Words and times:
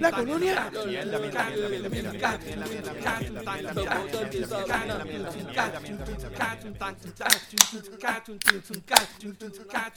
La 0.00 0.10
colonia. 0.10 0.70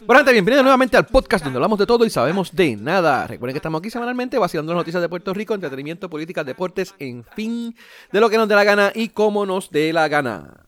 Bueno, 0.05 0.19
gente, 0.19 0.31
bienvenidos 0.33 0.63
nuevamente 0.63 0.97
al 0.97 1.05
podcast 1.05 1.45
donde 1.45 1.57
hablamos 1.57 1.79
de 1.79 1.85
todo 1.85 2.03
y 2.03 2.09
sabemos 2.09 2.53
de 2.53 2.75
nada. 2.75 3.25
Recuerden 3.25 3.53
que 3.53 3.59
estamos 3.59 3.79
aquí 3.79 3.89
semanalmente 3.89 4.37
vaciando 4.37 4.73
las 4.73 4.81
noticias 4.81 5.01
de 5.01 5.07
Puerto 5.07 5.33
Rico, 5.33 5.53
entretenimiento, 5.53 6.09
políticas, 6.09 6.45
deportes, 6.45 6.93
en 6.99 7.23
fin, 7.23 7.73
de 8.11 8.19
lo 8.19 8.29
que 8.29 8.35
nos 8.35 8.49
dé 8.49 8.55
la 8.55 8.65
gana 8.65 8.91
y 8.93 9.07
cómo 9.09 9.45
nos 9.45 9.69
dé 9.69 9.93
la 9.93 10.09
gana. 10.09 10.64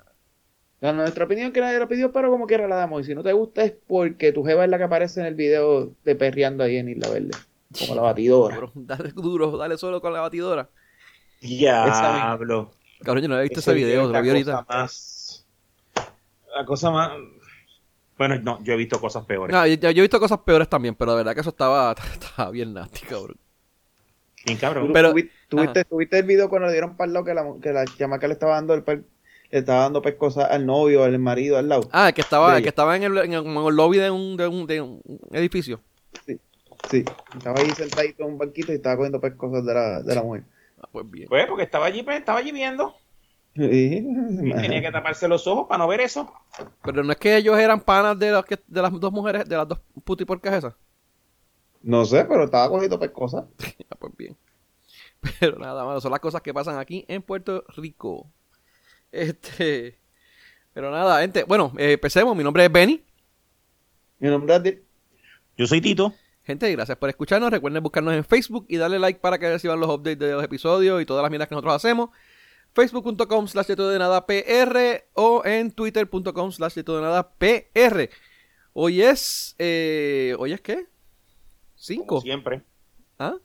La- 0.80 0.94
nuestra 0.94 1.26
opinión 1.26 1.52
que 1.52 1.60
nadie 1.62 1.80
lo 1.80 1.88
pidió, 1.88 2.12
pero 2.12 2.30
como 2.30 2.46
quiera 2.48 2.68
la 2.68 2.76
damos. 2.76 3.02
Y 3.02 3.06
si 3.06 3.16
no 3.16 3.24
te 3.24 3.34
gusta 3.34 3.64
es 3.64 3.74
porque 3.88 4.32
tu 4.32 4.44
jeva 4.44 4.64
es 4.64 4.70
la 4.70 4.78
que 4.78 4.84
aparece 4.84 5.20
en 5.22 5.26
el 5.26 5.36
video 5.36 5.92
de 6.04 6.16
perreando 6.16 6.64
ahí 6.64 6.78
en 6.78 6.90
Isla 6.90 7.10
Verde. 7.10 7.32
Como 7.80 7.96
la 7.96 8.02
batidora. 8.02 8.56
Duro, 8.56 8.72
dale 8.76 9.10
duro, 9.12 9.58
dale 9.58 9.78
solo 9.78 10.00
con 10.02 10.14
la 10.14 10.22
batidora. 10.22 10.70
Diablo. 11.42 12.72
Cabrón, 13.04 13.24
yo 13.24 13.28
no 13.30 13.36
había 13.36 13.44
visto 13.44 13.60
Ese 13.60 13.72
ese 13.72 13.78
video, 13.80 14.04
lo 14.08 14.12
la 14.12 14.22
vi 14.22 14.30
ahorita. 14.30 14.52
cosa 14.66 14.66
más- 14.78 15.46
La 16.56 16.66
cosa 16.66 16.92
más. 16.92 17.12
Bueno, 18.18 18.40
no, 18.42 18.64
yo 18.64 18.74
he 18.74 18.78
visto 18.78 19.00
cosas 19.00 19.26
peores. 19.26 19.56
No, 19.56 19.68
yo, 19.68 19.76
yo 19.76 19.90
he 19.90 20.02
visto 20.02 20.20
cosas 20.20 20.40
peores 20.40 20.68
también, 20.68 20.96
pero 20.96 21.12
de 21.12 21.18
verdad 21.18 21.36
que 21.36 21.42
eso 21.42 21.52
estaba, 21.52 21.94
estaba 22.14 22.50
bien 22.52 22.74
nasty, 22.74 23.02
cabrón. 23.06 23.38
Bien 24.46 24.58
¿Tú, 24.58 24.62
cabrón. 24.62 24.92
Pero- 24.94 25.14
tuvi- 25.14 25.30
tuviste, 25.50 25.86
tuviste 25.86 26.18
el 26.20 26.26
video 26.26 26.50
cuando 26.50 26.68
le 26.68 26.74
dieron 26.74 26.96
lado 26.98 27.24
que 27.24 27.34
la, 27.36 27.46
que 27.62 27.72
la 27.74 27.86
chamaca 27.86 28.28
le 28.28 28.34
estaba 28.34 28.54
dando 28.56 28.74
el 28.74 28.84
le 29.52 29.60
estaba 29.60 29.82
dando 29.82 30.02
pescosa 30.02 30.46
al 30.46 30.66
novio, 30.66 31.04
al 31.04 31.18
marido 31.20 31.58
al 31.58 31.70
lado? 31.70 31.88
Ah, 31.92 32.10
el 32.10 32.14
que 32.14 32.22
estaba, 32.22 32.62
que 32.62 32.68
estaba 32.70 32.96
en 32.96 33.04
el, 33.04 33.18
en 33.20 33.34
el- 33.34 33.46
en 33.46 33.58
el 33.58 33.76
lobby 33.76 33.98
de 33.98 34.12
un, 34.12 34.36
de 34.38 34.48
un, 34.48 34.68
de 34.68 34.82
un 34.82 35.02
edificio. 35.32 35.80
Sí. 36.90 37.04
Estaba 37.36 37.60
ahí 37.60 37.70
sentadito 37.72 38.24
en 38.24 38.30
un 38.34 38.38
banquito 38.38 38.72
y 38.72 38.76
estaba 38.76 38.96
cogiendo 38.98 39.20
pescosas 39.20 39.66
de 39.66 39.74
la, 39.74 40.02
de 40.04 40.16
la 40.16 40.24
mujer. 40.24 40.44
Ah, 40.82 40.88
pues 40.92 41.10
bien. 41.10 41.28
Pues 41.28 41.46
porque 41.48 41.64
estaba 41.64 41.86
allí, 41.86 42.04
pues, 42.04 42.20
estaba 42.20 42.40
allí 42.40 42.52
viendo. 42.52 42.96
Sí. 43.56 44.06
Y 44.44 44.54
tenía 44.62 44.82
que 44.82 44.92
taparse 44.92 45.28
los 45.28 45.48
ojos 45.48 45.66
para 45.68 45.80
no 45.80 45.88
ver 45.88 46.02
eso. 46.02 46.32
Pero 46.84 47.04
no 47.04 47.12
es 47.12 47.18
que 47.18 47.36
ellos 47.36 47.58
eran 47.58 47.82
panas 47.82 48.18
de, 48.20 48.32
los 48.32 48.46
que, 48.46 48.60
de 48.68 48.82
las 48.82 48.92
dos 49.00 49.12
mujeres, 49.12 49.48
de 49.50 49.58
las 49.58 49.68
dos 49.68 49.80
putiporcas 50.06 50.54
esas. 50.54 50.74
No 51.82 52.06
sé, 52.06 52.26
pero 52.26 52.44
estaba 52.46 52.70
cogiendo 52.70 53.00
pescosas. 53.00 53.46
Ah, 53.90 53.96
pues 53.98 54.14
bien. 54.18 54.36
Pero 55.40 55.58
nada 55.58 55.84
más, 55.86 56.04
son 56.04 56.12
las 56.12 56.20
cosas 56.20 56.42
que 56.42 56.54
pasan 56.54 56.78
aquí 56.78 57.06
en 57.08 57.22
Puerto 57.22 57.64
Rico. 57.76 58.28
Este. 59.12 59.98
Pero 60.74 60.92
nada, 60.92 61.22
gente. 61.22 61.44
Bueno, 61.44 61.74
eh, 61.78 61.94
empecemos. 61.94 62.36
Mi 62.36 62.44
nombre 62.44 62.66
es 62.66 62.72
Benny. 62.72 63.04
Mi 64.20 64.30
nombre 64.30 64.54
es 64.54 64.60
Adil. 64.60 64.84
Yo 65.58 65.66
soy 65.66 65.82
Tito. 65.82 66.14
Gente, 66.44 66.72
gracias 66.72 66.98
por 66.98 67.10
escucharnos. 67.10 67.50
Recuerden 67.52 67.84
buscarnos 67.84 68.14
en 68.14 68.24
Facebook 68.24 68.66
y 68.70 68.78
darle 68.78 69.00
like 69.00 69.20
para 69.20 69.38
que 69.38 69.50
reciban 69.50 69.80
los 69.80 69.90
updates 69.90 70.20
de 70.20 70.32
los 70.34 70.44
episodios 70.44 71.02
y 71.02 71.06
todas 71.06 71.22
las 71.24 71.30
mierdas 71.32 71.50
que 71.50 71.56
nosotros 71.56 71.76
hacemos. 71.76 72.10
Facebook.com 72.74 73.48
slash 73.48 73.66
de 73.68 73.76
todo 73.76 73.90
de 73.90 73.98
nada 74.00 74.26
PR 74.28 75.06
o 75.14 75.42
en 75.46 75.72
Twitter.com 75.72 76.52
slash 76.52 76.76
de 76.76 76.84
todo 76.84 76.98
de 76.98 77.02
nada 77.02 77.32
PR. 77.32 78.10
Hoy 78.74 79.02
es. 79.02 79.56
Eh, 79.58 80.36
¿Hoy 80.38 80.54
es 80.54 80.62
qué? 80.62 80.76
Como 80.76 80.88
¿Cinco? 81.76 82.22
siempre. 82.22 82.62
¿Ah? 83.18 83.36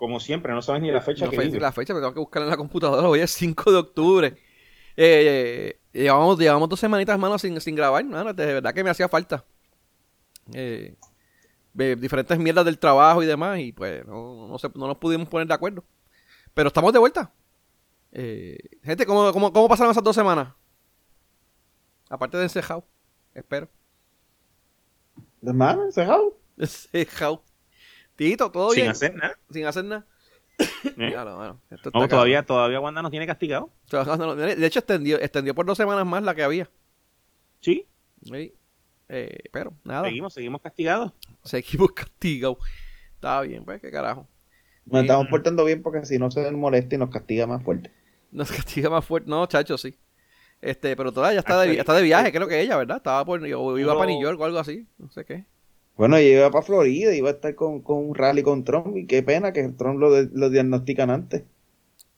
Como 0.00 0.18
siempre, 0.18 0.54
no 0.54 0.62
sabes 0.62 0.80
ni 0.80 0.90
la 0.90 1.02
fecha 1.02 1.26
No 1.26 1.30
que 1.30 1.36
fe- 1.36 1.44
vive. 1.48 1.60
la 1.60 1.72
fecha, 1.72 1.92
pero 1.92 2.00
tengo 2.00 2.14
que 2.14 2.20
buscarla 2.20 2.46
en 2.46 2.50
la 2.52 2.56
computadora. 2.56 3.06
Hoy 3.06 3.20
es 3.20 3.30
5 3.32 3.70
de 3.70 3.76
octubre. 3.76 4.28
Eh, 4.96 5.76
eh, 5.92 5.98
llevamos, 6.02 6.38
llevamos 6.38 6.70
dos 6.70 6.80
semanitas, 6.80 7.18
mano, 7.18 7.38
sin, 7.38 7.60
sin 7.60 7.74
grabar. 7.76 8.02
Mano, 8.06 8.32
de 8.32 8.46
verdad 8.46 8.72
que 8.72 8.82
me 8.82 8.88
hacía 8.88 9.10
falta. 9.10 9.44
Eh, 10.54 10.96
de 11.74 11.96
diferentes 11.96 12.38
mierdas 12.38 12.64
del 12.64 12.78
trabajo 12.78 13.22
y 13.22 13.26
demás. 13.26 13.58
Y 13.60 13.72
pues 13.72 14.06
no, 14.06 14.48
no, 14.48 14.58
se- 14.58 14.70
no 14.74 14.86
nos 14.86 14.96
pudimos 14.96 15.28
poner 15.28 15.46
de 15.46 15.52
acuerdo. 15.54 15.84
Pero 16.54 16.68
estamos 16.68 16.94
de 16.94 16.98
vuelta. 16.98 17.30
Eh, 18.12 18.56
gente, 18.82 19.04
¿cómo, 19.04 19.30
cómo, 19.34 19.52
¿cómo 19.52 19.68
pasaron 19.68 19.90
esas 19.90 20.02
dos 20.02 20.16
semanas? 20.16 20.48
Aparte 22.08 22.38
de 22.38 22.44
encejado. 22.44 22.86
Espero. 23.34 23.68
Hermano, 25.42 25.84
encejado. 25.84 26.38
Encejado. 26.56 27.42
Tito, 28.20 28.50
¿todo 28.50 28.70
Sin 28.72 28.82
bien? 28.82 28.90
hacer 28.90 29.14
nada. 29.14 29.38
Sin 29.50 29.64
hacer 29.64 29.82
nada. 29.86 30.04
¿Eh? 30.58 31.10
Claro, 31.10 31.36
bueno, 31.38 31.60
esto 31.70 31.88
está 31.88 31.88
No, 31.88 31.92
cabrón. 31.92 32.08
todavía, 32.10 32.42
todavía 32.44 32.78
Wanda 32.80 33.00
nos 33.00 33.10
tiene 33.10 33.26
castigado. 33.26 33.70
De 33.90 34.66
hecho, 34.66 34.80
extendió, 34.80 35.18
extendió 35.18 35.54
por 35.54 35.64
dos 35.64 35.78
semanas 35.78 36.04
más 36.06 36.22
la 36.22 36.34
que 36.34 36.42
había. 36.42 36.68
Sí, 37.60 37.86
Sí. 38.22 38.52
Eh, 39.08 39.38
pero 39.50 39.72
nada, 39.84 40.04
seguimos, 40.04 40.34
seguimos 40.34 40.60
castigados. 40.60 41.12
seguimos 41.44 41.92
castigados. 41.94 42.58
Está 43.14 43.40
bien, 43.40 43.64
pues, 43.64 43.80
qué 43.80 43.90
carajo. 43.90 44.28
Nos 44.84 45.00
Sí. 45.00 45.06
estamos 45.06 45.26
portando 45.28 45.64
bien 45.64 45.82
porque 45.82 46.04
si 46.04 46.18
no 46.18 46.30
se 46.30 46.50
molesta 46.50 46.96
y 46.96 46.98
nos 46.98 47.08
castiga 47.08 47.46
más 47.46 47.62
fuerte. 47.62 47.90
Nos 48.32 48.52
castiga 48.52 48.90
más 48.90 49.02
fuerte. 49.02 49.30
No, 49.30 49.46
chacho, 49.46 49.78
sí. 49.78 49.98
Este, 50.60 50.94
pero 50.94 51.10
todavía 51.10 51.38
está 51.40 51.58
de, 51.62 51.78
está 51.78 51.94
de 51.94 52.02
viaje, 52.02 52.30
creo 52.32 52.46
que 52.46 52.60
ella, 52.60 52.76
¿verdad? 52.76 52.98
Estaba 52.98 53.24
por, 53.24 53.42
o 53.42 53.78
iba 53.78 53.94
para 53.96 54.10
New 54.10 54.20
York 54.22 54.38
o 54.38 54.44
algo 54.44 54.58
así, 54.58 54.86
no 54.98 55.10
sé 55.10 55.24
qué. 55.24 55.46
Bueno, 55.96 56.16
yo 56.18 56.24
iba 56.28 56.50
para 56.50 56.62
Florida, 56.64 57.14
iba 57.14 57.28
a 57.28 57.32
estar 57.32 57.54
con, 57.54 57.82
con 57.82 57.98
un 57.98 58.14
rally 58.14 58.42
con 58.42 58.64
Trump 58.64 58.96
y 58.96 59.06
qué 59.06 59.22
pena 59.22 59.52
que 59.52 59.68
Trump 59.68 59.98
lo, 60.00 60.10
de- 60.12 60.30
lo 60.32 60.48
diagnostican 60.48 61.10
antes. 61.10 61.44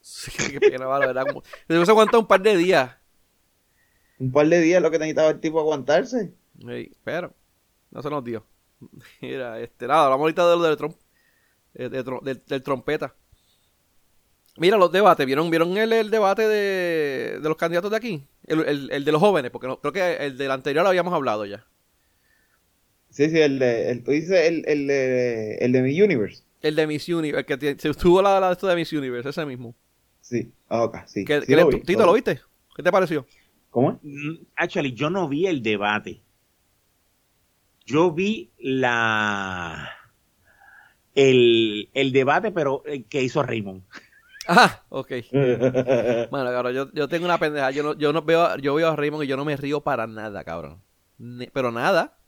Sí, 0.00 0.30
qué 0.52 0.60
pena, 0.60 0.86
va, 0.86 0.98
la 1.00 1.06
verdad. 1.06 1.24
Como, 1.26 1.42
se 1.84 1.90
aguantó 1.90 2.20
un 2.20 2.26
par 2.26 2.42
de 2.42 2.56
días. 2.56 2.96
Un 4.18 4.30
par 4.30 4.46
de 4.46 4.60
días 4.60 4.80
lo 4.82 4.90
que 4.90 4.98
necesitaba 4.98 5.30
el 5.30 5.40
tipo 5.40 5.58
aguantarse. 5.58 6.32
Sí, 6.60 6.92
pero 7.02 7.34
no 7.90 8.02
se 8.02 8.10
nos 8.10 8.22
dio. 8.24 8.44
Mira, 9.20 9.58
este, 9.60 9.86
nada, 9.88 10.04
hablamos 10.04 10.22
ahorita 10.24 10.48
de 10.48 10.56
lo 10.56 10.62
del 10.62 10.76
Trump. 10.76 10.96
eh, 11.74 11.88
de 11.88 12.02
del, 12.02 12.42
del 12.46 12.62
trompeta. 12.62 13.14
Mira 14.58 14.76
los 14.76 14.92
debates, 14.92 15.24
¿vieron, 15.26 15.48
vieron 15.50 15.76
el, 15.78 15.92
el 15.92 16.10
debate 16.10 16.46
de, 16.46 17.38
de 17.40 17.48
los 17.48 17.56
candidatos 17.56 17.90
de 17.90 17.96
aquí? 17.96 18.28
El, 18.46 18.60
el- 18.68 18.90
el 18.92 19.04
de 19.04 19.12
los 19.12 19.20
jóvenes, 19.20 19.50
porque 19.50 19.66
no- 19.66 19.80
creo 19.80 19.92
que 19.92 20.16
el 20.26 20.36
del 20.36 20.50
anterior 20.50 20.82
lo 20.84 20.90
habíamos 20.90 21.14
hablado 21.14 21.46
ya. 21.46 21.64
Sí, 23.12 23.28
sí, 23.30 23.38
el 23.38 23.58
de, 23.58 23.90
el, 23.90 24.02
tú 24.02 24.10
dices 24.10 24.48
el, 24.48 24.64
el, 24.66 24.86
de, 24.86 25.54
el 25.56 25.72
de 25.72 25.82
mi 25.82 26.00
universe. 26.00 26.42
El 26.62 26.76
de 26.76 26.86
Miss 26.86 27.08
Universe, 27.08 27.52
el 27.52 27.58
que 27.58 27.76
se 27.78 27.88
estuvo 27.90 28.22
la, 28.22 28.40
la 28.40 28.46
de 28.48 28.52
esto 28.54 28.66
de 28.66 28.76
Miss 28.76 28.92
Universe, 28.92 29.28
ese 29.28 29.44
mismo. 29.44 29.74
Sí, 30.20 30.52
ah, 30.68 30.84
ok, 30.84 30.96
sí. 31.06 31.24
Lo 31.48 31.56
le- 31.56 31.64
vi, 31.64 31.80
Tito, 31.80 32.06
¿lo 32.06 32.12
viste? 32.14 32.40
¿Qué 32.74 32.82
te 32.82 32.90
pareció? 32.92 33.26
¿Cómo 33.70 33.90
es? 33.92 33.96
Mm, 34.02 34.44
Actually, 34.56 34.92
yo 34.94 35.10
no 35.10 35.28
vi 35.28 35.46
el 35.46 35.62
debate. 35.62 36.22
Yo 37.86 38.10
vi 38.12 38.50
la 38.58 39.88
el, 41.14 41.90
el 41.94 42.12
debate, 42.12 42.52
pero 42.52 42.82
el 42.86 43.04
que 43.06 43.22
hizo 43.22 43.42
Raymond. 43.42 43.82
Ah, 44.48 44.82
ok. 44.88 45.12
Bueno, 46.30 46.50
cabrón, 46.50 46.74
yo, 46.74 46.92
yo 46.94 47.08
tengo 47.08 47.26
una 47.26 47.38
pendeja. 47.38 47.70
Yo 47.70 47.82
no, 47.84 47.96
yo 47.96 48.12
no 48.12 48.22
veo, 48.22 48.56
yo 48.58 48.74
veo 48.74 48.88
a 48.88 48.96
Raymond 48.96 49.22
y 49.22 49.26
yo 49.28 49.36
no 49.36 49.44
me 49.44 49.56
río 49.56 49.82
para 49.82 50.08
nada, 50.08 50.42
cabrón. 50.42 50.82
Ni- 51.18 51.46
pero 51.46 51.70
nada. 51.70 52.18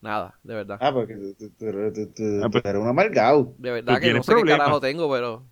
Nada, 0.00 0.38
de 0.44 0.54
verdad. 0.54 0.78
ah, 0.80 0.92
porque 0.92 1.14
tú, 1.16 1.34
tú- 1.34 1.50
tú- 1.58 1.92
tú- 1.92 2.12
tú- 2.14 2.40
Ah, 2.44 2.48
pues- 2.50 2.62
tú 2.62 2.68
eres 2.68 2.80
un 2.80 2.88
amargado. 2.88 3.54
De 3.58 3.70
verdad 3.72 3.94
Tú 3.96 4.00
que 4.00 4.14
no 4.14 4.22
sé 4.22 4.34
qué 4.34 4.42
carajo 4.44 4.80
tengo, 4.80 5.10
pero. 5.10 5.44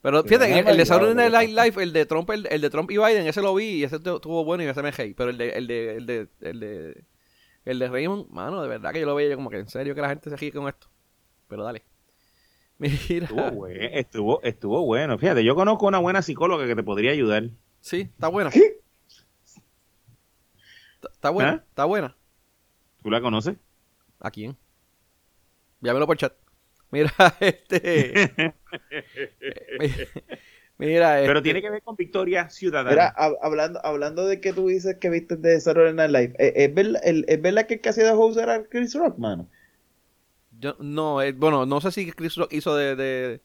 Pero 0.00 0.22
fíjate, 0.22 0.58
el, 0.60 0.68
el 0.68 0.76
de 0.76 0.86
Saturday 0.86 1.28
Night. 1.30 1.50
Live, 1.50 1.82
el 1.82 1.92
de 1.92 2.06
Trump, 2.06 2.30
el, 2.30 2.46
el 2.50 2.60
de 2.60 2.70
Trump 2.70 2.88
y 2.92 2.98
Biden, 2.98 3.26
ese 3.26 3.42
lo 3.42 3.52
vi 3.54 3.64
y 3.80 3.84
ese 3.84 3.96
estuvo 3.96 4.44
bueno 4.44 4.62
y 4.62 4.66
ese 4.66 4.80
me 4.80 4.92
reí. 4.92 5.12
Pero 5.12 5.30
el 5.30 5.38
de, 5.38 5.48
el 5.50 5.66
de, 5.66 5.96
el 5.96 6.06
de, 6.06 6.28
el 6.40 6.60
de, 6.60 7.04
el 7.64 7.78
de 7.80 7.88
Raymond, 7.88 8.30
mano, 8.30 8.62
de 8.62 8.68
verdad 8.68 8.92
que 8.92 9.00
yo 9.00 9.06
lo 9.06 9.16
veía 9.16 9.34
como 9.34 9.50
que 9.50 9.58
en 9.58 9.68
serio 9.68 9.96
que 9.96 10.00
la 10.00 10.08
gente 10.10 10.30
se 10.30 10.36
ríe 10.36 10.52
con 10.52 10.68
esto. 10.68 10.86
Pero 11.48 11.64
dale. 11.64 11.82
Mira. 12.78 12.94
Estuvo, 13.26 13.40
bue- 13.50 13.90
estuvo, 13.92 14.42
estuvo 14.44 14.84
bueno. 14.86 15.18
Fíjate, 15.18 15.42
yo 15.42 15.56
conozco 15.56 15.86
una 15.88 15.98
buena 15.98 16.22
psicóloga 16.22 16.64
que 16.68 16.76
te 16.76 16.84
podría 16.84 17.10
ayudar. 17.10 17.50
Sí, 17.80 18.02
está 18.02 18.28
buena. 18.28 18.50
¿Qué? 18.50 18.78
Está, 20.94 21.08
está 21.12 21.30
buena, 21.30 21.50
¿Ah? 21.50 21.64
está 21.68 21.84
buena. 21.86 22.16
¿Tú 23.02 23.10
la 23.10 23.20
conoces? 23.20 23.56
¿A 24.20 24.30
quién? 24.30 24.56
Llámelo 25.80 26.06
por 26.06 26.16
chat. 26.16 26.32
Mira, 26.90 27.12
este. 27.40 28.32
Mira, 30.78 31.16
Pero 31.20 31.32
este- 31.38 31.42
tiene 31.42 31.60
que 31.62 31.70
ver 31.70 31.82
con 31.82 31.96
Victoria 31.96 32.48
Ciudadana. 32.50 32.90
Mira, 32.90 33.14
hab- 33.16 33.38
hablando, 33.42 33.84
hablando 33.84 34.26
de 34.26 34.40
que 34.40 34.52
tú 34.52 34.68
dices 34.68 34.96
que 35.00 35.10
viste 35.10 35.36
de 35.36 35.60
Saturday 35.60 35.92
Night 35.92 36.10
Live, 36.10 36.34
¿es, 36.38 36.52
es 36.54 36.74
verdad, 36.74 37.00
el- 37.04 37.24
¿es 37.28 37.42
verdad 37.42 37.66
que 37.66 37.74
el 37.74 37.80
que 37.80 37.88
hacía 37.88 38.04
de 38.04 38.12
host 38.12 38.38
era 38.38 38.62
Chris 38.64 38.94
Rock, 38.94 39.18
mano? 39.18 39.48
Yo, 40.60 40.76
no, 40.78 41.20
eh, 41.20 41.32
bueno, 41.32 41.66
no 41.66 41.80
sé 41.80 41.90
si 41.90 42.10
Chris 42.12 42.36
Rock 42.36 42.52
hizo 42.52 42.76
de, 42.76 42.94
de 42.96 43.40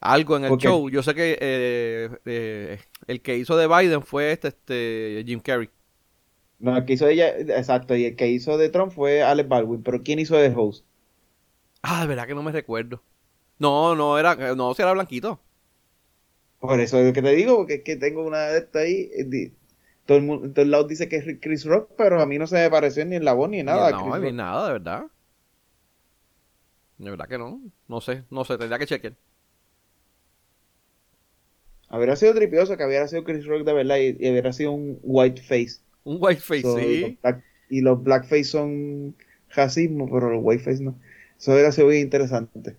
algo 0.00 0.36
en 0.36 0.44
el 0.44 0.56
show. 0.58 0.88
Yo 0.88 1.02
sé 1.02 1.14
que 1.14 1.36
eh, 1.40 2.10
eh, 2.24 2.80
el 3.08 3.20
que 3.22 3.36
hizo 3.36 3.56
de 3.56 3.66
Biden 3.66 4.02
fue 4.02 4.30
este, 4.32 4.48
este 4.48 5.24
Jim 5.26 5.40
Carrey. 5.40 5.68
No, 6.58 6.76
el 6.76 6.84
que 6.84 6.92
hizo 6.94 7.08
ella, 7.08 7.30
exacto, 7.38 7.96
y 7.96 8.04
el 8.04 8.14
que 8.16 8.28
hizo 8.28 8.58
de 8.58 8.68
Trump 8.68 8.92
fue 8.92 9.22
Alex 9.22 9.48
Baldwin, 9.48 9.82
pero 9.82 10.02
¿quién 10.02 10.18
hizo 10.18 10.36
de 10.36 10.52
host? 10.54 10.84
Ah, 11.82 12.02
de 12.02 12.06
verdad 12.08 12.26
que 12.26 12.34
no 12.34 12.42
me 12.42 12.52
recuerdo. 12.52 13.02
No, 13.58 13.94
no 13.96 14.18
era, 14.18 14.36
no, 14.56 14.74
si 14.74 14.82
era 14.82 14.92
blanquito. 14.92 15.40
Por 16.60 16.80
eso 16.80 16.98
es 16.98 17.06
lo 17.06 17.12
que 17.14 17.22
te 17.22 17.30
digo, 17.34 17.56
porque 17.56 17.74
es 17.76 17.82
que 17.84 17.96
tengo 17.96 18.22
una 18.26 18.48
de 18.48 18.58
estas 18.58 18.82
ahí. 18.82 19.10
eh, 19.14 19.24
di- 19.24 19.52
todo 20.06 20.18
el 20.18 20.24
mundo, 20.24 20.46
en 20.46 20.54
todos 20.54 20.68
lados 20.68 20.88
dice 20.88 21.08
que 21.08 21.16
es 21.16 21.24
Chris 21.40 21.64
Rock, 21.64 21.90
pero 21.96 22.20
a 22.20 22.26
mí 22.26 22.38
no 22.38 22.46
se 22.46 22.56
me 22.56 22.70
pareció 22.70 23.04
ni 23.06 23.16
en 23.16 23.24
la 23.24 23.32
voz 23.34 23.48
ni 23.50 23.60
en 23.60 23.66
nada. 23.66 23.90
no, 23.90 24.18
mí 24.18 24.32
Rock. 24.32 24.32
nada, 24.32 24.66
de 24.66 24.72
verdad. 24.74 25.06
De 26.98 27.10
verdad 27.10 27.26
que 27.28 27.38
no. 27.38 27.60
No 27.88 28.00
sé, 28.02 28.24
no 28.30 28.44
sé, 28.44 28.58
tendría 28.58 28.78
que 28.78 28.86
chequear. 28.86 29.16
Habría 31.88 32.14
sido 32.14 32.32
tripioso 32.32 32.76
que 32.76 32.84
hubiera 32.84 33.08
sido 33.08 33.24
Chris 33.24 33.44
Rock 33.44 33.64
de 33.64 33.72
verdad 33.72 33.96
y, 33.96 34.16
y 34.20 34.30
hubiera 34.30 34.52
sido 34.52 34.70
un 34.70 34.98
white 35.02 35.42
face. 35.42 35.80
Un 36.06 36.16
whiteface, 36.22 36.62
So, 36.62 36.90
y, 36.90 36.96
sí. 36.96 36.96
los 36.98 37.20
black- 37.20 37.44
y 37.68 37.80
los 37.82 38.02
blackface 38.02 38.44
son 38.44 39.16
racismo, 39.50 40.08
pero 40.10 40.30
los 40.30 40.40
whiteface 40.44 40.82
no. 40.82 41.00
Eso 41.38 41.52
hubiera 41.52 41.72
sido 41.72 41.88
bien 41.88 42.02
interesante. 42.02 42.76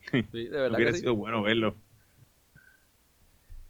Sí, 0.32 0.48
de 0.48 0.58
verdad 0.60 0.82
Hubiera 0.82 0.92
que 0.92 0.94
sí. 0.94 1.04
sido 1.04 1.16
bueno 1.16 1.42
verlo. 1.42 1.76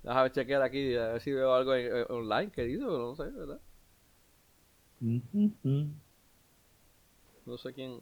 Déjame 0.04 0.30
chequear 0.30 0.62
aquí, 0.62 0.94
a 0.96 1.08
ver 1.14 1.20
si 1.20 1.32
veo 1.32 1.52
algo 1.54 1.74
en- 1.74 1.86
eh, 1.96 2.06
online 2.08 2.50
que 2.52 2.62
dice, 2.62 2.84
pero 2.84 2.98
no 2.98 3.14
sé, 3.16 3.24
¿verdad? 3.30 3.60
No 7.46 7.56
sé 7.62 7.72
quién. 7.72 8.00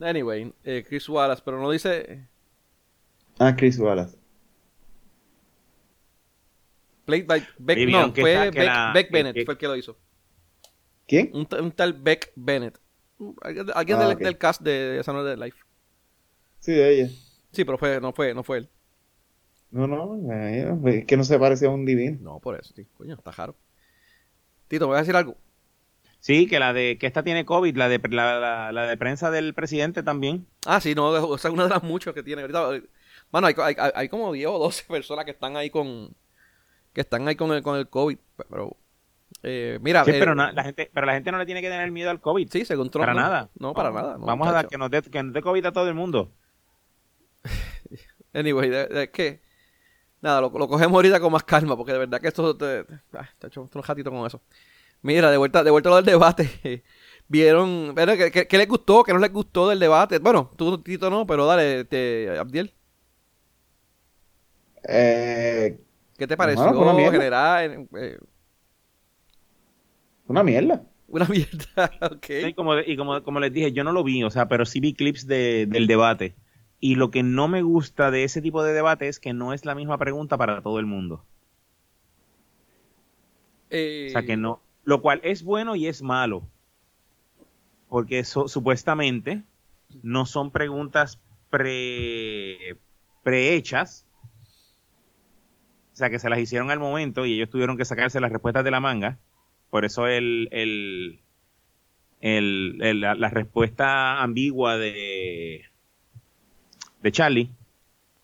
Anyway, 0.00 0.52
eh, 0.64 0.84
Chris 0.86 1.08
Wallace, 1.08 1.42
pero 1.44 1.60
no 1.60 1.70
dice 1.70 2.28
Ah, 3.40 3.52
Chris 3.56 3.78
Wallace. 3.78 4.17
Played 7.08 7.26
by 7.26 7.46
Beck. 7.58 7.88
No, 7.88 8.12
fue 8.14 8.50
Beck, 8.50 8.54
la- 8.66 8.92
Beck 8.92 9.06
que- 9.08 9.12
Bennett, 9.14 9.34
que- 9.34 9.44
fue 9.46 9.54
el 9.54 9.58
que 9.58 9.66
lo 9.66 9.76
hizo. 9.76 9.98
¿Quién? 11.06 11.30
Un, 11.32 11.46
ta- 11.46 11.62
un 11.62 11.72
tal 11.72 11.94
Beck 11.94 12.32
Bennett. 12.36 12.78
Alguien, 13.40 13.66
Ah, 13.74 14.14
del, 14.14 14.36
cast 14.36 14.60
de, 14.60 14.70
de 14.70 15.02
Saturday 15.02 15.34
Night 15.38 15.54
Live. 15.54 15.64
Sí, 16.58 16.72
de 16.72 16.92
ella. 16.92 17.10
Sí, 17.50 17.64
pero 17.64 17.78
fue, 17.78 17.98
no 17.98 18.12
fue, 18.12 18.34
no 18.34 18.44
fue 18.44 18.58
él. 18.58 18.68
No, 19.70 19.86
no, 19.86 20.20
es 20.86 21.06
que 21.06 21.16
no 21.16 21.24
se 21.24 21.38
parecía 21.38 21.68
a 21.68 21.70
un 21.70 21.86
divino. 21.86 22.18
No, 22.20 22.40
por 22.40 22.60
eso, 22.60 22.74
sí. 22.76 22.86
Coño, 22.98 23.14
está 23.14 23.30
raro. 23.30 23.56
Tito, 24.68 24.84
¿me 24.84 24.88
voy 24.88 24.96
a 24.96 25.00
decir 25.00 25.16
algo? 25.16 25.38
Sí, 26.20 26.46
que 26.46 26.58
la 26.58 26.74
de 26.74 26.98
que 26.98 27.06
esta 27.06 27.22
tiene 27.22 27.46
COVID, 27.46 27.74
la 27.74 27.88
de 27.88 28.00
la, 28.10 28.38
la- 28.38 28.72
la 28.72 28.86
de 28.86 28.96
prensa 28.98 29.30
del 29.30 29.54
presidente 29.54 30.02
también. 30.02 30.46
Ah, 30.66 30.80
sí, 30.82 30.94
no, 30.94 31.08
o 31.08 31.38
sea, 31.38 31.50
una 31.50 31.64
de 31.64 31.70
las 31.70 31.82
muchas 31.82 32.12
que 32.12 32.22
tiene. 32.22 32.42
Ahorita, 32.42 32.68
bueno, 33.32 33.46
hay, 33.46 33.54
hay, 33.56 33.74
hay 33.94 34.08
como 34.10 34.30
10 34.32 34.48
o 34.48 34.58
12 34.58 34.84
personas 34.84 35.24
que 35.24 35.30
están 35.30 35.56
ahí 35.56 35.70
con 35.70 36.14
que 36.92 37.00
están 37.02 37.26
ahí 37.28 37.36
con 37.36 37.52
el, 37.52 37.62
con 37.62 37.76
el 37.78 37.88
COVID, 37.88 38.18
pero 38.50 38.76
eh, 39.42 39.78
mira, 39.82 40.04
Sí, 40.04 40.10
eh, 40.10 40.16
pero 40.18 40.34
na- 40.34 40.52
la 40.52 40.64
gente, 40.64 40.90
pero 40.92 41.06
la 41.06 41.14
gente 41.14 41.30
no 41.32 41.38
le 41.38 41.46
tiene 41.46 41.60
que 41.62 41.68
tener 41.70 41.90
miedo 41.90 42.10
al 42.10 42.20
COVID. 42.20 42.48
sí, 42.50 42.64
según 42.64 42.90
Trump, 42.90 43.02
para 43.02 43.14
no. 43.14 43.20
nada. 43.20 43.50
No, 43.58 43.74
para 43.74 43.90
nada. 43.90 44.18
no, 44.18 44.26
Vamos 44.26 44.48
a 44.48 44.52
dar 44.52 44.68
que 44.68 44.78
nos 44.78 44.90
dé 44.90 45.02
que 45.02 45.22
nos 45.22 45.32
dé 45.32 45.42
COVID 45.42 45.66
a 45.66 45.72
todo 45.72 45.88
el 45.88 45.94
mundo. 45.94 46.32
Anyway, 48.34 48.70
es 48.74 49.08
que 49.10 49.40
nada, 50.20 50.40
lo, 50.40 50.50
lo 50.50 50.68
cogemos 50.68 50.94
ahorita 50.96 51.20
con 51.20 51.32
más 51.32 51.44
calma, 51.44 51.76
porque 51.76 51.92
de 51.92 51.98
verdad 51.98 52.20
que 52.20 52.28
esto 52.28 52.56
te, 52.56 52.84
te- 52.84 52.94
ah, 53.14 53.28
te 53.38 53.48
echo 53.48 53.62
un 53.62 53.82
ratito 53.82 54.10
con 54.10 54.26
eso. 54.26 54.42
Mira, 55.02 55.30
de 55.30 55.38
vuelta, 55.38 55.64
de 55.64 55.70
vuelta 55.72 55.90
a 55.90 55.92
lo 55.92 55.96
del 55.96 56.06
debate. 56.06 56.84
Vieron, 57.28 57.94
bueno, 57.94 58.16
¿qué, 58.16 58.30
qué, 58.32 58.48
qué 58.48 58.58
les 58.58 58.68
gustó? 58.68 59.04
¿Qué 59.04 59.12
no 59.12 59.18
les 59.20 59.32
gustó 59.32 59.68
del 59.68 59.80
debate? 59.80 60.18
Bueno, 60.20 60.50
tú, 60.56 60.78
Tito, 60.82 61.10
no, 61.10 61.26
pero 61.26 61.46
dale, 61.46 61.84
te, 61.86 62.36
Abdiel. 62.38 62.74
Eh, 64.88 65.78
¿Qué 66.18 66.26
te 66.26 66.36
pareció 66.36 66.64
fue 66.74 66.78
una 66.78 66.90
en 66.90 66.96
mierda. 66.96 67.12
general? 67.12 67.88
Eh, 67.96 68.18
una 70.26 70.42
mierda. 70.42 70.82
una 71.06 71.24
mierda, 71.26 71.90
ok. 72.12 72.26
Sí, 72.26 72.54
como, 72.54 72.78
y 72.78 72.96
como, 72.96 73.22
como 73.22 73.40
les 73.40 73.52
dije, 73.52 73.72
yo 73.72 73.84
no 73.84 73.92
lo 73.92 74.04
vi, 74.04 74.22
o 74.24 74.30
sea, 74.30 74.48
pero 74.48 74.66
sí 74.66 74.80
vi 74.80 74.92
clips 74.94 75.26
de- 75.26 75.66
del 75.66 75.86
debate. 75.86 76.34
Y 76.80 76.96
lo 76.96 77.10
que 77.10 77.22
no 77.22 77.48
me 77.48 77.62
gusta 77.62 78.10
de 78.10 78.24
ese 78.24 78.42
tipo 78.42 78.62
de 78.62 78.72
debate 78.72 79.08
es 79.08 79.18
que 79.18 79.32
no 79.32 79.52
es 79.52 79.64
la 79.64 79.74
misma 79.74 79.98
pregunta 79.98 80.36
para 80.36 80.60
todo 80.62 80.78
el 80.78 80.86
mundo. 80.86 81.24
Eh, 83.70 84.06
O 84.08 84.12
sea, 84.12 84.24
que 84.24 84.36
no. 84.36 84.60
Lo 84.84 85.00
cual 85.02 85.20
es 85.24 85.42
bueno 85.42 85.76
y 85.76 85.86
es 85.86 86.02
malo. 86.02 86.42
Porque 87.88 88.18
eso, 88.20 88.48
supuestamente 88.48 89.42
no 90.02 90.26
son 90.26 90.50
preguntas 90.50 91.18
pre, 91.50 92.76
prehechas. 93.22 94.04
O 95.98 96.00
sea, 96.00 96.10
que 96.10 96.20
se 96.20 96.30
las 96.30 96.38
hicieron 96.38 96.70
al 96.70 96.78
momento 96.78 97.26
y 97.26 97.34
ellos 97.34 97.50
tuvieron 97.50 97.76
que 97.76 97.84
sacarse 97.84 98.20
las 98.20 98.30
respuestas 98.30 98.62
de 98.62 98.70
la 98.70 98.78
manga. 98.78 99.18
Por 99.68 99.84
eso 99.84 100.06
el, 100.06 100.48
el, 100.52 101.20
el- 102.20 102.78
el- 102.80 103.00
la, 103.00 103.16
la 103.16 103.28
respuesta 103.30 104.22
ambigua 104.22 104.78
de, 104.78 105.64
de 107.02 107.10
Charlie. 107.12 107.50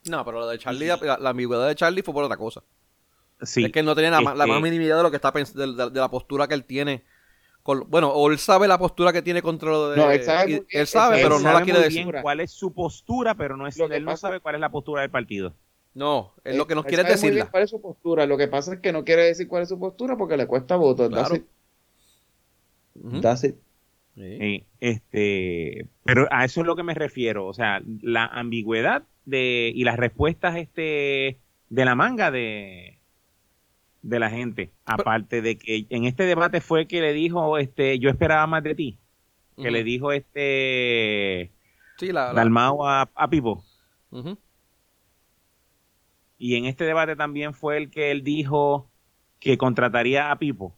No, 0.08 0.24
pero 0.24 0.38
lo 0.38 0.46
de 0.46 0.56
Charlie, 0.60 0.86
la, 0.86 1.18
la 1.18 1.30
ambigüedad 1.30 1.66
de 1.66 1.74
Charlie 1.74 2.02
fue 2.02 2.14
por 2.14 2.22
otra 2.22 2.36
cosa. 2.36 2.62
Sí, 3.42 3.64
Es 3.64 3.72
que 3.72 3.80
él 3.80 3.86
no 3.86 3.96
tenía 3.96 4.12
la, 4.12 4.20
ma- 4.20 4.36
la 4.36 4.44
Este- 4.44 4.52
más 4.52 4.62
mínima 4.62 4.84
idea 4.84 4.96
de 4.98 5.02
lo 5.02 5.10
que 5.10 5.16
está 5.16 5.32
de, 5.32 5.42
de- 5.44 5.90
de 5.90 6.00
la 6.00 6.08
postura 6.08 6.46
que 6.46 6.54
él 6.54 6.62
tiene. 6.64 7.02
con- 7.64 7.90
bueno, 7.90 8.10
o 8.10 8.30
él 8.30 8.38
sabe 8.38 8.68
la 8.68 8.78
postura 8.78 9.12
que 9.12 9.20
tiene 9.22 9.42
contra 9.42 9.70
lo 9.70 9.90
de. 9.90 9.96
No, 9.96 10.12
él 10.12 10.22
sabe 10.22 10.52
y- 10.52 10.62
él 10.78 10.86
sabe, 10.86 11.16
él 11.16 11.22
pero 11.24 11.38
él 11.38 11.42
no 11.42 11.48
la 11.48 11.54
sabe 11.54 11.64
quiere 11.64 11.78
muy 11.80 11.88
decir. 11.88 12.04
bien 12.06 12.22
cuál 12.22 12.38
es 12.38 12.52
su 12.52 12.72
postura, 12.72 13.34
pero 13.34 13.56
no 13.56 13.66
es, 13.66 13.76
él 13.80 14.04
no 14.04 14.16
sabe 14.16 14.38
cuál 14.38 14.54
es 14.54 14.60
la 14.60 14.70
postura 14.70 15.00
del 15.02 15.10
partido. 15.10 15.54
No, 15.94 16.34
lo 16.44 16.66
que 16.66 16.74
nos 16.74 16.84
quiere 16.84 17.04
decirla. 17.04 17.48
cuál 17.50 17.62
es 17.62 17.70
su 17.70 17.80
postura. 17.80 18.26
Lo 18.26 18.36
que 18.36 18.48
pasa 18.48 18.74
es 18.74 18.80
que 18.80 18.92
no 18.92 19.04
quiere 19.04 19.22
decir 19.24 19.46
cuál 19.46 19.62
es 19.62 19.68
su 19.68 19.78
postura 19.78 20.16
porque 20.16 20.36
le 20.36 20.46
cuesta 20.46 20.76
votos. 20.76 21.08
Claro. 21.08 21.36
That's 23.20 23.44
it. 23.44 23.54
Sí. 24.16 24.22
Eh, 24.22 24.64
este, 24.80 25.88
pero 26.04 26.28
a 26.30 26.44
eso 26.44 26.60
es 26.60 26.66
lo 26.66 26.76
que 26.76 26.84
me 26.84 26.94
refiero, 26.94 27.46
o 27.46 27.52
sea, 27.54 27.82
la 28.00 28.26
ambigüedad 28.26 29.02
de 29.24 29.72
y 29.74 29.82
las 29.84 29.96
respuestas 29.96 30.56
este 30.56 31.38
de 31.68 31.84
la 31.84 31.94
manga 31.96 32.30
de 32.30 32.98
de 34.02 34.18
la 34.20 34.30
gente, 34.30 34.70
aparte 34.84 35.42
de 35.42 35.56
que 35.58 35.86
en 35.90 36.04
este 36.04 36.24
debate 36.24 36.60
fue 36.60 36.86
que 36.86 37.00
le 37.00 37.12
dijo 37.12 37.58
este 37.58 37.98
yo 37.98 38.08
esperaba 38.10 38.46
más 38.46 38.62
de 38.62 38.74
ti, 38.76 38.98
que 39.60 39.70
le 39.72 39.82
dijo 39.82 40.12
este 40.12 41.50
Sí, 41.98 42.12
la. 42.12 42.28
la- 42.28 42.34
Dalmao 42.34 42.86
a, 42.86 43.10
a 43.14 43.28
Pipo. 43.30 43.64
Y 46.38 46.56
en 46.56 46.64
este 46.66 46.84
debate 46.84 47.16
también 47.16 47.54
fue 47.54 47.76
el 47.76 47.90
que 47.90 48.10
él 48.10 48.22
dijo 48.24 48.90
que 49.40 49.56
contrataría 49.58 50.30
a 50.30 50.38
Pipo. 50.38 50.76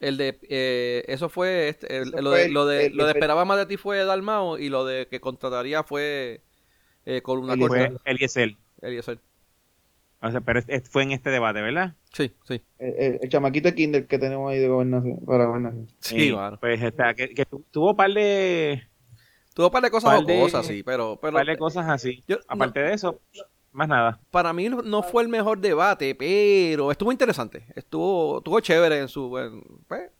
El 0.00 0.16
de. 0.16 0.38
eh, 0.48 1.04
eso 1.06 1.28
fue. 1.28 1.68
este, 1.68 1.96
el- 1.96 2.08
Eso 2.08 2.22
lo, 2.22 2.30
fue 2.30 2.38
de, 2.40 2.44
el- 2.46 2.52
lo, 2.52 2.66
de, 2.66 2.86
el- 2.86 2.96
lo 2.96 3.04
de 3.04 3.10
el- 3.12 3.16
esperaba 3.16 3.44
más 3.44 3.56
de 3.58 3.66
ti 3.66 3.76
fue 3.76 4.04
Dalmao 4.04 4.58
y 4.58 4.68
lo 4.68 4.84
de 4.84 5.06
que 5.08 5.20
contrataría 5.20 5.82
fue. 5.84 6.42
Eh, 7.04 7.20
con 7.22 7.38
una 7.40 7.54
Eliezer. 7.54 7.88
corta. 7.88 8.02
Fue 8.02 8.12
Eliezer. 8.12 8.56
Eliezer. 8.80 9.18
O 10.20 10.30
sea, 10.30 10.40
pero 10.40 10.60
es- 10.60 10.68
es- 10.68 10.88
fue 10.88 11.02
en 11.02 11.10
este 11.12 11.30
debate, 11.30 11.60
¿verdad? 11.62 11.94
Sí, 12.12 12.32
sí. 12.44 12.62
El, 12.78 12.94
el- 12.96 13.18
el 13.22 13.28
chamaquito 13.28 13.68
de 13.68 13.74
Kinder 13.74 14.06
que 14.06 14.18
tenemos 14.18 14.50
ahí 14.52 14.58
de 14.60 14.68
gobernación, 14.68 15.18
para 15.24 15.46
gobernación. 15.46 15.88
Sí, 15.98 16.28
Eh, 16.28 16.32
mano. 16.32 16.58
Pues 16.60 16.80
está, 16.82 17.14
que, 17.14 17.30
que 17.34 17.44
tu- 17.46 17.64
tuvo 17.72 17.90
un 17.90 17.96
par 17.96 18.12
de, 18.12 18.82
Tuvo 19.54 19.66
un 19.66 19.72
par 19.72 19.82
de 19.82 19.90
cosas 19.90 20.14
par 20.14 20.24
de- 20.24 20.34
jocosas, 20.36 20.66
sí, 20.66 20.82
pero. 20.84 21.18
pero 21.20 21.32
par 21.34 21.46
de 21.46 21.56
cosas 21.58 21.88
así. 21.88 22.22
Yo- 22.28 22.38
Aparte 22.48 22.80
de 22.80 22.92
eso, 22.94 23.20
más 23.72 23.88
nada. 23.88 24.20
para 24.30 24.52
mí 24.52 24.68
no, 24.68 24.82
no 24.82 25.02
fue 25.02 25.22
el 25.22 25.28
mejor 25.28 25.58
debate, 25.60 26.14
pero 26.14 26.90
estuvo 26.90 27.10
interesante. 27.12 27.64
Estuvo, 27.74 28.38
estuvo 28.38 28.60
chévere 28.60 28.98
en 28.98 29.08
su. 29.08 29.36
en, 29.38 29.62
pues, 29.88 30.10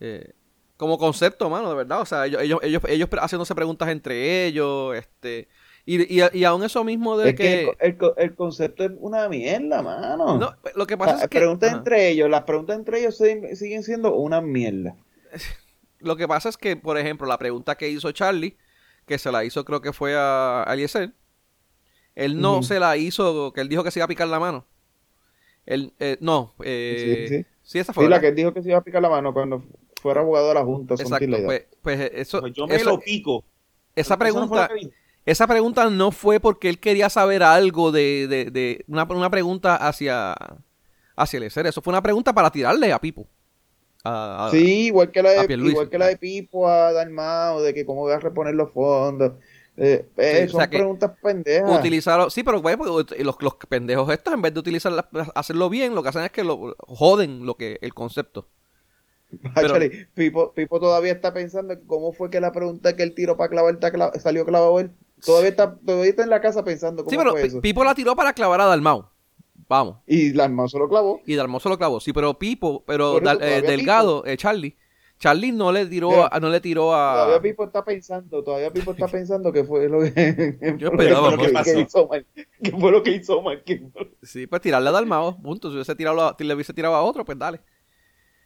eh, 0.00 0.32
como 0.76 0.96
concepto, 0.98 1.50
mano, 1.50 1.70
de 1.70 1.76
verdad. 1.76 2.00
O 2.00 2.06
sea, 2.06 2.26
ellos, 2.26 2.40
ellos, 2.42 2.60
ellos, 2.62 2.82
ellos 2.88 3.08
haciéndose 3.20 3.54
preguntas 3.54 3.88
entre 3.88 4.46
ellos, 4.46 4.96
este. 4.96 5.48
Y, 5.84 6.02
y, 6.20 6.22
y 6.34 6.44
aún 6.44 6.62
eso 6.62 6.84
mismo 6.84 7.16
de 7.16 7.30
Es 7.30 7.34
que, 7.34 7.42
que. 7.42 7.62
el, 7.62 7.76
el 7.80 7.96
co- 7.96 8.14
el 8.16 8.34
concepto 8.36 8.84
es 8.84 8.90
una 8.98 9.28
mierda, 9.28 9.80
mano. 9.82 10.36
no, 10.38 10.54
lo 10.76 10.86
que 10.86 10.96
pasa 10.98 11.14
Ah, 11.14 11.24
es 11.24 11.28
que. 11.28 11.38
preguntas 11.38 11.70
ajá. 11.70 11.78
entre 11.78 12.08
ellos, 12.10 12.28
las 12.28 12.42
preguntas 12.42 12.76
entre 12.78 13.00
ellos 13.00 13.16
siguen, 13.16 13.56
siguen 13.56 13.82
siendo 13.82 14.14
una 14.14 14.40
mierda. 14.40 14.94
Lo 16.00 16.14
que 16.14 16.28
pasa 16.28 16.48
es 16.48 16.56
que, 16.56 16.76
por 16.76 16.96
ejemplo, 16.96 17.26
la 17.26 17.38
pregunta 17.38 17.76
que 17.76 17.88
hizo 17.88 18.12
Charlie, 18.12 18.56
que 19.04 19.18
se 19.18 19.32
la 19.32 19.44
hizo, 19.44 19.64
creo 19.64 19.80
que 19.80 19.92
fue 19.92 20.14
a 20.16 20.64
Eliezer, 20.70 21.12
él 22.24 22.40
no 22.40 22.62
se 22.62 22.78
la 22.80 22.96
hizo, 22.96 23.52
que 23.52 23.60
él 23.60 23.68
dijo 23.68 23.84
que 23.84 23.90
se 23.90 23.98
iba 24.00 24.04
a 24.04 24.08
picar 24.08 24.28
la 24.28 24.40
mano. 24.40 24.64
Él, 25.66 25.92
eh, 25.98 26.16
no, 26.20 26.54
eh, 26.64 27.26
Sí, 27.28 27.36
sí. 27.36 27.46
sí, 27.62 27.78
esa 27.78 27.92
fue. 27.92 28.04
Sí, 28.04 28.10
la 28.10 28.20
que 28.20 28.28
él 28.28 28.34
dijo 28.34 28.52
que 28.54 28.62
se 28.62 28.68
iba 28.70 28.78
a 28.78 28.82
picar 28.82 29.02
la 29.02 29.10
mano 29.10 29.32
cuando 29.34 29.62
fuera 30.00 30.20
abogado 30.22 30.48
de 30.48 30.54
la 30.54 30.64
Junta. 30.64 30.94
Exacto, 30.94 31.36
pues, 31.44 31.66
pues 31.82 32.10
eso, 32.14 32.40
Pues 32.40 32.52
yo 32.54 32.66
me 32.66 32.74
eso- 32.76 32.90
lo 32.90 33.00
pico. 33.00 33.44
esa 33.94 34.14
no 34.14 34.18
pregunta, 34.18 34.70
dijo. 34.74 34.90
esa 35.26 35.46
pregunta 35.46 35.90
no 35.90 36.10
fue 36.10 36.40
porque 36.40 36.68
él 36.70 36.78
quería 36.78 37.10
saber 37.10 37.42
algo 37.42 37.92
de, 37.92 38.26
de, 38.28 38.44
de 38.50 38.84
una, 38.88 39.04
una 39.04 39.28
pregunta 39.30 39.76
hacia, 39.76 40.34
hacia 41.16 41.36
Eliezer, 41.36 41.66
eso 41.66 41.82
fue 41.82 41.92
una 41.92 42.02
pregunta 42.02 42.32
para 42.32 42.50
tirarle 42.50 42.92
a 42.92 42.98
Pipo. 42.98 43.26
A- 44.04 44.46
a- 44.46 44.50
Sí, 44.50 44.86
igual 44.86 45.10
que 45.10 45.22
la 45.22 45.30
de, 45.44 45.54
igual 45.54 45.90
que 45.90 45.98
la 45.98 46.06
de 46.06 46.16
Pipo 46.16 46.68
a 46.68 46.92
Dalmao, 46.92 47.60
de 47.60 47.74
que 47.74 47.84
cómo 47.84 48.02
voy 48.02 48.12
a 48.12 48.18
reponer 48.20 48.54
los 48.54 48.72
fondos. 48.72 49.32
Eh, 49.80 50.08
eh, 50.16 50.34
Sí, 50.40 50.44
o 50.46 50.50
son 50.50 50.60
sea 50.60 50.70
que 50.70 50.78
preguntas 50.78 51.12
pendejas. 51.22 51.78
utilizar 51.78 52.30
sí 52.32 52.42
pero 52.42 52.60
bueno, 52.60 52.78
pues, 52.78 53.06
los, 53.22 53.36
los 53.40 53.54
pendejos 53.68 54.12
estos 54.12 54.34
en 54.34 54.42
vez 54.42 54.52
de 54.52 54.58
utilizar 54.60 55.08
hacerlo 55.36 55.70
bien 55.70 55.94
lo 55.94 56.02
que 56.02 56.08
hacen 56.08 56.24
es 56.24 56.32
que 56.32 56.42
lo 56.42 56.74
joden 56.80 57.46
lo 57.46 57.54
que 57.56 57.78
el 57.80 57.94
concepto 57.94 58.48
pero- 59.54 59.74
Actually, 59.74 60.06
Pipo, 60.14 60.52
Pipo 60.54 60.80
todavía 60.80 61.12
está 61.12 61.32
pensando 61.34 61.74
en 61.74 61.80
cómo 61.86 62.12
fue 62.12 62.30
que 62.30 62.40
la 62.40 62.50
pregunta 62.50 62.96
que 62.96 63.02
él 63.02 63.14
tiró 63.14 63.36
para 63.36 63.50
clavar 63.50 63.78
cla- 63.78 64.18
salió 64.18 64.46
clavado 64.46 64.80
él. 64.80 64.90
Todavía 65.24 65.50
está, 65.50 65.76
todavía 65.76 66.08
está 66.10 66.22
en 66.22 66.30
la 66.30 66.40
casa 66.40 66.64
pensando 66.64 67.04
cómo 67.04 67.10
sí 67.10 67.16
pero 67.18 67.32
fue 67.32 67.42
Pi- 67.42 67.46
eso. 67.48 67.60
Pipo 67.60 67.84
la 67.84 67.94
tiró 67.94 68.16
para 68.16 68.32
clavar 68.32 68.60
a 68.62 68.64
Dalmau 68.66 69.06
Vamos. 69.68 69.98
Y 70.06 70.32
Dalmau 70.32 70.66
se 70.68 70.78
lo 70.78 70.88
clavó. 70.88 71.20
Y 71.26 71.34
Dalmau 71.34 71.60
se 71.60 71.68
lo 71.68 71.76
clavó. 71.76 72.00
Sí, 72.00 72.14
pero 72.14 72.38
Pipo, 72.38 72.82
pero 72.86 73.16
eso, 73.18 73.24
Dal- 73.26 73.38
eh, 73.42 73.60
Delgado, 73.60 74.24
eh, 74.24 74.38
Charlie. 74.38 74.76
Charlie 75.18 75.52
no 75.52 75.72
le 75.72 75.86
tiró, 75.86 76.32
a, 76.32 76.38
no 76.40 76.48
le 76.48 76.60
tiró 76.60 76.92
Todavía 77.10 77.36
a. 77.36 77.42
Pipo 77.42 77.64
está 77.64 77.84
pensando, 77.84 78.42
todavía 78.44 78.72
Pipo 78.72 78.92
está 78.92 79.08
pensando 79.08 79.52
que 79.52 79.64
fue 79.64 79.88
lo 79.88 80.00
que, 80.00 80.78
Yo 80.78 80.90
fue 80.92 81.04
esperaba, 81.04 81.30
lo 81.32 81.38
¿qué 81.38 81.46
que, 81.46 81.52
pasó? 81.52 81.74
que 81.74 81.80
hizo 81.80 82.08
mal. 82.08 82.26
¿Qué 82.62 82.70
fue 82.72 82.92
lo 82.92 83.02
que 83.02 83.10
hizo 83.12 83.42
mal? 83.42 83.62
Sí, 84.22 84.46
pues 84.46 84.62
tirarle 84.62 84.88
a 84.88 84.92
Dalmao, 84.92 85.40
punto. 85.42 85.68
Si 85.70 85.74
hubiese 85.74 85.94
tirado 85.96 86.20
a- 86.22 86.36
si 86.38 86.44
le 86.44 86.54
hubiese 86.54 86.72
tirado 86.74 86.94
a 86.94 87.02
otro, 87.02 87.24
pues 87.24 87.38
dale. 87.38 87.60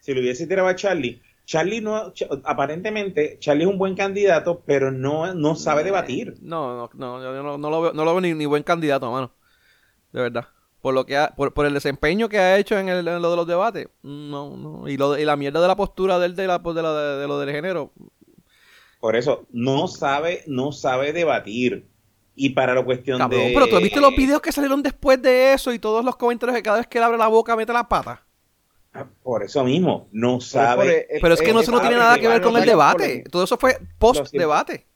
Si 0.01 0.13
lo 0.15 0.21
hubiese 0.21 0.47
tirado 0.47 0.69
a 0.69 0.75
Charlie, 0.77 1.23
Charlie 1.45 1.81
no, 1.81 2.13
Ch- 2.13 2.41
aparentemente, 2.45 3.39
Charlie 3.39 3.65
es 3.65 3.71
un 3.71 3.79
buen 3.79 3.95
candidato, 3.95 4.63
pero 4.67 4.91
no, 4.91 5.35
no 5.35 5.55
sabe 5.57 5.85
debatir. 5.85 6.35
No, 6.41 6.77
no, 6.77 6.91
no, 6.95 7.23
yo 7.23 7.43
no, 7.43 7.59
no 7.59 7.71
lo 7.71 7.83
veo, 7.83 7.93
no 7.93 8.05
lo 8.05 8.13
veo 8.13 8.21
ni, 8.21 8.35
ni 8.35 8.47
buen 8.47 8.63
candidato, 8.63 9.11
mano. 9.11 9.33
De 10.13 10.23
verdad. 10.23 10.49
Por 10.83 10.93
lo 10.95 11.07
que 11.07 11.17
ha- 11.17 11.33
por, 11.35 11.55
por 11.55 11.65
el 11.65 11.73
desempeño 11.75 12.29
que 12.29 12.39
ha 12.39 12.59
hecho 12.59 12.77
en, 12.79 12.89
el, 12.91 13.07
en 13.09 13.23
lo 13.23 13.31
de 13.31 13.37
los 13.37 13.47
debates. 13.47 13.89
No, 14.03 14.57
no. 14.57 14.89
Y, 14.89 14.97
lo, 14.99 15.13
de- 15.13 15.23
y 15.23 15.25
la 15.25 15.37
mierda 15.37 15.61
de 15.63 15.69
la 15.69 15.77
postura 15.77 16.19
del 16.19 16.35
de, 16.37 16.47
la, 16.49 16.63
pues, 16.63 16.77
de, 16.77 16.83
la- 16.83 16.93
de, 16.93 17.21
de 17.21 17.29
lo 17.29 17.39
del 17.39 17.51
género. 17.51 17.93
Por 19.01 19.17
eso, 19.17 19.47
no 19.53 19.89
sabe, 19.89 20.43
no 20.47 20.73
sabe 20.73 21.13
debatir. 21.13 21.87
Y 22.35 22.51
para 22.51 22.75
la 22.75 22.83
cuestión 22.85 23.19
Cabrón, 23.19 23.41
de... 23.49 23.53
pero 23.55 23.67
tú 23.69 23.77
has 23.77 23.83
visto 23.83 24.01
los 24.01 24.17
videos 24.17 24.41
que 24.41 24.53
salieron 24.53 24.83
después 24.83 25.21
de 25.23 25.53
eso 25.53 25.73
y 25.73 25.79
todos 25.79 26.05
los 26.05 26.17
comentarios 26.17 26.57
que 26.57 26.63
cada 26.63 26.79
vez 26.79 26.87
que 26.87 26.99
él 26.99 27.05
abre 27.05 27.19
la 27.19 27.29
boca 27.29 27.55
mete 27.57 27.73
la 27.73 27.89
pata. 27.89 28.25
Por 29.23 29.43
eso 29.43 29.65
mismo, 29.65 30.09
no 30.13 30.39
Pero 30.39 30.41
sabe. 30.41 31.07
por- 31.11 31.21
Pero 31.23 31.35
es 31.35 31.41
que 31.43 31.53
no, 31.53 31.61
eso 31.61 31.71
no 31.73 31.81
tiene 31.81 31.97
nada 31.97 32.19
que 32.19 32.29
ver 32.29 32.43
con 32.43 32.57
el 32.57 32.65
debate. 32.65 33.25
Todo 33.31 33.45
eso 33.45 33.57
fue 33.57 33.79
post-debate. 33.99 34.87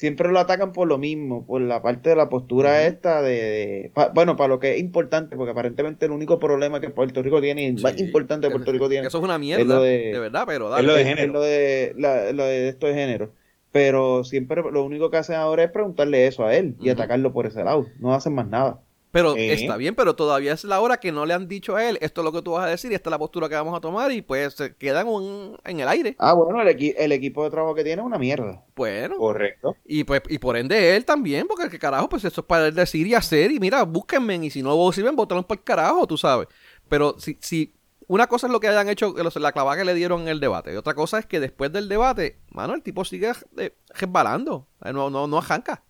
Siempre 0.00 0.32
lo 0.32 0.38
atacan 0.40 0.72
por 0.72 0.88
lo 0.88 0.96
mismo, 0.96 1.44
por 1.44 1.60
la 1.60 1.82
parte 1.82 2.08
de 2.08 2.16
la 2.16 2.30
postura 2.30 2.86
esta 2.86 3.20
de, 3.20 3.32
de- 3.34 3.90
pa- 3.92 4.08
bueno, 4.14 4.34
para 4.34 4.48
lo 4.48 4.58
que 4.58 4.72
es 4.72 4.80
importante, 4.80 5.36
porque 5.36 5.50
aparentemente 5.50 6.06
el 6.06 6.12
único 6.12 6.38
problema 6.38 6.80
que 6.80 6.88
Puerto 6.88 7.20
Rico 7.22 7.42
tiene, 7.42 7.64
y 7.64 7.66
el 7.66 7.82
más 7.82 7.92
Sí. 7.92 8.04
importante 8.04 8.46
que 8.48 8.50
Puerto 8.54 8.72
Rico 8.72 8.88
tiene, 8.88 9.06
Eso 9.08 9.18
es 9.18 9.24
una 9.24 9.34
es 9.34 9.40
mierda. 9.40 9.62
lo 9.74 9.82
de... 9.82 9.98
de- 10.12 10.18
verdad, 10.18 10.44
pero 10.46 10.64
es 10.68 10.70
dale. 10.70 10.86
lo 10.86 10.94
de 10.94 11.02
es- 11.02 11.06
género. 11.08 11.26
es 11.26 11.32
lo 11.34 11.40
de, 11.42 11.92
la- 11.98 12.32
lo 12.32 12.44
de 12.44 12.68
esto 12.70 12.86
de 12.86 12.94
género. 12.94 13.30
Pero 13.72 14.24
siempre 14.24 14.62
lo 14.72 14.82
único 14.84 15.10
que 15.10 15.18
hacen 15.18 15.36
ahora 15.36 15.64
es 15.64 15.70
preguntarle 15.70 16.26
eso 16.26 16.46
a 16.46 16.56
él 16.56 16.76
y 16.80 16.88
atacarlo 16.88 17.34
por 17.34 17.44
ese 17.44 17.62
lado. 17.62 17.86
No 17.98 18.14
hacen 18.14 18.34
más 18.34 18.48
nada. 18.48 18.80
Pero 19.12 19.34
Eh. 19.36 19.52
está 19.54 19.76
bien, 19.76 19.94
pero 19.96 20.14
todavía 20.14 20.52
es 20.52 20.62
la 20.64 20.80
hora 20.80 20.98
que 20.98 21.10
no 21.10 21.26
le 21.26 21.34
han 21.34 21.48
dicho 21.48 21.74
a 21.74 21.84
él, 21.88 21.98
esto 22.00 22.20
es 22.20 22.24
lo 22.24 22.30
que 22.32 22.42
tú 22.42 22.52
vas 22.52 22.64
a 22.64 22.68
decir 22.68 22.92
y 22.92 22.94
esta 22.94 23.08
es 23.08 23.12
la 23.12 23.18
postura 23.18 23.48
que 23.48 23.56
vamos 23.56 23.76
a 23.76 23.80
tomar 23.80 24.12
y 24.12 24.22
pues 24.22 24.54
se 24.54 24.76
quedan 24.76 25.08
un- 25.08 25.56
en 25.64 25.80
el 25.80 25.88
aire. 25.88 26.14
Ah, 26.18 26.32
bueno, 26.34 26.62
el, 26.62 26.68
equi- 26.68 26.94
el 26.96 27.10
equipo 27.10 27.42
de 27.42 27.50
trabajo 27.50 27.74
que 27.74 27.82
tiene 27.82 28.00
es 28.02 28.06
una 28.06 28.18
mierda. 28.18 28.62
Bueno, 28.76 29.16
Correcto. 29.16 29.76
y 29.84 30.04
pues 30.04 30.22
y 30.28 30.38
por 30.38 30.56
ende 30.56 30.94
él 30.94 31.04
también, 31.04 31.46
porque 31.48 31.68
que 31.68 31.78
carajo, 31.78 32.08
pues 32.08 32.24
eso 32.24 32.40
es 32.42 32.46
para 32.46 32.68
él 32.68 32.74
decir 32.74 33.06
y 33.06 33.14
hacer 33.14 33.50
y 33.50 33.58
mira, 33.58 33.82
búsquenme 33.82 34.36
y 34.36 34.50
si 34.50 34.62
no 34.62 34.92
sirven, 34.92 35.16
votaron 35.16 35.42
por 35.44 35.56
el 35.58 35.64
carajo, 35.64 36.06
tú 36.06 36.16
sabes. 36.16 36.46
Pero 36.88 37.16
si, 37.18 37.36
si 37.40 37.74
una 38.06 38.26
cosa 38.28 38.46
es 38.46 38.52
lo 38.52 38.60
que 38.60 38.68
hayan 38.68 38.88
hecho, 38.88 39.14
la 39.16 39.52
clavada 39.52 39.76
que 39.76 39.84
le 39.84 39.94
dieron 39.94 40.22
en 40.22 40.28
el 40.28 40.40
debate, 40.40 40.72
y 40.72 40.76
otra 40.76 40.94
cosa 40.94 41.18
es 41.18 41.26
que 41.26 41.38
después 41.40 41.72
del 41.72 41.88
debate, 41.88 42.38
mano, 42.50 42.74
el 42.74 42.82
tipo 42.82 43.04
sigue 43.04 43.32
eh, 43.58 43.74
resbalando, 43.94 44.66
Eh, 44.84 44.92
no, 44.92 45.10
no, 45.10 45.26
no 45.26 45.38
arranca. 45.38 45.82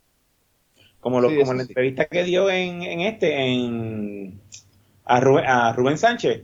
Como, 1.01 1.21
lo, 1.21 1.31
Sí, 1.31 1.39
como 1.39 1.53
en 1.53 1.59
la 1.59 1.65
sí. 1.65 1.71
entrevista 1.71 2.05
que 2.07 2.25
dio 2.25 2.51
en, 2.51 2.83
en 2.83 3.01
este, 3.01 3.35
en 3.47 4.41
a 5.05 5.21
Rubén, 5.21 5.47
a 5.47 5.73
Rubén 5.73 5.97
Sánchez, 5.99 6.43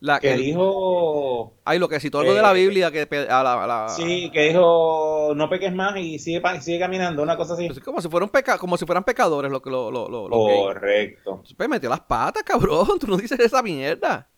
La, 0.00 0.20
que 0.20 0.32
el- 0.34 0.40
dijo, 0.42 1.54
ay, 1.64 1.78
lo 1.78 1.88
que 1.88 1.98
citó 2.00 2.20
algo 2.20 2.32
de 2.34 2.40
la 2.42 2.52
eh, 2.52 2.54
Biblia, 2.54 2.90
que 2.92 3.02
a 3.28 3.42
la, 3.42 3.64
a 3.64 3.66
la- 3.66 3.88
sí, 3.88 4.30
que 4.32 4.48
dijo, 4.48 5.32
no 5.34 5.50
peques 5.50 5.74
más 5.74 5.96
y 5.98 6.18
sigue, 6.18 6.40
sigue 6.60 6.78
caminando, 6.78 7.22
una 7.22 7.36
cosa 7.36 7.54
así. 7.54 7.66
pues, 7.66 7.80
como 7.80 8.00
si 8.00 8.08
fueran 8.08 8.28
peca 8.28 8.58
como 8.58 8.76
si 8.76 8.86
fueran 8.86 9.04
pecadores 9.04 9.50
lo 9.50 9.60
que 9.60 9.70
lo, 9.70 9.90
lo, 9.90 10.08
lo, 10.08 10.28
lo 10.28 10.44
gays. 10.44 10.62
Correcto. 10.62 11.42
Pues 11.56 11.68
metió 11.68 11.88
las 11.90 12.00
patas, 12.00 12.42
cabrón. 12.44 12.86
Tú 13.00 13.06
no 13.08 13.16
dices 13.16 13.38
esa 13.40 13.62
mierda. 13.62 14.28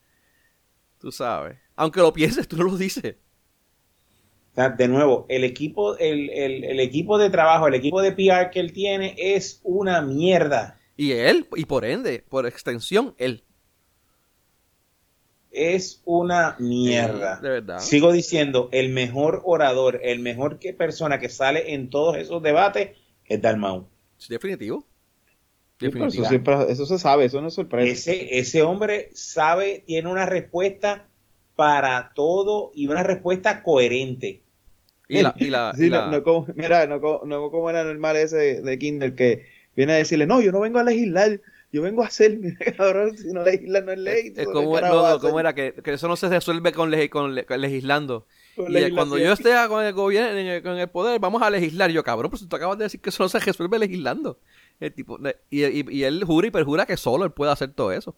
Tú 0.99 1.13
sabes. 1.13 1.57
Aunque 1.77 2.01
lo 2.01 2.13
pienses, 2.13 2.49
tú 2.49 2.57
no 2.57 2.65
lo 2.65 2.77
dices. 2.77 3.15
De 4.77 4.89
nuevo, 4.89 5.25
el 5.29 5.45
equipo, 5.45 5.97
el, 5.99 6.31
el, 6.31 6.65
el 6.65 6.81
equipo 6.81 7.17
de 7.17 7.31
trabajo, 7.31 7.69
el 7.69 7.75
equipo 7.75 8.03
de 8.03 8.11
PR 8.11 8.51
que 8.51 8.59
él 8.59 8.73
tiene 8.73 9.15
es 9.17 9.61
una 9.63 10.03
mierda. 10.03 10.81
Y 10.97 11.13
él, 11.13 11.47
y 11.55 11.65
por 11.65 11.85
ende, 11.85 12.25
por 12.29 12.45
extensión, 12.45 13.15
él. 13.19 13.45
Es 15.53 16.03
una 16.05 16.57
mierda. 16.59 17.37
De 17.41 17.51
verdad. 17.51 17.79
Sigo 17.79 18.11
diciendo, 18.13 18.69
el 18.73 18.89
mejor 18.91 19.43
orador, 19.45 20.01
el 20.03 20.19
mejor 20.19 20.59
que 20.59 20.73
persona 20.75 21.21
que 21.21 21.29
sale 21.29 21.73
en 21.75 21.89
todos 21.89 22.17
esos 22.17 22.43
debates 22.43 22.97
es 23.27 23.41
Dalmau. 23.41 23.87
Definitivo. 24.29 24.85
Sí, 25.79 25.91
pero 25.91 26.07
eso, 26.07 26.23
Definitivo. 26.23 26.25
siempre, 26.25 26.55
eso 26.73 26.87
se 26.87 26.99
sabe, 26.99 27.25
eso 27.27 27.41
no 27.41 27.49
es 27.49 27.55
sorpresa. 27.55 27.93
Ese, 27.93 28.39
ese 28.39 28.63
hombre 28.63 29.11
sabe, 29.15 29.85
tiene 29.87 30.11
una 30.11 30.27
respuesta 30.27 31.09
para 31.55 32.13
todo 32.15 32.71
y 32.75 32.89
una 32.89 33.03
respuesta 33.03 33.63
coherente. 33.63 34.43
Y 35.09 35.21
la, 35.23 35.35
y 35.39 35.51
la, 35.51 35.77
Sí, 35.77 35.89
y 35.89 35.91
no, 35.91 36.03
la- 36.07 36.07
no 36.07 36.23
como, 36.23 36.47
mira, 36.57 36.87
no, 36.87 36.99
no 37.25 37.51
como 37.51 37.71
era 37.71 37.85
normal 37.85 38.17
ese 38.17 38.63
de, 38.63 38.79
Kindle 38.79 39.15
que 39.15 39.47
viene 39.77 39.93
a 39.95 39.97
decirle, 39.97 40.27
no, 40.27 40.41
yo 40.41 40.51
no 40.53 40.61
vengo 40.61 40.79
a 40.79 40.85
legislar, 40.85 41.41
yo 41.73 41.83
vengo 41.83 42.03
a 42.03 42.07
hacer, 42.07 42.39
mira, 42.41 42.59
cabrón, 42.77 43.17
si 43.17 43.29
no 43.33 43.43
legislar 43.45 43.85
no 43.85 43.93
es 43.93 43.99
ley. 43.99 44.33
es 44.35 44.47
¿qué 44.47 44.53
como, 44.53 44.81
no, 44.81 45.21
¿cómo 45.21 45.41
era? 45.41 45.55
Que, 45.55 45.75
que 45.75 45.93
eso 45.93 46.09
no 46.09 46.17
se 46.17 46.29
resuelve 46.29 46.73
con, 46.73 46.91
legi- 46.91 47.09
con, 47.11 47.35
le- 47.35 47.45
con 47.47 47.61
legislando. 47.61 48.27
con 48.55 48.77
Y 48.77 48.91
cuando 48.93 49.19
yo 49.19 49.33
esté 49.33 49.51
con 49.69 49.85
el 49.85 49.93
gobierno, 49.93 50.39
en 50.39 50.47
el, 50.47 50.63
con 50.63 50.79
el 50.79 50.89
poder, 50.89 51.19
vamos 51.21 51.43
a 51.43 51.51
legislar. 51.51 51.91
Yo, 51.91 52.03
cabrón, 52.05 52.31
pues 52.31 52.47
tú 52.49 52.57
acabas 52.57 52.79
de 52.79 52.85
decir 52.85 53.01
que 53.01 53.11
eso 53.11 53.23
no 53.23 53.29
se 53.29 53.39
resuelve 53.41 53.79
legislando. 53.79 54.39
El 54.81 54.93
tipo, 54.95 55.19
y, 55.51 55.65
y, 55.65 55.85
y 55.91 56.05
él 56.05 56.25
jura 56.25 56.47
y 56.49 56.51
perjura 56.51 56.87
que 56.87 56.97
solo 56.97 57.25
él 57.25 57.33
puede 57.33 57.53
hacer 57.53 57.73
todo 57.73 57.93
eso. 57.93 58.17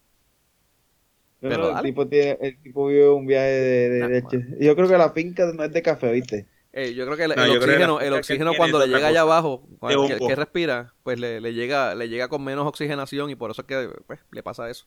No, 1.40 1.50
pero 1.50 1.58
no, 1.58 1.78
el, 1.78 1.80
tipo 1.80 2.06
tiene, 2.08 2.38
el 2.40 2.60
tipo 2.60 2.86
vive 2.88 3.08
un 3.08 3.26
viaje 3.26 3.46
de, 3.48 3.88
de 3.88 4.04
Ah, 4.04 4.08
leche. 4.08 4.46
Yo 4.60 4.74
creo 4.76 4.88
que 4.88 4.98
la 4.98 5.10
finca 5.12 5.50
no 5.52 5.64
es 5.64 5.72
de 5.72 5.82
café, 5.82 6.12
¿viste? 6.12 6.46
Eh, 6.72 6.94
yo 6.94 7.04
creo 7.04 7.16
que 7.16 7.24
el, 7.24 7.34
No, 7.34 7.44
el 7.44 7.52
yo 7.52 7.60
creo 7.60 7.78
que 7.78 7.84
oxígeno, 7.84 8.00
el 8.00 8.12
que 8.12 8.18
oxígeno 8.20 8.54
cuando 8.56 8.78
le 8.78 8.86
llega 8.86 9.08
allá 9.08 9.20
abajo, 9.22 9.66
cuando- 9.80 10.06
que, 10.06 10.36
respira, 10.36 10.94
pues 11.02 11.18
le, 11.18 11.40
le 11.40 11.52
llega 11.52 11.94
le 11.94 12.08
llega 12.08 12.28
con 12.28 12.44
menos 12.44 12.66
oxigenación 12.66 13.28
y 13.30 13.34
por 13.34 13.50
eso 13.50 13.62
es 13.62 13.66
que 13.66 13.88
pues, 14.06 14.20
le 14.30 14.42
pasa 14.42 14.70
eso. 14.70 14.86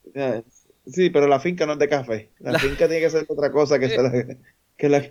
Sí, 0.85 1.09
pero 1.09 1.27
la 1.27 1.39
finca 1.39 1.65
no 1.65 1.73
es 1.73 1.79
de 1.79 1.89
café. 1.89 2.31
La, 2.39 2.51
La- 2.53 2.59
finca 2.59 2.87
tiene 2.87 2.99
que 3.01 3.09
ser 3.09 3.25
otra 3.27 3.51
cosa 3.51 3.79
que, 3.79 3.87
la, 3.97 4.37
que, 4.77 4.89
la, 4.89 5.01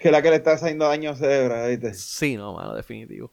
que 0.00 0.10
la 0.10 0.22
que 0.22 0.30
le 0.30 0.36
está 0.36 0.52
haciendo 0.52 0.86
daño 0.86 1.10
a 1.10 1.16
cerebro, 1.16 1.66
¿viste? 1.68 1.94
Sí, 1.94 2.36
no, 2.36 2.54
mano, 2.54 2.74
definitivo. 2.74 3.32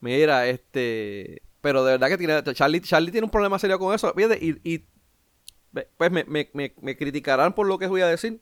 Mira, 0.00 0.48
este, 0.48 1.42
pero 1.60 1.84
de 1.84 1.92
verdad 1.92 2.08
que 2.08 2.18
tiene 2.18 2.42
Charlie, 2.54 2.80
Charlie 2.80 3.12
tiene 3.12 3.24
un 3.24 3.30
problema 3.30 3.58
serio 3.58 3.78
con 3.78 3.94
eso. 3.94 4.12
Fíjate, 4.14 4.38
y, 4.40 4.58
y 4.64 4.84
pues 5.96 6.10
me, 6.10 6.24
me, 6.24 6.50
me, 6.52 6.72
me 6.80 6.96
criticarán 6.96 7.54
por 7.54 7.66
lo 7.66 7.78
que 7.78 7.86
voy 7.86 8.02
a 8.02 8.06
decir, 8.06 8.40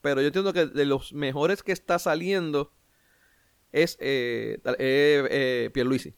pero 0.00 0.20
yo 0.20 0.28
entiendo 0.28 0.52
que 0.52 0.66
de 0.66 0.84
los 0.86 1.12
mejores 1.12 1.62
que 1.62 1.72
está 1.72 1.98
saliendo 1.98 2.72
es 3.72 3.96
eh, 4.00 4.58
eh, 4.78 5.26
eh, 5.30 5.70
Pierluisi. 5.72 6.14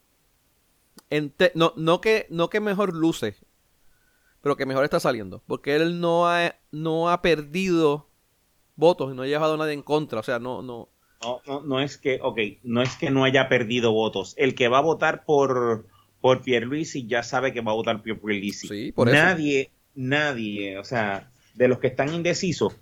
En 1.10 1.30
te- 1.30 1.52
no, 1.54 1.72
no, 1.76 2.00
que, 2.00 2.26
no 2.30 2.50
que 2.50 2.60
mejor 2.60 2.94
luce, 2.94 3.34
pero 4.42 4.56
que 4.56 4.66
mejor 4.66 4.84
está 4.84 5.00
saliendo. 5.00 5.42
Porque 5.46 5.74
él 5.76 6.00
no 6.00 6.28
ha, 6.28 6.54
no 6.70 7.10
ha 7.10 7.22
perdido 7.22 8.08
votos 8.76 9.12
y 9.12 9.16
no 9.16 9.22
ha 9.22 9.26
llevado 9.26 9.54
a 9.54 9.56
nadie 9.58 9.72
en 9.74 9.82
contra. 9.82 10.20
O 10.20 10.22
sea, 10.22 10.38
no, 10.38 10.62
no. 10.62 10.88
No, 11.22 11.40
no, 11.46 11.60
no 11.62 11.80
es 11.80 11.98
que, 11.98 12.18
ok, 12.22 12.38
no 12.62 12.80
es 12.80 12.96
que 12.96 13.10
no 13.10 13.24
haya 13.24 13.48
perdido 13.48 13.92
votos. 13.92 14.34
El 14.38 14.54
que 14.54 14.68
va 14.68 14.78
a 14.78 14.82
votar 14.82 15.24
por, 15.26 15.86
por 16.20 16.42
Pierluisi 16.42 17.06
ya 17.06 17.22
sabe 17.22 17.52
que 17.52 17.60
va 17.60 17.72
a 17.72 17.74
votar 17.74 17.96
por 18.02 18.18
Pierluisi. 18.20 18.68
Sí, 18.68 18.92
por 18.92 19.08
eso. 19.08 19.16
nadie, 19.22 19.70
nadie, 19.94 20.78
o 20.78 20.84
sea, 20.84 21.30
de 21.54 21.68
los 21.68 21.78
que 21.78 21.88
están 21.88 22.14
indecisos, 22.14 22.74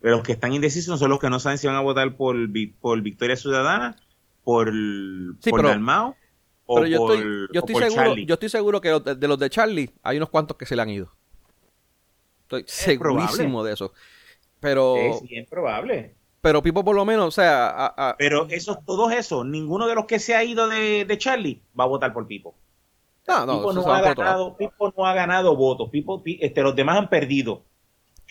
de 0.00 0.10
los 0.10 0.22
que 0.22 0.32
están 0.32 0.54
indecisos 0.54 0.98
son 1.00 1.10
los 1.10 1.18
que 1.20 1.28
no 1.28 1.38
saben 1.38 1.58
si 1.58 1.66
van 1.66 1.76
a 1.76 1.80
votar 1.80 2.16
por, 2.16 2.34
por 2.80 3.02
Victoria 3.02 3.36
Ciudadana, 3.36 3.96
por, 4.44 4.70
Sí, 5.40 5.50
por 5.50 5.60
pero- 5.60 5.68
Dalmau 5.68 6.14
o 6.66 6.74
Pero 6.76 6.86
yo 6.86 6.98
por, 6.98 7.14
estoy, 7.14 7.30
yo 7.52 7.60
estoy 7.60 7.72
por 7.74 7.82
seguro, 7.82 8.02
Charlie. 8.04 8.26
yo 8.26 8.34
estoy 8.34 8.48
seguro 8.48 8.80
que 8.80 8.88
de, 9.16 9.28
los 9.28 9.38
de 9.38 9.50
Charlie 9.50 9.90
hay 10.02 10.16
unos 10.16 10.30
cuantos 10.30 10.56
que 10.56 10.64
se 10.66 10.74
le 10.76 10.82
han 10.82 10.88
ido. 10.90 11.12
Estoy 12.42 12.64
segurísimo 12.66 13.64
de 13.64 13.72
eso. 13.74 13.92
Pero, 14.60 14.96
Es 14.96 15.22
bien 15.22 15.46
probable. 15.46 16.14
pero 16.40 16.62
Pipo 16.62 16.84
por 16.84 16.94
lo 16.94 17.04
menos, 17.04 17.26
o 17.26 17.30
sea, 17.30 17.68
a- 17.68 18.10
a- 18.10 18.16
Pero 18.16 18.46
esos, 18.48 18.84
todos 18.84 19.12
esos, 19.12 19.44
ninguno 19.46 19.86
de 19.88 19.94
los 19.94 20.06
que 20.06 20.18
se 20.18 20.34
ha 20.36 20.44
ido 20.44 20.68
de, 20.68 21.04
de 21.04 21.18
Charlie 21.18 21.62
va 21.78 21.84
a 21.84 21.88
votar 21.88 22.12
por 22.12 22.26
Pipo. 22.26 22.54
no, 23.26 23.46
no, 23.46 23.58
Pipo, 23.58 23.72
no 23.72 23.92
ha 23.92 24.00
ganado, 24.02 24.56
Pipo 24.56 24.94
no 24.96 25.06
ha 25.06 25.14
ganado 25.14 25.56
votos. 25.56 25.88
Pipo, 25.90 26.22
Pi- 26.22 26.38
este, 26.42 26.62
los 26.62 26.76
demás 26.76 26.96
han 26.98 27.08
perdido. 27.08 27.64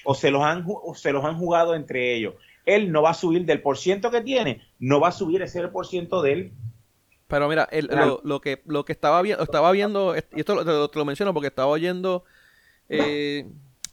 O 0.04 0.16
se, 0.16 0.32
los 0.32 0.42
han, 0.44 0.66
o 0.68 0.96
se 0.96 1.12
los 1.12 1.24
han 1.26 1.38
jugado 1.38 1.76
entre 1.76 2.16
ellos. 2.16 2.34
Él 2.66 2.92
no 2.92 3.02
va 3.02 3.12
a 3.12 3.14
subir 3.16 3.46
del 3.46 3.62
por 3.62 3.78
ciento 3.78 4.12
que 4.12 4.22
tiene, 4.22 4.62
no 4.80 5.00
va 5.00 5.10
a 5.10 5.12
subir 5.12 5.42
ese 5.42 5.68
por 5.70 5.88
ciento 5.88 6.22
de 6.22 6.34
él. 6.34 6.52
Pero 7.28 7.48
mira, 7.48 7.68
el- 7.72 7.88
lo, 7.88 8.22
lo 8.24 8.42
que 8.42 8.62
lo 8.66 8.84
que 8.86 8.92
estaba 8.92 9.22
viendo, 9.22 9.44
estaba 9.44 9.72
viendo, 9.72 10.16
y 10.16 10.40
esto 10.40 10.56
lo- 10.56 10.66
te, 10.66 10.72
lo- 10.72 10.90
te 10.90 11.00
lo 11.00 11.06
menciono 11.06 11.34
porque 11.34 11.48
estaba 11.48 11.68
oyendo, 11.70 12.24
eh, 12.90 13.46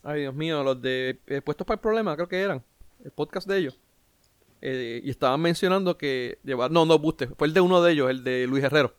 ay 0.03 0.21
Dios 0.21 0.35
mío, 0.35 0.61
los 0.63 0.81
de 0.81 1.19
eh, 1.27 1.41
Puestos 1.41 1.65
para 1.65 1.75
el 1.75 1.81
Problema, 1.81 2.15
creo 2.15 2.27
que 2.27 2.41
eran, 2.41 2.63
el 3.03 3.11
podcast 3.11 3.47
de 3.47 3.57
ellos. 3.57 3.79
Eh, 4.61 4.99
y 5.05 5.09
estaban 5.09 5.39
mencionando 5.39 5.97
que 5.97 6.37
llevar, 6.43 6.69
no, 6.69 6.85
no, 6.85 6.99
Buste, 6.99 7.27
fue 7.27 7.47
el 7.47 7.53
de 7.53 7.61
uno 7.61 7.81
de 7.81 7.93
ellos, 7.93 8.09
el 8.09 8.25
de 8.25 8.45
Luis 8.45 8.61
Herrero. 8.63 8.93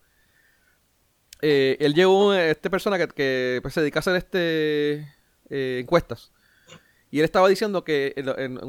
Eh, 1.43 1.77
él 1.81 1.95
llevó 1.95 2.35
este 2.35 2.69
persona 2.71 2.99
que, 2.99 3.09
que, 3.09 3.59
pues, 3.63 3.75
se 3.75 3.81
dedica 3.81 3.99
a 3.99 4.01
hacer 4.01 4.17
este 4.17 5.07
eh, 5.51 5.81
encuestas. 5.83 6.33
Y 7.11 7.19
él 7.19 7.25
estaba 7.25 7.49
diciendo 7.49 7.83
que, 7.85 8.15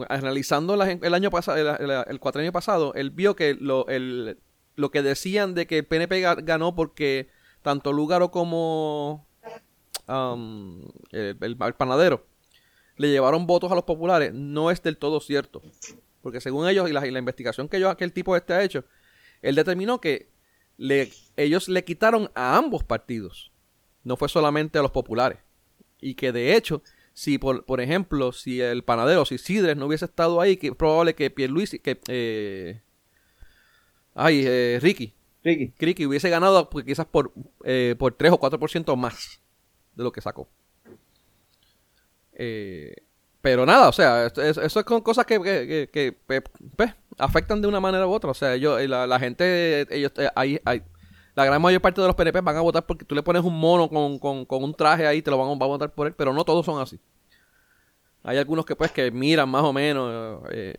analizando 0.09 0.73
el 0.73 1.13
año 1.13 1.29
pasado, 1.29 1.57
el, 1.57 1.91
el, 1.91 2.05
el 2.19 2.51
pasado, 2.51 2.93
él 2.95 3.11
vio 3.11 3.35
que 3.35 3.53
lo, 3.53 3.87
el- 3.87 4.39
lo 4.75 4.89
que 4.89 5.01
decían 5.03 5.53
de 5.53 5.67
que 5.67 5.79
el 5.79 5.85
PNP 5.85 6.21
ga- 6.23 6.43
ganó 6.43 6.73
porque 6.73 7.29
tanto 7.61 7.93
Lúgaro 7.93 8.31
como 8.31 9.27
um, 10.07 10.81
el, 11.11 11.37
el- 11.39 11.57
el 11.59 11.73
panadero 11.75 12.25
le 12.97 13.09
llevaron 13.09 13.47
votos 13.47 13.71
a 13.71 13.75
los 13.75 13.83
populares, 13.83 14.33
no 14.33 14.69
es 14.71 14.81
del 14.83 14.97
todo 14.97 15.19
cierto. 15.19 15.61
Porque 16.21 16.39
según 16.41 16.67
ellos 16.67 16.87
y 16.89 16.93
la, 16.93 17.05
y 17.07 17.11
la 17.11 17.19
investigación 17.19 17.67
que, 17.67 17.77
ellos, 17.77 17.95
que 17.95 18.03
el 18.03 18.13
tipo 18.13 18.35
este 18.35 18.53
ha 18.53 18.63
hecho, 18.63 18.85
él 19.41 19.55
determinó 19.55 19.99
que 19.99 20.29
le, 20.77 21.11
ellos 21.35 21.67
le 21.67 21.83
quitaron 21.83 22.29
a 22.35 22.57
ambos 22.57 22.83
partidos. 22.83 23.51
No 24.03 24.17
fue 24.17 24.29
solamente 24.29 24.77
a 24.77 24.83
los 24.83 24.91
populares. 24.91 25.39
Y 25.99 26.13
que 26.15 26.31
de 26.31 26.55
hecho, 26.55 26.83
si 27.21 27.37
por, 27.37 27.65
por 27.65 27.81
ejemplo, 27.81 28.31
si 28.31 28.61
el 28.61 28.83
panadero, 28.83 29.25
si 29.25 29.37
Sidres 29.37 29.77
no 29.77 29.85
hubiese 29.85 30.05
estado 30.05 30.41
ahí, 30.41 30.57
que 30.57 30.69
es 30.69 30.75
probable 30.75 31.13
que 31.13 31.29
Pierluisi, 31.29 31.77
que 31.77 31.99
eh, 32.07 32.81
ay, 34.15 34.43
eh, 34.43 34.79
Ricky, 34.81 35.13
Ricky. 35.43 35.73
Ricky 35.77 36.05
hubiese 36.07 36.31
ganado 36.31 36.67
pues, 36.71 36.83
quizás 36.83 37.05
por, 37.05 37.31
eh, 37.63 37.95
por 37.99 38.13
3 38.15 38.31
o 38.31 38.39
4% 38.39 38.95
más 38.95 39.39
de 39.95 40.03
lo 40.03 40.11
que 40.11 40.21
sacó. 40.21 40.49
Eh, 42.33 42.95
pero 43.41 43.65
nada, 43.65 43.89
o 43.89 43.91
sea, 43.91 44.25
esto- 44.27 44.41
es- 44.41 44.57
eso 44.57 44.79
es 44.79 44.85
con 44.85 45.01
cosas 45.01 45.25
que, 45.25 45.39
que, 45.41 45.89
que- 45.91 46.41
pues, 46.75 46.93
afectan 47.17 47.61
de 47.61 47.67
una 47.67 47.79
manera 47.79 48.07
u 48.07 48.11
otra. 48.11 48.31
O 48.31 48.33
sea, 48.33 48.55
yo, 48.55 48.79
eh, 48.79 48.87
la, 48.87 49.05
la 49.07 49.19
gente, 49.19 49.85
ellos, 49.95 50.11
eh, 50.17 50.29
hay, 50.35 50.59
hay, 50.65 50.81
la 51.35 51.45
gran 51.45 51.61
mayor 51.61 51.81
parte 51.81 52.01
de 52.01 52.07
los 52.07 52.15
PNP 52.15 52.41
van 52.41 52.57
a 52.57 52.61
votar 52.61 52.85
porque 52.85 53.05
tú 53.05 53.15
le 53.15 53.23
pones 53.23 53.43
un 53.43 53.57
mono 53.59 53.87
con, 53.89 54.19
con, 54.19 54.45
con 54.45 54.63
un 54.63 54.73
traje 54.73 55.07
ahí, 55.07 55.21
te 55.21 55.31
lo 55.31 55.37
van, 55.37 55.47
a- 55.47 55.51
van 55.51 55.61
a 55.63 55.65
votar 55.65 55.91
por 55.91 56.07
él, 56.07 56.13
pero 56.13 56.33
no 56.33 56.43
todos 56.43 56.65
son 56.65 56.81
así. 56.81 56.99
Hay 58.23 58.37
algunos 58.37 58.65
que 58.65 58.75
pues 58.75 58.91
que 58.91 59.09
miran 59.11 59.49
más 59.49 59.63
o 59.63 59.73
menos 59.73 60.43
eh, 60.51 60.75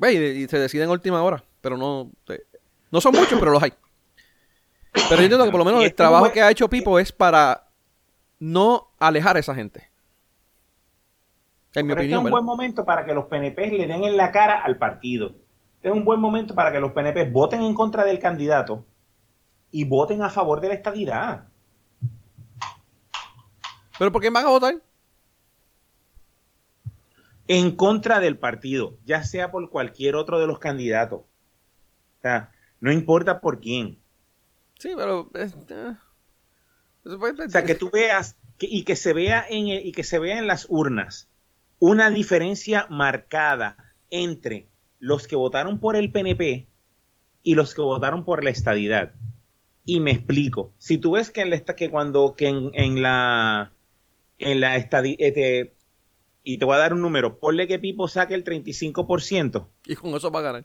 y, 0.00 0.16
y 0.16 0.48
se 0.48 0.58
deciden 0.58 0.88
a 0.88 0.92
última 0.92 1.22
hora, 1.22 1.44
pero 1.60 1.76
no 1.76 2.10
eh, 2.28 2.42
no 2.90 3.00
son 3.00 3.12
muchos, 3.14 3.38
pero 3.38 3.50
los 3.52 3.62
hay. 3.62 3.72
Pero 4.92 5.16
yo 5.16 5.22
entiendo 5.22 5.44
que 5.44 5.50
por 5.50 5.58
lo 5.60 5.64
menos 5.64 5.80
el 5.80 5.86
este 5.86 5.96
trabajo 5.96 6.30
que 6.32 6.42
ha 6.42 6.50
hecho 6.50 6.68
Pipo 6.68 6.98
es 6.98 7.12
para 7.12 7.68
no 8.38 8.88
alejar 8.98 9.36
a 9.36 9.40
esa 9.40 9.54
gente. 9.54 9.88
En 11.74 11.86
mi 11.86 11.92
este 11.92 12.02
opinión, 12.02 12.18
es 12.18 12.18
un 12.18 12.24
¿verdad? 12.24 12.32
buen 12.36 12.44
momento 12.44 12.84
para 12.84 13.04
que 13.04 13.14
los 13.14 13.24
PNP 13.26 13.70
le 13.70 13.86
den 13.86 14.04
en 14.04 14.16
la 14.16 14.30
cara 14.30 14.62
al 14.62 14.76
partido. 14.76 15.28
Este 15.76 15.88
es 15.88 15.94
un 15.94 16.04
buen 16.04 16.20
momento 16.20 16.54
para 16.54 16.70
que 16.72 16.78
los 16.80 16.92
PNP 16.92 17.30
voten 17.30 17.62
en 17.62 17.74
contra 17.74 18.04
del 18.04 18.18
candidato 18.18 18.84
y 19.72 19.84
voten 19.84 20.22
a 20.22 20.30
favor 20.30 20.60
de 20.60 20.68
la 20.68 20.74
estadidad. 20.74 21.48
Pero 23.98 24.12
¿por 24.12 24.22
qué 24.22 24.30
van 24.30 24.46
a 24.46 24.50
votar? 24.50 24.74
En 27.48 27.74
contra 27.74 28.20
del 28.20 28.38
partido, 28.38 28.98
ya 29.04 29.24
sea 29.24 29.50
por 29.50 29.68
cualquier 29.70 30.14
otro 30.14 30.38
de 30.38 30.46
los 30.46 30.58
candidatos. 30.58 31.20
O 31.20 32.20
sea, 32.22 32.52
no 32.80 32.92
importa 32.92 33.40
por 33.40 33.60
quién. 33.60 33.98
Sí, 34.78 34.92
pero 34.96 35.30
eh, 35.34 35.50
O 37.04 37.48
sea, 37.50 37.64
que 37.64 37.74
tú 37.74 37.90
veas 37.90 38.36
que- 38.58 38.68
y 38.70 38.84
que 38.84 38.94
se 38.96 39.12
vea 39.12 39.44
en 39.48 39.68
el- 39.68 39.86
y 39.86 39.92
que 39.92 40.04
se 40.04 40.18
vea 40.18 40.38
en 40.38 40.46
las 40.46 40.66
urnas 40.68 41.28
una 41.78 42.10
diferencia 42.10 42.86
marcada 42.90 43.76
entre 44.10 44.68
los 45.00 45.26
que 45.26 45.34
votaron 45.34 45.80
por 45.80 45.96
el 45.96 46.12
PNP 46.12 46.68
y 47.42 47.54
los 47.56 47.74
que 47.74 47.82
votaron 47.82 48.24
por 48.24 48.44
la 48.44 48.50
estadidad. 48.50 49.14
Y 49.84 50.00
me 50.00 50.12
explico. 50.12 50.72
Si 50.78 50.98
tú 50.98 51.12
ves 51.12 51.30
que, 51.30 51.42
en 51.42 51.50
la 51.50 51.58
que 51.60 51.90
cuando 51.90 52.34
que 52.36 52.48
en, 52.48 52.70
en 52.74 53.02
la 53.02 53.72
en 54.38 54.60
la 54.60 54.76
este, 54.76 55.72
y 56.44 56.58
te 56.58 56.64
voy 56.64 56.74
a 56.74 56.78
dar 56.78 56.92
un 56.92 57.00
número, 57.00 57.38
ponle 57.38 57.66
que 57.68 57.78
Pipo 57.78 58.08
saque 58.08 58.34
el 58.34 58.44
35% 58.44 59.66
y 59.86 59.94
con 59.94 60.14
eso 60.14 60.30
va 60.30 60.40
a 60.40 60.42
ganar. 60.42 60.64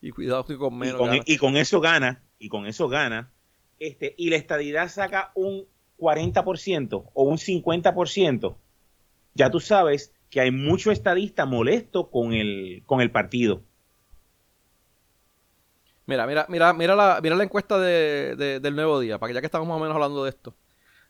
Y 0.00 0.10
cuidado 0.10 0.44
que 0.44 0.56
con 0.56 0.74
y 0.74 0.76
menos. 0.78 0.98
con, 0.98 1.08
gana. 1.08 1.22
y 1.26 1.36
con 1.36 1.56
eso 1.56 1.80
gana, 1.80 2.22
y 2.38 2.48
con 2.48 2.66
eso 2.66 2.88
gana, 2.88 3.32
este, 3.78 4.14
y 4.16 4.30
la 4.30 4.36
estadidad 4.36 4.88
saca 4.88 5.32
un 5.34 5.66
40% 5.98 7.10
o 7.12 7.22
un 7.24 7.38
50%, 7.38 8.56
ya 9.34 9.50
tú 9.50 9.60
sabes 9.60 10.12
que 10.30 10.40
hay 10.40 10.50
mucho 10.50 10.90
estadista 10.90 11.46
molesto 11.46 12.10
con 12.10 12.32
el, 12.32 12.82
con 12.86 13.00
el 13.00 13.10
partido. 13.10 13.62
Mira, 16.06 16.26
mira, 16.26 16.46
mira, 16.48 16.72
mira 16.72 16.94
la, 16.94 17.20
mira 17.22 17.34
la 17.36 17.44
encuesta 17.44 17.78
de, 17.78 18.36
de- 18.36 18.60
del 18.60 18.76
Nuevo 18.76 19.00
Día, 19.00 19.18
para 19.18 19.28
que 19.30 19.34
ya 19.34 19.40
que 19.40 19.46
estamos 19.46 19.66
más 19.66 19.76
o 19.76 19.80
menos 19.80 19.94
hablando 19.94 20.22
de 20.24 20.30
esto. 20.30 20.54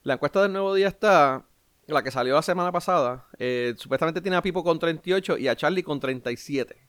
La 0.03 0.13
encuesta 0.15 0.41
del 0.41 0.51
Nuevo 0.53 0.73
Día 0.73 0.87
está, 0.87 1.45
la 1.87 2.01
que 2.03 2.11
salió 2.11 2.33
la 2.33 2.41
semana 2.41 2.71
pasada, 2.71 3.27
eh, 3.37 3.75
supuestamente 3.77 4.21
tiene 4.21 4.37
a 4.37 4.41
Pipo 4.41 4.63
con 4.63 4.79
38 4.79 5.37
y 5.37 5.47
a 5.47 5.55
Charlie 5.55 5.83
con 5.83 5.99
37. 5.99 6.87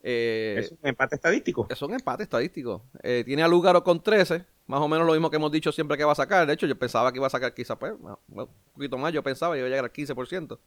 Eh, 0.00 0.56
es 0.60 0.70
un 0.70 0.78
empate 0.82 1.16
estadístico. 1.16 1.66
es 1.68 1.82
un 1.82 1.92
empate 1.94 2.22
estadístico. 2.22 2.84
Eh, 3.02 3.24
tiene 3.26 3.42
a 3.42 3.48
Lugaro 3.48 3.82
con 3.82 4.00
13, 4.02 4.44
más 4.68 4.80
o 4.80 4.86
menos 4.88 5.06
lo 5.06 5.12
mismo 5.12 5.30
que 5.30 5.36
hemos 5.36 5.50
dicho 5.50 5.72
siempre 5.72 5.96
que 5.96 6.04
va 6.04 6.12
a 6.12 6.14
sacar. 6.14 6.46
De 6.46 6.52
hecho, 6.52 6.66
yo 6.66 6.78
pensaba 6.78 7.10
que 7.10 7.18
iba 7.18 7.26
a 7.26 7.30
sacar 7.30 7.52
quizá 7.54 7.76
pues, 7.78 7.92
un 8.28 8.48
poquito 8.72 8.96
más, 8.98 9.12
yo 9.12 9.22
pensaba 9.22 9.54
que 9.54 9.58
iba 9.58 9.66
a 9.66 9.70
llegar 9.70 9.84
al 9.84 9.92
15%. 9.92 10.58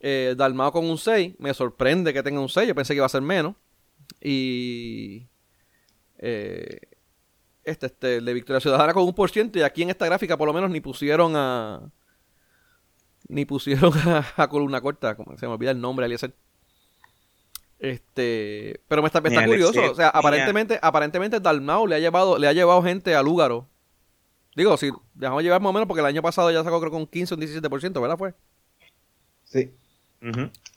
Eh, 0.00 0.34
Dalmao 0.36 0.72
con 0.72 0.84
un 0.88 0.98
6, 0.98 1.34
me 1.38 1.52
sorprende 1.54 2.12
que 2.12 2.22
tenga 2.22 2.40
un 2.40 2.48
6, 2.48 2.68
yo 2.68 2.74
pensé 2.74 2.92
que 2.92 2.98
iba 2.98 3.06
a 3.06 3.10
ser 3.10 3.22
menos. 3.22 3.54
Y 4.20 5.26
eh, 6.18 6.80
este, 7.64 7.86
este, 7.86 8.16
el 8.16 8.24
de 8.24 8.34
Victoria 8.34 8.60
Ciudadana 8.60 8.92
con 8.92 9.04
un 9.04 9.14
por 9.14 9.30
ciento 9.30 9.58
y 9.58 9.62
aquí 9.62 9.82
en 9.82 9.90
esta 9.90 10.06
gráfica 10.06 10.36
por 10.36 10.46
lo 10.46 10.52
menos 10.52 10.70
ni 10.70 10.80
pusieron 10.80 11.32
a 11.36 11.90
ni 13.28 13.44
pusieron 13.44 13.92
a, 14.06 14.26
a 14.36 14.48
columna 14.48 14.80
corta, 14.80 15.14
como 15.14 15.36
se 15.36 15.46
me 15.46 15.52
olvida 15.52 15.70
el 15.70 15.80
nombre, 15.80 16.06
Eliezer. 16.06 16.34
Este, 17.78 18.82
pero 18.88 19.00
me 19.00 19.06
está, 19.06 19.22
me 19.22 19.30
está 19.30 19.46
curioso, 19.46 19.90
o 19.90 19.94
sea, 19.94 20.10
aparentemente, 20.10 20.78
aparentemente 20.82 21.40
Dalmau 21.40 21.86
le 21.86 21.94
ha 21.94 21.98
llevado, 21.98 22.38
le 22.38 22.46
ha 22.46 22.52
llevado 22.52 22.82
gente 22.82 23.14
a 23.14 23.22
Lúgaro. 23.22 23.68
Digo, 24.54 24.76
si 24.76 24.90
dejamos 25.14 25.42
llevar 25.42 25.62
más 25.62 25.70
o 25.70 25.72
menos 25.72 25.86
porque 25.86 26.00
el 26.00 26.06
año 26.06 26.20
pasado 26.20 26.50
ya 26.50 26.62
sacó 26.62 26.78
creo 26.80 26.90
que 26.90 26.98
un 26.98 27.06
15 27.06 27.34
o 27.34 27.36
un 27.38 27.42
17%, 27.42 28.00
¿verdad? 28.02 28.18
Fue. 28.18 28.34
Sí. 29.44 29.72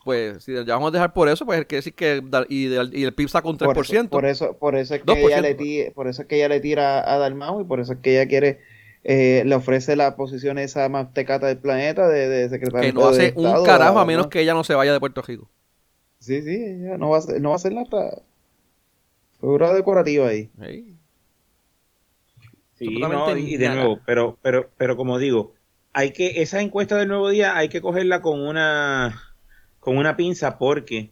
Pues 0.03 0.43
si 0.43 0.53
ya 0.53 0.63
vamos 0.63 0.89
a 0.89 0.91
dejar 0.91 1.13
por 1.13 1.27
eso, 1.29 1.45
pues 1.45 1.65
quiere 1.65 1.79
decir 1.79 1.93
que 1.93 2.21
y, 2.49 2.67
y 2.67 3.03
el 3.03 3.13
PIB 3.13 3.29
sacó 3.29 3.49
un 3.49 3.57
3%. 3.57 3.73
Por 3.73 3.85
eso, 3.85 4.09
por 4.09 4.25
eso, 4.25 4.57
por 4.57 4.75
eso 4.75 4.95
es 4.95 5.01
que 5.01 5.13
2%. 5.13 5.17
ella 5.17 5.41
le 5.41 5.55
tira, 5.55 5.91
por 5.91 6.07
eso 6.07 6.21
es 6.21 6.27
que 6.27 6.37
ella 6.37 6.49
le 6.49 6.59
tira 6.59 6.99
a 6.99 7.17
Dalmau 7.17 7.61
y 7.61 7.65
por 7.65 7.79
eso 7.79 7.93
es 7.93 7.99
que 7.99 8.11
ella 8.13 8.27
quiere 8.27 8.59
eh, 9.03 9.43
le 9.45 9.55
ofrece 9.55 9.97
la 9.97 10.15
posición 10.15 10.57
esa 10.57 10.87
más 10.87 11.13
tecata 11.13 11.47
del 11.47 11.57
planeta 11.57 12.07
de, 12.07 12.29
de 12.29 12.49
secretaria 12.49 12.89
que 12.89 12.93
no 12.93 13.11
de 13.11 13.27
hace 13.27 13.33
un 13.35 13.47
Estado 13.47 13.65
carajo 13.65 13.99
a 13.99 14.05
menos 14.05 14.25
¿no? 14.25 14.29
que 14.29 14.39
ella 14.39 14.53
no 14.53 14.63
se 14.63 14.75
vaya 14.75 14.93
de 14.93 14.99
Puerto 14.99 15.21
Rico. 15.21 15.49
Sí, 16.19 16.41
sí, 16.41 16.55
ella 16.55 16.97
no 16.97 17.09
va 17.09 17.17
a 17.17 17.19
hacer, 17.19 17.41
no 17.41 17.49
va 17.49 17.57
a 17.57 17.69
nada. 17.69 18.21
Figura 19.41 19.73
decorativa 19.73 20.29
ahí. 20.29 20.49
Sí. 20.57 20.95
Sí, 22.75 22.97
no, 22.97 23.37
y 23.37 23.57
de 23.57 23.67
nada. 23.67 23.81
nuevo, 23.81 23.99
pero, 24.05 24.37
pero, 24.41 24.69
pero 24.77 24.95
como 24.95 25.19
digo, 25.19 25.53
hay 25.91 26.11
que, 26.11 26.41
esa 26.41 26.61
encuesta 26.61 26.97
del 26.97 27.09
nuevo 27.09 27.29
día 27.29 27.57
hay 27.57 27.67
que 27.67 27.81
cogerla 27.81 28.21
con 28.21 28.39
una, 28.39 29.32
con 29.83 29.97
una 29.97 30.15
pinza 30.15 30.57
porque 30.57 31.11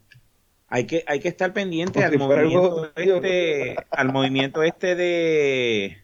hay 0.69 0.87
que, 0.87 1.03
hay 1.05 1.19
que 1.19 1.27
estar 1.27 1.51
pendiente 1.51 2.05
al 2.05 2.17
movimiento 2.17 2.89
este, 2.95 3.75
al 3.89 4.13
movimiento 4.13 4.63
este 4.63 4.95
de, 4.95 5.97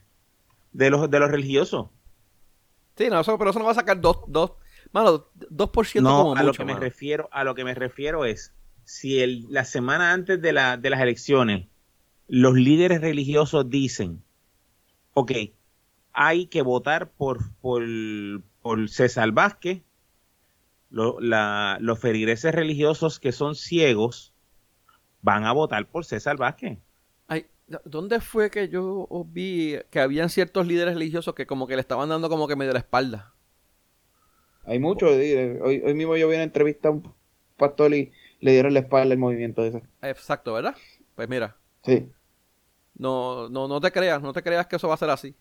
de 0.73 0.89
los, 0.89 1.09
de 1.09 1.19
los 1.19 1.31
religiosos. 1.31 1.87
Sí, 2.97 3.07
no, 3.09 3.21
eso, 3.21 3.37
pero 3.37 3.51
eso 3.51 3.59
no 3.59 3.65
va 3.65 3.71
a 3.71 3.75
sacar 3.75 4.01
dos, 4.01 4.17
dos, 4.27 4.51
mano, 4.91 5.29
2% 5.49 6.01
No, 6.01 6.23
como 6.23 6.35
a 6.35 6.43
lo 6.43 6.51
que 6.51 6.65
me 6.65 6.75
refiero, 6.75 7.29
a 7.31 7.45
lo 7.45 7.55
que 7.55 7.63
me 7.63 7.73
refiero 7.73 8.25
es, 8.25 8.53
si 8.83 9.21
el, 9.21 9.45
la 9.49 9.63
semana 9.63 10.11
antes 10.11 10.41
de, 10.41 10.51
la, 10.51 10.75
de 10.75 10.89
las 10.89 10.99
elecciones, 10.99 11.67
los 12.27 12.55
líderes 12.55 12.99
religiosos 12.99 13.69
dicen, 13.69 14.21
ok, 15.13 15.31
hay 16.11 16.47
que 16.47 16.63
votar 16.63 17.11
por, 17.11 17.49
por, 17.61 17.85
por 18.61 18.89
César 18.89 19.31
Vázquez, 19.31 19.83
lo- 20.89 21.19
la- 21.19 21.77
los 21.81 21.99
feligreses 21.99 22.53
religiosos 22.53 23.19
que 23.19 23.31
son 23.31 23.55
ciegos 23.55 24.33
van 25.21 25.43
a 25.45 25.51
votar 25.51 25.85
por 25.87 26.05
César 26.05 26.37
Vázquez. 26.37 26.77
Ay, 27.27 27.47
¿dónde 27.83 28.21
fue 28.21 28.49
que 28.49 28.69
yo 28.69 29.07
vi 29.27 29.77
que 29.89 29.99
habían 29.99 30.29
ciertos 30.29 30.65
líderes 30.65 30.93
religiosos 30.93 31.33
que 31.35 31.45
como 31.45 31.67
que 31.67 31.75
le 31.75 31.81
estaban 31.81 32.07
dando 32.09 32.29
como 32.29 32.47
que 32.47 32.55
medio 32.55 32.71
la 32.73 32.79
espalda? 32.79 33.33
Hay 34.65 34.79
mucho. 34.79 35.07
eh, 35.09 35.59
Hoy, 35.61 35.81
hoy 35.85 35.93
mismo 35.93 36.15
yo 36.17 36.27
vi 36.27 36.35
una 36.35 36.43
entrevista 36.43 36.89
a 36.89 36.91
un 36.91 37.13
pastor 37.57 37.93
y 37.93 38.11
le 38.39 38.51
dieron 38.51 38.73
la 38.73 38.81
espalda 38.81 39.13
al 39.13 39.17
movimiento 39.19 39.63
ese. 39.65 39.81
Exacto, 40.01 40.53
¿verdad? 40.53 40.75
Pues 41.15 41.27
mira, 41.27 41.57
Sí. 41.83 42.09
no, 42.95 43.49
no, 43.49 43.67
no 43.67 43.81
te 43.81 43.91
creas, 43.91 44.21
no 44.21 44.31
te 44.33 44.43
creas 44.43 44.67
que 44.67 44.75
eso 44.75 44.87
va 44.87 44.93
a 44.93 44.97
ser 44.97 45.09
así. 45.09 45.35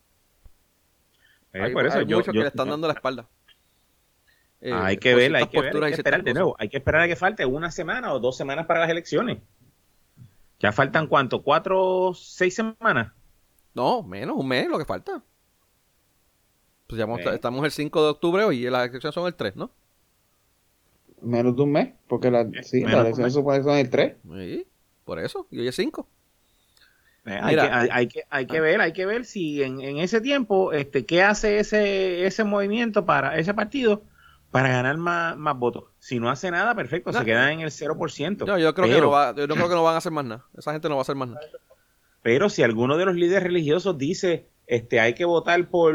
Eh, 1.52 1.60
hay 1.62 1.72
por 1.72 1.86
eso 1.86 1.98
hay 1.98 2.06
yo- 2.06 2.16
muchos 2.18 2.34
yo- 2.34 2.40
que 2.40 2.44
le 2.44 2.48
están 2.48 2.68
dando 2.68 2.86
la 2.86 2.94
espalda. 2.94 3.28
Eh, 4.60 4.72
hay 4.72 4.96
que 4.96 5.14
ver, 5.14 5.34
hay 5.36 5.46
que 5.48 5.60
ver, 5.60 5.76
hay 5.84 5.90
que 5.92 5.96
esperar 5.96 6.22
de 6.24 6.32
nuevo, 6.34 6.56
hay 6.58 6.68
que 6.68 6.78
esperar 6.78 7.02
a 7.02 7.08
que 7.08 7.16
falte 7.16 7.44
una 7.44 7.70
semana 7.70 8.12
o 8.12 8.20
dos 8.20 8.36
semanas 8.36 8.66
para 8.66 8.80
las 8.80 8.90
elecciones. 8.90 9.38
Ya 10.58 10.72
faltan 10.72 11.06
cuánto, 11.06 11.42
cuatro, 11.42 12.12
seis 12.14 12.54
semanas. 12.54 13.12
No, 13.74 14.02
menos, 14.02 14.36
un 14.38 14.48
mes, 14.48 14.66
lo 14.68 14.78
que 14.78 14.86
falta. 14.86 15.22
Pues 16.86 16.98
ya 16.98 17.04
vamos- 17.04 17.20
estamos 17.26 17.64
el 17.64 17.70
5 17.72 18.02
de 18.02 18.10
octubre 18.10 18.44
hoy 18.44 18.66
y 18.66 18.70
las 18.70 18.88
elecciones 18.88 19.14
son 19.14 19.26
el 19.26 19.34
3, 19.34 19.56
¿no? 19.56 19.70
Menos 21.20 21.56
de 21.56 21.62
un 21.62 21.72
mes, 21.72 21.92
porque 22.08 22.30
la, 22.30 22.46
sí, 22.62 22.84
menos 22.84 22.92
la 22.92 22.96
de 22.98 23.00
un 23.00 23.06
elección 23.06 23.24
mes. 23.24 23.32
se 23.34 23.38
supone 23.40 23.58
que 23.58 23.64
son 23.64 23.76
el 23.76 23.90
3. 23.90 24.16
Sí, 24.34 24.66
por 25.04 25.18
eso. 25.18 25.46
Y 25.50 25.58
hoy 25.60 25.68
es 25.68 25.74
5. 25.76 26.08
Eh, 27.26 27.38
hay, 27.42 27.56
que, 27.56 27.60
hay, 27.60 27.88
hay 27.90 28.06
que, 28.08 28.22
hay 28.30 28.46
que 28.46 28.60
ver, 28.60 28.80
hay 28.80 28.92
que 28.92 29.04
ver 29.04 29.24
si 29.24 29.62
en, 29.62 29.80
en 29.80 29.98
ese 29.98 30.20
tiempo, 30.20 30.72
este, 30.72 31.04
qué 31.04 31.22
hace 31.22 31.58
ese, 31.58 32.24
ese 32.24 32.44
movimiento 32.44 33.04
para 33.04 33.36
ese 33.36 33.52
partido 33.52 34.04
para 34.62 34.68
ganar 34.70 34.96
más, 34.96 35.36
más 35.36 35.58
votos. 35.58 35.84
Si 35.98 36.18
no 36.18 36.30
hace 36.30 36.50
nada, 36.50 36.74
perfecto, 36.74 37.12
No. 37.12 37.18
se 37.18 37.24
queda 37.24 37.52
en 37.52 37.60
el 37.60 37.70
0%. 37.70 38.46
No, 38.46 38.58
yo 38.58 38.74
creo 38.74 38.86
que 38.86 38.94
pero, 38.94 39.04
no 39.06 39.10
va, 39.10 39.34
yo 39.34 39.46
no 39.46 39.54
creo 39.54 39.68
que 39.68 39.74
no 39.74 39.82
van 39.82 39.94
a 39.94 39.98
hacer 39.98 40.12
más 40.12 40.24
nada. 40.24 40.46
Esa 40.56 40.72
gente 40.72 40.88
no 40.88 40.94
va 40.96 41.00
a 41.00 41.02
hacer 41.02 41.16
más 41.16 41.28
nada. 41.28 41.40
pero 42.22 42.48
si 42.48 42.62
alguno 42.62 42.96
de 42.96 43.04
los 43.04 43.14
líderes 43.14 43.42
religiosos 43.44 43.98
dice, 43.98 44.48
este, 44.66 44.98
hay 45.00 45.14
que 45.14 45.24
votar 45.24 45.68
por, 45.68 45.94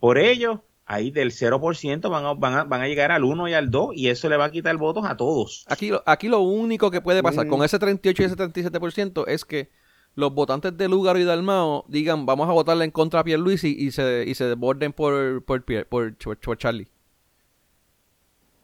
por 0.00 0.18
ellos, 0.18 0.60
ahí 0.86 1.10
del 1.10 1.30
0% 1.30 2.10
van 2.10 2.24
a, 2.26 2.34
van, 2.34 2.54
a, 2.54 2.64
van 2.64 2.82
a 2.82 2.88
llegar 2.88 3.10
al 3.12 3.24
1 3.24 3.48
y 3.48 3.54
al 3.54 3.70
2 3.70 3.90
y 3.94 4.08
eso 4.08 4.28
le 4.28 4.36
va 4.36 4.46
a 4.46 4.50
quitar 4.50 4.76
votos 4.76 5.04
a 5.06 5.16
todos. 5.16 5.64
Aquí, 5.68 5.90
lo- 5.90 6.02
aquí 6.06 6.28
lo 6.28 6.40
único 6.40 6.90
que 6.90 7.00
puede 7.00 7.22
pasar 7.22 7.46
Mm. 7.46 7.50
con 7.50 7.62
ese 7.64 7.78
38 7.78 8.22
y 8.22 8.26
ese 8.26 8.36
37% 8.36 9.26
es 9.28 9.44
que 9.44 9.70
los 10.16 10.32
votantes 10.32 10.76
de 10.76 10.88
Lugaro 10.88 11.18
y 11.18 11.24
Dalmao 11.24 11.84
digan 11.88 12.24
vamos 12.26 12.48
a 12.48 12.52
votarle 12.52 12.84
en 12.84 12.90
contra 12.92 13.20
a 13.20 13.24
Pierluisi 13.24 13.74
y 13.78 13.90
se, 13.90 14.24
y 14.26 14.34
se 14.34 14.44
desborden 14.44 14.92
por, 14.92 15.44
por, 15.44 15.64
Pier- 15.64 15.86
por, 15.86 16.16
por- 16.16 16.38
por 16.38 16.58
Charlie. 16.58 16.88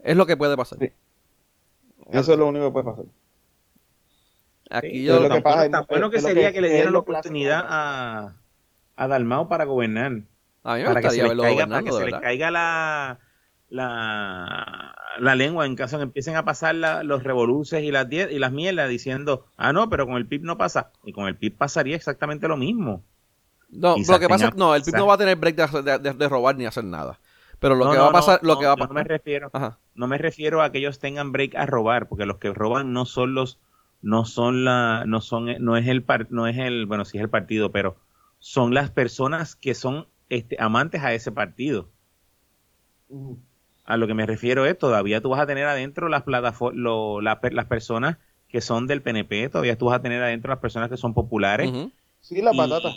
Es 0.02 0.16
lo 0.16 0.26
que 0.26 0.36
puede 0.36 0.56
pasar. 0.56 0.78
Sí. 0.78 0.90
Eso 2.10 2.32
es 2.32 2.38
lo 2.38 2.46
único 2.48 2.66
que 2.66 2.70
puede 2.72 2.84
pasar. 2.86 3.04
Aquí 4.70 4.90
Sí, 4.90 5.04
yo... 5.04 5.20
lo 5.20 5.28
tan 5.28 5.36
que 5.38 5.42
pasa, 5.42 5.56
bueno, 5.58 5.70
tan 5.78 5.86
bueno 5.88 6.10
que 6.10 6.16
es 6.18 6.22
sería 6.22 6.48
que- 6.48 6.54
que, 6.54 6.60
le 6.62 6.70
dieran 6.70 6.92
la 6.92 6.98
oportunidad 7.00 7.64
a, 7.68 8.34
a 8.96 9.08
Dalmao 9.08 9.48
para 9.48 9.64
gobernar. 9.64 10.12
a 10.62 10.74
mí 10.74 10.80
me 10.82 10.84
para 10.84 11.00
que 11.02 11.10
se 11.10 11.16
gustaría 11.16 11.22
les 11.22 11.28
verlo 11.28 11.42
caiga, 11.42 11.66
para 11.66 11.82
que 11.82 11.92
se 11.92 12.04
les 12.10 12.20
caiga 12.20 12.50
la, 12.50 13.18
la, 13.68 14.94
la 15.18 15.34
lengua 15.34 15.66
en 15.66 15.74
caso 15.76 15.96
de 15.96 16.00
que 16.02 16.04
empiecen 16.04 16.36
a 16.36 16.44
pasar 16.44 16.74
la- 16.76 17.02
los 17.02 17.22
revoluces 17.24 17.82
y 17.82 17.90
las 17.90 18.08
die- 18.08 18.28
y 18.30 18.38
las 18.38 18.52
mierdas 18.52 18.88
diciendo, 18.88 19.46
ah 19.56 19.72
no, 19.72 19.88
pero 19.90 20.06
con 20.06 20.16
el 20.16 20.26
PIB 20.26 20.42
no 20.44 20.56
pasa. 20.56 20.90
Y 21.04 21.12
con 21.12 21.26
el 21.26 21.36
PIB 21.36 21.56
pasaría 21.56 21.96
exactamente 21.96 22.46
lo 22.48 22.56
mismo. 22.56 23.02
No, 23.70 23.94
Quizás 23.94 24.16
lo 24.16 24.20
que 24.20 24.28
pasa 24.28 24.48
es 24.48 24.54
no, 24.56 24.74
el 24.74 24.82
PIB 24.82 24.96
no 24.96 25.06
va 25.06 25.14
a 25.14 25.18
tener 25.18 25.36
break 25.36 25.56
de, 25.56 25.82
de- 25.82 25.98
de- 25.98 26.12
de 26.14 26.28
robar 26.28 26.56
ni 26.56 26.66
hacer 26.66 26.84
nada. 26.84 27.18
Pero 27.60 27.74
lo 27.76 27.86
No, 27.86 27.90
que 27.90 27.96
no, 27.96 28.04
va 28.04 28.06
a 28.08 28.12
pasar, 28.12 28.40
no, 28.42 28.42
lo 28.42 28.58
que 28.58 28.66
va 28.66 28.72
a 28.72 28.76
yo 28.76 28.84
no 28.86 28.94
me 28.94 29.02
pasar... 29.02 29.04
refiero, 29.04 29.52
Ajá. 29.52 29.78
no 29.94 30.06
me 30.06 30.18
refiero 30.18 30.62
a 30.62 30.72
que 30.72 30.78
ellos 30.78 30.98
tengan 30.98 31.32
break 31.32 31.54
a 31.56 31.66
robar, 31.66 32.08
porque 32.08 32.26
los 32.26 32.38
que 32.38 32.52
roban 32.54 32.92
no 32.92 33.06
son 33.06 33.34
los, 33.34 33.60
no 34.02 34.24
son 34.24 34.64
la, 34.64 35.04
no 35.06 35.20
son, 35.20 35.46
no 35.64 35.76
es 35.76 35.86
el 35.88 36.02
par- 36.04 36.28
no 36.30 36.46
es 36.46 36.58
el, 36.58 36.86
bueno 36.86 37.04
sí 37.04 37.18
es 37.18 37.24
el 37.24 37.30
partido, 37.30 37.72
pero 37.72 37.96
son 38.38 38.74
las 38.74 38.90
personas 38.90 39.56
que 39.56 39.74
son 39.74 40.08
este, 40.28 40.56
amantes 40.60 41.02
a 41.02 41.12
ese 41.14 41.32
partido. 41.32 41.90
A 43.84 43.96
lo 43.98 44.06
que 44.06 44.14
me 44.14 44.24
refiero 44.26 44.64
es, 44.66 44.78
todavía 44.78 45.20
tú 45.20 45.30
vas 45.30 45.40
a 45.40 45.46
tener 45.46 45.66
adentro 45.66 46.08
las 46.08 46.22
plataformas, 46.22 47.22
las 47.52 47.66
personas 47.66 48.16
que 48.48 48.60
son 48.62 48.86
del 48.86 49.02
PNP, 49.02 49.48
todavía 49.50 49.76
tú 49.76 49.86
vas 49.86 49.98
a 49.98 50.02
tener 50.02 50.22
adentro 50.22 50.50
las 50.50 50.60
personas 50.60 50.88
que 50.90 50.96
son 50.96 51.12
populares. 51.14 51.70
Ujú. 51.70 51.92
Sí, 52.20 52.42
la 52.42 52.52
y- 52.52 52.56
patata. 52.56 52.90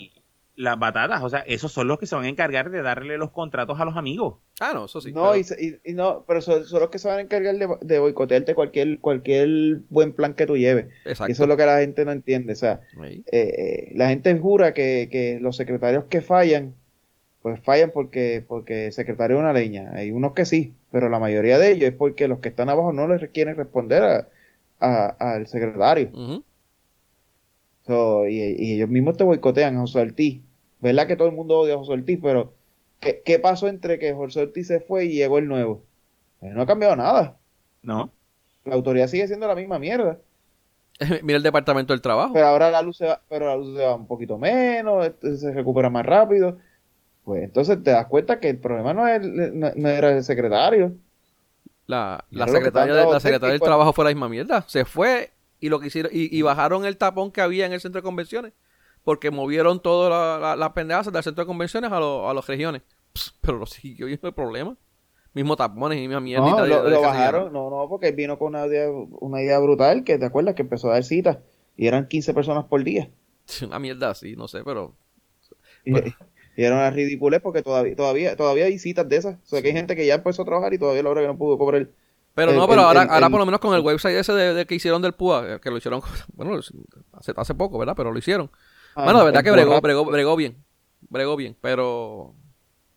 Las 0.56 0.78
batatas, 0.78 1.24
o 1.24 1.30
sea, 1.30 1.40
esos 1.40 1.72
son 1.72 1.88
los 1.88 1.98
que 1.98 2.06
se 2.06 2.14
van 2.16 2.26
a 2.26 2.30
encargar 2.30 2.70
de 2.70 2.84
darle 2.84 3.18
los 3.18 3.32
contratos 3.32 3.80
a 3.80 3.86
los 3.86 3.98
amigos. 3.98 4.36
Ah, 4.60 4.72
no, 4.76 4.86
eso 4.86 5.02
sí. 5.02 5.12
no, 5.12 5.24
pero- 5.32 5.38
y, 5.38 5.44
se- 5.44 5.64
y- 5.66 5.80
y 5.84 5.94
no, 5.94 6.24
pero 6.28 6.42
son, 6.42 6.66
son 6.66 6.80
los 6.80 6.92
que 6.92 7.00
se 7.00 7.08
van 7.08 7.18
a 7.18 7.22
encargar 7.22 7.56
de, 7.56 7.68
de 7.82 7.98
boicotearte 8.00 8.54
cualquier, 8.54 9.00
cualquier 9.00 9.80
buen 9.90 10.14
plan 10.14 10.36
que 10.36 10.46
tú 10.46 10.56
lleves. 10.56 10.90
Exacto. 11.06 11.30
Y 11.30 11.32
eso 11.32 11.44
es 11.44 11.50
lo 11.50 11.58
que 11.58 11.66
la 11.66 11.80
gente 11.80 12.06
no 12.06 12.12
entiende. 12.12 12.54
O 12.54 12.56
sea, 12.56 12.82
eh, 13.04 13.24
eh, 13.32 13.92
la 13.96 14.10
gente 14.10 14.38
jura 14.38 14.76
que, 14.76 15.10
que 15.12 15.40
los 15.42 15.56
secretarios 15.58 16.04
que 16.06 16.22
fallan, 16.22 16.76
pues 17.42 17.60
fallan 17.62 17.90
porque, 17.92 18.46
porque 18.48 18.86
el 18.88 18.94
secretario 18.94 19.38
es 19.38 19.42
una 19.42 19.54
leña. 19.54 19.90
Hay 19.96 20.12
unos 20.12 20.34
que 20.34 20.46
sí, 20.46 20.76
pero 20.92 21.10
la 21.10 21.18
mayoría 21.18 21.58
de 21.58 21.72
ellos 21.72 21.90
es 21.90 21.96
porque 21.96 22.28
los 22.28 22.40
que 22.40 22.50
están 22.50 22.70
abajo 22.70 22.94
no 22.94 23.08
les 23.08 23.28
quieren 23.32 23.56
responder 23.56 24.04
a- 24.04 24.28
a- 24.80 25.16
al 25.34 25.48
secretario. 25.48 26.12
So, 27.86 28.28
y, 28.28 28.38
y 28.58 28.74
ellos 28.76 28.90
mismos 28.90 29.18
te 29.18 29.24
boicotean 29.24 29.78
a 29.78 29.82
José 29.82 30.00
Ortiz. 30.02 30.42
¿Verdad 30.80 31.08
que 31.08 31.16
todo 31.16 31.28
el 31.30 31.36
mundo 31.36 31.60
odia 31.60 31.76
a 31.76 31.78
José 31.78 31.94
Ortiz? 31.94 32.20
Pero, 32.22 32.54
¿qué, 33.00 33.22
qué 33.26 33.40
pasó 33.40 33.68
entre 33.68 34.00
que 34.00 34.14
José 34.14 34.42
Ortiz 34.44 34.68
se 34.68 34.80
fue 34.82 35.06
y 35.06 35.14
llegó 35.16 35.38
el 35.38 35.48
nuevo? 35.48 35.84
Pues 36.40 36.54
no 36.54 36.62
ha 36.62 36.66
cambiado 36.68 36.96
nada. 36.96 37.40
¿No? 37.84 38.12
La 38.66 38.76
autoridad 38.76 39.08
sigue 39.08 39.28
siendo 39.28 39.48
la 39.48 39.56
misma 39.56 39.80
mierda. 39.80 40.20
Mira 41.24 41.38
el 41.38 41.44
departamento 41.44 41.94
del 41.94 42.02
trabajo. 42.02 42.34
Pero 42.34 42.48
ahora 42.48 42.72
la 42.72 42.82
luz 42.82 42.98
se 42.98 43.06
va, 43.06 43.22
pero 43.30 43.48
la 43.48 43.56
luz 43.58 43.76
se 43.78 43.84
va 43.84 43.96
un 43.96 44.08
poquito 44.08 44.38
menos, 44.38 45.06
este, 45.06 45.38
se 45.38 45.52
recupera 45.54 45.90
más 45.90 46.06
rápido. 46.06 46.58
Pues 47.24 47.44
entonces 47.44 47.84
te 47.84 47.92
das 47.92 48.08
cuenta 48.08 48.40
que 48.40 48.50
el 48.50 48.60
problema 48.60 48.94
no, 48.94 49.08
es 49.08 49.22
el- 49.24 49.60
no, 49.60 49.72
no 49.76 49.90
era 49.90 50.12
el 50.12 50.24
secretario. 50.24 50.98
La, 51.86 52.24
la 52.32 52.48
secretaria, 52.48 53.06
la 53.06 53.20
secretaria 53.20 53.54
del 53.54 53.62
trabajo 53.62 53.92
fue 53.94 54.06
la 54.06 54.12
misma 54.12 54.30
mierda. 54.30 54.64
Se 54.68 54.86
fue 54.86 55.32
y 55.64 55.70
lo 55.70 55.80
que 55.80 55.88
hicieron, 55.88 56.12
y, 56.14 56.36
y 56.38 56.42
bajaron 56.42 56.84
el 56.84 56.98
tapón 56.98 57.32
que 57.32 57.40
había 57.40 57.66
en 57.66 57.72
el 57.72 57.80
centro 57.80 58.02
de 58.02 58.04
convenciones. 58.04 58.52
Porque 59.06 59.32
movieron 59.32 59.82
todas 59.82 60.10
las 60.10 60.42
la, 60.42 60.56
las 60.58 60.74
pendejadas 60.74 61.12
del 61.12 61.24
centro 61.24 61.46
de 61.46 61.48
convenciones 61.48 61.90
a, 61.90 62.02
los 62.02 62.30
a 62.30 62.34
los 62.34 62.46
regiones. 62.46 62.82
Pss, 63.14 63.34
pero 63.40 63.58
lo 63.58 63.66
siguió 63.66 64.10
y 64.10 64.20
no 64.22 64.28
hay 64.28 64.32
problema. 64.34 64.76
Mismo 65.34 65.56
tapones 65.56 66.00
y 66.00 66.02
misma 66.02 66.20
mierda. 66.20 66.50
No, 66.50 66.66
lo, 66.66 66.90
lo 66.90 67.02
bajaron, 67.02 67.54
no, 67.54 67.70
no, 67.70 67.88
porque 67.88 68.10
él 68.10 68.16
vino 68.16 68.38
con 68.38 68.50
una 68.50 68.68
idea, 68.68 68.90
una 68.92 69.42
idea 69.42 69.58
brutal, 69.60 70.04
que 70.04 70.18
te 70.18 70.26
acuerdas 70.26 70.54
que 70.56 70.64
empezó 70.64 70.90
a 70.90 70.96
dar 70.96 71.06
citas 71.06 71.38
y 71.78 71.88
eran 71.88 72.10
15 72.10 72.34
personas 72.34 72.66
por 72.66 72.84
día. 72.84 73.10
Una 73.66 73.80
mierda 73.80 74.10
así, 74.10 74.36
no 74.36 74.50
sé, 74.50 74.64
pero. 74.66 74.98
Y, 75.86 75.94
era 76.56 76.76
una 76.76 76.92
ridiculez 76.92 77.42
porque 77.42 77.64
todavía, 77.64 77.96
todavía, 77.96 78.36
todavía 78.36 78.66
hay 78.66 78.78
citas 78.80 79.08
de 79.08 79.16
esas. 79.16 79.36
O 79.36 79.46
sea, 79.46 79.62
que 79.62 79.70
hay 79.70 79.74
gente 79.74 79.96
que 79.96 80.06
ya 80.06 80.16
empezó 80.16 80.42
a 80.42 80.46
trabajar 80.46 80.74
y 80.74 80.78
todavía 80.78 81.04
logra 81.04 81.22
que 81.22 81.28
no 81.28 81.38
pudo 81.38 81.58
cobrar. 81.58 81.88
Pero 82.36 82.52
El- 82.52 82.58
no, 82.58 82.68
pero 82.68 82.82
el- 82.82 82.88
ahora, 82.88 83.04
el- 83.04 83.10
ahora 83.10 83.26
el- 83.28 83.32
por 83.32 83.40
lo 83.40 83.46
menos 83.46 83.60
con 83.62 83.76
el 83.76 83.82
website 83.82 84.16
ese 84.18 84.34
de, 84.34 84.54
de 84.54 84.66
que 84.66 84.76
hicieron 84.76 85.02
del 85.02 85.14
PUA, 85.14 85.54
eh, 85.56 85.60
que 85.62 85.70
lo 85.70 85.78
hicieron, 85.78 86.02
bueno, 86.36 86.60
hace, 87.14 87.34
hace 87.36 87.54
poco, 87.56 87.78
¿verdad? 87.78 87.94
Pero 87.96 88.12
lo 88.12 88.18
hicieron. 88.20 88.50
Ah, 88.96 89.04
bueno, 89.06 89.20
de 89.20 89.26
verdad 89.26 89.44
que 89.44 89.52
bregó, 89.52 89.82
bregó, 89.82 90.06
bregó 90.06 90.36
bien. 90.36 90.58
Bregó 91.10 91.36
bien, 91.36 91.56
pero. 91.62 92.34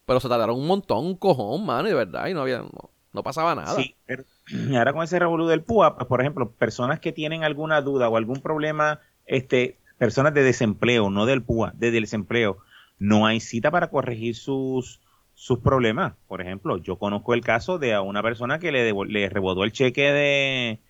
Pero 0.06 0.20
se 0.20 0.28
tardaron 0.28 0.56
un 0.56 0.66
montón, 0.66 1.04
un 1.04 1.16
cojón, 1.16 1.66
mano, 1.66 1.88
y 1.88 1.90
de 1.90 1.96
verdad, 1.96 2.28
y 2.28 2.34
no 2.34 2.42
había. 2.42 2.58
No, 2.58 2.90
no 3.12 3.22
pasaba 3.22 3.54
nada. 3.54 3.74
Sí, 3.74 3.94
pero 4.06 4.24
y 4.48 4.76
ahora 4.76 4.92
con 4.92 5.02
ese 5.02 5.18
revolú 5.18 5.46
del 5.48 5.62
PUA, 5.62 5.96
pues, 5.96 6.06
por 6.06 6.20
ejemplo, 6.20 6.50
personas 6.52 7.00
que 7.00 7.12
tienen 7.12 7.42
alguna 7.44 7.80
duda 7.82 8.08
o 8.08 8.16
algún 8.16 8.40
problema, 8.40 9.00
este, 9.26 9.78
personas 9.98 10.32
de 10.34 10.42
desempleo, 10.44 11.10
no 11.10 11.26
del 11.26 11.42
PUA, 11.42 11.72
de 11.74 11.90
desempleo, 11.90 12.58
no 12.98 13.26
hay 13.26 13.40
cita 13.40 13.70
para 13.70 13.90
corregir 13.90 14.36
sus, 14.36 15.00
sus 15.36 15.58
problemas. 15.60 16.14
Por 16.26 16.40
ejemplo, 16.40 16.78
yo 16.78 16.98
conozco 16.98 17.34
el 17.34 17.42
caso 17.42 17.78
de 17.78 17.92
a 17.94 18.00
una 18.00 18.22
persona 18.22 18.58
que 18.58 18.72
le, 18.72 18.92
le 18.92 19.28
rebotó 19.28 19.64
el 19.64 19.72
cheque 19.72 20.10
de, 20.12 20.80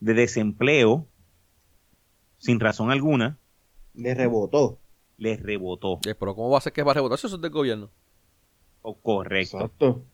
de 0.00 0.14
desempleo 0.14 1.08
sin 2.38 2.60
razón 2.60 2.90
alguna, 2.90 3.38
Le 3.94 4.14
rebotó. 4.14 4.78
le 5.16 5.36
rebotó. 5.38 5.98
Eh, 6.06 6.14
Pero 6.14 6.34
¿cómo 6.34 6.50
va 6.50 6.58
a 6.58 6.60
ser 6.60 6.72
que 6.72 6.82
va 6.82 6.92
a 6.92 6.94
rebotar 6.94 7.18
si 7.18 7.26
eso 7.26 7.36
es 7.36 7.42
del 7.42 7.50
gobierno? 7.50 7.90
O 8.82 8.94
correcto. 9.00 9.56
Exacto. 9.56 10.04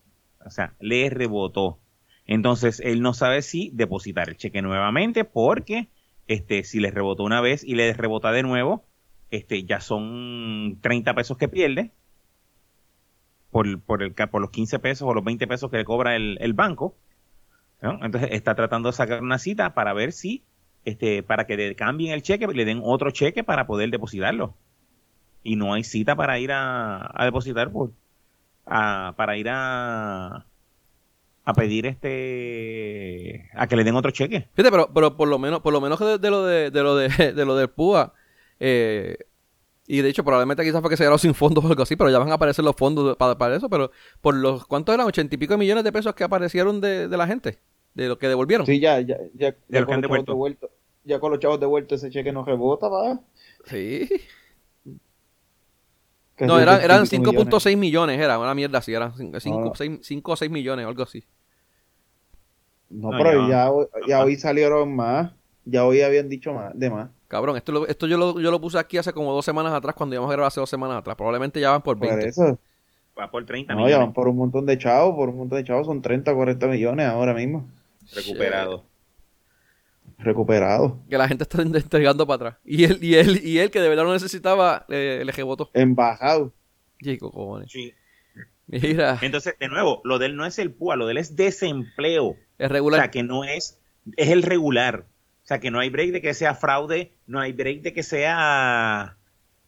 O 0.46 0.50
sea, 0.50 0.74
le 0.80 1.10
rebotó. 1.10 1.78
Entonces, 2.26 2.80
él 2.80 3.02
no 3.02 3.12
sabe 3.14 3.42
si 3.42 3.70
depositar 3.74 4.28
el 4.28 4.36
cheque 4.36 4.62
nuevamente 4.62 5.24
porque 5.24 5.88
este, 6.28 6.62
si 6.64 6.78
le 6.80 6.90
rebotó 6.92 7.24
una 7.24 7.40
vez 7.40 7.64
y 7.64 7.74
le 7.74 7.92
rebota 7.92 8.30
de 8.30 8.44
nuevo, 8.44 8.84
este, 9.30 9.64
ya 9.64 9.80
son 9.80 10.78
30 10.80 11.14
pesos 11.14 11.36
que 11.36 11.48
pierde 11.48 11.90
por, 13.52 13.80
por, 13.82 14.02
el, 14.02 14.14
por 14.14 14.42
los 14.42 14.50
15 14.50 14.80
pesos 14.80 15.08
o 15.08 15.14
los 15.14 15.24
20 15.24 15.46
pesos 15.48 15.70
que 15.70 15.78
le 15.78 15.86
cobra 15.86 16.16
el, 16.16 16.38
el 16.40 16.54
banco. 16.54 16.96
Entonces, 17.82 18.30
está 18.32 18.54
tratando 18.54 18.90
de 18.90 18.94
sacar 18.94 19.22
una 19.22 19.38
cita 19.38 19.74
para 19.74 19.92
ver 19.92 20.12
si, 20.12 20.44
este, 20.84 21.22
para 21.22 21.46
que 21.46 21.56
le 21.56 21.74
cambien 21.76 22.12
el 22.12 22.22
cheque, 22.22 22.46
le 22.46 22.64
den 22.64 22.80
otro 22.82 23.10
cheque 23.10 23.44
para 23.44 23.66
poder 23.66 23.90
depositarlo. 23.90 24.54
Y 25.44 25.56
no 25.56 25.74
hay 25.74 25.84
cita 25.84 26.16
para 26.16 26.38
ir 26.38 26.52
a, 26.52 27.10
a 27.14 27.24
depositar 27.26 27.72
por, 27.72 27.92
a- 28.66 29.14
para 29.16 29.36
ir 29.38 29.48
a 29.50 30.46
a 31.44 31.54
pedir 31.54 31.86
este 31.86 33.48
a 33.54 33.66
que 33.66 33.76
le 33.76 33.84
den 33.84 33.96
otro 33.96 34.10
cheque 34.12 34.48
Fíjate, 34.54 34.70
pero, 34.70 34.92
pero 34.94 35.16
por 35.16 35.28
lo 35.28 35.38
menos, 35.38 35.60
por 35.60 35.72
lo 35.72 35.80
menos 35.80 35.98
de, 35.98 36.18
de 36.18 36.30
lo 36.30 36.44
de, 36.44 36.70
de 36.70 36.82
lo 36.82 36.96
de, 36.96 37.08
de 37.34 37.44
lo 37.44 37.56
del 37.56 37.68
PUA, 37.70 38.12
eh, 38.60 39.16
y 39.86 40.00
de 40.00 40.08
hecho 40.08 40.24
probablemente 40.24 40.62
quizás 40.64 40.80
fue 40.80 40.90
que 40.90 40.96
se 40.96 41.02
quedaron 41.02 41.18
sin 41.18 41.34
fondos 41.34 41.64
o 41.64 41.68
algo 41.68 41.82
así, 41.82 41.96
pero 41.96 42.10
ya 42.10 42.18
van 42.18 42.30
a 42.30 42.34
aparecer 42.34 42.64
los 42.64 42.76
fondos 42.76 43.16
para, 43.16 43.36
para 43.36 43.56
eso, 43.56 43.68
pero 43.68 43.90
por 44.20 44.34
los, 44.34 44.66
¿cuántos 44.66 44.94
eran? 44.94 45.06
Ochenta 45.06 45.34
y 45.34 45.38
pico 45.38 45.54
de 45.54 45.58
millones 45.58 45.84
de 45.84 45.92
pesos 45.92 46.14
que 46.14 46.24
aparecieron 46.24 46.80
de, 46.80 47.08
de 47.08 47.16
la 47.16 47.26
gente, 47.26 47.58
de 47.94 48.08
lo 48.08 48.18
que 48.18 48.28
devolvieron. 48.28 48.66
Sí, 48.66 48.78
ya, 48.80 49.00
ya, 49.00 49.18
ya, 49.34 49.50
De 49.50 49.56
ya 49.68 49.80
que 49.80 49.84
con 49.84 49.94
han 49.94 50.02
los 50.02 50.10
chavos 50.10 50.10
devuelto. 50.10 50.32
devueltos. 50.32 50.70
Ya 51.04 51.18
con 51.18 51.30
los 51.32 51.40
chavos 51.40 51.58
devueltos 51.60 52.02
ese 52.02 52.12
cheque 52.12 52.32
no 52.32 52.44
rebota, 52.44 52.88
va. 52.88 53.20
Sí. 53.66 54.08
No, 56.38 56.58
eran, 56.58 56.80
eran 56.80 57.06
pico 57.06 57.32
millones. 57.32 57.52
5.6 57.54 57.76
millones, 57.76 58.18
era 58.20 58.38
una 58.38 58.54
mierda 58.54 58.78
así, 58.78 58.92
eran 58.94 59.12
5 59.16 59.38
No. 59.50 59.72
o 60.32 60.36
6 60.36 60.50
millones, 60.50 60.86
algo 60.86 61.02
así. 61.02 61.24
No, 62.90 63.10
No, 63.10 63.18
pero 63.18 63.48
ya- 63.48 63.70
ya, 64.02 64.06
ya 64.08 64.24
hoy 64.24 64.36
salieron 64.36 64.94
más. 64.94 65.32
Ya 65.64 65.84
hoy 65.84 66.00
habían 66.02 66.28
dicho 66.28 66.52
más, 66.52 66.76
de 66.76 66.90
más. 66.90 67.10
Cabrón, 67.32 67.56
esto, 67.56 67.72
lo- 67.72 67.86
esto 67.86 68.06
yo, 68.06 68.18
lo, 68.18 68.38
yo 68.38 68.50
lo 68.50 68.60
puse 68.60 68.78
aquí 68.78 68.98
hace 68.98 69.14
como 69.14 69.32
dos 69.32 69.42
semanas 69.42 69.72
atrás, 69.72 69.94
cuando 69.96 70.14
íbamos 70.14 70.30
a 70.30 70.34
grabar 70.34 70.48
hace 70.48 70.60
dos 70.60 70.68
semanas 70.68 70.98
atrás. 70.98 71.16
Probablemente 71.16 71.58
ya 71.60 71.70
van 71.70 71.80
por 71.80 71.98
Por 71.98 72.08
20. 72.08 72.28
eso. 72.28 72.58
Va 73.18 73.30
por 73.30 73.46
30 73.46 73.72
No, 73.72 73.80
ya 73.80 73.84
millones 73.86 74.06
van 74.06 74.12
por 74.12 74.28
un 74.28 74.36
montón 74.36 74.66
de 74.66 74.76
chavos, 74.76 75.16
por 75.16 75.30
un 75.30 75.38
montón 75.38 75.56
de 75.56 75.64
chavos, 75.64 75.86
son 75.86 76.02
30 76.02 76.30
o 76.30 76.34
40 76.36 76.66
millones 76.66 77.06
ahora 77.06 77.32
mismo. 77.32 77.66
recuperados. 78.14 78.82
Recuperados. 80.18 80.92
Que 81.08 81.18
la 81.18 81.26
gente 81.26 81.42
está 81.44 81.62
entregando 81.62 82.26
para 82.26 82.34
atrás. 82.36 82.56
Y 82.64 82.84
él, 82.84 82.98
y 83.00 83.14
él, 83.14 83.40
y 83.44 83.58
él 83.58 83.70
que 83.70 83.80
de 83.80 83.88
verdad 83.88 84.04
no 84.04 84.12
necesitaba, 84.12 84.84
eh, 84.88 85.22
le 85.24 85.32
rebotó. 85.32 85.70
Embajados. 85.74 86.52
Chico, 87.02 87.30
cojones. 87.32 87.72
Sí. 87.72 87.92
Mira, 88.66 89.18
Entonces, 89.22 89.56
de 89.58 89.68
nuevo, 89.68 90.00
lo 90.04 90.18
de 90.18 90.26
él 90.26 90.36
no 90.36 90.46
es 90.46 90.58
el 90.58 90.70
PUA, 90.70 90.96
lo 90.96 91.06
de 91.06 91.12
él 91.12 91.18
es 91.18 91.34
desempleo. 91.34 92.36
es 92.58 92.70
O 92.70 92.72
regular. 92.72 93.00
sea, 93.00 93.10
que 93.10 93.22
no 93.22 93.42
es, 93.44 93.80
es 94.16 94.28
el 94.30 94.42
regular. 94.42 95.06
O 95.44 95.46
sea, 95.46 95.58
que 95.60 95.70
no 95.70 95.80
hay 95.80 95.90
break 95.90 96.12
de 96.12 96.20
que 96.22 96.34
sea 96.34 96.54
fraude, 96.54 97.14
no 97.26 97.40
hay 97.40 97.52
break 97.52 97.82
de 97.82 97.92
que 97.92 98.02
sea 98.02 99.16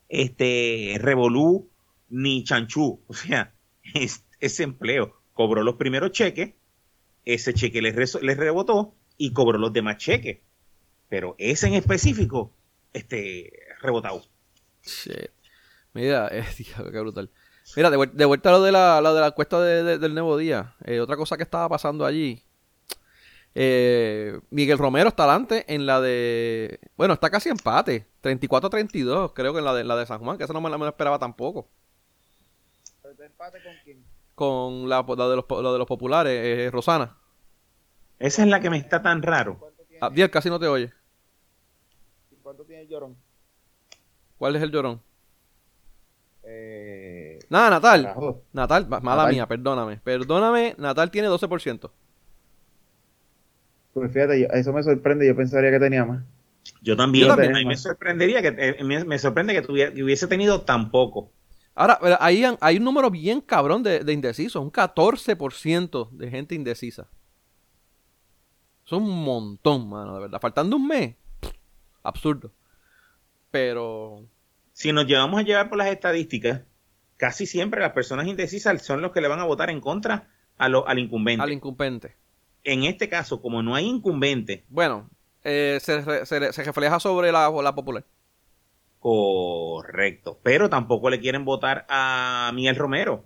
este 0.09 0.97
revolú 1.01 1.71
ni 2.09 2.45
chanchú. 2.45 3.03
O 3.07 3.15
sea, 3.15 3.53
es, 3.95 4.25
es 4.41 4.61
empleo. 4.61 5.21
Cobró 5.33 5.63
los 5.65 5.75
primeros 5.75 6.13
cheques, 6.13 6.55
ese 7.25 7.55
cheque 7.55 7.83
les, 7.83 7.95
les 8.23 8.37
rebotó 8.37 8.95
y 9.17 9.33
cobró 9.33 9.59
los 9.59 9.73
demás 9.73 9.97
cheques. 9.99 10.39
Pero 11.09 11.35
ese 11.39 11.67
en 11.67 11.75
específico, 11.75 12.53
este, 12.93 13.53
rebotado. 13.81 14.23
Shit. 14.85 15.31
Mira, 15.93 16.29
eh, 16.33 16.45
qué 16.57 17.01
brutal. 17.01 17.31
Mira, 17.77 17.91
de, 17.91 17.97
vuel- 17.97 18.13
de 18.13 18.25
vuelta 18.27 18.51
a 18.51 18.53
lo 18.53 18.63
de 18.63 18.71
la, 18.73 19.01
lo 19.01 19.15
de 19.15 19.21
la 19.23 19.27
encuesta 19.29 19.61
de- 19.61 19.99
del 19.99 20.15
nuevo 20.15 20.37
día. 20.37 20.77
eh, 20.85 21.01
otra 21.01 21.17
cosa 21.17 21.37
que 21.37 21.43
estaba 21.43 21.69
pasando 21.69 22.05
allí. 22.07 22.44
Eh, 23.55 24.41
Miguel 24.51 24.79
Romero 24.79 25.09
está 25.09 25.25
adelante 25.25 25.65
en 25.73 25.87
la 25.87 26.01
de. 26.01 26.81
Bueno, 26.97 27.15
está 27.15 27.31
casi 27.31 27.49
empate. 27.49 28.07
34-32, 28.23 29.33
creo 29.35 29.53
que 29.53 29.59
en 29.61 29.65
la 29.65 29.75
de, 29.75 29.85
la 29.85 29.97
de 29.97 30.07
San 30.07 30.19
Juan, 30.21 30.39
que 30.39 30.45
esa 30.45 30.53
no 30.53 30.61
me 30.61 30.71
la, 30.71 30.79
me 30.79 30.85
la 30.85 30.91
esperaba 30.91 31.19
tampoco. 31.19 31.69
Con 34.35 34.89
la, 34.89 35.05
la 35.17 35.29
de, 35.29 35.37
los, 35.37 35.45
po- 35.45 35.63
la 35.63 35.71
de 35.73 35.79
los 35.79 35.87
populares, 35.87 36.33
eh, 36.33 36.71
Rosana. 36.73 37.17
Esa 38.19 38.43
es 38.43 38.49
la 38.49 38.61
que 38.61 38.71
me 38.71 38.79
está 38.79 39.01
tan 39.03 39.23
raro. 39.23 39.71
Abdiel, 40.01 40.31
casi 40.31 40.49
no 40.51 40.59
te 40.59 40.67
oye. 40.67 40.93
¿Cuánto 42.43 42.65
tiene 42.65 42.83
el 42.83 42.89
llorón? 42.89 43.17
¿Cuál 44.39 44.57
es 44.57 44.63
el 44.63 44.71
llorón? 44.71 45.01
Eh, 46.43 47.39
Nada, 47.49 47.71
Natal. 47.71 48.03
carajo. 48.03 48.43
Natal, 48.53 48.87
ma- 48.89 49.01
mala 49.01 49.23
Natal. 49.23 49.35
mía, 49.35 49.47
perdóname. 49.47 49.97
Perdóname, 49.99 50.75
Natal 50.79 51.11
tiene 51.11 51.29
12%. 51.29 51.91
Pues 53.95 54.13
fíjate, 54.13 54.41
yo- 54.41 54.49
eso 54.49 54.73
me 54.73 54.83
sorprende, 54.83 55.27
yo 55.27 55.35
pensaría 55.35 55.71
que 55.71 55.79
tenía 55.81 56.05
más. 56.05 56.23
Yo 56.83 56.97
también. 56.97 57.27
Yo 57.29 57.37
me 57.67 57.77
sorprendería 57.77 58.43
que, 58.43 58.49
eh, 58.59 58.85
me, 58.85 59.05
me 59.05 59.19
sorprende 59.19 59.55
que, 59.55 59.63
tuviera- 59.63 59.93
que 59.93 60.03
hubiese 60.03 60.27
tenido 60.27 60.63
tan 60.63 60.91
poco. 60.91 61.31
Ahora, 61.75 61.99
pero 62.01 62.17
ahí 62.21 62.45
han- 62.45 62.59
hay 62.61 62.77
un 62.79 62.85
número 62.85 63.11
bien 63.11 63.41
cabrón 63.41 63.83
de, 63.83 64.01
de 64.05 64.13
indecisos, 64.13 64.63
un 64.63 64.71
14% 64.71 66.09
de 66.13 66.31
gente 66.31 66.55
indecisa. 66.55 67.09
Eso 68.87 68.97
es 68.97 69.03
un 69.03 69.25
montón, 69.25 69.89
mano, 69.89 70.15
de 70.17 70.21
verdad. 70.23 70.41
Faltando 70.41 70.77
un 70.77 70.87
mes, 70.87 71.15
absurdo. 72.03 72.53
Pero, 73.51 74.27
Si 74.73 74.93
nos 74.93 75.07
llevamos 75.07 75.41
a 75.41 75.45
llevar 75.45 75.69
por 75.69 75.79
las 75.79 75.87
estadísticas, 75.89 76.63
casi 77.17 77.47
siempre 77.47 77.81
las 77.81 77.93
personas 77.93 78.27
indecisas 78.27 78.83
son 78.85 79.01
los 79.03 79.13
que 79.13 79.21
le 79.21 79.29
van 79.29 79.39
a 79.41 79.45
votar 79.45 79.71
en 79.71 79.81
contra 79.81 80.29
a 80.59 80.69
lo- 80.69 80.87
al 80.89 80.99
incumbente. 80.99 81.43
al 81.43 81.53
incumbente. 81.53 82.17
En 82.65 82.85
este 82.85 83.09
caso, 83.09 83.41
como 83.43 83.63
no 83.63 83.75
hay 83.75 83.87
incumbente, 83.87 84.65
Bueno, 84.69 85.09
eh, 85.45 85.79
se, 85.83 86.01
re- 86.01 86.27
se, 86.27 86.53
se 86.53 86.65
refleja 86.65 86.99
sobre 86.99 87.31
la, 87.31 87.51
la 87.51 87.75
popular. 87.75 88.05
correcto, 88.99 90.39
pero 90.43 90.69
tampoco 90.71 91.11
le 91.11 91.21
quieren 91.21 91.45
votar 91.45 91.85
a 91.89 92.51
Miguel 92.55 92.77
Romero. 92.77 93.25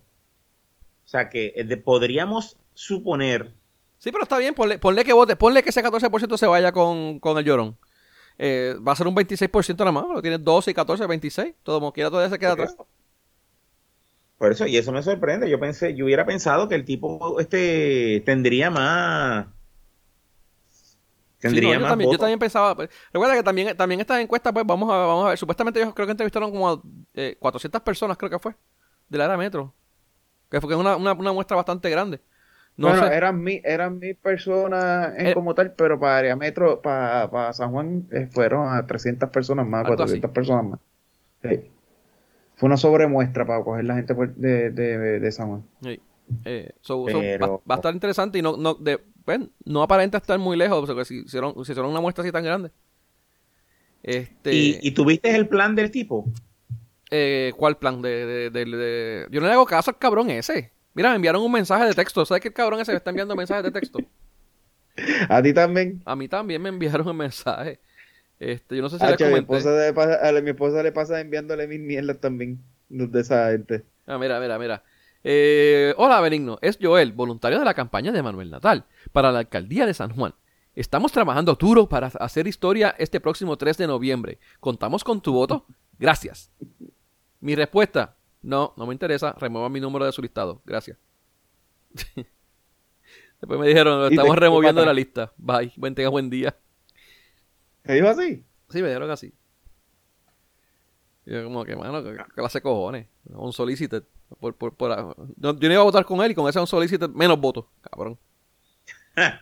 O 1.05 1.09
sea 1.09 1.29
que 1.31 1.53
eh, 1.57 1.77
podríamos 1.77 2.57
suponer, 2.75 3.55
Sí, 4.01 4.13
pero 4.13 4.23
está 4.23 4.39
bien, 4.39 4.55
ponle, 4.55 4.79
ponle 4.79 5.05
que 5.05 5.13
vote, 5.13 5.35
ponle 5.35 5.61
que 5.63 5.71
ese 5.71 5.83
14% 5.83 6.37
se 6.37 6.47
vaya 6.47 6.71
con, 6.71 7.19
con 7.19 7.37
el 7.37 7.45
llorón. 7.45 7.77
Eh, 8.39 8.77
va 8.87 8.93
a 8.93 8.97
ser 8.97 9.09
un 9.09 9.15
26% 9.17 9.77
nada 9.79 9.91
más, 9.91 10.05
pero 10.07 10.23
tiene 10.23 10.39
12 10.39 10.71
y 10.71 10.75
14, 10.75 11.05
26. 11.09 11.55
Todo 11.65 11.81
como 11.81 11.93
quiera, 11.93 12.09
todavía 12.09 12.31
se 12.31 12.39
queda 12.39 12.53
atrás. 12.53 12.71
eso. 12.75 12.87
Por 14.39 14.53
eso, 14.53 14.67
y 14.67 14.77
eso 14.77 14.93
me 14.93 15.03
sorprende. 15.03 15.51
Yo 15.51 15.59
pensé, 15.59 15.95
yo 15.95 16.05
hubiera 16.05 16.25
pensado 16.25 16.69
que 16.69 16.77
el 16.77 16.85
tipo 16.85 17.41
este 17.41 18.23
tendría 18.25 18.71
más. 18.71 19.47
Sí, 21.39 21.49
no, 21.49 21.51
Tendría 21.51 21.75
yo, 21.75 21.81
más 21.81 21.89
también, 21.91 22.11
yo 22.11 22.19
también 22.19 22.39
pensaba. 22.39 22.75
pues, 22.77 22.89
recuerda 23.13 23.35
que 23.35 23.43
también, 23.43 23.77
también 23.77 24.01
estas 24.01 24.21
encuestas, 24.21 24.53
pues 24.53 24.65
vamos 24.65 24.91
a, 24.91 24.97
vamos 24.97 25.27
a 25.27 25.29
ver. 25.31 25.39
Supuestamente 25.39 25.81
ellos 25.81 25.95
creo 25.95 26.07
que 26.07 26.13
entrevistaron 26.13 26.51
como 26.51 26.69
a 26.71 26.83
eh, 27.15 27.37
400 27.39 27.83
personas, 27.83 28.17
creo 28.17 28.31
que 28.31 28.39
fue, 28.39 28.55
del 29.09 29.21
área 29.21 29.37
metro. 29.37 29.75
Que 30.51 30.61
fue 30.61 30.69
que 30.69 30.75
es 30.75 30.81
una, 30.81 30.97
una, 30.97 31.13
una 31.13 31.33
muestra 31.33 31.57
bastante 31.57 31.91
grande. 31.91 32.21
No 32.77 32.89
bueno, 32.89 33.09
sé. 33.09 33.15
eran 33.15 33.43
mil, 33.43 33.61
eran 33.65 33.99
mil 33.99 34.15
personas 34.17 35.13
en 35.19 35.27
Eh, 35.29 35.35
como 35.35 35.55
tal, 35.55 35.73
pero 35.73 35.99
para 35.99 36.19
área 36.19 36.37
metro, 36.37 36.81
para, 36.81 37.29
para 37.29 37.53
San 37.53 37.73
Juan, 37.73 38.07
eh, 38.13 38.29
fueron 38.31 38.73
a 38.73 38.87
300 38.87 39.31
personas 39.31 39.67
más, 39.67 39.85
Algo 39.85 39.97
400 39.97 40.31
personas 40.31 40.65
más. 40.65 40.81
Sí. 41.43 41.71
Fue 42.59 42.67
una 42.67 42.77
sobremuestra 42.77 43.47
para 43.47 43.65
coger 43.65 43.85
la 43.87 43.95
gente 43.95 44.15
de, 44.37 44.71
de, 44.71 45.21
de 45.21 45.33
San 45.33 45.49
Juan. 45.49 45.65
Sí. 45.83 46.01
Eh, 46.45 46.73
so- 46.83 47.07
so 47.09 47.19
Pero- 47.21 47.47
va, 47.49 47.57
va 47.71 47.75
a 47.75 47.79
estar 47.79 47.95
interesante 47.95 48.39
y 48.39 48.43
no, 48.43 48.57
no, 48.59 48.75
de, 48.75 48.99
pues, 49.25 49.41
no 49.65 49.83
aparenta 49.83 50.19
estar 50.19 50.39
muy 50.39 50.57
lejos, 50.59 50.85
porque 50.87 51.05
si 51.07 51.21
hicieron, 51.21 51.55
si 51.65 51.73
hicieron 51.73 51.91
una 51.91 52.01
muestra 52.01 52.23
así 52.23 52.31
tan 52.33 52.45
grande. 52.45 52.71
Este, 54.03 54.53
¿Y, 54.55 54.79
¿Y 54.83 54.91
tuviste 54.93 55.35
el 55.35 55.49
plan 55.49 55.75
del 55.75 55.91
tipo? 55.91 56.25
eh, 57.11 57.53
¿Cuál 57.57 57.79
plan? 57.79 58.03
De, 58.03 58.27
de- 58.27 58.51
de- 58.51 58.65
de- 58.65 59.27
Yo 59.31 59.41
no 59.41 59.47
le 59.47 59.53
hago 59.55 59.65
caso 59.67 59.91
al 59.91 59.99
cabrón 59.99 60.31
ese. 60.31 60.71
Mira, 60.95 61.11
me 61.11 61.17
enviaron 61.17 61.43
un 61.43 61.53
mensaje 61.53 61.85
de 61.87 61.95
texto. 61.95 62.25
¿Sabes 62.27 62.43
que 62.43 62.49
el 62.49 62.55
cabrón 62.55 62.81
ese 62.81 62.93
me 62.93 62.99
está 62.99 63.11
enviando 63.11 63.35
mensajes 63.37 63.63
de 63.65 63.71
texto? 63.71 63.99
A 65.29 65.41
ti 65.43 65.53
también. 65.53 66.03
A 66.05 66.17
mí 66.17 66.29
también 66.29 66.61
me 66.61 66.69
enviaron 66.71 67.07
un 67.09 67.17
mensaje. 67.17 67.79
Este, 68.39 68.77
yo 68.77 68.83
no 68.83 68.89
sé 68.89 68.99
si 68.99 69.05
Ah, 69.05 69.17
che, 69.17 69.29
mi, 69.29 69.39
esposa 69.41 69.71
le 69.71 69.93
pasa, 69.93 70.29
a 70.29 70.33
mi 70.41 70.51
esposa 70.51 70.83
le 70.83 70.93
pasa 70.93 71.21
enviándole 71.21 71.67
mis 71.67 71.81
mierdas 71.81 72.19
también. 72.21 72.61
De 72.89 73.21
esa 73.21 73.51
gente. 73.51 73.85
Ah, 74.07 74.17
mira, 74.19 74.41
mira, 74.41 74.59
mira. 74.59 74.83
Eh, 75.25 75.95
hola, 75.99 76.21
Benigno. 76.21 76.59
Es 76.63 76.79
Joel, 76.81 77.13
voluntario 77.13 77.59
de 77.59 77.65
la 77.65 77.75
campaña 77.75 78.13
de 78.13 78.23
Manuel 78.23 78.51
Natal 78.51 78.85
para 79.13 79.33
la 79.33 79.41
alcaldía 79.41 79.85
de 79.85 79.95
San 79.95 80.15
Juan. 80.15 80.35
Estamos 80.75 81.13
trabajando 81.13 81.55
duro 81.55 81.89
para 81.89 82.07
hacer 82.07 82.47
historia 82.47 82.95
este 82.99 83.21
próximo 83.21 83.59
3 83.59 83.77
de 83.79 83.87
noviembre. 83.89 84.39
¿Contamos 84.61 85.03
con 85.03 85.21
tu 85.21 85.33
voto? 85.33 85.67
Gracias. 85.99 86.53
Mi 87.41 87.57
respuesta, 87.57 88.17
no, 88.43 88.75
no 88.77 88.87
me 88.87 88.95
interesa. 88.95 89.35
Remueva 89.39 89.69
mi 89.69 89.81
número 89.81 90.05
de 90.05 90.13
su 90.13 90.23
listado. 90.23 90.63
Gracias. 90.65 90.97
Después 93.41 93.61
me 93.61 93.69
dijeron, 93.69 94.11
estamos 94.11 94.37
removiendo 94.37 94.85
la 94.85 94.93
lista. 94.93 95.33
Bye. 95.37 95.73
Buen, 95.77 95.95
tenga 95.95 96.09
buen 96.09 96.31
día. 96.31 96.57
¿Te 97.89 97.95
dijo 97.95 98.09
así? 98.09 98.45
Sí, 98.69 98.83
me 98.83 98.89
dijeron 98.89 99.11
así. 99.11 99.33
Y 101.25 101.33
yo 101.33 101.43
como 101.45 101.65
que, 101.65 101.75
mano, 101.75 102.05
¿qué 102.05 102.19
clase 102.35 102.59
de 102.59 102.63
cojones? 102.63 103.07
Un 103.25 103.51
solicited. 103.51 104.05
Por, 104.39 104.55
por, 104.57 104.75
por, 104.75 105.17
yo, 105.39 105.55
no 105.55 105.73
iba 105.73 105.81
a 105.81 105.85
votar 105.85 106.05
con 106.05 106.21
él 106.21 106.33
y 106.33 106.35
con 106.35 106.47
ese 106.47 106.61
un 106.61 106.67
solicited 106.67 107.09
menos 107.09 107.41
votos, 107.41 107.65
cabrón. 107.81 108.19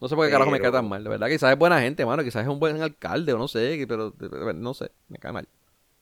No 0.00 0.08
sé 0.08 0.16
por 0.16 0.26
qué 0.26 0.32
carajo 0.32 0.50
me 0.50 0.58
cae 0.58 0.72
tan 0.72 0.88
mal. 0.88 1.04
De 1.04 1.10
verdad, 1.10 1.28
quizás 1.28 1.52
es 1.52 1.58
buena 1.58 1.80
gente, 1.80 2.04
mano. 2.04 2.24
Quizás 2.24 2.42
es 2.42 2.48
un 2.48 2.58
buen 2.58 2.82
alcalde 2.82 3.34
o 3.34 3.38
no 3.38 3.46
sé, 3.46 3.84
pero 3.86 4.12
no 4.54 4.74
sé, 4.74 4.90
me 5.06 5.18
cae 5.18 5.30
mal. 5.30 5.46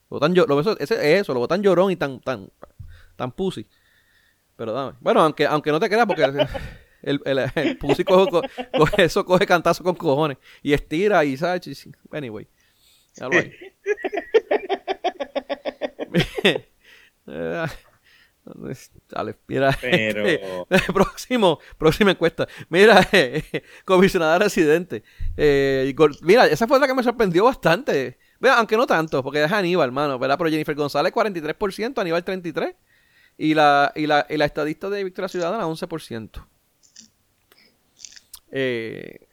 Lo 0.08 0.16
votan 0.16 0.34
yo, 0.34 0.46
lo, 0.46 0.58
eso, 0.58 0.78
ese, 0.78 1.18
eso, 1.18 1.34
lo 1.34 1.40
votan 1.40 1.62
llorón 1.62 1.90
y 1.90 1.96
tan, 1.96 2.18
tan, 2.20 2.48
tan 3.16 3.32
pussy. 3.32 3.68
Pero 4.56 4.72
dame. 4.72 4.96
Bueno, 5.00 5.20
aunque, 5.20 5.46
aunque 5.46 5.70
no 5.70 5.78
te 5.80 5.90
creas, 5.90 6.06
porque 6.06 6.22
el, 7.02 7.20
el, 7.24 7.50
el 7.54 7.76
pussy 7.78 8.04
coge, 8.04 8.30
co- 8.30 8.42
coge 8.76 9.04
eso, 9.04 9.24
coge 9.24 9.46
cantazo 9.46 9.82
con 9.84 9.94
cojones. 9.94 10.38
Y 10.62 10.72
estira 10.72 11.24
y 11.24 11.36
¿sabes? 11.36 11.88
Anyway. 12.12 12.46
Ahí. 13.20 13.52
Dale, 19.08 19.36
mira. 19.46 19.76
Pero- 19.80 20.26
este, 20.70 20.92
próximo, 20.92 21.58
próxima 21.78 22.10
encuesta. 22.12 22.48
Mira, 22.68 23.06
eh, 23.12 23.42
comisionada 23.84 24.38
residente. 24.38 25.02
Eh, 25.36 25.94
mira, 26.22 26.46
esa 26.46 26.66
fue 26.66 26.80
la 26.80 26.86
que 26.86 26.94
me 26.94 27.02
sorprendió 27.02 27.44
bastante. 27.44 28.18
Bueno, 28.40 28.56
aunque 28.56 28.76
no 28.76 28.86
tanto, 28.86 29.22
porque 29.22 29.44
es 29.44 29.52
Aníbal, 29.52 29.88
hermano, 29.88 30.18
¿verdad? 30.18 30.38
Pero 30.38 30.50
Jennifer 30.50 30.74
González 30.74 31.12
43%, 31.12 31.98
Aníbal 32.00 32.24
33%. 32.24 32.74
Y 33.36 33.54
la, 33.54 33.92
y 33.94 34.06
la, 34.06 34.26
y 34.28 34.36
la 34.36 34.44
estadista 34.44 34.90
de 34.90 35.02
Victoria 35.04 35.28
Ciudadana 35.28 35.66
11%. 35.66 36.46
Eh, 38.52 39.26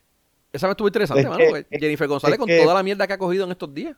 esa 0.54 0.68
me 0.68 0.72
estuvo 0.72 0.88
interesante, 0.88 1.22
Es 1.22 1.28
mano, 1.30 1.38
que- 1.40 1.48
porque 1.50 1.80
Jennifer 1.80 2.08
González 2.08 2.38
con 2.38 2.48
que- 2.48 2.60
toda 2.62 2.74
la 2.74 2.84
mierda 2.84 3.08
que 3.08 3.14
ha 3.14 3.18
cogido 3.18 3.46
en 3.46 3.52
estos 3.52 3.74
días. 3.74 3.96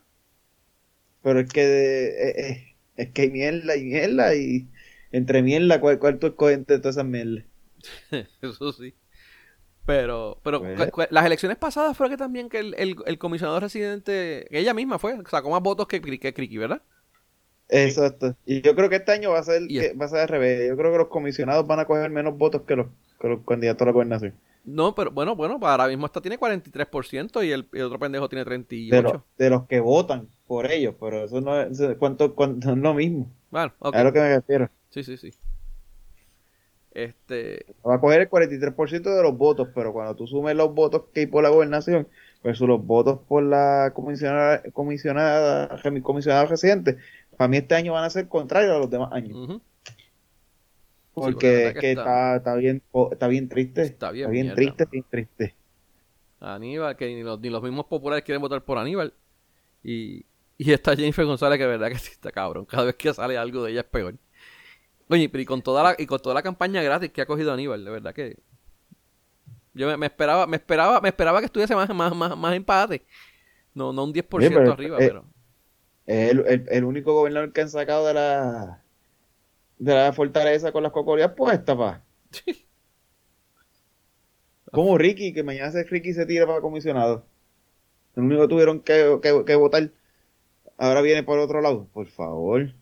Pero 1.22 1.40
es 1.40 1.48
que 1.50 1.60
eh, 1.62 2.34
eh, 2.50 2.76
es 2.96 3.10
que 3.10 3.22
hay 3.22 3.30
mierda 3.30 3.76
y 3.76 3.84
mierda 3.84 4.34
y 4.34 4.68
entre 5.12 5.42
mierda, 5.42 5.80
¿cuál, 5.80 5.98
cuál 5.98 6.18
tú 6.18 6.28
escoges 6.28 6.56
entre 6.56 6.78
todas 6.78 6.96
esas 6.96 7.06
mierdas? 7.06 7.44
Eso 8.42 8.72
sí. 8.72 8.94
Pero, 9.86 10.38
pero 10.44 10.62
Pues- 10.94 11.08
las 11.10 11.24
elecciones 11.26 11.56
pasadas 11.58 11.96
fue 11.96 12.08
que 12.10 12.16
también 12.16 12.48
que 12.48 12.58
el, 12.58 12.74
el, 12.78 12.96
el 13.06 13.18
comisionado 13.18 13.58
residente, 13.60 14.46
que 14.50 14.58
ella 14.58 14.74
misma 14.74 14.98
fue, 14.98 15.16
sacó 15.28 15.50
más 15.50 15.62
votos 15.62 15.86
que, 15.88 16.00
que 16.00 16.34
Criqui, 16.34 16.58
¿verdad? 16.58 16.82
Exacto. 17.68 18.36
Y 18.46 18.62
yo 18.62 18.74
creo 18.74 18.88
que 18.88 18.96
este 18.96 19.12
año 19.12 19.30
va 19.30 19.38
a 19.40 19.44
ser, 19.44 19.66
que 19.66 19.92
va 19.94 20.06
a 20.06 20.08
ser 20.08 20.20
al 20.20 20.28
revés. 20.28 20.68
Yo 20.68 20.76
creo 20.76 20.92
que 20.92 20.98
los 20.98 21.08
comisionados 21.08 21.66
van 21.66 21.80
a 21.80 21.84
coger 21.86 22.10
menos 22.10 22.36
votos 22.36 22.62
que 22.62 22.76
los, 22.76 22.86
que 23.20 23.28
los 23.28 23.40
candidatos 23.46 23.82
a 23.82 23.86
la 23.86 23.92
gobernación. 23.92 24.34
No, 24.64 24.94
pero 24.94 25.10
bueno, 25.10 25.34
bueno, 25.36 25.58
ahora 25.62 25.88
mismo 25.88 26.06
esta 26.06 26.20
tiene 26.20 26.38
43% 26.38 27.42
y 27.42 27.50
el, 27.50 27.68
el 27.72 27.82
otro 27.82 27.98
pendejo 27.98 28.28
tiene 28.28 28.44
38%. 28.44 28.90
De, 28.90 29.02
los, 29.02 29.22
de 29.38 29.50
los 29.50 29.66
que 29.66 29.80
votan 29.80 30.28
por 30.46 30.70
ellos, 30.70 30.94
pero 31.00 31.24
eso 31.24 31.40
no 31.40 31.60
es, 31.60 31.80
¿cuánto, 31.98 32.34
cuánto- 32.34 32.70
es 32.72 32.76
lo 32.78 32.94
mismo. 32.94 33.30
Bueno, 33.50 33.72
ok. 33.78 33.94
Es 33.94 34.04
lo 34.04 34.12
que 34.12 34.20
me 34.20 34.36
refiero. 34.36 34.70
Sí, 34.90 35.02
sí, 35.04 35.16
sí. 35.16 35.32
Este, 36.92 37.66
Va 37.86 37.94
a 37.94 38.00
coger 38.00 38.22
el 38.22 38.28
43% 38.28 39.14
de 39.14 39.22
los 39.22 39.36
votos, 39.38 39.68
pero 39.74 39.92
cuando 39.92 40.16
tú 40.16 40.26
sumes 40.26 40.56
los 40.56 40.74
votos 40.74 41.04
que 41.14 41.20
hay 41.20 41.26
por 41.26 41.42
la 41.42 41.48
gobernación 41.48 42.08
versus 42.42 42.66
los 42.66 42.84
votos 42.84 43.20
por 43.28 43.42
la 43.44 43.92
comisionada, 43.94 44.62
comisionada, 44.72 45.80
comisionada 46.02 46.46
residente, 46.46 46.96
para 47.36 47.48
mí 47.48 47.58
este 47.58 47.76
año 47.76 47.92
van 47.92 48.04
a 48.04 48.10
ser 48.10 48.28
contrarios 48.28 48.74
a 48.74 48.78
los 48.78 48.90
demás 48.90 49.12
años. 49.12 49.38
Porque 51.26 51.66
es 51.68 51.74
que 51.74 51.80
que 51.80 51.90
está- 51.92 52.02
está, 52.02 52.36
está 52.36 52.54
bien, 52.56 52.82
está 53.12 53.28
bien 53.28 53.48
triste. 53.48 53.82
Está 53.82 54.10
bien 54.10 54.30
mierda, 54.30 54.54
triste, 54.54 54.84
mano. 54.84 54.90
bien 54.92 55.04
triste. 55.10 55.54
Aníbal, 56.40 56.96
que 56.96 57.06
ni 57.06 57.22
los, 57.22 57.38
ni 57.40 57.50
los 57.50 57.62
mismos 57.62 57.86
populares 57.86 58.24
quieren 58.24 58.40
votar 58.40 58.64
por 58.64 58.78
Aníbal. 58.78 59.12
Y, 59.82 60.24
y 60.58 60.72
está 60.72 60.96
Jennifer 60.96 61.24
González, 61.24 61.58
que 61.58 61.64
de 61.64 61.70
verdad 61.70 61.88
que 61.88 61.98
sí 61.98 62.10
está 62.12 62.32
cabrón. 62.32 62.64
Cada 62.64 62.84
vez 62.84 62.94
que 62.96 63.12
sale 63.12 63.36
algo 63.36 63.62
de 63.64 63.72
ella 63.72 63.80
es 63.80 63.86
peor. 63.86 64.14
Oye, 65.08 65.28
pero 65.28 65.42
y 65.42 65.44
con 65.44 65.60
toda 65.62 65.82
la, 65.82 65.96
y 65.98 66.06
con 66.06 66.20
toda 66.20 66.34
la 66.34 66.42
campaña 66.42 66.82
gratis 66.82 67.10
que 67.10 67.20
ha 67.20 67.26
cogido 67.26 67.52
Aníbal, 67.52 67.84
de 67.84 67.90
verdad 67.90 68.14
que. 68.14 68.36
Yo 69.74 69.86
me, 69.86 69.96
me 69.96 70.06
esperaba, 70.06 70.46
me 70.46 70.56
esperaba, 70.56 71.00
me 71.00 71.08
esperaba 71.10 71.38
que 71.40 71.46
estuviese 71.46 71.74
más, 71.76 71.88
más, 71.94 72.14
más, 72.14 72.36
más 72.36 72.54
empate. 72.54 73.04
No, 73.74 73.92
no 73.92 74.04
un 74.04 74.12
10% 74.12 74.26
Oye, 74.32 74.50
pero, 74.50 74.72
arriba, 74.72 74.96
eh, 74.98 75.08
pero. 75.08 75.24
Es 76.06 76.30
el, 76.32 76.44
el, 76.46 76.66
el 76.70 76.84
único 76.84 77.12
gobernador 77.12 77.52
que 77.52 77.60
han 77.60 77.68
sacado 77.68 78.06
de 78.06 78.14
la 78.14 78.82
de 79.80 79.94
la 79.94 80.12
fortaleza 80.12 80.70
con 80.72 80.82
las 80.84 80.92
cocorías 80.92 81.32
puestas, 81.32 81.76
pa. 81.76 82.04
Como 84.70 84.96
Ricky, 84.98 85.32
que 85.32 85.42
mañana 85.42 85.72
se 85.72 85.82
Ricky 85.84 86.12
se 86.12 86.26
tira 86.26 86.46
para 86.46 86.60
comisionado. 86.60 87.24
El 88.14 88.24
único 88.24 88.42
que 88.42 88.48
tuvieron 88.48 88.80
que, 88.80 89.18
que, 89.22 89.44
que 89.44 89.54
votar 89.56 89.90
ahora 90.78 91.00
viene 91.00 91.22
por 91.24 91.38
otro 91.38 91.60
lado. 91.60 91.88
Por 91.92 92.06
favor. 92.06 92.72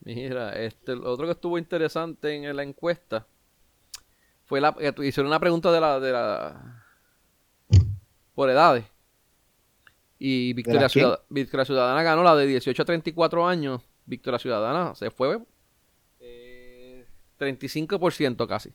Mira, 0.00 0.52
este, 0.54 0.96
lo 0.96 1.12
otro 1.12 1.26
que 1.26 1.32
estuvo 1.32 1.58
interesante 1.58 2.34
en 2.34 2.56
la 2.56 2.62
encuesta 2.62 3.26
fue 4.46 4.60
la 4.60 4.74
que 4.74 5.06
hicieron 5.06 5.28
una 5.28 5.38
pregunta 5.38 5.70
de 5.70 5.80
la, 5.80 6.00
de 6.00 6.12
la 6.12 6.84
por 8.34 8.48
edades. 8.50 8.84
Y 10.18 10.54
Victoria? 10.54 10.88
Ciudad- 10.88 11.20
Victoria 11.28 11.64
Ciudadana 11.64 12.02
ganó 12.02 12.22
la 12.24 12.34
de 12.34 12.46
18 12.46 12.82
a 12.82 12.84
34 12.86 13.46
años. 13.46 13.82
Victoria 14.10 14.38
Ciudadana 14.38 14.94
se 14.94 15.10
fue 15.10 15.38
eh, 16.18 17.06
35% 17.38 18.46
casi. 18.46 18.72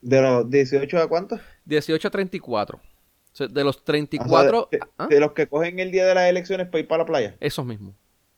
De 0.00 0.20
los 0.20 0.50
18 0.50 0.98
a 0.98 1.08
cuántos? 1.08 1.40
18 1.64 2.08
a 2.08 2.10
34. 2.10 2.78
O 2.78 3.36
sea, 3.36 3.46
de 3.46 3.64
los 3.64 3.76
O 3.76 3.78
sea, 3.78 3.84
34, 3.86 4.68
de, 4.70 4.80
¿ah? 4.98 5.06
de 5.08 5.20
los 5.20 5.32
que 5.32 5.46
cogen 5.46 5.78
el 5.78 5.90
día 5.90 6.06
de 6.06 6.14
las 6.14 6.28
elecciones 6.28 6.66
para 6.68 6.80
ir 6.80 6.88
para 6.88 7.02
la 7.02 7.06
playa. 7.06 7.36
Esos 7.40 7.64
mismos. 7.64 7.94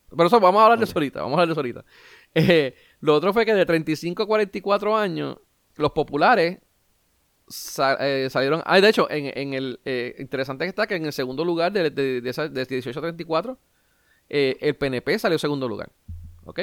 Pero 0.09 0.27
eso 0.27 0.39
vamos 0.39 0.61
a 0.61 0.65
hablar 0.65 0.79
de 0.79 0.85
eso 0.85 0.93
ahorita, 0.95 1.21
vamos 1.21 1.37
a 1.37 1.41
hablar 1.41 1.47
de 1.47 1.51
eso 1.53 1.59
ahorita. 1.59 1.85
Eh, 2.33 2.75
lo 3.01 3.13
otro 3.15 3.33
fue 3.33 3.45
que 3.45 3.53
de 3.53 3.65
35 3.65 4.23
a 4.23 4.27
44 4.27 4.95
años, 4.95 5.37
los 5.75 5.91
populares 5.91 6.59
eh, 7.99 8.27
salieron... 8.29 8.61
Ah, 8.65 8.79
de 8.79 8.89
hecho, 8.89 9.09
en, 9.09 9.37
en 9.37 9.53
el... 9.53 9.79
eh, 9.85 10.15
interesante 10.19 10.63
que 10.65 10.69
está 10.69 10.87
que 10.87 10.95
en 10.95 11.05
el 11.05 11.13
segundo 11.13 11.43
lugar 11.43 11.71
de, 11.73 11.89
de, 11.89 12.21
de, 12.21 12.49
de 12.49 12.65
18 12.65 12.97
a 12.97 13.01
34, 13.01 13.59
eh, 14.29 14.57
el 14.61 14.75
PNP 14.75 15.17
salió 15.19 15.37
segundo 15.39 15.67
lugar. 15.67 15.91
¿Ok? 16.45 16.61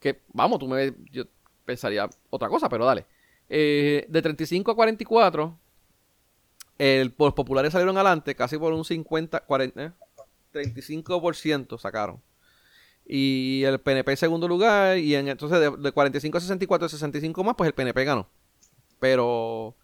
Que, 0.00 0.20
vamos, 0.32 0.58
tú 0.58 0.68
me... 0.68 0.92
Yo 1.10 1.24
pensaría 1.64 2.08
otra 2.30 2.48
cosa, 2.48 2.68
pero 2.68 2.84
dale. 2.84 3.06
Eh, 3.48 4.06
de 4.08 4.22
35 4.22 4.70
a 4.70 4.74
44, 4.74 5.58
el, 6.78 7.14
los 7.18 7.34
populares 7.34 7.72
salieron 7.72 7.96
adelante 7.96 8.34
casi 8.34 8.58
por 8.58 8.72
un 8.72 8.84
50, 8.84 9.40
40, 9.40 9.82
eh, 9.82 9.92
35% 10.52 11.78
sacaron. 11.78 12.20
Y 13.06 13.62
el 13.64 13.80
PNP 13.80 14.12
en 14.12 14.16
segundo 14.16 14.48
lugar. 14.48 14.98
Y 14.98 15.14
en, 15.14 15.28
entonces 15.28 15.60
de, 15.60 15.70
de 15.70 15.92
45 15.92 16.38
a 16.38 16.40
64, 16.40 16.88
65 16.88 17.44
más, 17.44 17.54
pues 17.56 17.68
el 17.68 17.74
PNP 17.74 18.04
ganó. 18.04 18.28
Pero. 18.98 19.74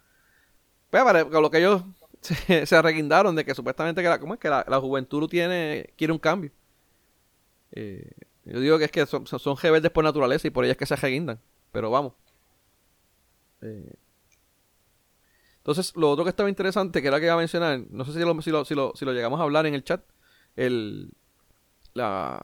Pues, 0.91 1.03
para- 1.05 1.25
con 1.27 1.43
lo 1.43 1.51
que 1.51 1.59
ellos 1.59 1.83
se, 2.21 2.67
se 2.67 2.77
arreguindaron 2.77 3.35
de 3.37 3.45
que 3.45 3.55
supuestamente 3.55 4.03
que 4.03 4.09
la, 4.09 4.19
¿cómo 4.21 4.35
es? 4.35 4.41
que 4.41 4.49
la, 4.49 4.65
la 4.69 4.81
juventud 4.81 5.29
tiene, 5.29 5.93
quiere 5.97 6.13
un 6.13 6.19
cambio. 6.19 6.51
Eh, 7.73 8.11
yo 8.45 8.59
digo 8.61 8.79
que 8.79 8.85
es 8.87 8.91
que 8.91 9.07
son, 9.07 9.27
son- 9.27 9.57
rebeldes 9.57 9.91
por 9.93 10.03
naturaleza 10.05 10.47
y 10.49 10.51
por 10.51 10.65
ellas 10.65 10.77
que 10.77 10.87
se 10.87 10.95
arreguindan. 10.95 11.41
Pero 11.73 11.91
vamos. 11.91 12.15
Eh, 13.63 13.93
entonces, 15.59 15.95
lo 15.95 16.11
otro 16.11 16.25
que 16.25 16.31
estaba 16.31 16.49
interesante, 16.49 17.03
que 17.03 17.09
era 17.09 17.19
que 17.21 17.27
iba 17.27 17.35
a 17.35 17.39
mencionar, 17.39 17.81
no 17.91 18.05
sé 18.05 18.13
si 18.15 18.19
lo, 18.21 18.41
si 18.43 18.51
lo, 18.51 18.65
si 18.65 18.75
lo, 18.75 18.93
si 18.97 19.05
lo 19.05 19.13
llegamos 19.13 19.39
a 19.41 19.43
hablar 19.43 19.67
en 19.67 19.75
el 19.75 19.85
chat, 19.85 20.03
el, 20.57 21.13
la, 21.93 22.41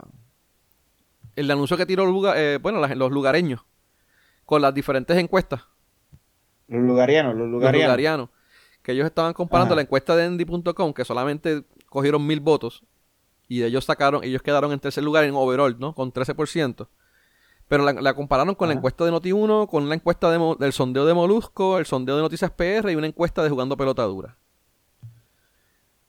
el 1.35 1.51
anuncio 1.51 1.77
que 1.79 1.87
tiró 1.87 2.05
lugar- 2.05 2.37
eh, 2.39 2.59
bueno, 2.61 2.79
la- 2.79 2.95
los 2.95 3.11
lugareños 3.11 3.65
con 4.45 4.61
las 4.63 4.75
diferentes 4.75 5.17
encuestas, 5.17 5.63
Los 6.69 6.83
lugarianos, 6.83 7.35
los 7.35 7.49
los 7.49 7.63
lugarianos. 7.63 8.29
Que 8.87 8.93
ellos 8.93 9.07
estaban 9.07 9.33
comparando 9.33 9.73
Ajá. 9.73 9.77
la 9.77 9.83
encuesta 9.83 10.15
de 10.15 10.27
Endy.com, 10.27 10.93
que 10.95 11.05
solamente 11.05 11.65
cogieron 11.89 12.25
mil 12.25 12.39
votos, 12.39 12.85
y 13.49 13.65
ellos 13.65 13.85
sacaron, 13.85 14.23
ellos 14.23 14.43
quedaron 14.43 14.71
en 14.71 14.79
tercer 14.79 15.03
lugar 15.03 15.25
en 15.25 15.35
overall, 15.35 15.77
¿no? 15.81 15.93
Con 15.93 16.13
13%. 16.13 16.87
Pero 17.67 17.83
la, 17.83 17.95
la 17.95 18.15
compararon 18.15 18.55
con 18.55 18.69
la 18.69 18.75
encuesta 18.75 19.05
de 19.05 19.11
Noti1, 19.11 19.69
con 19.69 19.89
la 19.89 19.97
encuesta 19.97 20.31
de 20.31 20.55
del 20.61 20.73
sondeo 20.73 21.05
de 21.05 21.15
Molusco, 21.15 21.79
el 21.79 21.87
sondeo 21.87 22.15
de 22.15 22.23
Noticias 22.23 22.53
PR 22.53 22.93
y 22.93 22.95
una 22.95 23.09
encuesta 23.09 23.43
de 23.43 23.51
Jugando 23.51 23.77
Pelota 23.77 24.05
Dura. 24.05 24.37
que 25.01 25.07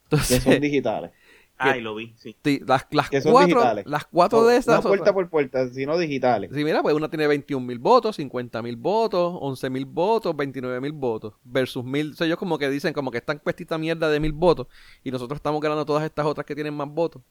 Entonces, 0.04 0.44
son 0.44 0.62
digitales. 0.62 1.12
Ay, 1.60 1.82
lo 1.82 1.96
vi, 1.96 2.14
sí. 2.18 2.36
Las, 2.68 2.86
las 2.92 3.10
Que 3.10 3.20
son 3.22 3.32
cuatro, 3.32 3.56
digitales. 3.56 3.86
las 3.88 4.06
cuatro 4.06 4.46
de 4.46 4.58
esas. 4.58 4.76
No 4.84 4.90
puerta 4.90 5.02
otras- 5.04 5.14
por 5.16 5.30
puerta, 5.30 5.70
sino 5.70 5.98
digitales. 5.98 6.52
Sí, 6.54 6.64
mira, 6.64 6.82
pues 6.84 6.94
una 6.96 7.10
tiene 7.10 7.26
21 7.28 7.66
mil 7.66 7.80
votos, 7.80 8.16
50 8.18 8.62
mil 8.62 8.76
votos, 8.76 9.38
11 9.42 9.70
mil 9.70 9.86
votos, 9.86 10.36
29 10.36 10.80
mil 10.82 10.92
votos. 10.92 11.34
Versus 11.44 11.84
mil. 11.84 12.12
O 12.12 12.16
sea, 12.16 12.28
ellos 12.28 12.38
como 12.38 12.58
que 12.60 12.70
dicen, 12.70 12.94
como 12.94 13.10
que 13.12 13.18
están 13.18 13.40
cuestita 13.40 13.78
mierda 13.78 14.10
de 14.10 14.20
mil 14.20 14.34
votos. 14.34 14.68
Y 15.04 15.12
nosotros 15.12 15.38
estamos 15.38 15.60
ganando 15.62 15.86
todas 15.86 16.04
estas 16.04 16.26
otras 16.26 16.46
que 16.46 16.54
tienen 16.56 16.74
más 16.76 16.90
votos. 16.90 17.22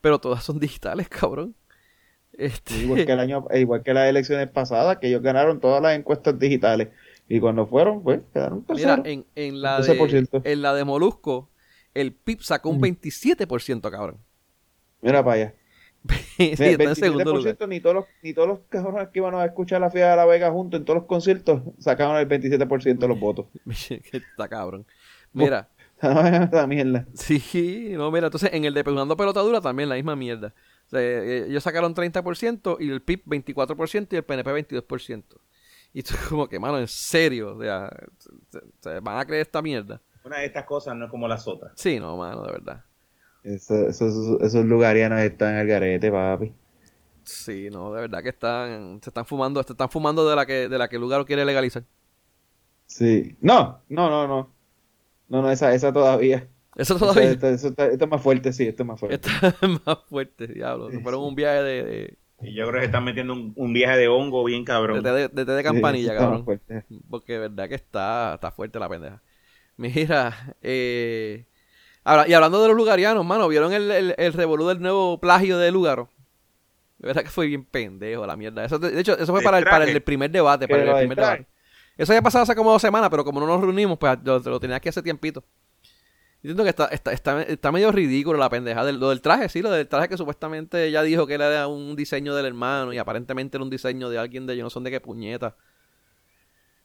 Pero 0.00 0.18
todas 0.18 0.44
son 0.44 0.58
digitales, 0.60 1.08
cabrón. 1.08 1.54
Este, 2.32 2.74
Igual 2.78 3.04
que 3.06 3.12
el 3.12 3.20
año, 3.20 3.46
igual 3.54 3.82
que 3.82 3.92
las 3.92 4.08
elecciones 4.08 4.48
pasadas, 4.48 4.98
que 4.98 5.08
ellos 5.08 5.20
ganaron 5.20 5.60
todas 5.60 5.82
las 5.82 5.98
encuestas 5.98 6.38
digitales. 6.38 6.88
Y 7.28 7.38
cuando 7.40 7.66
fueron, 7.66 8.02
pues, 8.02 8.20
quedaron 8.32 8.64
mira, 8.68 8.96
terceros. 8.96 9.06
en, 9.06 9.26
en 9.34 9.60
la 9.62 9.80
de, 9.80 9.98
12%. 9.98 10.42
en 10.44 10.62
la 10.62 10.74
de 10.74 10.84
Molusco, 10.84 11.48
el 11.94 12.12
PIB 12.14 12.42
sacó 12.42 12.70
un 12.70 12.76
Ujú. 12.76 12.86
27%, 12.86 13.90
cabrón. 13.90 14.18
Mira 15.02 15.24
para 15.24 15.34
allá. 15.34 15.54
sí, 16.36 16.50
está 16.50 16.64
en 16.84 16.96
segundo 16.96 17.34
27%, 17.34 17.36
lugar. 17.36 17.68
ni 17.68 17.80
todos 17.80 17.94
los, 17.94 18.04
ni 18.22 18.32
todos 18.32 18.48
los 18.48 18.58
cabrones 18.70 19.08
que 19.08 19.18
iban 19.18 19.34
a 19.34 19.44
escuchar 19.44 19.80
la 19.80 19.90
Fiesta 19.90 20.10
de 20.12 20.16
la 20.16 20.24
Vega 20.24 20.50
juntos 20.50 20.78
en 20.80 20.84
todos 20.86 21.00
los 21.00 21.06
conciertos 21.06 21.62
sacaron 21.78 22.16
el 22.16 22.26
27% 22.28 22.98
de 22.98 23.08
los 23.08 23.20
votos. 23.20 23.46
está 23.90 24.48
cabrón. 24.48 24.86
Mira. 25.32 25.68
Esa 26.00 26.66
mierda. 26.66 27.06
Sí, 27.12 27.92
no, 27.92 28.10
mira, 28.10 28.28
entonces 28.28 28.50
en 28.54 28.64
el 28.64 28.72
de 28.72 28.82
Pegando 28.82 29.14
Pelota 29.18 29.40
Dura 29.40 29.60
también 29.60 29.90
la 29.90 29.96
misma 29.96 30.16
mierda. 30.16 30.54
O 30.86 30.90
sea, 30.90 31.00
eh, 31.02 31.44
ellos 31.48 31.62
sacaron 31.62 31.94
30% 31.94 32.78
y 32.80 32.88
el 32.90 33.02
PIB 33.02 33.24
24% 33.26 34.08
y 34.12 34.16
el 34.16 34.24
PNP 34.24 34.50
22%. 34.50 35.22
Y 35.92 36.02
tú 36.02 36.14
como 36.30 36.48
que, 36.48 36.58
mano, 36.58 36.78
en 36.78 36.88
serio, 36.88 37.54
o 37.56 37.60
sea, 37.60 37.90
se, 38.48 38.60
se 38.80 39.00
van 39.00 39.18
a 39.18 39.26
creer 39.26 39.42
esta 39.42 39.60
mierda. 39.60 40.00
Una 40.24 40.38
de 40.38 40.46
estas 40.46 40.64
cosas 40.64 40.94
no 40.96 41.06
es 41.06 41.10
como 41.10 41.26
las 41.28 41.46
otras. 41.48 41.72
Sí, 41.76 41.98
no, 41.98 42.16
mano, 42.16 42.42
de 42.44 42.52
verdad. 42.52 42.84
Eso- 43.42 43.88
esos, 43.88 44.40
esos 44.42 44.64
lugarianos 44.66 45.20
están 45.20 45.54
al 45.56 45.66
garete, 45.66 46.10
papi. 46.10 46.52
Sí, 47.24 47.68
no, 47.70 47.92
de 47.94 48.02
verdad 48.02 48.22
que 48.22 48.28
están, 48.30 49.00
se 49.02 49.10
están 49.10 49.24
fumando, 49.24 49.62
se 49.62 49.72
están 49.72 49.88
fumando 49.90 50.28
de 50.28 50.36
la 50.36 50.46
que, 50.46 50.68
de 50.68 50.78
la 50.78 50.88
que 50.88 50.96
el 50.96 51.02
lugar 51.02 51.24
quiere 51.24 51.44
legalizar. 51.44 51.84
Sí. 52.86 53.36
No, 53.40 53.80
no, 53.88 54.10
no, 54.10 54.26
no. 54.26 54.52
No, 55.28 55.42
no, 55.42 55.50
esa, 55.50 55.72
esa 55.74 55.92
todavía. 55.92 56.48
Eso 56.76 56.96
Esa- 56.96 56.98
todavía 56.98 57.30
eso 57.32 57.46
esto 57.48 57.74
es 58.04 58.08
más 58.08 58.22
fuerte, 58.22 58.52
sí, 58.52 58.66
esto 58.66 58.82
es 58.82 58.86
más 58.86 58.98
fuerte. 59.00 59.16
está 59.28 59.54
más 59.86 59.98
fuerte, 60.08 60.46
diablo. 60.48 60.90
Se 60.90 61.00
fueron 61.00 61.22
un 61.22 61.34
viaje 61.34 61.62
de, 61.62 61.82
de, 61.84 62.18
Y 62.42 62.54
yo 62.54 62.66
creo 62.68 62.80
que 62.80 62.86
están 62.86 63.04
metiendo 63.04 63.32
un, 63.34 63.52
un 63.54 63.72
viaje 63.72 63.96
de 63.96 64.08
hongo 64.08 64.42
bien 64.44 64.64
cabrón. 64.64 65.02
de- 65.02 65.28
de 65.28 65.62
campanilla, 65.62 66.12
eso 66.14 66.20
cabrón. 66.20 66.44
Porque 67.08 67.32
de 67.34 67.38
verdad 67.38 67.68
que 67.68 67.74
está, 67.76 68.34
está 68.34 68.50
fuerte 68.50 68.78
la 68.78 68.88
pendeja. 68.88 69.22
Mira, 69.80 70.56
eh... 70.60 71.46
Ahora, 72.04 72.28
y 72.28 72.34
hablando 72.34 72.60
de 72.60 72.68
los 72.68 72.76
lugarianos, 72.76 73.24
mano, 73.24 73.48
¿vieron 73.48 73.72
el, 73.72 73.90
el, 73.90 74.14
el 74.18 74.32
revolú 74.34 74.68
del 74.68 74.80
nuevo 74.80 75.18
plagio 75.18 75.56
de 75.56 75.70
Lugaro? 75.70 76.10
De 76.98 77.06
verdad 77.06 77.22
que 77.22 77.30
fue 77.30 77.46
bien 77.46 77.64
pendejo 77.64 78.26
la 78.26 78.36
mierda. 78.36 78.62
Eso, 78.62 78.78
de 78.78 79.00
hecho, 79.00 79.16
eso 79.16 79.32
fue 79.32 79.42
para 79.42 79.56
el, 79.56 79.64
para 79.64 79.86
el 79.86 80.02
primer 80.02 80.30
debate. 80.30 80.68
Para 80.68 80.82
el 80.82 80.98
primer 80.98 81.16
debate. 81.16 81.46
Eso 81.96 82.12
ya 82.12 82.20
pasado 82.20 82.42
hace 82.42 82.54
como 82.54 82.70
dos 82.72 82.82
semanas, 82.82 83.08
pero 83.08 83.24
como 83.24 83.40
no 83.40 83.46
nos 83.46 83.60
reunimos, 83.62 83.96
pues 83.96 84.18
lo, 84.22 84.38
lo 84.38 84.60
tenía 84.60 84.80
que 84.80 84.90
hace 84.90 85.02
tiempito. 85.02 85.42
Entiendo 86.42 86.62
que 86.62 86.70
está, 86.70 86.86
está, 86.88 87.12
está, 87.12 87.42
está 87.42 87.72
medio 87.72 87.90
ridículo 87.90 88.38
la 88.38 88.50
pendeja 88.50 88.84
del, 88.84 89.00
lo 89.00 89.08
del 89.08 89.22
traje, 89.22 89.48
sí, 89.48 89.62
lo 89.62 89.70
del 89.70 89.88
traje 89.88 90.10
que 90.10 90.18
supuestamente 90.18 90.84
ella 90.84 91.02
dijo 91.02 91.26
que 91.26 91.34
era 91.34 91.66
un 91.68 91.96
diseño 91.96 92.34
del 92.34 92.44
hermano 92.44 92.92
y 92.92 92.98
aparentemente 92.98 93.56
era 93.56 93.64
un 93.64 93.70
diseño 93.70 94.10
de 94.10 94.18
alguien 94.18 94.46
de 94.46 94.58
yo 94.58 94.62
no 94.62 94.68
sé 94.68 94.80
de 94.80 94.90
qué 94.90 95.00
puñeta. 95.00 95.56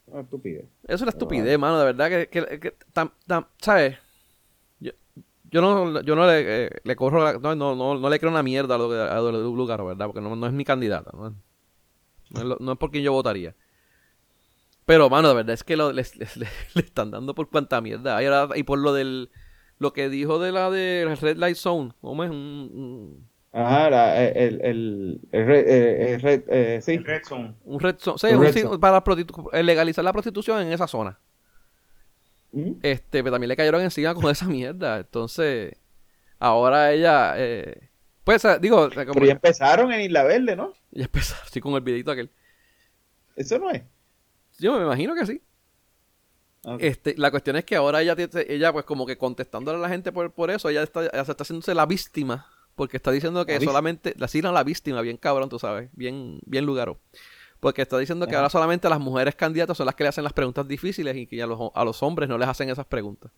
Una 0.08 0.22
estupidez. 0.22 0.66
Es 0.88 1.02
una 1.02 1.10
estupidez, 1.10 1.58
mano, 1.60 1.80
de 1.80 1.86
verdad 1.86 2.10
que, 2.10 2.28
que, 2.30 2.60
que 2.60 2.74
tam- 2.94 3.12
tam- 3.28 3.48
¿sabes? 3.60 3.98
Yo, 4.80 4.92
yo 5.52 5.62
no, 5.62 6.02
yo 6.02 6.16
no 6.16 6.28
le, 6.28 6.66
eh, 6.66 6.70
le 6.84 6.96
corro, 6.96 7.24
la- 7.24 7.34
no, 7.40 7.56
no, 7.56 7.76
no, 7.76 7.98
no 7.98 8.10
le 8.10 8.20
creo 8.20 8.32
una 8.32 8.44
mierda 8.44 8.76
a 8.76 8.78
lo, 8.78 8.90
de- 8.90 9.02
a 9.02 9.20
Lugaro, 9.20 9.86
¿verdad? 9.88 10.06
Porque 10.08 10.22
no, 10.22 10.36
no 10.36 10.48
es 10.48 10.54
mi 10.54 10.64
candidata, 10.64 11.12
¿no? 11.14 11.32
No 12.32 12.40
es, 12.40 12.44
lo- 12.46 12.58
no 12.60 12.72
es 12.74 12.78
por 12.78 12.92
quien 12.92 13.04
yo 13.04 13.12
votaría. 13.14 13.56
Pero, 14.86 15.10
mano, 15.10 15.30
de 15.30 15.34
verdad 15.36 15.54
es 15.54 15.64
que 15.64 15.76
lo, 15.76 15.92
les- 15.92 16.16
les- 16.18 16.38
le, 16.38 16.48
le 16.76 16.82
están 16.82 17.10
dando 17.12 17.34
por 17.34 17.50
cuanta 17.50 17.82
mierda. 17.82 18.18
ahora- 18.18 18.56
y 18.58 18.64
por 18.64 18.78
lo 18.80 18.94
del, 18.94 19.32
lo 19.80 19.92
que 19.94 20.10
dijo 20.10 20.40
de 20.40 20.52
la 20.52 20.70
de 20.70 21.18
Red 21.20 21.38
Light 21.38 21.58
Zone, 21.58 21.94
¿cómo 22.02 22.24
es? 22.24 22.30
Un, 22.30 22.38
un, 22.38 23.30
Ajá, 23.58 23.90
la- 23.90 24.22
el, 24.26 24.60
el, 24.62 25.22
el, 25.32 25.46
red, 25.48 25.68
eh, 25.68 26.14
el 26.16 26.22
red, 26.22 26.44
eh, 26.50 26.82
sí. 26.82 26.98
Red 26.98 27.24
Zone. 27.24 27.56
un 27.64 27.80
red 27.80 27.96
zone, 27.98 28.18
sí, 28.18 28.28
Un 28.28 28.36
un 28.36 28.44
red 28.44 28.54
sí, 28.54 28.62
zone. 28.62 28.80
para 28.80 29.02
eh, 29.54 29.64
legalizar 29.64 30.04
la 30.04 30.12
prostitución 30.12 30.62
en 30.62 30.74
esa 30.74 30.88
zona. 30.88 31.18
¿Mm? 32.52 32.74
Este, 32.84 33.24
pero 33.24 33.32
también 33.32 33.48
le 33.50 33.56
cayeron 33.56 33.82
encima 33.82 34.14
con 34.14 34.26
esa 34.30 34.46
mierda. 34.46 34.98
Entonces, 34.98 35.74
ahora 36.38 36.92
ella, 36.92 37.36
eh, 37.38 37.90
pues, 38.26 38.44
eh, 38.44 38.58
digo, 38.60 38.78
o 38.82 38.92
sea, 38.92 39.06
como- 39.06 39.14
Pero 39.14 39.26
ya 39.28 39.32
empezaron 39.34 39.92
en 39.94 40.02
Isla 40.02 40.24
Verde, 40.24 40.56
¿no? 40.58 40.74
ya 40.92 41.06
empezó 41.06 41.36
así 41.44 41.62
con 41.62 41.74
el 41.76 41.82
videito 41.82 42.12
aquel. 42.12 42.30
Eso 43.38 43.58
no 43.58 43.72
es. 43.72 43.84
Yo 44.60 44.78
me 44.78 44.84
imagino 44.84 45.16
que 45.16 45.26
sí. 45.26 45.42
Este, 46.80 47.14
la 47.18 47.30
cuestión 47.30 47.56
es 47.58 47.64
que 47.64 47.76
ahora 47.76 48.02
ella, 48.02 48.16
tiene- 48.16 48.46
ella 48.50 48.74
pues 48.74 48.86
como 48.86 49.06
que 49.06 49.18
contestándole 49.18 49.78
a 49.78 49.82
la 49.82 49.90
gente 49.90 50.12
por, 50.12 50.32
por 50.34 50.50
eso, 50.50 50.68
ella, 50.68 50.82
está, 50.84 51.02
ella 51.06 51.24
se 51.24 51.32
está 51.32 51.44
haciéndose 51.44 51.76
la 51.76 51.86
víctima, 51.86 52.48
porque 52.76 52.98
está 52.98 53.12
diciendo 53.12 53.46
que 53.46 53.60
La 53.60 53.66
solamente, 53.66 54.14
la 54.18 54.28
siguen 54.28 54.54
la 54.54 54.64
víctima, 54.64 55.02
bien 55.02 55.18
cabrón, 55.18 55.50
tú 55.50 55.60
sabes, 55.60 55.90
bien, 55.94 56.40
bien 56.46 56.66
lugaro. 56.66 57.00
Porque 57.60 57.82
está 57.82 57.98
diciendo 57.98 58.28
que 58.28 58.36
Ajá. 58.36 58.42
ahora 58.42 58.50
solamente 58.50 58.90
las 58.90 59.00
mujeres 59.00 59.36
candidatas 59.36 59.78
son 59.78 59.86
las 59.88 59.96
que 59.96 60.04
le 60.04 60.10
hacen 60.10 60.24
las 60.24 60.34
preguntas 60.34 60.68
difíciles 60.68 61.16
y 61.18 61.26
que 61.28 61.42
a 61.42 61.48
los, 61.48 61.72
a 61.74 61.84
los 61.86 62.04
hombres 62.04 62.30
no 62.30 62.38
les 62.38 62.48
hacen 62.48 62.70
esas 62.70 62.86
preguntas. 62.86 63.32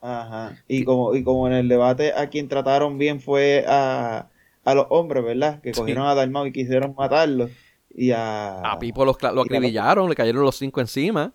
Ajá. 0.00 0.56
Y 0.68 0.84
como, 0.84 1.14
y 1.14 1.24
como 1.24 1.46
en 1.48 1.54
el 1.54 1.68
debate 1.68 2.12
a 2.14 2.28
quien 2.28 2.48
trataron 2.48 2.98
bien 2.98 3.20
fue 3.20 3.64
a, 3.66 4.28
a 4.64 4.74
los 4.74 4.86
hombres, 4.90 5.24
¿verdad? 5.24 5.60
Que 5.62 5.74
Sí. 5.74 5.80
cogieron 5.80 6.06
a 6.06 6.14
Dalmau 6.14 6.46
y 6.46 6.52
quisieron 6.52 6.94
matarlo. 6.96 7.48
Y 7.94 8.10
a... 8.12 8.58
A 8.60 8.78
Pipo 8.78 9.04
los 9.04 9.16
lo 9.22 9.42
acribillaron, 9.42 10.08
le 10.08 10.14
cayeron 10.14 10.42
los 10.42 10.56
cinco 10.56 10.80
encima. 10.80 11.32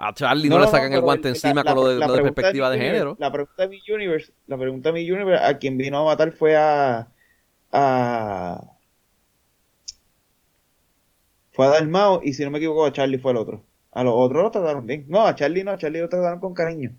A 0.00 0.14
Charlie 0.14 0.48
no, 0.48 0.58
No, 0.58 0.64
le 0.64 0.70
sacan 0.70 0.92
el 0.92 1.00
guante 1.00 1.28
encima 1.28 1.62
la- 1.64 1.74
con 1.74 1.74
lo 1.82 1.88
de, 1.88 1.98
la 1.98 2.06
lo 2.06 2.12
de 2.14 2.22
perspectiva 2.22 2.70
de 2.70 2.78
género. 2.78 3.16
La 3.18 3.32
pregunta 3.32 3.62
de 3.62 3.68
mi 3.68 3.80
Universe, 3.92 4.32
la 4.46 4.56
pregunta 4.56 4.90
de 4.90 4.92
mi 4.92 5.10
Universe, 5.10 5.44
a 5.44 5.58
quien 5.58 5.76
vino 5.76 5.98
a 5.98 6.04
matar 6.04 6.30
fue 6.32 6.56
a, 6.56 7.08
a 7.72 8.60
fue 11.52 11.66
a 11.66 11.70
Dalmao 11.70 12.20
y 12.22 12.32
si 12.34 12.44
no 12.44 12.50
me 12.50 12.58
equivoco 12.58 12.86
a 12.86 12.92
Charlie 12.92 13.18
fue 13.18 13.32
el 13.32 13.38
otro. 13.38 13.64
A 13.92 14.04
los 14.04 14.14
otros 14.16 14.42
lo 14.42 14.50
trataron 14.50 14.86
bien. 14.86 15.06
No, 15.08 15.26
a 15.26 15.34
Charlie 15.34 15.64
no, 15.64 15.72
a 15.72 15.78
Charlie 15.78 16.00
lo 16.00 16.08
trataron 16.08 16.38
con 16.38 16.54
cariño. 16.54 16.92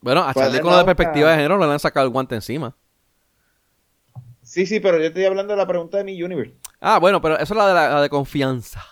Bueno, 0.00 0.22
a 0.22 0.32
Fue 0.32 0.42
Charlie 0.44 0.60
con 0.60 0.70
lo 0.72 0.78
de 0.78 0.84
perspectiva 0.84 1.30
de 1.30 1.36
género 1.36 1.58
le 1.58 1.64
han 1.66 1.78
sacado 1.78 2.06
el 2.06 2.12
guante 2.12 2.34
encima. 2.34 2.74
Sí, 4.42 4.66
sí, 4.66 4.80
pero 4.80 4.98
yo 4.98 5.04
estoy 5.04 5.24
hablando 5.24 5.52
de 5.52 5.58
la 5.58 5.66
pregunta 5.66 5.98
de 5.98 6.04
mi 6.04 6.20
Universe. 6.22 6.54
Ah, 6.80 6.98
bueno, 6.98 7.20
pero 7.20 7.34
eso 7.38 7.54
es 7.54 7.58
la 7.58 7.68
de, 7.68 7.74
la, 7.74 7.88
la 7.90 8.02
de 8.02 8.08
confianza. 8.08 8.82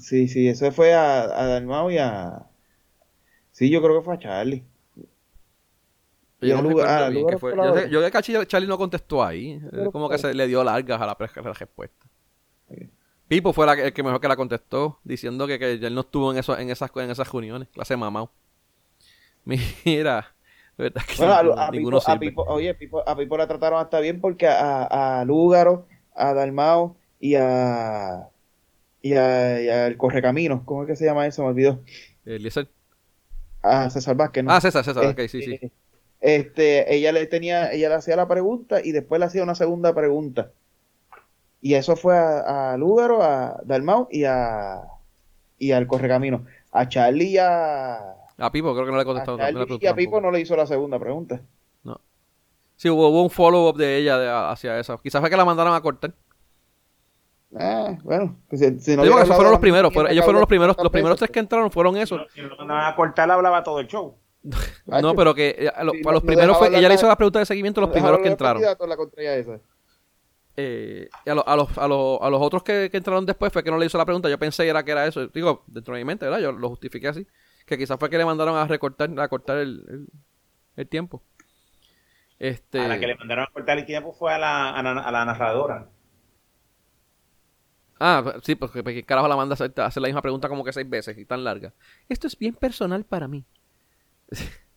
Sí, 0.00 0.28
sí, 0.28 0.48
eso 0.48 0.72
fue 0.72 0.94
a, 0.94 1.22
a 1.22 1.46
Dalmau 1.46 1.90
y 1.90 1.98
a... 1.98 2.46
Sí, 3.52 3.70
yo 3.70 3.82
creo 3.82 3.98
que 3.98 4.04
fue 4.04 4.14
a 4.14 4.18
Charlie. 4.18 4.64
Yo 6.40 6.62
no 6.62 6.70
Lugar- 6.70 6.88
ah, 6.88 7.08
bien 7.10 7.38
fue. 7.38 7.54
Yo, 7.54 7.74
sé- 7.76 7.90
yo 7.90 8.00
de 8.00 8.10
cachi 8.10 8.32
Charlie 8.46 8.66
no 8.68 8.78
contestó 8.78 9.22
ahí. 9.22 9.60
Como 9.92 10.08
que 10.08 10.16
se 10.16 10.32
le 10.32 10.46
dio 10.46 10.64
largas 10.64 10.98
a 11.00 11.04
la, 11.06 11.14
pre- 11.16 11.28
a 11.36 11.42
la 11.42 11.52
respuesta. 11.52 12.06
Ok. 12.68 12.78
Pipo 13.28 13.52
fue 13.52 13.66
la 13.66 13.76
que- 13.76 13.86
el 13.88 13.92
que 13.92 14.02
mejor 14.02 14.20
que 14.20 14.28
la 14.28 14.36
contestó, 14.36 14.98
diciendo 15.04 15.46
que, 15.46 15.58
que 15.58 15.72
él 15.72 15.94
no 15.94 16.00
estuvo 16.00 16.32
en, 16.32 16.38
eso, 16.38 16.56
en, 16.58 16.70
esas, 16.70 16.90
en 16.96 17.10
esas 17.10 17.30
reuniones. 17.30 17.68
Clase 17.68 17.94
mamau. 17.96 18.30
Mira, 19.44 20.34
verdad 20.78 21.02
que 21.06 21.16
Bueno, 21.18 21.34
a, 21.34 21.42
ninguno, 21.42 21.60
a 21.62 21.70
ninguno 21.70 21.98
Pipo, 21.98 22.10
a 22.10 22.12
sirve. 22.14 22.26
Pipo- 22.30 22.44
oye, 22.48 22.74
Pipo- 22.74 23.04
a 23.06 23.16
Pipo 23.16 23.36
la 23.36 23.46
trataron 23.46 23.78
hasta 23.78 24.00
bien 24.00 24.20
porque 24.20 24.48
a, 24.48 25.20
a 25.20 25.24
Lúgaro, 25.26 25.86
a 26.14 26.32
Dalmao 26.32 26.96
y 27.20 27.34
a 27.34 28.29
y 29.02 29.14
a, 29.14 29.62
y 29.62 29.68
al 29.68 29.96
Correcaminos, 29.96 30.62
¿cómo 30.64 30.82
es 30.82 30.88
que 30.88 30.96
se 30.96 31.04
llama 31.04 31.26
eso? 31.26 31.42
Me 31.42 31.48
olvidó. 31.48 31.80
Eliezer. 32.24 32.68
A 33.62 33.90
César 33.90 34.16
Vázquez, 34.16 34.44
¿no? 34.44 34.52
Ah, 34.52 34.60
César, 34.60 34.84
César, 34.84 35.04
ok, 35.04 35.18
Este, 35.18 35.28
sí, 35.28 35.42
sí. 35.42 35.72
Este, 36.20 36.94
ella 36.94 37.12
le 37.12 37.26
tenía, 37.26 37.72
ella 37.72 37.88
le 37.88 37.94
hacía 37.96 38.16
la 38.16 38.28
pregunta 38.28 38.80
y 38.84 38.92
después 38.92 39.18
le 39.18 39.26
hacía 39.26 39.42
una 39.42 39.54
segunda 39.54 39.94
pregunta. 39.94 40.52
Y 41.62 41.74
eso 41.74 41.96
fue 41.96 42.16
a, 42.16 42.72
a 42.72 42.76
Lúgaro, 42.78 43.22
a 43.22 43.60
Dalmau 43.64 44.08
y 44.10 44.24
a 44.24 44.80
y 45.58 45.72
al 45.72 45.86
Correcaminos. 45.86 46.42
A 46.72 46.88
Charlie 46.88 47.32
y 47.32 47.38
a, 47.38 47.96
A 48.38 48.50
Pipo 48.52 48.72
creo 48.72 48.86
que 48.86 48.92
no 48.92 48.96
le 48.96 49.02
a 49.02 49.04
contestó. 49.04 49.32
no 49.32 49.38
Charlie 49.38 49.54
preguntó 49.64 49.84
y 49.84 49.86
a 49.86 49.90
tampoco. 49.90 49.96
Pipo 49.96 50.20
no 50.22 50.30
le 50.30 50.40
hizo 50.40 50.56
la 50.56 50.66
segunda 50.66 50.98
pregunta. 50.98 51.40
Sí, 52.76 52.88
hubo, 52.88 53.08
hubo 53.10 53.22
un 53.22 53.28
follow-up 53.28 53.76
de 53.76 53.98
ella 53.98 54.16
de- 54.16 54.30
hacia 54.30 54.78
eso. 54.80 54.98
Quizás 55.02 55.20
fue 55.20 55.28
que 55.28 55.36
la 55.36 55.44
mandaron 55.44 55.74
a 55.74 55.82
cortar. 55.82 56.14
Ah, 57.58 57.98
bueno, 58.04 58.36
pues 58.48 58.60
si, 58.60 58.78
si 58.80 58.96
no 58.96 59.02
Digo 59.02 59.16
que 59.16 59.22
hubiera 59.22 59.22
esos 59.24 59.36
fueron 59.36 59.52
los 59.52 59.60
primeros. 59.60 59.92
ellos 60.10 60.24
fueron 60.24 60.40
los 60.40 60.48
primeros, 60.48 60.76
los 60.80 60.92
primeros 60.92 61.18
tres 61.18 61.30
que 61.30 61.40
entraron 61.40 61.70
fueron 61.70 61.96
esos. 61.96 62.20
Si 62.32 62.40
no 62.40 62.48
lo 62.48 62.56
mandaban 62.56 62.92
a 62.92 62.94
cortar, 62.94 63.30
hablaba 63.30 63.62
todo 63.64 63.80
el 63.80 63.88
show. 63.88 64.16
pues, 64.42 65.02
No, 65.02 65.14
pero 65.14 65.34
que 65.34 65.56
eh, 65.58 65.68
a 65.74 65.82
lo- 65.84 65.92
Sí, 65.92 66.02
los 66.02 66.12
no 66.14 66.20
primeros 66.22 66.58
fue, 66.58 66.68
ella 66.68 66.88
le 66.88 66.94
hizo 66.94 67.02
la- 67.06 67.10
la 67.10 67.16
pregunta 67.16 67.38
de 67.40 67.46
seguimiento 67.46 67.80
a 67.80 67.82
los 67.82 67.88
no 67.88 67.92
primeros 67.94 68.18
que 68.18 68.24
los 68.24 68.32
entraron. 68.32 68.62
la 68.62 68.96
contraria 68.96 69.34
esa. 69.36 69.58
Eh, 70.56 71.08
y 71.26 71.30
a, 71.30 71.34
lo- 71.34 71.46
a 71.48 71.56
los, 71.56 71.76
a, 71.78 71.88
los, 71.88 72.18
a 72.22 72.30
los 72.30 72.40
otros 72.40 72.62
que, 72.62 72.88
que 72.90 72.96
entraron 72.98 73.24
después 73.26 73.52
fue 73.52 73.64
que 73.64 73.70
no 73.70 73.78
le 73.78 73.86
hizo 73.86 73.98
la 73.98 74.04
pregunta. 74.04 74.28
Yo 74.28 74.38
pensé 74.38 74.68
era 74.68 74.84
que 74.84 74.92
era 74.92 75.06
eso. 75.06 75.26
Digo, 75.28 75.64
dentro 75.66 75.94
de 75.94 76.00
mi 76.00 76.04
mente, 76.04 76.26
¿verdad? 76.26 76.40
Yo 76.40 76.52
lo 76.52 76.68
justifiqué 76.68 77.08
así. 77.08 77.26
Que 77.66 77.76
quizás 77.78 77.98
fue 77.98 78.08
que 78.10 78.18
le 78.18 78.24
mandaron 78.24 78.56
a 78.56 78.66
recortar, 78.66 79.10
a 79.18 79.28
cortar 79.28 79.58
el, 79.58 79.84
el, 79.88 80.06
el 80.76 80.88
tiempo. 80.88 81.22
Este, 82.38 82.80
A 82.80 82.88
la 82.88 82.98
que 82.98 83.06
le 83.06 83.16
mandaron 83.16 83.44
a 83.44 83.52
cortar 83.52 83.78
el 83.78 83.86
tiempo 83.86 84.12
fue 84.12 84.32
a 84.32 84.38
la, 84.38 84.70
a 84.70 84.82
la, 84.82 84.90
a 85.00 85.10
la 85.12 85.24
narradora. 85.24 85.88
Ah, 88.00 88.34
sí, 88.42 88.54
porque 88.54 88.82
porque 88.82 89.02
carajo 89.04 89.28
la 89.28 89.36
manda 89.36 89.54
a 89.54 89.84
hacer, 89.86 90.00
la 90.02 90.08
misma 90.08 90.22
pregunta 90.22 90.48
como 90.48 90.64
que 90.64 90.72
seis 90.72 90.88
veces 90.88 91.16
y 91.18 91.26
tan 91.26 91.44
larga. 91.44 91.72
Esto 92.08 92.26
es 92.26 92.38
bien 92.38 92.54
personal 92.54 93.04
para 93.04 93.28
mí. 93.28 93.44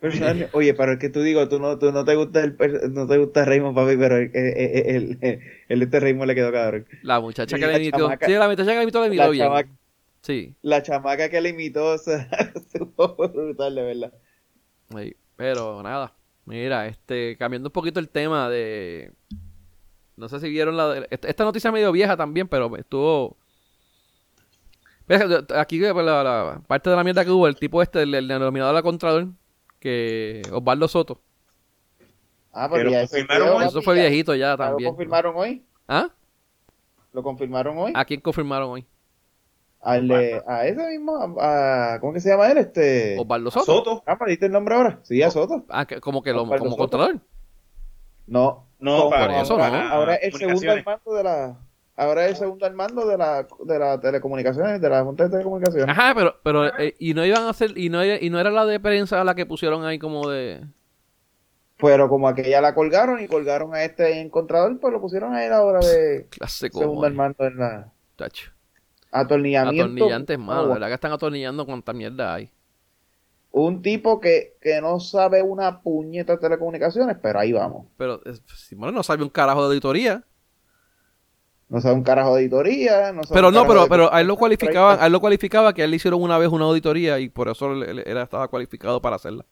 Personalmente, 0.00 0.50
Oye, 0.52 0.74
pero 0.74 0.92
es 0.92 0.98
que 0.98 1.08
tú 1.08 1.22
digo, 1.22 1.48
tú 1.48 1.58
no, 1.58 1.78
tú 1.78 1.90
no 1.90 2.04
te 2.04 2.14
gusta 2.14 2.42
el, 2.44 2.56
no 2.92 3.06
te 3.06 3.16
gusta 3.16 3.44
Raymond, 3.46 3.74
papi, 3.74 3.96
pero 3.96 4.16
el, 4.18 4.30
el, 4.34 5.18
el, 5.22 5.40
el 5.68 5.82
este 5.82 6.00
Raymond 6.00 6.26
le 6.28 6.34
quedó 6.34 6.52
cabrón. 6.52 6.86
La 7.02 7.20
muchacha 7.20 7.56
que 7.56 7.66
la 7.66 7.78
le 7.78 7.84
imitó. 7.84 7.98
chamaca- 8.10 8.26
sí, 8.26 8.32
la 8.32 8.48
muchacha 8.48 8.70
que 8.72 8.76
le 8.76 8.82
imitó 8.82 9.00
le 9.00 9.06
imitó 9.06 9.22
La 9.22 9.30
bien. 9.30 9.44
chamaca, 9.46 9.70
Sí. 10.20 10.54
la 10.62 10.82
chamaca 10.82 11.28
que 11.30 11.40
le 11.40 11.48
imitó, 11.50 11.86
o 11.94 11.98
sea, 11.98 12.28
estuvo 12.54 13.16
brutal, 13.16 13.74
de 13.74 13.82
verdad. 13.82 14.12
Sí, 14.94 15.16
pero 15.36 15.82
nada. 15.82 16.12
Mira, 16.44 16.86
este, 16.86 17.36
cambiando 17.38 17.68
un 17.68 17.72
poquito 17.72 17.98
el 17.98 18.10
tema 18.10 18.50
de. 18.50 19.10
No 20.16 20.28
sé 20.28 20.38
si 20.40 20.48
vieron 20.48 20.76
la. 20.76 20.88
de- 20.88 21.06
Esta, 21.10 21.28
esta 21.28 21.44
noticia 21.44 21.68
es 21.68 21.74
medio 21.74 21.90
vieja 21.92 22.16
también, 22.16 22.48
pero 22.48 22.76
estuvo. 22.76 23.36
Aquí 25.56 25.80
pues, 25.80 26.04
la, 26.04 26.22
la 26.24 26.62
parte 26.66 26.88
de 26.90 26.96
la 26.96 27.04
mierda 27.04 27.24
que 27.24 27.30
hubo, 27.30 27.46
el 27.46 27.56
tipo 27.56 27.82
este, 27.82 28.02
el, 28.02 28.14
el 28.14 28.26
denominado 28.26 28.70
de 28.70 28.74
la 28.74 28.82
Contralor, 28.82 29.28
que 29.78 30.40
Osvaldo 30.50 30.88
Soto. 30.88 31.20
Ah, 32.52 32.68
Pero 32.72 32.90
confirmaron 32.90 33.48
hoy. 33.56 33.64
Eso 33.66 33.82
fue 33.82 33.94
viejito 33.96 34.34
ya 34.34 34.46
ya 34.46 34.50
¿Lo 34.52 34.56
también. 34.56 34.90
confirmaron 34.90 35.34
hoy? 35.36 35.64
¿Ah? 35.88 36.08
¿Lo 37.12 37.22
confirmaron 37.22 37.76
hoy? 37.78 37.92
¿A 37.94 38.04
quién 38.04 38.20
confirmaron 38.20 38.70
hoy? 38.70 38.86
Al 39.80 40.08
de- 40.08 40.42
a 40.46 40.66
ese 40.66 40.86
mismo, 40.88 41.18
a, 41.38 41.98
¿cómo 42.00 42.14
que 42.14 42.20
se 42.20 42.30
llama 42.30 42.46
él? 42.50 42.56
Este... 42.58 43.18
Osvaldo 43.18 43.48
A 43.50 43.52
Soto. 43.52 43.64
Soto. 43.64 44.02
Ah, 44.06 44.16
¿me 44.18 44.30
diste 44.30 44.46
el 44.46 44.52
nombre 44.52 44.74
ahora? 44.76 45.00
Sí, 45.02 45.22
a 45.22 45.30
Soto. 45.30 45.64
Ah, 45.68 45.84
que- 45.84 46.00
como 46.00 46.22
que 46.22 46.32
lo, 46.32 46.44
Osvaldo 46.44 46.64
como 46.64 46.76
Soto. 46.76 46.96
Contralor. 46.98 47.20
No, 48.26 48.66
No, 48.84 49.10
para- 49.10 49.40
eso, 49.40 49.54
ahora, 49.54 49.70
¿no? 49.70 49.88
ahora 49.90 50.14
es 50.16 50.34
el 50.34 50.40
segundo 50.40 50.70
al 50.72 50.84
mando 50.84 51.14
de 51.14 51.22
la... 51.24 51.56
Ahora 51.96 52.24
es 52.24 52.30
el 52.32 52.36
segundo 52.38 52.66
al 52.66 52.74
mando 52.74 53.06
de 53.06 53.16
la, 53.16 53.46
de 53.64 53.78
la 53.78 54.00
telecomunicaciones, 54.00 54.80
de 54.80 54.90
la 54.90 55.04
Junta 55.04 55.24
de 55.24 55.30
Telecomunicaciones. 55.30 55.88
Ajá, 55.96 56.12
pero, 56.14 56.34
pero 56.42 56.66
eh, 56.76 56.94
y 56.98 57.14
no 57.14 57.24
iban 57.24 57.44
a 57.44 57.50
hacer, 57.50 57.78
y 57.78 57.88
no, 57.88 58.04
y 58.04 58.30
no 58.30 58.40
era 58.40 58.50
la 58.50 58.66
de 58.66 58.80
prensa 58.80 59.22
la 59.22 59.36
que 59.36 59.46
pusieron 59.46 59.84
ahí 59.84 59.98
como 60.00 60.28
de. 60.28 60.64
Pero 61.78 62.08
como 62.08 62.26
aquella 62.28 62.60
la 62.60 62.74
colgaron 62.74 63.20
y 63.22 63.28
colgaron 63.28 63.74
a 63.74 63.84
este 63.84 64.20
encontrador, 64.20 64.78
pues 64.80 64.92
lo 64.92 65.00
pusieron 65.00 65.34
ahí 65.34 65.48
ahora 65.48 65.78
de 65.80 66.26
Clase 66.30 66.68
segundo 66.72 67.06
al 67.06 67.14
mando 67.14 67.44
en 67.46 67.58
la 67.58 67.92
Tacho. 68.16 68.50
atornillamiento. 69.12 69.84
Atornillantes, 69.84 70.38
mano. 70.38 70.60
Ah, 70.60 70.66
De 70.66 70.72
verdad 70.74 70.88
que 70.88 70.94
están 70.94 71.12
atornillando 71.12 71.64
cuánta 71.64 71.92
mierda 71.92 72.34
hay. 72.34 72.50
Un 73.56 73.82
tipo 73.82 74.18
que, 74.20 74.56
que 74.60 74.80
no 74.80 74.98
sabe 74.98 75.40
una 75.40 75.80
puñeta 75.80 76.32
de 76.32 76.38
telecomunicaciones, 76.38 77.16
pero 77.22 77.38
ahí 77.38 77.52
vamos. 77.52 77.86
Pero 77.96 78.20
eh, 78.24 78.34
Simón 78.56 78.92
no 78.92 79.04
sabe 79.04 79.22
un 79.22 79.28
carajo 79.28 79.60
de 79.60 79.66
auditoría. 79.68 80.24
No 81.68 81.80
sabe 81.80 81.94
un 81.94 82.02
carajo 82.02 82.34
de 82.34 82.40
auditoría, 82.40 83.12
no 83.12 83.22
sabe 83.22 83.34
Pero 83.34 83.52
no, 83.52 83.64
pero, 83.64 83.86
pero 83.88 84.12
a 84.12 84.20
él 84.20 84.26
lo 84.26 84.36
cualificaban, 84.36 84.98
a 85.00 85.06
él 85.06 85.12
lo 85.12 85.20
cualificaba 85.20 85.72
que 85.72 85.82
a 85.82 85.84
él 85.84 85.92
le 85.92 85.98
hicieron 85.98 86.20
una 86.20 86.36
vez 86.36 86.48
una 86.48 86.64
auditoría 86.64 87.20
y 87.20 87.28
por 87.28 87.48
eso 87.48 87.72
él, 87.72 87.84
él- 87.84 88.02
él 88.04 88.16
estaba 88.18 88.48
cualificado 88.48 89.00
para 89.00 89.14
hacerla. 89.16 89.46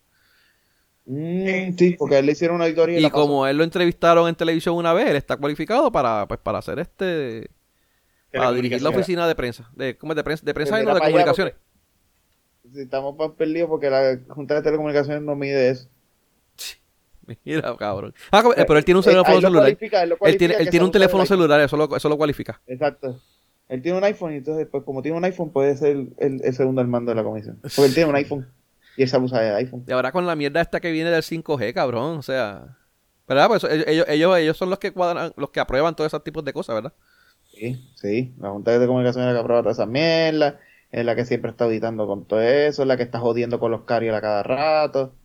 Mm, 1.05 1.77
sí, 1.79 1.97
porque 1.97 2.17
a 2.17 2.19
él 2.19 2.27
le 2.27 2.33
hicieron 2.33 2.57
una 2.57 2.65
auditoría. 2.65 2.99
Y 2.99 3.03
pasó. 3.05 3.15
como 3.15 3.47
él 3.47 3.57
lo 3.57 3.63
entrevistaron 3.63 4.29
en 4.29 4.35
televisión 4.35 4.75
una 4.75 4.93
vez, 4.93 5.11
él 5.11 5.17
está 5.17 5.37
cualificado 5.37 5.93
para, 5.93 6.27
pues, 6.27 6.41
para 6.41 6.59
hacer 6.59 6.81
este... 6.81 7.51
Para 8.33 8.51
dirigir 8.51 8.83
la 8.83 8.89
oficina 8.91 9.29
de 9.29 9.35
prensa. 9.37 9.71
De, 9.77 9.97
¿Cómo 9.97 10.13
es? 10.13 10.17
De 10.17 10.25
prensa, 10.25 10.45
de 10.45 10.55
prensa 10.55 10.83
y 10.83 10.87
no 10.87 10.95
de 10.95 11.01
comunicaciones. 11.01 11.55
Estamos 12.75 13.17
más 13.17 13.31
perdidos 13.33 13.69
porque 13.69 13.91
la 13.91 14.19
Junta 14.29 14.55
de 14.57 14.63
Telecomunicaciones 14.63 15.23
no 15.23 15.35
mide 15.37 15.71
eso. 15.71 15.89
Mira, 17.45 17.77
cabrón. 17.77 18.13
Ah, 18.31 18.43
como- 18.43 18.55
eh, 18.55 18.65
pero 18.67 18.79
él 18.79 18.85
tiene 18.85 18.99
un 18.99 19.05
Eh, 19.05 19.11
teléfono 19.11 19.35
lo 19.37 19.41
celular. 19.41 19.63
cualifica, 19.63 20.03
él 20.03 20.37
tiene, 20.37 20.55
él 20.55 20.65
que 20.65 20.71
tiene 20.71 20.83
se 20.83 20.87
un 20.87 20.93
teléfono 20.93 21.25
celular, 21.27 21.61
eso 21.61 21.77
lo, 21.77 21.97
eso 21.97 22.09
lo 22.09 22.17
cualifica. 22.17 22.61
Exacto. 22.67 23.21
Él 23.69 23.81
tiene 23.81 23.97
un 23.97 24.05
iPhone 24.05 24.33
y 24.33 24.37
entonces, 24.37 24.67
pues 24.71 24.83
como 24.83 25.03
tiene 25.03 25.17
un 25.17 25.25
iPhone, 25.25 25.51
puede 25.53 25.77
ser 25.77 25.97
el, 26.19 26.41
el 26.45 26.55
segundo 26.55 26.81
al 26.81 26.89
mando 26.89 27.11
de 27.13 27.17
la 27.17 27.23
comisión. 27.23 27.59
Porque 27.63 27.85
él 27.87 27.95
tiene 27.95 28.11
un 28.11 28.17
iPhone 28.17 28.49
y 28.97 29.03
él 29.03 29.09
sabe 29.09 29.25
usar 29.25 29.45
el 29.45 29.55
iPhone. 29.55 29.85
Y 29.87 29.93
ahora 29.93 30.11
con 30.13 30.27
la 30.27 30.35
mierda 30.37 30.61
esta 30.61 30.81
que 30.81 30.91
viene 30.91 31.11
del 31.11 31.23
5G, 31.23 31.73
cabrón. 31.73 32.19
O 32.19 32.23
sea... 32.23 32.77
¿Verdad? 33.29 33.47
Pues 33.49 33.65
ellos, 33.65 34.05
ellos, 34.09 34.37
ellos, 34.37 34.57
son 34.57 34.69
los 34.69 34.79
que 34.81 34.91
cuadran, 34.93 35.33
los 35.37 35.51
que 35.51 35.61
aprueban 35.61 35.95
todos 35.95 36.09
esos 36.09 36.25
tipos 36.25 36.45
de 36.45 36.53
cosas, 36.53 36.75
¿verdad? 36.75 36.93
Sí, 37.55 37.89
sí. 37.95 38.35
La 38.41 38.51
Junta 38.51 38.73
de 38.73 38.79
Telecomunicaciones 38.79 39.29
es 39.29 39.33
la 39.35 39.39
que 39.39 39.43
aprueba 39.45 39.63
todas 39.63 39.79
esas 39.79 39.89
mierdas. 39.89 40.57
Es 40.93 41.05
la 41.05 41.17
que 41.17 41.25
siempre 41.25 41.51
está 41.51 41.65
auditando 41.65 42.07
con 42.07 42.25
todo 42.27 42.41
eso. 42.41 42.83
Es 42.83 42.89
la 42.89 42.97
que 42.97 43.03
está 43.05 43.19
jodiendo 43.19 43.59
con 43.59 43.71
los 43.73 43.83
carriers 43.85 44.17
a 44.17 44.21
cada 44.21 44.43
rato. 44.45 45.19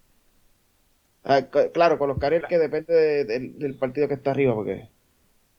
Ah, 1.24 1.42
claro, 1.74 1.98
con 2.00 2.08
los 2.10 2.18
carriers 2.20 2.46
que 2.48 2.58
depende 2.58 2.94
de- 2.94 3.26
del- 3.26 3.60
del 3.60 3.76
partido 3.78 4.08
que 4.08 4.14
está 4.16 4.32
arriba, 4.32 4.56
porque 4.56 4.90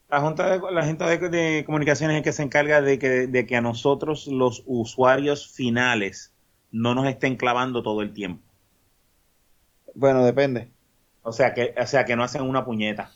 La 0.09 0.21
Junta 0.21 0.49
de, 0.51 0.61
la 0.71 0.85
Junta 0.85 1.07
de, 1.09 1.17
de 1.29 1.65
Comunicaciones 1.65 2.15
es 2.15 2.19
el 2.19 2.23
que 2.25 2.33
se 2.33 2.43
encarga 2.43 2.81
de 2.81 2.99
que, 2.99 3.27
de 3.27 3.45
que 3.47 3.55
a 3.57 3.61
nosotros, 3.61 4.27
los 4.27 4.63
usuarios 4.67 5.51
finales, 5.53 6.33
no 6.71 6.95
nos 6.95 7.07
estén 7.07 7.37
clavando 7.37 7.83
todo 7.83 8.01
el 8.03 8.13
tiempo. 8.13 8.43
bueno, 9.93 10.23
depende. 10.25 10.71
O 11.21 11.31
sea 11.31 11.53
que, 11.53 11.73
o 11.79 11.87
sea 11.87 12.05
que 12.05 12.15
no 12.15 12.23
hacen 12.23 12.41
una 12.43 12.65
puñeta. 12.65 13.11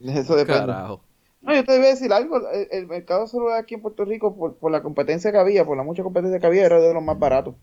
Eso 0.00 0.36
depende. 0.36 0.46
Carajo. 0.46 1.04
No, 1.42 1.54
yo 1.54 1.64
te 1.64 1.76
voy 1.76 1.86
a 1.86 1.90
decir 1.90 2.12
algo. 2.12 2.50
El, 2.50 2.68
el 2.70 2.86
mercado 2.86 3.26
celular 3.26 3.58
aquí 3.58 3.74
en 3.74 3.82
Puerto 3.82 4.04
Rico, 4.04 4.36
por, 4.36 4.56
por 4.56 4.70
la 4.70 4.82
competencia 4.82 5.32
que 5.32 5.38
había, 5.38 5.64
por 5.64 5.76
la 5.76 5.82
mucha 5.82 6.02
competencia 6.02 6.38
que 6.38 6.46
había, 6.46 6.66
era 6.66 6.78
de 6.80 6.92
los 6.92 7.02
más 7.02 7.18
baratos. 7.18 7.54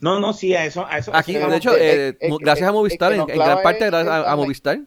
No, 0.00 0.20
no, 0.20 0.32
sí, 0.32 0.54
a 0.54 0.64
eso, 0.64 0.86
a 0.86 0.98
eso. 0.98 1.10
Aquí, 1.14 1.34
de 1.34 1.56
hecho, 1.56 1.72
eh, 1.76 2.16
mu- 2.28 2.38
que- 2.38 2.44
gracias 2.44 2.68
a 2.68 2.72
Movistar, 2.72 3.12
en, 3.12 3.24
gran 3.26 3.62
parte 3.62 3.86
gracias 3.86 4.26
a, 4.26 4.36
Movistar, 4.36 4.80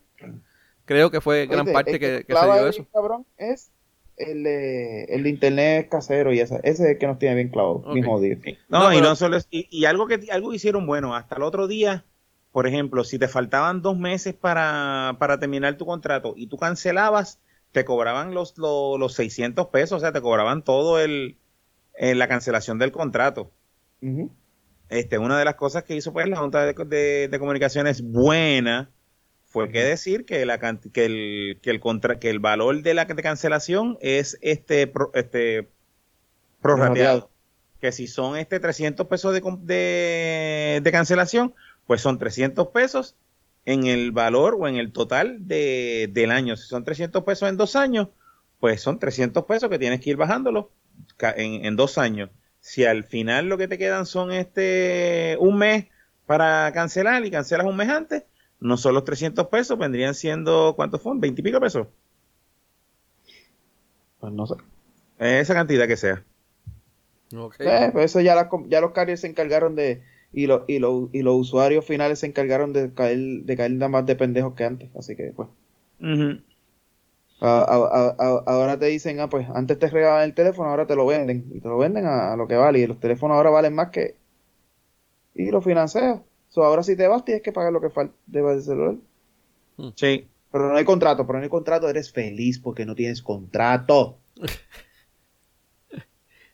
creo 0.86 1.10
que 1.12 1.22
fue 1.22 1.48
gran 1.48 1.66
parte 1.72 1.92
el 1.94 2.00
que, 2.00 2.26
que 2.28 2.36
se 2.36 2.46
dio 2.46 2.68
eso. 2.68 2.86
cabrón, 2.94 3.26
es 3.38 3.72
el 4.18 4.44
de, 4.44 5.04
el 5.06 5.24
de 5.24 5.30
internet 5.30 5.88
casero 5.90 6.34
y 6.34 6.40
esa, 6.40 6.58
ese 6.58 6.84
es 6.84 6.90
el 6.92 6.98
que 6.98 7.08
nos 7.08 7.18
tiene 7.20 7.36
bien 7.36 7.50
clavado, 7.50 7.76
Ok. 7.76 7.94
bien 7.94 8.06
jodido. 8.06 8.38
No, 8.68 8.80
No, 8.84 8.92
y 8.92 8.98
pero- 8.98 9.10
no 9.10 9.16
solo 9.16 9.38
es- 9.38 9.48
y, 9.50 9.68
y 9.72 9.86
algo 9.86 10.08
que 10.08 10.20
algo 10.32 10.54
hicieron 10.54 10.86
bueno, 10.86 11.16
hasta 11.16 11.36
el 11.38 11.44
otro 11.44 11.68
día, 11.68 12.06
por 12.52 12.68
ejemplo, 12.68 13.04
si 13.04 13.18
te 13.18 13.28
faltaban 13.28 13.82
dos 13.82 13.98
meses 13.98 14.34
para, 14.36 15.16
para 15.20 15.40
terminar 15.40 15.76
tu 15.78 15.86
contrato 15.86 16.34
y 16.36 16.48
tú 16.48 16.58
cancelabas, 16.58 17.40
te 17.72 17.86
cobraban 17.86 18.34
los, 18.34 18.58
los, 18.58 19.00
los 19.00 19.14
600 19.14 19.68
pesos, 19.68 19.98
o 19.98 20.00
sea, 20.00 20.12
te 20.12 20.22
cobraban 20.22 20.64
todo 20.64 21.00
el, 21.00 21.38
eh, 21.96 22.16
la 22.16 22.28
cancelación 22.28 22.80
del 22.80 22.92
contrato. 22.92 23.52
Este, 24.90 25.18
una 25.20 25.38
de 25.38 25.46
las 25.46 25.56
cosas 25.56 25.84
que 25.84 25.96
hizo 25.96 26.14
pues 26.14 26.28
la 26.28 26.38
Junta 26.38 26.66
de, 26.66 26.74
de- 26.86 27.28
de 27.30 27.40
Comunicaciones 27.40 28.02
buena 28.02 28.90
fue 29.46 29.70
que 29.72 29.84
decir 29.84 30.26
que 30.26 30.46
la 30.46 30.60
que 30.60 31.06
el 31.06 31.60
que 31.62 31.70
el 31.72 31.80
contra, 31.80 32.20
que 32.20 32.30
el 32.30 32.40
valor 32.40 32.82
de 32.82 32.94
la 32.94 33.06
de 33.06 33.24
cancelación 33.24 33.98
es 34.02 34.38
este 34.42 34.88
pro- 34.88 35.12
este 35.14 35.70
prorrateado. 36.62 37.30
Que 37.82 37.92
si 37.92 38.08
son 38.08 38.38
este 38.38 38.60
300 38.60 39.08
pesos 39.08 39.34
de, 39.34 39.42
de, 39.62 40.82
de 40.84 40.92
cancelación, 40.92 41.54
pues 41.88 42.02
son 42.02 42.18
300 42.20 42.68
pesos 42.70 43.16
en 43.66 43.86
el 43.86 44.12
valor 44.12 44.58
o 44.60 44.68
en 44.68 44.76
el 44.76 44.92
total 44.92 45.48
de, 45.48 46.10
del 46.12 46.32
año. 46.32 46.56
Si 46.56 46.68
son 46.68 46.84
300 46.84 47.24
pesos 47.24 47.50
en 47.50 47.58
dos 47.58 47.76
años, 47.76 48.10
pues 48.60 48.82
son 48.82 49.00
300 49.00 49.46
pesos 49.46 49.70
que 49.70 49.80
tienes 49.80 50.02
que 50.02 50.12
ir 50.12 50.18
bajándolo 50.18 50.72
en, 51.36 51.66
en 51.66 51.76
dos 51.76 51.98
años. 51.98 52.30
Si 52.60 52.86
al 52.86 53.04
final 53.04 53.48
lo 53.48 53.58
que 53.58 53.68
te 53.68 53.78
quedan 53.78 54.06
son 54.06 54.32
este 54.32 55.38
un 55.40 55.58
mes 55.58 55.88
para 56.26 56.72
cancelar 56.74 57.26
y 57.26 57.32
cancelas 57.32 57.66
un 57.66 57.78
mes 57.78 57.90
antes, 57.90 58.24
no 58.60 58.78
son 58.78 58.94
los 58.94 59.06
300 59.06 59.48
pesos, 59.48 59.78
vendrían 59.78 60.14
siendo, 60.14 60.74
¿cuántos 60.76 61.02
fueron? 61.02 61.22
¿20 61.22 61.40
y 61.40 61.42
pico 61.42 61.60
pesos? 61.60 61.88
Pues 64.20 64.34
no 64.34 64.46
sé. 64.46 64.56
Esa 65.18 65.54
cantidad 65.54 65.88
que 65.88 65.98
sea. 65.98 66.24
Ok. 67.36 67.56
Eh, 67.60 67.90
pues 67.92 68.06
eso 68.06 68.22
ya, 68.22 68.36
la 68.36 68.50
ya 68.68 68.82
los 68.82 68.92
carriers 68.92 69.22
se 69.22 69.28
encargaron 69.28 69.76
de, 69.76 70.04
y, 70.34 70.48
lo- 70.48 70.66
y, 70.68 70.80
lo- 70.80 71.10
y 71.12 71.22
los 71.22 71.36
usuarios 71.36 71.86
finales 71.86 72.20
se 72.20 72.28
encargaron 72.28 72.74
de 72.74 72.94
caer, 72.94 73.18
de 73.20 73.58
caer 73.58 73.72
nada 73.72 73.90
más 73.90 74.06
de 74.06 74.16
pendejos 74.16 74.54
que 74.56 74.64
antes, 74.66 74.90
así 74.96 75.16
que 75.16 75.32
pues. 75.36 75.50
Ujú. 76.02 76.42
A- 77.42 77.62
a- 77.62 77.76
a- 77.76 78.16
a- 78.20 78.44
ahora 78.48 78.78
te 78.78 78.88
dicen, 78.88 79.20
ah, 79.22 79.30
pues 79.30 79.48
antes 79.54 79.80
te 79.80 79.88
regalaban 79.90 80.26
el 80.26 80.34
teléfono, 80.34 80.70
ahora 80.70 80.88
te 80.88 80.96
lo 80.96 81.06
venden. 81.06 81.46
Y 81.54 81.62
te 81.62 81.70
lo 81.70 81.78
venden 81.78 82.06
a, 82.06 82.34
a 82.34 82.36
lo 82.36 82.48
que 82.48 82.56
vale. 82.56 82.80
Y 82.80 82.88
los 82.88 83.00
teléfonos 83.00 83.38
ahora 83.38 83.50
valen 83.50 83.74
más 83.74 83.90
que. 83.92 84.16
Y 85.36 85.50
lo 85.50 85.62
financias. 85.62 86.20
So, 86.50 86.66
ahora 86.66 86.84
si 86.84 86.98
te 86.98 87.08
vas, 87.08 87.24
tienes 87.24 87.42
que 87.42 87.54
pagar 87.54 87.72
lo 87.72 87.80
que 87.80 87.90
falta 87.90 88.14
del 88.28 88.62
celular. 88.62 88.96
Sí. 89.96 90.28
Pero 90.52 90.70
no 90.70 90.76
hay 90.76 90.84
contrato. 90.84 91.26
Pero 91.26 91.40
no 91.40 91.44
hay 91.44 91.50
contrato, 91.50 91.88
eres 91.88 92.12
feliz 92.12 92.60
porque 92.60 92.86
no 92.86 92.94
tienes 92.94 93.22
contrato. 93.22 94.18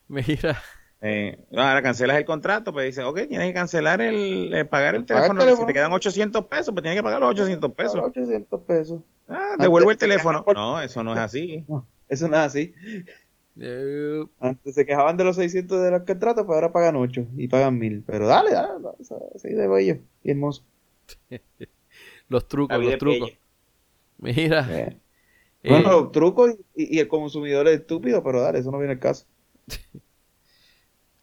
Mira, 0.07 0.61
Eh, 1.07 1.37
ahora 1.51 1.83
cancelas 1.83 2.17
el 2.17 2.25
contrato, 2.25 2.73
pues 2.73 2.87
dice, 2.87 3.03
ok, 3.03 3.27
tienes 3.27 3.47
que 3.49 3.53
cancelar 3.53 4.01
el, 4.01 4.51
eh, 4.51 4.65
pagar 4.65 4.95
el 4.95 5.01
el 5.01 5.05
teléfono. 5.05 5.55
Si 5.55 5.65
te 5.67 5.73
quedan 5.73 5.93
800 5.93 6.45
pesos, 6.45 6.73
pues 6.73 6.81
tienes 6.81 6.97
que 6.97 7.03
pagar 7.03 7.19
los 7.19 7.29
800 7.29 7.71
pesos. 7.73 8.01
800 8.03 8.61
pesos. 8.61 9.01
Ah, 9.27 9.55
devuelvo 9.59 9.91
el 9.91 9.97
teléfono. 9.97 10.43
No, 10.55 10.81
eso 10.81 11.03
no 11.03 11.13
es 11.13 11.19
así. 11.19 11.63
No, 11.67 11.85
eso 12.09 12.27
no 12.27 12.37
es 12.37 12.41
así. 12.41 12.73
Antes 14.39 14.73
se 14.73 14.83
quejaban 14.83 15.15
de 15.15 15.25
los 15.25 15.35
600 15.35 15.79
de 15.79 15.91
los 15.91 16.01
contratos, 16.05 16.43
pero 16.43 16.55
ahora 16.55 16.71
pagan 16.71 16.95
8 16.95 17.27
y 17.37 17.49
pagan 17.49 17.77
1000. 17.77 18.03
Pero 18.07 18.25
dale, 18.25 18.53
dale, 18.53 18.81
dale, 18.81 18.97
así 19.35 19.49
de 19.49 19.67
bello 19.67 19.97
y 20.23 20.31
hermoso. 20.31 20.63
los 22.29 22.47
trucos, 22.47 22.83
los 22.83 22.97
trucos. 22.97 23.31
bella. 24.17 24.41
Mira, 24.41 24.67
Eh, 24.71 24.97
eh, 25.61 25.69
Bueno, 25.69 25.91
los 25.91 26.11
trucos 26.11 26.55
y, 26.75 26.97
y 26.97 26.99
el 26.99 27.07
consumidor 27.07 27.67
es 27.67 27.81
estúpido, 27.81 28.23
pero 28.23 28.41
dale, 28.41 28.57
eso 28.57 28.71
no 28.71 28.79
viene 28.79 28.93
al 28.93 28.99
caso. 28.99 29.27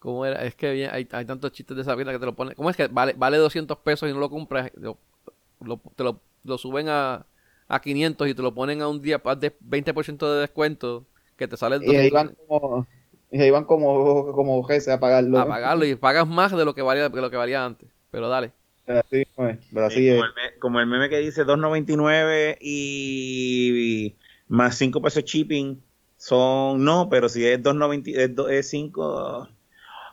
¿cómo 0.03 0.27
era? 0.27 0.45
Es 0.45 0.55
que 0.57 0.73
bien, 0.73 0.91
hay, 0.93 1.09
hay 1.13 1.25
tantos 1.25 1.53
chistes 1.53 1.77
de 1.77 1.83
esa 1.83 1.95
vida 1.95 2.13
que 2.13 2.19
te 2.19 2.27
lo 2.27 2.35
ponen. 2.35 2.55
¿Cómo 2.55 2.71
es 2.71 2.77
que 2.77 2.89
vale, 2.89 3.15
vale 3.17 3.39
200 3.39 3.79
pesos 3.79 4.11
y 4.11 4.13
no 4.13 4.21
lo 4.21 4.31
compras? 4.31 4.71
Lo- 4.77 4.99
lo- 5.61 5.81
te 5.97 6.05
lo, 6.05 6.21
lo 6.45 6.59
suben 6.59 6.89
a, 6.89 7.27
a 7.69 7.81
500 7.81 8.29
y 8.29 8.35
te 8.35 8.43
lo 8.43 8.55
ponen 8.55 8.83
a 8.83 8.89
un 8.89 9.03
día 9.03 9.23
de 9.39 9.57
20% 9.61 10.33
de 10.35 10.41
descuento 10.43 11.07
que 11.37 11.49
te 11.49 11.57
sale 11.57 11.77
el 11.77 11.83
Y 11.83 11.95
ahí 11.97 12.11
200 12.11 12.15
van 12.15 12.35
como, 12.49 12.87
y 13.31 13.41
ahí 13.41 13.51
van 13.51 13.65
como, 13.65 14.33
como 14.33 14.63
jefe 14.65 14.93
a 14.93 15.01
pagarlo. 15.01 15.39
a 15.39 15.47
pagarlo 15.47 15.85
y 15.85 15.95
pagas 15.97 16.27
más 16.29 16.53
de 16.53 16.65
lo 16.65 16.75
que 16.75 16.83
valía, 16.83 17.09
de 17.09 17.21
lo 17.21 17.31
que 17.31 17.37
valía 17.37 17.65
antes. 17.65 17.91
Pero 18.11 18.29
dale. 18.29 18.53
Así, 18.87 19.25
pues, 19.37 19.59
pero 19.73 19.87
así 19.87 20.01
Sí, 20.01 20.09
es. 20.09 20.17
como, 20.17 20.25
el, 20.25 20.31
me- 20.35 20.59
como 20.59 20.81
el 20.81 20.87
meme 20.87 21.09
que 21.09 21.19
dice 21.19 21.45
2.99 21.45 22.59
y, 22.61 24.07
y 24.09 24.19
más 24.49 24.77
5 24.77 25.01
pesos 25.01 25.25
shipping 25.25 25.83
son 26.17 26.85
no, 26.85 27.09
pero 27.09 27.29
si 27.29 27.45
es 27.47 27.63
2.90 27.63 28.11
es, 28.15 28.35
do- 28.35 28.49
es 28.49 28.69
5 28.71 29.49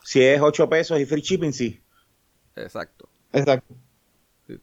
si 0.09 0.23
es 0.23 0.41
8 0.41 0.67
pesos 0.67 0.99
y 0.99 1.05
free 1.05 1.21
shipping 1.21 1.53
sí. 1.53 1.79
Exacto. 2.55 3.07
Exacto. 3.31 3.75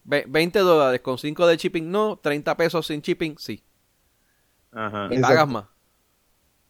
Ve- 0.02 0.24
20 0.26 0.58
dólares 0.58 1.00
con 1.00 1.16
5 1.18 1.46
de 1.46 1.56
shipping 1.56 1.88
no, 1.88 2.18
30 2.20 2.56
pesos 2.56 2.84
sin 2.86 3.00
shipping 3.00 3.36
sí. 3.38 3.62
Ajá. 4.72 5.08
Y 5.12 5.20
pagas 5.20 5.46
más 5.48 5.66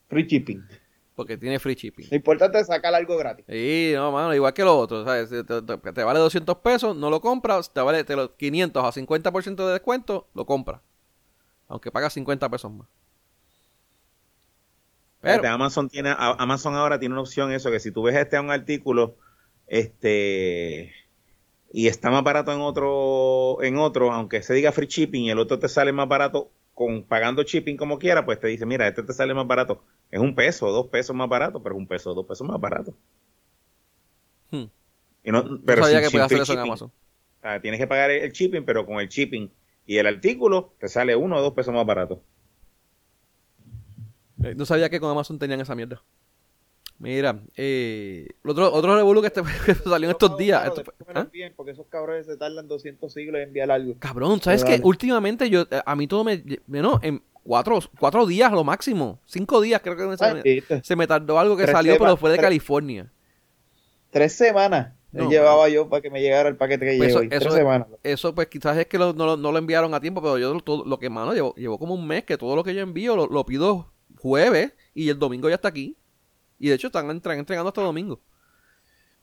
Free 0.09 0.27
shipping. 0.27 0.63
porque 1.15 1.39
tiene 1.39 1.59
free 1.59 1.75
shipping. 1.75 2.07
Lo 2.11 2.17
importante 2.17 2.61
es 2.61 2.67
sacar 2.67 2.95
algo 2.95 3.17
gratis. 3.17 3.47
Y 3.49 3.93
no, 3.95 4.13
mano, 4.13 4.35
igual 4.35 4.53
que 4.53 4.63
lo 4.63 4.77
otro, 4.79 5.05
¿sabes? 5.07 5.31
Te, 5.31 5.43
te- 5.43 5.63
te- 5.63 5.93
te 5.93 6.05
vale 6.05 6.19
200 6.21 6.59
pesos, 6.59 6.95
no 6.95 7.09
lo 7.09 7.21
compras, 7.23 7.73
te 7.73 7.81
vale 7.81 8.05
te 8.05 8.15
lo, 8.15 8.37
500 8.37 8.85
a 8.85 8.93
50% 8.93 9.67
de 9.67 9.73
descuento, 9.73 10.29
lo 10.35 10.45
compras. 10.45 10.83
Aunque 11.69 11.91
pagas 11.91 12.13
50 12.13 12.49
pesos 12.51 12.71
más. 12.71 12.87
Pero, 15.21 15.49
Amazon 15.49 15.89
tiene 15.89 16.15
Amazon 16.17 16.75
ahora 16.75 16.99
tiene 16.99 17.15
una 17.15 17.23
opción 17.23 17.53
eso 17.53 17.71
que 17.71 17.81
si 17.81 17.91
tú 17.91 18.03
ves 18.03 18.17
este 18.17 18.39
un 18.39 18.51
artículo 18.51 19.17
este 19.67 20.93
y 21.73 21.89
está 21.89 22.11
más 22.11 22.23
barato 22.25 22.53
en 22.53 22.61
otro 22.61 23.63
en 23.63 23.79
otro 23.79 24.13
aunque 24.13 24.43
se 24.43 24.55
diga 24.55 24.73
free 24.73 24.87
shipping 24.89 25.25
y 25.25 25.31
el 25.31 25.39
otro 25.39 25.59
te 25.59 25.69
sale 25.69 25.93
más 25.93 26.09
barato 26.09 26.51
con 26.75 27.05
pagando 27.05 27.43
shipping 27.43 27.77
como 27.77 27.99
quiera 27.99 28.25
pues 28.25 28.41
te 28.41 28.49
dice 28.49 28.67
mira 28.67 28.87
este 28.89 29.03
te 29.03 29.13
sale 29.13 29.35
más 29.35 29.47
barato 29.47 29.83
es 30.11 30.21
un 30.21 30.35
peso 30.35 30.71
dos 30.71 30.89
pesos 30.89 31.17
más 31.17 31.29
barato 31.29 31.63
pero 31.63 31.75
es 31.75 31.81
un 31.81 31.89
peso 31.89 32.15
dos 32.15 32.27
pesos 32.27 32.47
más 32.47 32.61
barato 32.61 32.95
Hmm. 34.51 34.65
Y 35.25 35.33
no, 35.33 35.43
no 35.43 35.61
pero 35.65 35.83
sabía 35.83 35.99
sin- 35.99 36.05
que 36.09 36.11
podía 36.11 36.25
hacer 36.27 36.41
eso 36.41 36.53
en. 36.53 36.61
Amazon. 36.61 36.89
O 36.89 37.43
sea, 37.43 37.61
tienes 37.61 37.81
que 37.81 37.87
pagar 37.87 38.11
el 38.11 38.33
shipping 38.33 38.65
pero 38.65 38.87
con 38.87 39.01
el 39.01 39.09
shipping 39.09 39.51
y 39.87 39.99
el 39.99 40.07
artículo 40.07 40.75
te 40.79 40.89
sale 40.89 41.17
uno 41.17 41.37
o 41.37 41.43
dos 41.43 41.55
pesos 41.55 41.75
más 41.75 41.87
barato 41.87 42.23
No 44.55 44.67
sabía 44.67 44.89
que 44.89 45.01
con 45.01 45.11
Amazon 45.11 45.39
tenían 45.39 45.61
esa 45.61 45.75
mierda. 45.75 46.03
Mira, 46.99 47.41
eh, 47.57 48.27
otro, 48.43 48.73
otro 48.73 48.97
revuelo 48.97 49.21
que, 49.21 49.27
este, 49.27 49.43
que 49.67 49.75
salió 49.75 50.09
en 50.09 50.13
estos 50.13 50.37
días. 50.39 50.61
Claro, 50.63 50.81
esto 50.81 50.93
¿ah? 51.15 51.27
porque 51.55 51.73
esos 51.73 51.87
cabrones 51.89 52.25
se 52.27 52.37
tardan 52.39 52.67
200 52.69 53.13
siglos 53.13 53.37
en 53.41 53.49
enviar 53.49 53.71
algo. 53.71 53.95
Cabrón, 53.99 54.41
¿sabes 54.41 54.65
qué? 54.65 54.81
Últimamente 54.83 55.51
yo, 55.51 55.63
eh, 55.71 55.81
a 55.85 55.95
mí 55.95 56.07
todo 56.07 56.25
me, 56.25 56.43
bueno, 56.67 56.99
en 57.03 57.23
cuatro, 57.43 57.81
cuatro 58.01 58.25
días 58.25 58.51
lo 58.51 58.65
máximo, 58.65 59.21
cinco 59.27 59.61
días 59.61 59.83
creo 59.83 59.95
que 59.97 60.07
me- 60.07 60.17
se, 60.17 60.35
me, 60.35 60.43
¿viste? 60.43 60.83
se 60.83 60.97
me 60.97 61.07
tardó 61.07 61.39
algo 61.39 61.55
que 61.57 61.65
Tres 61.65 61.75
salió, 61.77 61.99
pero 61.99 62.17
fue 62.17 62.31
de 62.31 62.37
tres- 62.37 62.47
California. 62.47 63.13
Tres 64.11 64.33
semanas 64.33 64.95
No, 65.13 65.29
llevaba 65.29 65.69
yo 65.69 65.91
para 65.91 66.01
que 66.01 66.09
me 66.11 66.23
llegara 66.23 66.49
el 66.49 66.57
paquete 66.57 66.87
que 66.87 66.97
Pues 66.97 67.11
eso- 67.11 67.23
y 67.23 67.29
Tres 67.29 67.43
eso- 67.43 67.51
semanas. 67.55 67.89
Eso 68.03 68.35
pues 68.35 68.47
quizás 68.49 68.75
es 68.79 68.87
que 68.87 68.97
lo- 68.97 69.13
no, 69.13 69.27
lo- 69.27 69.37
no 69.37 69.53
lo 69.53 69.59
enviaron 69.59 69.93
a 69.93 70.01
tiempo, 70.01 70.23
pero 70.23 70.39
yo 70.39 70.59
todo, 70.61 70.83
lo 70.87 70.99
que, 70.99 71.11
mano, 71.11 71.35
llevo, 71.35 71.55
llevo 71.57 71.79
como 71.79 71.93
un 71.93 72.07
mes 72.07 72.25
que 72.25 72.39
todo 72.39 72.57
lo 72.57 72.65
que 72.65 72.75
yo 72.75 72.81
envío 72.81 73.15
lo, 73.17 73.27
lo 73.27 73.45
pido 73.45 73.93
jueves 74.27 74.73
y 74.95 75.09
el 75.11 75.19
domingo 75.19 75.49
ya 75.49 75.57
está 75.57 75.69
aquí. 75.69 75.97
Y 76.59 76.69
de 76.69 76.75
hecho 76.77 76.89
están 76.89 77.11
entre- 77.11 77.39
entregando 77.39 77.69
hasta 77.69 77.83
domingo. 77.83 78.21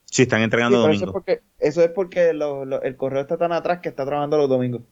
Sí, 0.05 0.21
están 0.23 0.39
Sí, 0.39 0.43
entregando 0.43 0.77
pero 0.81 0.93
eso 0.93 1.05
es 1.05 1.11
domingo. 1.11 1.11
porque, 1.11 1.41
eso 1.59 1.81
es 1.83 1.89
porque 1.89 2.33
lo- 2.33 2.65
lo- 2.65 2.81
el 2.83 2.95
correo 2.97 3.21
está 3.21 3.37
tan 3.37 3.51
atrás 3.51 3.79
que 3.81 3.89
está 3.89 4.05
trabajando 4.05 4.37
los 4.37 4.49
domingos. 4.49 4.83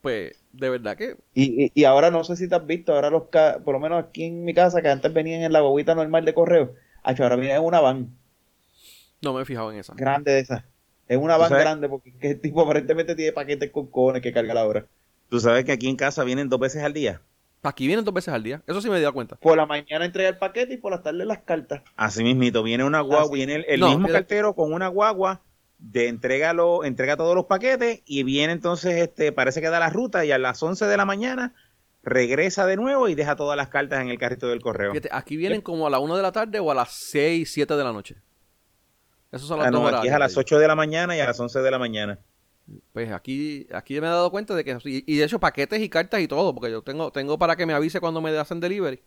Pues, 0.00 0.42
de 0.52 0.70
verdad 0.70 0.96
que 0.96 1.16
Y, 1.34 1.66
y, 1.66 1.72
y 1.74 1.84
ahora 1.84 2.10
no 2.10 2.24
sé 2.24 2.36
si 2.36 2.48
te 2.48 2.54
has 2.56 2.66
visto, 2.66 2.94
ahora 2.94 3.10
los 3.10 3.28
ca- 3.28 3.60
por 3.64 3.74
lo 3.74 3.80
menos 3.80 4.02
aquí 4.04 4.24
en 4.24 4.44
mi 4.44 4.54
casa, 4.54 4.82
que 4.82 4.88
antes 4.88 5.12
venían 5.12 5.42
en 5.42 5.52
la 5.52 5.60
bobita 5.60 5.94
normal 5.94 6.24
de 6.24 6.34
correo, 6.34 6.74
acho, 7.02 7.22
ahora 7.22 7.36
vienen 7.36 7.58
en 7.58 7.64
una 7.64 7.80
van 7.80 8.16
no 9.22 9.32
me 9.34 9.42
he 9.42 9.44
fijado 9.44 9.72
en 9.72 9.78
esa. 9.78 9.94
grande 9.94 10.32
de 10.32 10.40
esas. 10.40 10.64
Es 11.08 11.18
una 11.18 11.38
¿Tú 11.38 11.40
van 11.40 11.48
sabes? 11.48 11.64
grande 11.64 11.88
porque 11.88 12.12
que 12.18 12.30
el 12.32 12.40
tipo 12.40 12.60
aparentemente 12.62 13.14
tiene 13.16 13.32
paquetes 13.32 13.70
con 13.70 13.86
cojones 13.88 14.22
que 14.22 14.32
carga 14.32 14.54
la 14.54 14.66
hora. 14.66 14.86
Tú 15.28 15.38
sabes 15.40 15.64
que 15.64 15.72
aquí 15.72 15.88
en 15.88 15.96
casa 15.96 16.24
vienen 16.24 16.48
dos 16.48 16.58
veces 16.60 16.82
al 16.82 16.92
día. 16.92 17.22
Aquí 17.66 17.86
vienen 17.86 18.04
dos 18.04 18.14
veces 18.14 18.32
al 18.32 18.42
día. 18.42 18.62
Eso 18.66 18.80
sí 18.80 18.88
me 18.88 18.96
he 18.98 19.00
dado 19.00 19.12
cuenta. 19.12 19.36
Por 19.36 19.56
la 19.56 19.66
mañana 19.66 20.04
entrega 20.04 20.28
el 20.28 20.38
paquete 20.38 20.74
y 20.74 20.76
por 20.76 20.92
la 20.92 21.02
tarde 21.02 21.24
las 21.24 21.38
cartas. 21.38 21.82
Así 21.96 22.22
mismito, 22.22 22.62
viene 22.62 22.84
una 22.84 23.00
guagua, 23.00 23.24
Así. 23.26 23.34
viene 23.34 23.54
el, 23.56 23.64
el 23.68 23.80
No, 23.80 23.88
mismo 23.90 24.08
cartero 24.08 24.54
con 24.54 24.72
una 24.72 24.88
guagua, 24.88 25.42
de 25.78 26.08
entrega, 26.08 26.52
lo- 26.54 26.84
entrega 26.84 27.16
todos 27.16 27.34
los 27.34 27.44
paquetes 27.46 28.00
y 28.06 28.22
viene 28.22 28.52
entonces, 28.52 28.94
este 28.96 29.30
parece 29.32 29.60
que 29.60 29.68
da 29.68 29.78
la 29.78 29.90
ruta 29.90 30.24
y 30.24 30.32
a 30.32 30.38
las 30.38 30.62
11 30.62 30.86
de 30.86 30.96
la 30.96 31.04
mañana 31.04 31.54
regresa 32.02 32.64
de 32.66 32.76
nuevo 32.76 33.08
y 33.08 33.14
deja 33.14 33.36
todas 33.36 33.56
las 33.56 33.68
cartas 33.68 34.00
en 34.00 34.08
el 34.08 34.16
carrito 34.18 34.46
del 34.48 34.60
correo. 34.62 34.92
Fíjate, 34.92 35.08
aquí 35.12 35.36
vienen 35.36 35.60
como 35.60 35.86
a 35.86 35.90
las 35.90 36.00
1 36.00 36.16
de 36.16 36.22
la 36.22 36.32
tarde 36.32 36.60
o 36.60 36.70
a 36.70 36.74
las 36.74 36.92
6, 36.92 37.50
7 37.52 37.74
de 37.76 37.84
la 37.84 37.92
noche. 37.92 38.16
Esos 39.32 39.48
son 39.48 39.58
las 39.58 39.66
Ah, 39.68 39.70
no, 39.70 39.80
dos 39.80 39.92
aquí 39.92 40.06
es 40.08 40.14
a 40.14 40.18
las 40.18 40.36
8 40.36 40.58
de 40.58 40.68
la 40.68 40.76
mañana 40.76 41.16
y 41.16 41.20
a 41.20 41.26
las 41.26 41.38
11 41.38 41.58
de 41.60 41.70
la 41.70 41.78
mañana. 41.78 42.18
Pues 42.92 43.12
aquí, 43.12 43.66
aquí 43.72 43.94
me 44.00 44.06
he 44.08 44.10
dado 44.10 44.30
cuenta 44.30 44.54
de 44.54 44.64
que, 44.64 44.76
y, 44.84 45.04
y 45.06 45.16
de 45.18 45.24
hecho 45.24 45.38
paquetes 45.38 45.80
y 45.80 45.88
cartas 45.88 46.20
y 46.20 46.26
todo, 46.28 46.54
porque 46.54 46.70
yo 46.70 46.82
tengo, 46.82 47.12
tengo 47.12 47.38
para 47.38 47.54
que 47.56 47.64
me 47.66 47.72
avise 47.74 48.00
cuando 48.00 48.20
me 48.20 48.30
hacen 48.36 48.58
delivery. 48.60 49.00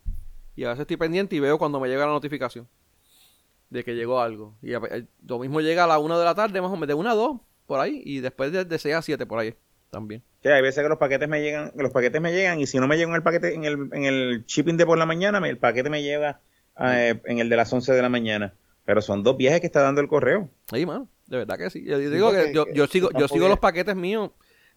Y 0.56 0.64
a 0.64 0.68
veces 0.70 0.80
estoy 0.82 0.96
pendiente 0.96 1.36
y 1.36 1.40
veo 1.40 1.58
cuando 1.58 1.78
me 1.80 1.88
llega 1.88 2.06
la 2.06 2.12
notificación 2.12 2.66
de 3.68 3.84
que 3.84 3.94
llegó 3.94 4.20
algo. 4.20 4.56
Y 4.62 4.74
a- 4.74 4.80
lo 5.26 5.38
mismo 5.38 5.60
llega 5.60 5.84
a 5.84 5.86
la 5.86 5.98
1 5.98 6.18
de 6.18 6.24
la 6.24 6.34
tarde, 6.34 6.60
más 6.60 6.70
o 6.70 6.74
menos, 6.74 6.88
de 6.88 6.94
1 6.94 7.10
a 7.10 7.14
2, 7.14 7.40
por 7.66 7.80
ahí, 7.80 8.02
y 8.04 8.20
después 8.20 8.50
de, 8.52 8.64
de 8.64 8.78
6 8.78 8.94
a 8.96 9.02
7 9.02 9.26
por 9.26 9.38
ahí 9.38 9.54
también. 9.90 10.22
Sí, 10.42 10.48
hay 10.48 10.62
veces 10.62 10.82
que 10.82 10.88
los 10.88 10.98
paquetes 10.98 11.28
me 11.28 11.40
llegan, 11.42 11.70
que 11.70 11.82
los 11.82 11.92
paquetes 11.92 12.20
me 12.20 12.32
llegan 12.32 12.60
y 12.60 12.66
si 12.66 12.78
no 12.78 12.88
me 12.88 12.96
llega 12.96 13.10
en 13.10 13.14
el 13.16 13.22
paquete, 13.22 13.54
en 13.54 13.64
el, 13.64 13.88
en 13.92 14.04
el 14.04 14.44
shipping 14.46 14.76
de 14.76 14.86
por 14.86 14.96
la 14.98 15.06
mañana, 15.06 15.38
el 15.46 15.58
paquete 15.58 15.90
me 15.90 16.02
llega 16.02 16.40
eh, 16.80 17.20
en 17.26 17.38
el 17.40 17.48
de 17.48 17.56
las 17.56 17.72
11 17.72 17.92
de 17.92 18.00
la 18.02 18.08
mañana. 18.08 18.54
Pero 18.86 19.02
son 19.02 19.22
dos 19.22 19.36
viajes 19.36 19.60
que 19.60 19.66
está 19.66 19.82
dando 19.82 20.00
el 20.00 20.08
correo. 20.08 20.48
Ahí, 20.72 20.84
mano, 20.86 21.06
de 21.30 21.38
verdad 21.38 21.56
que 21.56 21.70
sí. 21.70 21.82
Yo 21.84 21.98
digo 21.98 22.30
que 22.32 22.52
yo, 22.52 22.66
que- 22.66 22.74
yo 22.74 22.86
sigo, 22.86 23.08
yo 23.18 23.26
sigo 23.28 23.48
los 23.48 23.58
paquetes 23.58 23.96
míos 23.96 24.30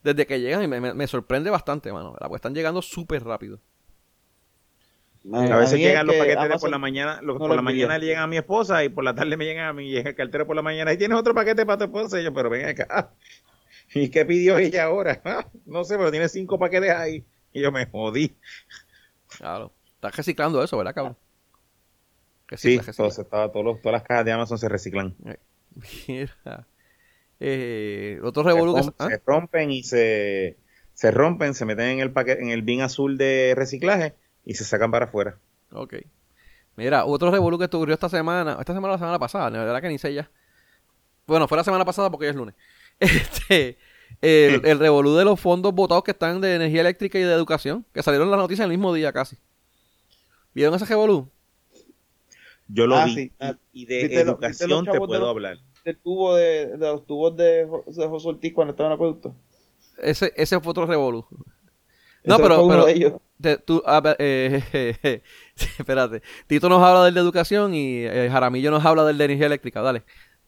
desde 0.04 0.26
que 0.26 0.40
llegan 0.40 0.64
y 0.64 0.68
me, 0.68 0.80
me- 0.80 0.94
me 0.94 1.08
sorprende 1.08 1.50
bastante, 1.50 1.92
mano. 1.92 2.14
¿verdad? 2.14 2.28
Pues 2.30 2.40
están 2.40 2.54
llegando 2.54 2.82
súper 2.82 3.24
rápido. 3.24 3.60
A 5.34 5.56
veces 5.58 5.80
llegan 5.80 6.06
los 6.06 6.16
que 6.16 6.20
paquetes 6.20 6.50
de 6.50 6.58
por 6.60 6.70
la 6.70 6.78
mañana, 6.78 7.22
los- 7.22 7.40
no 7.40 7.48
por 7.48 7.56
la 7.56 7.62
mañana 7.62 7.98
le 7.98 8.06
llegan 8.08 8.24
a 8.24 8.28
mi 8.28 8.36
esposa 8.38 8.84
y 8.84 8.90
por 8.90 9.04
la 9.06 9.16
tarde 9.16 9.38
me 9.38 9.46
llegan 9.46 9.68
a 9.68 9.74
mí, 9.74 9.90
llega 9.90 10.10
el 10.10 10.16
cartero 10.18 10.46
por 10.46 10.56
la 10.56 10.62
mañana 10.62 10.92
y 10.92 10.98
tienes 10.98 11.18
otro 11.18 11.34
paquete 11.34 11.66
para 11.66 11.78
tu 11.78 11.86
esposa. 11.86 12.20
Y 12.20 12.24
yo, 12.26 12.34
pero 12.34 12.50
ven 12.50 12.66
acá. 12.68 13.12
¿Y 13.96 14.10
qué 14.10 14.26
pidió 14.26 14.58
ella 14.58 14.84
ahora? 14.86 15.22
"Ah, 15.24 15.48
no 15.66 15.84
sé, 15.86 15.98
pero 15.98 16.12
tiene 16.12 16.28
cinco 16.28 16.60
paquetes 16.60 16.90
ahí. 16.92 17.24
Y 17.54 17.62
yo 17.62 17.72
me 17.72 17.86
jodí. 17.86 18.36
Claro. 19.38 19.72
Estás 19.96 20.18
reciclando 20.18 20.62
eso, 20.62 20.78
¿verdad, 20.78 20.94
cabrón? 20.94 21.16
Sí, 22.50 22.78
Recicla, 22.78 22.82
recicla. 22.88 22.94
todo 23.06 23.12
se 23.12 23.22
estaba- 23.22 23.52
todos 23.52 23.66
los- 23.66 23.82
todas 23.82 23.94
las 23.94 24.04
cajas 24.04 24.26
de 24.26 24.32
Amazon 24.34 24.58
se 24.58 24.68
reciclan. 24.70 25.16
Mira. 26.08 26.68
Eh, 27.40 28.20
otro 28.24 28.44
Se, 28.44 28.50
revolú 28.50 28.76
que... 28.76 28.82
rom- 28.82 28.94
¿ah? 29.00 29.08
se 29.10 29.22
rompen 29.26 29.72
y 29.72 29.84
se, 29.84 30.58
se 30.94 31.12
rompen, 31.12 31.54
se 31.54 31.66
meten 31.66 31.86
en 31.90 32.00
el 32.00 32.12
paquete, 32.12 32.42
en 32.42 32.50
el 32.50 32.62
bin 32.62 32.82
azul 32.82 33.18
de 33.18 33.54
reciclaje 33.56 34.16
y 34.46 34.54
se 34.56 34.64
sacan 34.64 34.92
para 34.92 35.06
afuera. 35.06 35.38
Ok. 35.72 35.96
Mira, 36.76 37.06
otro 37.06 37.32
revolú 37.32 37.60
que 37.60 37.66
ocurrió 37.66 37.94
esta 37.94 38.10
semana, 38.10 38.58
esta 38.60 38.74
semana 38.74 38.94
o 38.94 38.96
la 38.96 39.00
semana 39.00 39.20
pasada, 39.20 39.50
la 39.50 39.64
verdad 39.64 39.82
que 39.82 39.90
ni 39.90 39.98
sé 39.98 40.14
ya. 40.14 40.30
Bueno, 41.28 41.48
fue 41.48 41.58
la 41.58 41.64
semana 41.64 41.86
pasada 41.86 42.10
porque 42.10 42.26
hoy 42.26 42.30
es 42.32 42.36
lunes. 42.36 42.56
Este, 43.00 43.78
el, 44.22 44.66
el 44.66 44.80
revolú 44.80 45.16
de 45.16 45.26
los 45.26 45.40
fondos 45.40 45.74
votados 45.74 46.04
que 46.04 46.12
están 46.12 46.40
de 46.40 46.56
energía 46.56 46.82
eléctrica 46.82 47.18
y 47.18 47.24
de 47.24 47.34
educación, 47.34 47.86
que 47.94 48.04
salieron 48.04 48.30
las 48.32 48.40
noticias 48.40 48.64
el 48.66 48.70
mismo 48.70 48.94
día 48.94 49.12
casi. 49.12 49.38
¿Vieron 50.54 50.76
ese 50.76 50.86
revolú? 50.86 51.30
Yo 52.74 52.88
lo 52.88 52.96
Ah, 52.96 53.06
vi. 53.06 53.14
sí. 53.16 53.32
Ah, 53.40 53.56
y, 53.72 53.84
y 53.84 53.86
de 53.86 53.96
¿viste 54.04 54.08
lo- 54.26 54.38
viste 54.38 54.46
educación 54.48 54.70
los 54.70 54.80
te 54.80 54.86
chavos 54.92 55.00
de 55.02 55.08
puedo 55.08 55.20
los- 55.22 55.30
hablar. 55.30 55.58
del 55.86 55.98
tubo 55.98 56.36
de, 56.36 56.68
de 56.78 56.78
los 56.78 57.06
tubos 57.06 57.36
de, 57.38 57.66
de 57.66 58.08
José 58.08 58.28
Ortiz 58.30 58.54
cuando 58.54 58.72
estaba 58.72 58.90
en 58.90 58.94
acueducto. 58.96 59.36
Ese, 59.98 60.34
ese 60.36 60.60
fue 60.60 60.72
otro 60.72 60.86
revolú. 60.86 61.26
No, 62.26 62.38
pero, 62.38 62.66
pero 62.70 62.86
de 62.86 62.94
ellos. 62.94 63.14
te- 63.42 63.58
tú, 63.58 63.84
a 63.86 64.00
ver, 64.00 64.16
eh, 64.20 65.22
sí, 65.56 65.68
espérate. 65.78 66.22
Tito 66.48 66.70
nos 66.70 66.82
habla 66.82 67.04
del 67.06 67.14
de 67.14 67.20
educación 67.20 67.74
y 67.76 68.06
eh, 68.06 68.30
Jaramillo 68.32 68.72
nos 68.72 68.86
habla 68.86 69.04
del 69.06 69.18
de 69.18 69.26
energía 69.26 69.48
eléctrica. 69.48 69.82
Dale. 69.82 70.04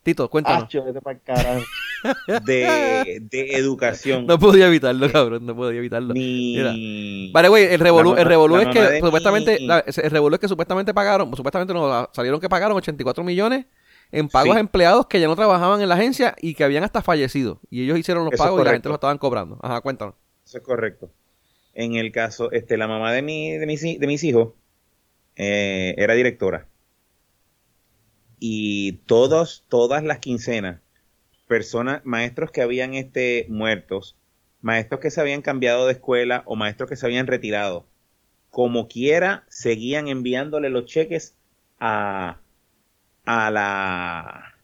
Tito, 0.06 0.30
cuéntanos. 0.30 0.70
De, 2.46 3.20
de 3.22 3.54
educación. 3.56 4.28
No 4.28 4.38
podía 4.38 4.68
evitarlo, 4.68 5.12
cabrón. 5.12 5.44
No 5.48 5.56
podía 5.56 5.80
evitarlo. 5.80 6.14
Mi... 6.14 7.32
Vale, 7.34 7.48
güey, 7.50 7.64
el 7.66 7.80
revolú, 7.80 8.14
el 8.16 8.26
revolú 8.26 8.58
es 8.58 8.68
que 8.68 9.00
supuestamente, 9.00 9.58
mi- 9.60 9.66
la- 9.66 9.80
el 9.80 10.12
revolú 10.12 10.36
es 10.36 10.40
que 10.40 10.48
supuestamente 10.48 10.94
pagaron, 10.94 11.36
supuestamente 11.36 11.74
no, 11.74 12.08
salieron 12.14 12.40
que 12.40 12.48
pagaron 12.48 12.78
84 12.78 13.24
millones 13.24 13.66
en 14.12 14.30
pagos 14.30 14.52
Sí. 14.52 14.58
a 14.58 14.60
empleados 14.60 15.08
que 15.08 15.20
ya 15.20 15.26
no 15.26 15.36
trabajaban 15.36 15.82
en 15.82 15.90
la 15.90 15.96
agencia 15.96 16.36
y 16.40 16.54
que 16.54 16.64
habían 16.64 16.84
hasta 16.84 17.02
fallecido. 17.02 17.60
Y 17.72 17.84
ellos 17.84 17.98
hicieron 17.98 18.26
los 18.26 18.34
Eso 18.36 18.44
pagos 18.44 18.62
y 18.62 18.66
la 18.66 18.72
gente 18.74 18.88
los 18.90 18.98
estaban 18.98 19.18
cobrando. 19.18 19.58
Ajá, 19.64 19.82
cuéntanos. 19.82 20.14
Eso 20.46 20.60
es 20.60 20.64
correcto. 20.64 21.10
En 21.74 21.96
el 21.96 22.12
caso, 22.12 22.52
este, 22.52 22.78
la 22.78 22.88
mamá 22.88 23.12
de, 23.14 23.24
mi, 23.24 23.58
de, 23.58 23.66
mis, 23.66 23.82
de 23.82 24.06
mis 24.08 24.24
hijos 24.24 24.50
eh, 25.36 25.96
era 25.98 26.14
directora. 26.14 26.68
Y 28.40 28.94
todos, 29.06 29.66
todas 29.70 30.04
las 30.04 30.20
quincenas, 30.20 30.82
personas, 31.48 32.02
maestros 32.06 32.52
que 32.52 32.62
habían 32.62 32.94
este, 32.94 33.46
muertos, 33.50 34.16
maestros 34.62 35.00
que 35.00 35.12
se 35.12 35.22
habían 35.22 35.42
cambiado 35.42 35.86
de 35.86 35.94
escuela 35.94 36.44
o 36.46 36.56
maestros 36.56 36.90
que 36.90 36.96
se 36.96 37.06
habían 37.06 37.28
retirado, 37.28 37.86
como 38.50 38.88
quiera, 38.88 39.46
seguían 39.50 40.08
enviándole 40.08 40.70
los 40.70 40.86
cheques 40.86 41.36
a, 41.80 42.40
a 43.26 43.52
la, 43.52 44.56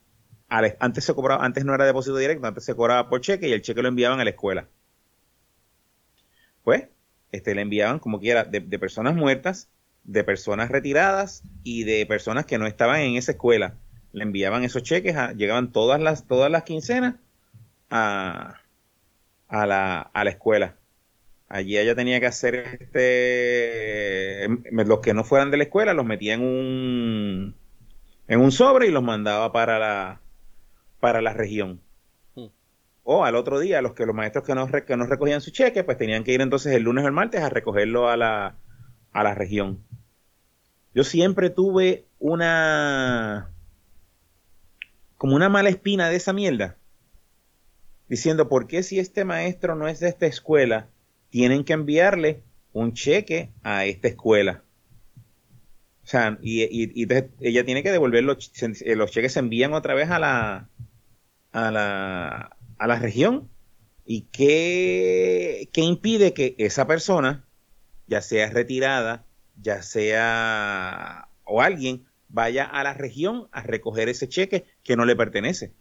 antes 0.79 1.05
se 1.05 1.13
cobraba, 1.13 1.45
antes 1.45 1.65
no 1.65 1.73
era 1.75 1.85
depósito 1.85 2.17
directo, 2.17 2.47
antes 2.47 2.65
se 2.65 2.75
cobraba 2.75 3.09
por 3.09 3.21
cheque 3.21 3.47
y 3.47 3.53
el 3.53 3.61
cheque 3.61 3.81
lo 3.81 3.87
enviaban 3.89 4.19
a 4.19 4.23
la 4.23 4.31
escuela. 4.31 4.67
Pues 6.63 6.87
este, 7.31 7.55
le 7.55 7.61
enviaban 7.61 7.99
como 7.99 8.19
quiera 8.19 8.43
de 8.43 8.79
personas 8.79 9.15
muertas, 9.15 9.69
de 10.03 10.23
personas 10.23 10.69
retiradas 10.71 11.43
y 11.63 11.83
de 11.83 12.05
personas 12.05 12.45
que 12.45 12.57
no 12.57 12.67
estaban 12.67 13.01
en 13.01 13.15
esa 13.15 13.33
escuela. 13.33 13.75
Le 14.13 14.23
enviaban 14.23 14.63
esos 14.63 14.83
cheques, 14.83 15.15
a- 15.15 15.33
llegaban 15.33 15.71
todas 15.71 16.01
las, 16.01 16.27
todas 16.27 16.51
las 16.51 16.63
quincenas 16.63 17.15
a, 17.89 18.61
a, 19.47 19.65
la, 19.67 20.01
a 20.01 20.23
la 20.23 20.29
escuela. 20.31 20.75
Allí 21.49 21.77
ella 21.77 21.95
tenía 21.95 22.19
que 22.19 22.27
hacer 22.27 22.55
este, 22.81 24.47
los 24.71 24.99
que 25.01 25.13
no 25.13 25.23
fueran 25.25 25.51
de 25.51 25.57
la 25.57 25.63
escuela 25.63 25.93
los 25.93 26.05
metía 26.05 26.33
en 26.35 26.41
un, 26.43 27.55
en 28.27 28.39
un 28.41 28.51
sobre 28.51 28.87
y 28.87 28.91
los 28.91 29.03
mandaba 29.03 29.51
para 29.51 29.79
la, 29.79 30.21
para 30.99 31.21
la 31.21 31.33
región. 31.33 31.81
O 33.03 33.25
al 33.25 33.35
otro 33.35 33.59
día, 33.59 33.81
los 33.81 33.93
que 33.93 34.05
los 34.07 34.15
maestros 34.15 34.43
que 34.45 34.55
no, 34.55 34.67
que 34.67 34.97
no 34.97 35.05
recogían 35.05 35.41
su 35.41 35.51
cheque, 35.51 35.83
pues 35.83 35.97
tenían 35.97 36.23
que 36.23 36.33
ir 36.33 36.41
entonces 36.41 36.73
el 36.73 36.83
lunes 36.83 37.03
o 37.03 37.07
el 37.07 37.13
martes 37.13 37.41
a 37.41 37.49
recogerlo 37.49 38.09
a 38.09 38.17
la, 38.17 38.55
a 39.11 39.23
la 39.23 39.33
región. 39.35 39.83
Yo 40.93 41.03
siempre 41.03 41.49
tuve 41.49 42.05
una 42.19 43.49
como 45.17 45.35
una 45.35 45.49
mala 45.49 45.69
espina 45.69 46.09
de 46.09 46.15
esa 46.15 46.33
mierda. 46.33 46.77
Diciendo, 48.09 48.49
¿por 48.49 48.67
qué 48.67 48.83
si 48.83 48.99
este 48.99 49.23
maestro 49.23 49.75
no 49.75 49.87
es 49.87 49.99
de 49.99 50.09
esta 50.09 50.25
escuela, 50.25 50.89
tienen 51.29 51.63
que 51.63 51.73
enviarle 51.73 52.41
un 52.73 52.93
cheque 52.93 53.51
a 53.63 53.85
esta 53.85 54.07
escuela? 54.09 54.63
O 56.03 56.07
sea, 56.07 56.37
y, 56.41 56.63
ella 57.39 57.63
tiene 57.63 57.83
que 57.83 57.91
devolver 57.91 58.23
los, 58.23 58.51
se- 58.53 58.95
los 58.95 59.11
cheques, 59.11 59.33
se 59.33 59.39
envían 59.39 59.73
otra 59.73 59.93
vez 59.93 60.09
a 60.09 60.19
la, 60.19 60.69
a 61.51 61.71
la, 61.71 62.57
a 62.77 62.87
la 62.87 62.99
región. 62.99 63.49
¿Y 64.05 64.23
qué, 64.31 65.69
qué 65.71 65.81
impide 65.81 66.33
que 66.33 66.55
esa 66.57 66.87
persona, 66.87 67.45
ya 68.11 68.21
sea 68.21 68.49
retirada, 68.49 69.23
ya 69.61 69.81
sea 69.81 71.29
o 71.45 71.61
alguien, 71.61 72.05
vaya 72.27 72.65
a 72.65 72.83
la 72.83 72.93
región 72.93 73.47
a 73.53 73.63
recoger 73.63 74.09
ese 74.09 74.27
cheque 74.27 74.65
que 74.83 74.97
no 74.97 75.05
le 75.05 75.15
pertenece. 75.15 75.71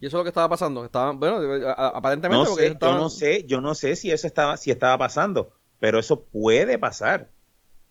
Y 0.00 0.06
eso 0.06 0.16
es 0.16 0.20
lo 0.20 0.22
que 0.22 0.30
estaba 0.30 0.48
pasando. 0.48 0.82
Estaba, 0.86 1.12
bueno, 1.12 1.40
aparentemente. 1.76 2.48
No 2.48 2.56
sé, 2.56 2.76
Yo 2.80 2.92
no 2.94 3.10
sé, 3.10 3.44
yo 3.44 3.60
no 3.60 3.74
sé 3.74 3.96
si 3.96 4.10
eso 4.10 4.26
estaba, 4.26 4.56
si 4.56 4.70
estaba 4.70 4.96
pasando, 4.96 5.52
pero 5.78 5.98
eso 5.98 6.24
puede 6.24 6.78
pasar 6.78 7.28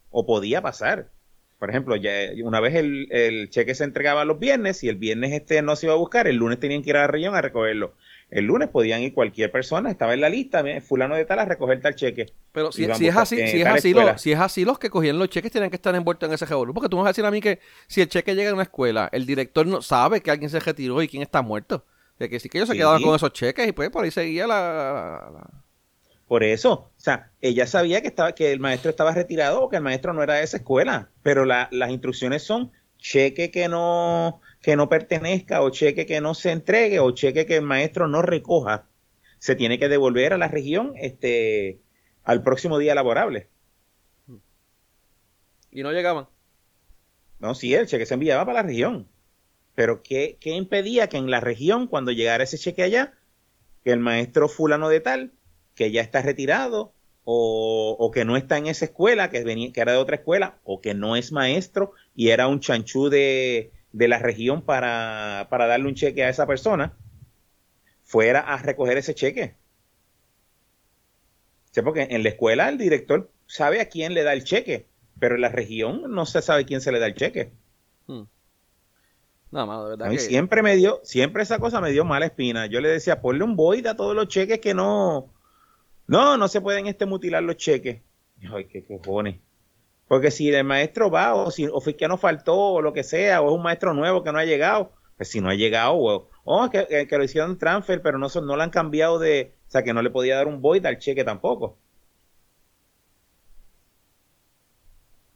o 0.09 0.25
podía 0.25 0.59
pasar. 0.63 1.11
Por 1.59 1.69
ejemplo, 1.69 1.95
ya 1.95 2.11
una 2.43 2.59
vez 2.59 2.73
el, 2.73 3.49
cheque 3.51 3.75
se 3.75 3.83
entregaba 3.83 4.25
los 4.25 4.39
viernes 4.39 4.83
y 4.83 4.89
el 4.89 4.95
viernes 4.95 5.33
este 5.33 5.61
no 5.61 5.75
se 5.75 5.85
iba 5.85 5.93
a 5.93 5.97
buscar, 5.97 6.27
el 6.27 6.37
lunes 6.37 6.59
tenían 6.59 6.81
que 6.81 6.89
ir 6.89 6.97
a 6.97 7.01
la 7.01 7.07
región 7.07 7.35
a 7.35 7.41
recogerlo. 7.41 7.93
El 8.35 8.47
lunes 8.47 8.67
podían 8.67 9.01
ir 9.01 9.13
cualquier 9.13 9.49
persona, 9.49 9.89
estaba 9.89 10.13
en 10.13 10.19
la 10.19 10.27
lista, 10.27 10.61
fulano 10.81 11.15
de 11.15 11.23
tal 11.23 11.39
a 11.39 11.45
recoger 11.45 11.79
tal 11.79 11.95
cheque. 11.95 12.33
Pero 12.51 12.69
si, 12.69 12.83
si 12.93 13.07
es 13.07 13.15
así, 13.15 13.37
si 13.37 13.61
es 13.61 13.65
así, 13.65 13.95
si 14.17 14.31
es 14.33 14.39
así, 14.41 14.65
los 14.65 14.77
que 14.77 14.89
cogían 14.89 15.17
los 15.17 15.29
cheques 15.29 15.53
tienen 15.53 15.69
que 15.69 15.77
estar 15.77 15.95
envueltos 15.95 16.27
en 16.27 16.33
ese 16.35 16.45
revolú. 16.45 16.73
Porque 16.73 16.89
tú 16.89 16.97
me 16.97 17.03
vas 17.03 17.07
a 17.07 17.11
decir 17.11 17.23
a 17.23 17.31
mí 17.31 17.39
que 17.39 17.59
si 17.87 18.01
el 18.01 18.09
cheque 18.09 18.35
llega 18.35 18.49
a 18.49 18.53
una 18.53 18.63
escuela, 18.63 19.07
el 19.13 19.25
director 19.25 19.65
no 19.65 19.81
sabe 19.81 20.19
que 20.19 20.31
alguien 20.31 20.49
se 20.49 20.59
retiró 20.59 21.01
y 21.01 21.07
quién 21.07 21.23
está 21.23 21.41
muerto. 21.41 21.85
De 22.19 22.27
que 22.29 22.41
sí 22.41 22.49
que 22.49 22.57
ellos 22.57 22.67
se 22.67 22.75
quedaban 22.75 23.01
con 23.01 23.15
esos 23.15 23.31
cheques 23.31 23.69
y 23.69 23.71
pues 23.71 23.89
por 23.89 24.03
ahí 24.03 24.11
seguía 24.11 24.45
la, 24.47 25.49
Por 26.27 26.43
eso, 26.43 26.73
o 26.73 26.91
sea, 26.97 27.31
ella 27.39 27.65
sabía 27.67 28.01
que 28.01 28.09
estaba 28.09 28.35
que 28.35 28.51
el 28.51 28.59
maestro 28.59 28.89
estaba 28.89 29.13
retirado 29.13 29.61
o 29.61 29.69
que 29.69 29.77
el 29.77 29.81
maestro 29.81 30.11
no 30.11 30.21
era 30.21 30.33
de 30.33 30.43
esa 30.43 30.57
escuela, 30.57 31.09
pero 31.23 31.45
las 31.45 31.89
instrucciones 31.89 32.43
son 32.43 32.73
cheque 32.97 33.49
que 33.49 33.69
no 33.69 34.41
que 34.65 34.75
no 34.75 34.89
pertenezca 34.89 35.61
o 35.61 35.69
cheque 35.69 36.07
que 36.07 36.21
no 36.21 36.33
se 36.33 36.51
entregue 36.51 36.99
o 36.99 37.11
cheque 37.11 37.45
que 37.45 37.57
el 37.57 37.61
maestro 37.61 38.07
no 38.07 38.23
recoja, 38.23 38.87
se 39.37 39.55
tiene 39.55 39.77
que 39.77 39.89
devolver 39.89 40.33
a 40.33 40.39
la 40.39 40.47
región 40.47 40.93
este 40.95 41.81
al 42.23 42.41
próximo 42.41 42.79
día 42.79 42.95
laborable. 42.95 43.47
Y 45.69 45.83
no 45.83 45.91
llegaban. 45.91 46.29
No, 47.37 47.53
sí, 47.53 47.75
el 47.75 47.85
cheque 47.85 48.07
se 48.07 48.15
enviaba 48.15 48.43
para 48.43 48.63
la 48.63 48.67
región. 48.67 49.07
Pero 49.75 50.01
¿qué, 50.01 50.39
impedía 50.45 51.09
que 51.09 51.17
en 51.17 51.29
la 51.29 51.41
región, 51.41 51.85
cuando 51.85 52.11
llegara 52.11 52.43
ese 52.43 52.57
cheque 52.57 52.81
allá, 52.81 53.13
que 53.83 53.91
el 53.91 53.99
maestro 53.99 54.49
fulano 54.49 54.89
de 54.89 54.99
tal, 54.99 55.33
que 55.75 55.91
ya 55.91 56.01
está 56.01 56.23
retirado, 56.23 56.91
o, 57.23 58.09
que 58.11 58.25
no 58.25 58.35
está 58.35 58.57
en 58.57 58.65
esa 58.65 58.85
escuela, 58.85 59.29
que, 59.29 59.43
venía, 59.43 59.71
que 59.71 59.81
era 59.81 59.91
de 59.91 59.99
otra 59.99 60.15
escuela, 60.15 60.57
o 60.63 60.81
que 60.81 60.95
no 60.95 61.15
es 61.15 61.31
maestro 61.31 61.91
y 62.15 62.29
era 62.29 62.47
un 62.47 62.61
chanchú 62.61 63.09
de, 63.09 63.71
la 63.95 64.19
región 64.19 64.61
para, 64.61 65.47
para 65.49 65.67
darle 65.67 65.87
un 65.87 65.95
cheque 65.95 66.23
a 66.23 66.29
esa 66.29 66.45
persona, 66.45 66.97
fuera 68.03 68.41
a 68.41 68.57
recoger 68.57 68.97
ese 68.97 69.15
cheque. 69.15 69.55
¿Sí? 71.71 71.81
Porque 71.81 72.07
en 72.09 72.23
la 72.23 72.29
escuela 72.29 72.69
el 72.69 72.77
director 72.77 73.31
sabe 73.47 73.81
a 73.81 73.89
quién 73.89 74.13
le 74.13 74.23
da 74.23 74.33
el 74.33 74.43
cheque, 74.43 74.87
pero 75.19 75.35
en 75.35 75.41
la 75.41 75.49
región 75.49 76.03
no 76.09 76.25
se 76.25 76.41
sabe 76.41 76.65
quién 76.65 76.81
se 76.81 76.91
le 76.91 76.99
da 76.99 77.07
el 77.07 77.15
cheque. 77.15 77.51
Hmm. 78.07 78.23
No, 79.51 79.83
de 79.83 79.97
verdad. 79.97 80.17
Siempre 80.17 80.61
me 80.61 80.75
dio, 80.75 80.99
siempre 81.03 81.43
esa 81.43 81.59
cosa 81.59 81.79
me 81.79 81.91
dio 81.91 82.03
mala 82.03 82.25
espina. 82.25 82.65
Yo 82.65 82.81
le 82.81 82.89
decía, 82.89 83.21
ponle 83.21 83.43
un 83.43 83.55
void 83.55 83.85
a 83.87 83.95
todos 83.95 84.15
los 84.15 84.27
cheques 84.27 84.59
que 84.59 84.73
no. 84.73 85.33
No, 86.07 86.37
no 86.37 86.47
se 86.47 86.61
pueden 86.61 86.87
este 86.87 87.05
mutilar 87.05 87.43
los 87.43 87.57
cheques. 87.57 88.01
Ay, 88.51 88.65
qué 88.65 88.83
cojones. 88.85 89.39
Porque 90.07 90.31
si 90.31 90.49
el 90.49 90.63
maestro 90.63 91.09
va, 91.09 91.33
o 91.33 91.51
si 91.51 91.67
o 91.67 91.81
que 91.81 92.07
no 92.07 92.17
faltó, 92.17 92.55
o 92.55 92.81
lo 92.81 92.93
que 92.93 93.03
sea, 93.03 93.41
o 93.41 93.49
es 93.49 93.55
un 93.55 93.63
maestro 93.63 93.93
nuevo 93.93 94.23
que 94.23 94.31
no 94.31 94.37
ha 94.37 94.45
llegado, 94.45 94.91
pues 95.17 95.29
si 95.29 95.41
no 95.41 95.49
ha 95.49 95.55
llegado, 95.55 95.95
o 95.95 96.29
oh, 96.43 96.69
que, 96.69 97.07
que, 97.07 97.17
lo 97.17 97.23
hicieron 97.23 97.57
transfer, 97.57 98.01
pero 98.01 98.17
no, 98.17 98.27
no 98.27 98.55
lo 98.55 98.61
han 98.61 98.69
cambiado 98.69 99.17
de. 99.19 99.53
O 99.67 99.71
sea, 99.71 99.83
que 99.83 99.93
no 99.93 100.01
le 100.01 100.11
podía 100.11 100.35
dar 100.35 100.47
un 100.47 100.61
void 100.61 100.85
al 100.85 100.99
cheque 100.99 101.23
tampoco. 101.23 101.77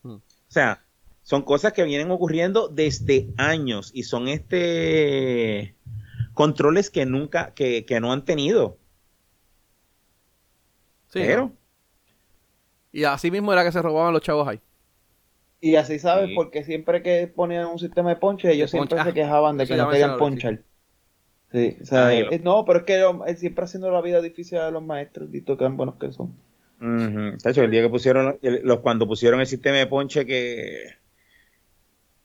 Hmm. 0.04 0.16
O 0.16 0.22
sea, 0.52 0.84
son 1.24 1.42
cosas 1.44 1.74
que 1.74 1.84
vienen 1.84 2.12
ocurriendo 2.12 2.68
desde 2.68 3.34
años 3.38 3.92
y 3.94 4.04
son 4.04 4.28
este 4.28 5.76
controles 6.34 6.90
que 6.90 7.06
nunca, 7.06 7.54
que, 7.54 7.86
no 8.02 8.14
han 8.14 8.24
tenido. 8.26 8.78
Sí, 11.08 11.20
Pero. 11.20 11.59
Y 12.92 13.04
así 13.04 13.32
mismo 13.32 13.54
era 13.54 13.64
que 13.64 13.72
se 13.72 13.82
robaban 13.82 14.14
los 14.14 14.22
chavos 14.22 14.48
ahí. 14.48 14.60
Y 15.62 15.76
así 15.76 16.00
sabes, 16.00 16.30
porque 16.36 16.64
siempre 16.64 17.04
que 17.04 17.28
ponían 17.28 17.68
un 17.68 17.80
sistema 17.80 18.10
de 18.12 18.16
ponche, 18.16 18.52
ellos 18.52 18.72
siempre 18.72 19.04
se 19.04 19.14
quejaban 19.14 19.58
de 19.58 19.68
que 19.68 19.76
no 19.76 19.90
querían 19.90 20.18
ponchar. 20.18 20.62
Sí, 21.52 21.78
o 21.82 21.86
sea, 21.86 22.14
eh, 22.14 22.40
no, 22.44 22.64
pero 22.64 22.80
es 22.80 22.86
que 22.86 23.36
siempre 23.36 23.66
haciendo 23.66 23.92
la 23.92 24.02
vida 24.02 24.22
difícil 24.22 24.60
a 24.60 24.72
los 24.72 24.84
maestros, 24.84 25.30
y 25.34 25.42
tan 25.42 25.76
buenos 25.76 25.96
que 25.96 26.12
son. 26.14 26.36
el 26.80 27.72
día 27.72 27.82
que 27.82 27.90
pusieron, 27.90 28.38
los, 28.42 28.80
cuando 28.80 29.08
pusieron 29.08 29.40
el 29.42 29.48
sistema 29.48 29.78
de 29.78 29.88
ponche 29.88 30.26
que 30.26 31.00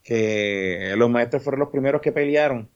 que 0.04 0.94
los 0.96 1.10
maestros 1.10 1.42
fueron 1.42 1.60
los 1.60 1.70
primeros 1.70 2.00
que 2.02 2.12
pelearon. 2.12 2.68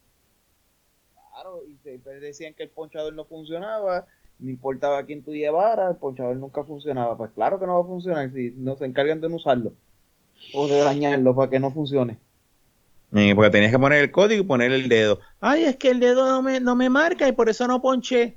Claro, 1.12 1.62
y 1.66 1.76
decían 2.20 2.54
que 2.54 2.64
el 2.64 2.70
ponchador 2.70 3.14
no 3.14 3.26
funcionaba, 3.26 4.06
no 4.38 4.50
importaba 4.50 5.04
quién 5.04 5.22
tú 5.22 5.32
llevaras, 5.32 5.90
el 5.90 5.96
ponchador 5.96 6.36
nunca 6.36 6.64
funcionaba. 6.64 7.16
Pues 7.16 7.30
claro 7.32 7.58
que 7.58 7.66
no 7.66 7.74
va 7.74 7.80
a 7.80 7.86
funcionar 7.86 8.30
si 8.32 8.52
no 8.56 8.76
se 8.76 8.86
encargan 8.86 9.20
de 9.20 9.28
no 9.28 9.36
usarlo 9.36 9.72
o 10.54 10.68
de 10.68 10.78
dañarlo 10.78 11.34
para 11.34 11.50
que 11.50 11.58
no 11.58 11.70
funcione. 11.70 12.18
porque 13.10 13.50
tenías 13.50 13.72
que 13.72 13.78
poner 13.78 14.02
el 14.02 14.10
código 14.10 14.42
y 14.42 14.46
poner 14.46 14.72
el 14.72 14.88
dedo. 14.88 15.20
Ay, 15.40 15.64
es 15.64 15.76
que 15.76 15.90
el 15.90 16.00
dedo 16.00 16.26
no 16.26 16.42
me, 16.42 16.60
no 16.60 16.76
me 16.76 16.88
marca 16.88 17.26
y 17.26 17.32
por 17.32 17.48
eso 17.48 17.66
no 17.66 17.82
ponché. 17.82 18.36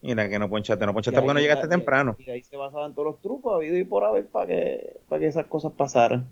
Mira 0.00 0.28
que 0.28 0.38
no 0.38 0.48
ponchaste, 0.48 0.84
no 0.84 0.92
ponchaste 0.92 1.20
porque 1.20 1.34
no 1.34 1.40
llegaste 1.40 1.68
temprano. 1.68 2.16
Y 2.18 2.30
ahí 2.30 2.42
se 2.42 2.56
basaban 2.56 2.92
todos 2.92 3.06
los 3.06 3.20
trucos 3.20 3.54
habido 3.54 3.76
y 3.76 3.84
por 3.84 4.04
haber 4.04 4.26
para 4.26 4.46
que, 4.46 4.96
para 5.08 5.20
que 5.20 5.26
esas 5.26 5.46
cosas 5.46 5.72
pasaran 5.76 6.26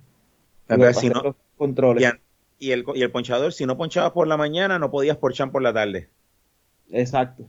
controles. 1.57 2.15
Y, 2.59 2.73
el, 2.73 2.85
y 2.95 3.03
el 3.03 3.11
ponchador, 3.11 3.53
si 3.53 3.65
no 3.67 3.77
ponchabas 3.77 4.13
por 4.13 4.27
la 4.27 4.37
mañana, 4.37 4.79
no 4.79 4.91
podías 4.91 5.17
ponchar 5.17 5.51
por 5.51 5.63
la 5.63 5.73
tarde. 5.73 6.09
Exacto. 6.91 7.45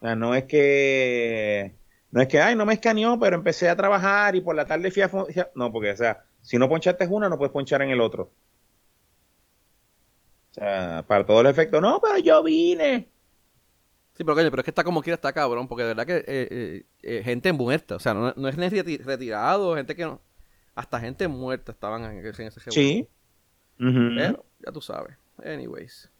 O 0.00 0.06
sea, 0.06 0.16
no 0.16 0.34
es 0.34 0.44
que 0.44 1.74
no 2.10 2.20
es 2.20 2.28
que, 2.28 2.40
ay, 2.40 2.56
no 2.56 2.66
me 2.66 2.74
escaneó, 2.74 3.18
pero 3.18 3.36
empecé 3.36 3.68
a 3.68 3.76
trabajar 3.76 4.34
y 4.34 4.40
por 4.40 4.56
la 4.56 4.66
tarde 4.66 4.90
fui 4.90 5.02
a... 5.02 5.10
No, 5.54 5.70
porque, 5.70 5.92
o 5.92 5.96
sea, 5.96 6.24
si 6.42 6.58
no 6.58 6.68
ponchaste 6.68 7.06
una, 7.06 7.28
no 7.28 7.38
puedes 7.38 7.52
ponchar 7.52 7.82
en 7.82 7.90
el 7.90 8.00
otro. 8.00 8.32
O 10.50 10.54
sea, 10.54 11.04
para 11.06 11.24
todos 11.24 11.44
los 11.44 11.52
efectos, 11.52 11.80
no, 11.80 12.00
pero 12.00 12.18
yo 12.18 12.42
vine. 12.42 13.08
Sí, 14.14 14.24
pero, 14.24 14.34
pero 14.34 14.58
es 14.58 14.64
que 14.64 14.70
está 14.70 14.82
como 14.82 15.02
quiera, 15.02 15.14
está 15.14 15.32
cabrón, 15.32 15.68
porque 15.68 15.84
de 15.84 15.88
verdad 15.88 16.06
que 16.06 16.16
eh, 16.16 16.24
eh, 16.26 16.84
eh, 17.02 17.22
gente 17.22 17.52
muerta, 17.52 17.94
o 17.94 18.00
sea, 18.00 18.12
no, 18.12 18.34
no 18.36 18.48
es 18.48 18.56
ni 18.56 18.68
retirado, 18.68 19.76
gente 19.76 19.94
que 19.94 20.04
no 20.04 20.20
hasta 20.74 21.00
gente 21.00 21.28
muerta 21.28 21.72
estaban 21.72 22.04
en, 22.04 22.26
ese 22.26 22.50
juego. 22.50 22.70
Sí. 22.70 23.08
Pero, 23.78 24.44
ya 24.64 24.72
tú 24.72 24.80
sabes. 24.80 25.16
Anyways. 25.44 26.10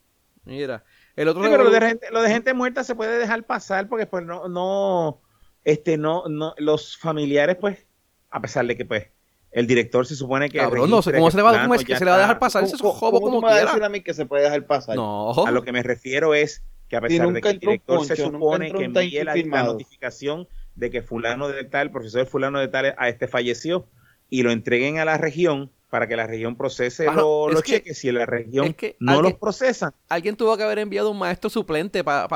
Mira. 0.44 0.84
El 1.20 1.28
otro 1.28 1.42
pero 1.42 1.64
lo 1.64 1.70
de, 1.70 1.80
gente, 1.82 2.06
lo 2.10 2.22
de 2.22 2.30
gente 2.30 2.54
muerta 2.54 2.82
se 2.82 2.94
puede 2.94 3.18
dejar 3.18 3.44
pasar 3.44 3.88
porque 3.88 4.06
pues 4.06 4.24
no, 4.24 4.48
no, 4.48 5.20
este, 5.64 5.98
no, 5.98 6.24
no, 6.30 6.54
los 6.56 6.96
familiares 6.96 7.56
pues, 7.60 7.86
a 8.30 8.40
pesar 8.40 8.66
de 8.66 8.74
que 8.74 8.86
pues 8.86 9.08
el 9.50 9.66
director 9.66 10.06
se 10.06 10.16
supone 10.16 10.48
que. 10.48 10.56
Cabrón, 10.56 10.88
no 10.88 11.02
sé 11.02 11.12
cómo 11.12 11.30
se 11.30 11.36
le 11.36 11.42
va, 11.42 11.60
cómo 11.60 11.74
es 11.74 11.84
que 11.84 11.94
se 11.94 12.06
le 12.06 12.10
va 12.10 12.16
a 12.16 12.20
dejar 12.20 12.38
pasar 12.38 12.64
ese 12.64 12.78
jobo 12.78 13.20
como 13.20 13.42
quiera. 13.42 13.66
decir 13.66 13.84
a 13.84 13.90
mí 13.90 14.00
que 14.00 14.14
se 14.14 14.24
puede 14.24 14.44
dejar 14.44 14.64
pasar? 14.64 14.96
No. 14.96 15.34
A 15.44 15.50
lo 15.50 15.62
que 15.62 15.72
me 15.72 15.82
refiero 15.82 16.32
es 16.32 16.62
que 16.88 16.96
a 16.96 17.02
pesar 17.02 17.30
de 17.30 17.42
que 17.42 17.50
el 17.50 17.58
director 17.58 18.02
se 18.06 18.16
supone 18.16 18.72
que 18.72 18.84
envíe 18.84 19.22
la, 19.22 19.36
la, 19.36 19.64
notificación 19.64 20.48
de 20.74 20.90
que 20.90 21.02
fulano 21.02 21.48
de 21.48 21.64
tal, 21.64 21.90
profesor 21.90 22.24
fulano 22.24 22.60
de 22.60 22.68
tal, 22.68 22.94
a 22.96 23.10
este 23.10 23.28
falleció, 23.28 23.86
y 24.30 24.42
lo 24.42 24.52
entreguen 24.52 24.98
a 24.98 25.04
la 25.04 25.18
región 25.18 25.70
para 25.90 26.06
que 26.06 26.16
la 26.16 26.26
región 26.26 26.56
procese 26.56 27.04
los, 27.12 27.62
cheques. 27.62 27.98
Si 27.98 28.10
la 28.12 28.24
región 28.24 28.74
no 29.00 29.20
los 29.20 29.34
procesa. 29.34 29.92
Alguien 30.08 30.36
tuvo 30.36 30.56
que 30.56 30.62
haber 30.62 30.78
enviado 30.78 31.10
un 31.10 31.18
maestro 31.18 31.50
suplente 31.50 32.04
para 32.04 32.28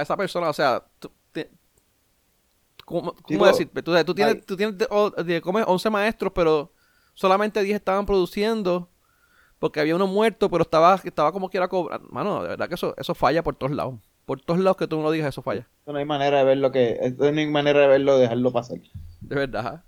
esa 0.00 0.16
persona. 0.16 0.48
O 0.48 0.52
sea, 0.52 0.84
¿cómo, 2.84 3.14
decir? 3.46 3.68
Tú, 4.04 4.14
tienes, 4.14 4.46
tú 4.46 4.56
tienes 4.56 4.76
11 4.90 5.90
maestros, 5.90 6.32
pero 6.32 6.72
solamente 7.14 7.62
10 7.62 7.76
estaban 7.76 8.06
produciendo 8.06 8.88
porque 9.58 9.80
había 9.80 9.96
uno 9.96 10.06
muerto, 10.06 10.48
pero 10.48 10.62
estaba, 10.62 11.00
estaba 11.02 11.32
como 11.32 11.50
quiera 11.50 11.66
cobrar. 11.66 12.00
Mano, 12.10 12.44
de 12.44 12.50
verdad 12.50 12.68
que 12.68 12.76
eso, 12.76 12.94
eso 12.96 13.14
falla 13.16 13.42
por 13.42 13.56
todos 13.56 13.72
lados. 13.72 13.96
Por 14.24 14.40
todos 14.40 14.60
lados 14.60 14.76
que 14.76 14.86
tú 14.86 14.98
no 14.98 15.02
lo 15.02 15.10
digas, 15.10 15.30
eso 15.30 15.42
falla. 15.42 15.66
No 15.84 15.98
hay 15.98 16.04
manera 16.04 16.38
de 16.38 16.44
verlo 16.44 16.70
que, 16.70 17.14
no 17.18 17.26
hay 17.26 17.46
manera 17.46 17.80
de 17.80 17.88
verlo, 17.88 18.18
dejarlo 18.18 18.52
pasar. 18.52 18.78
De 19.20 19.34
verdad 19.34 19.82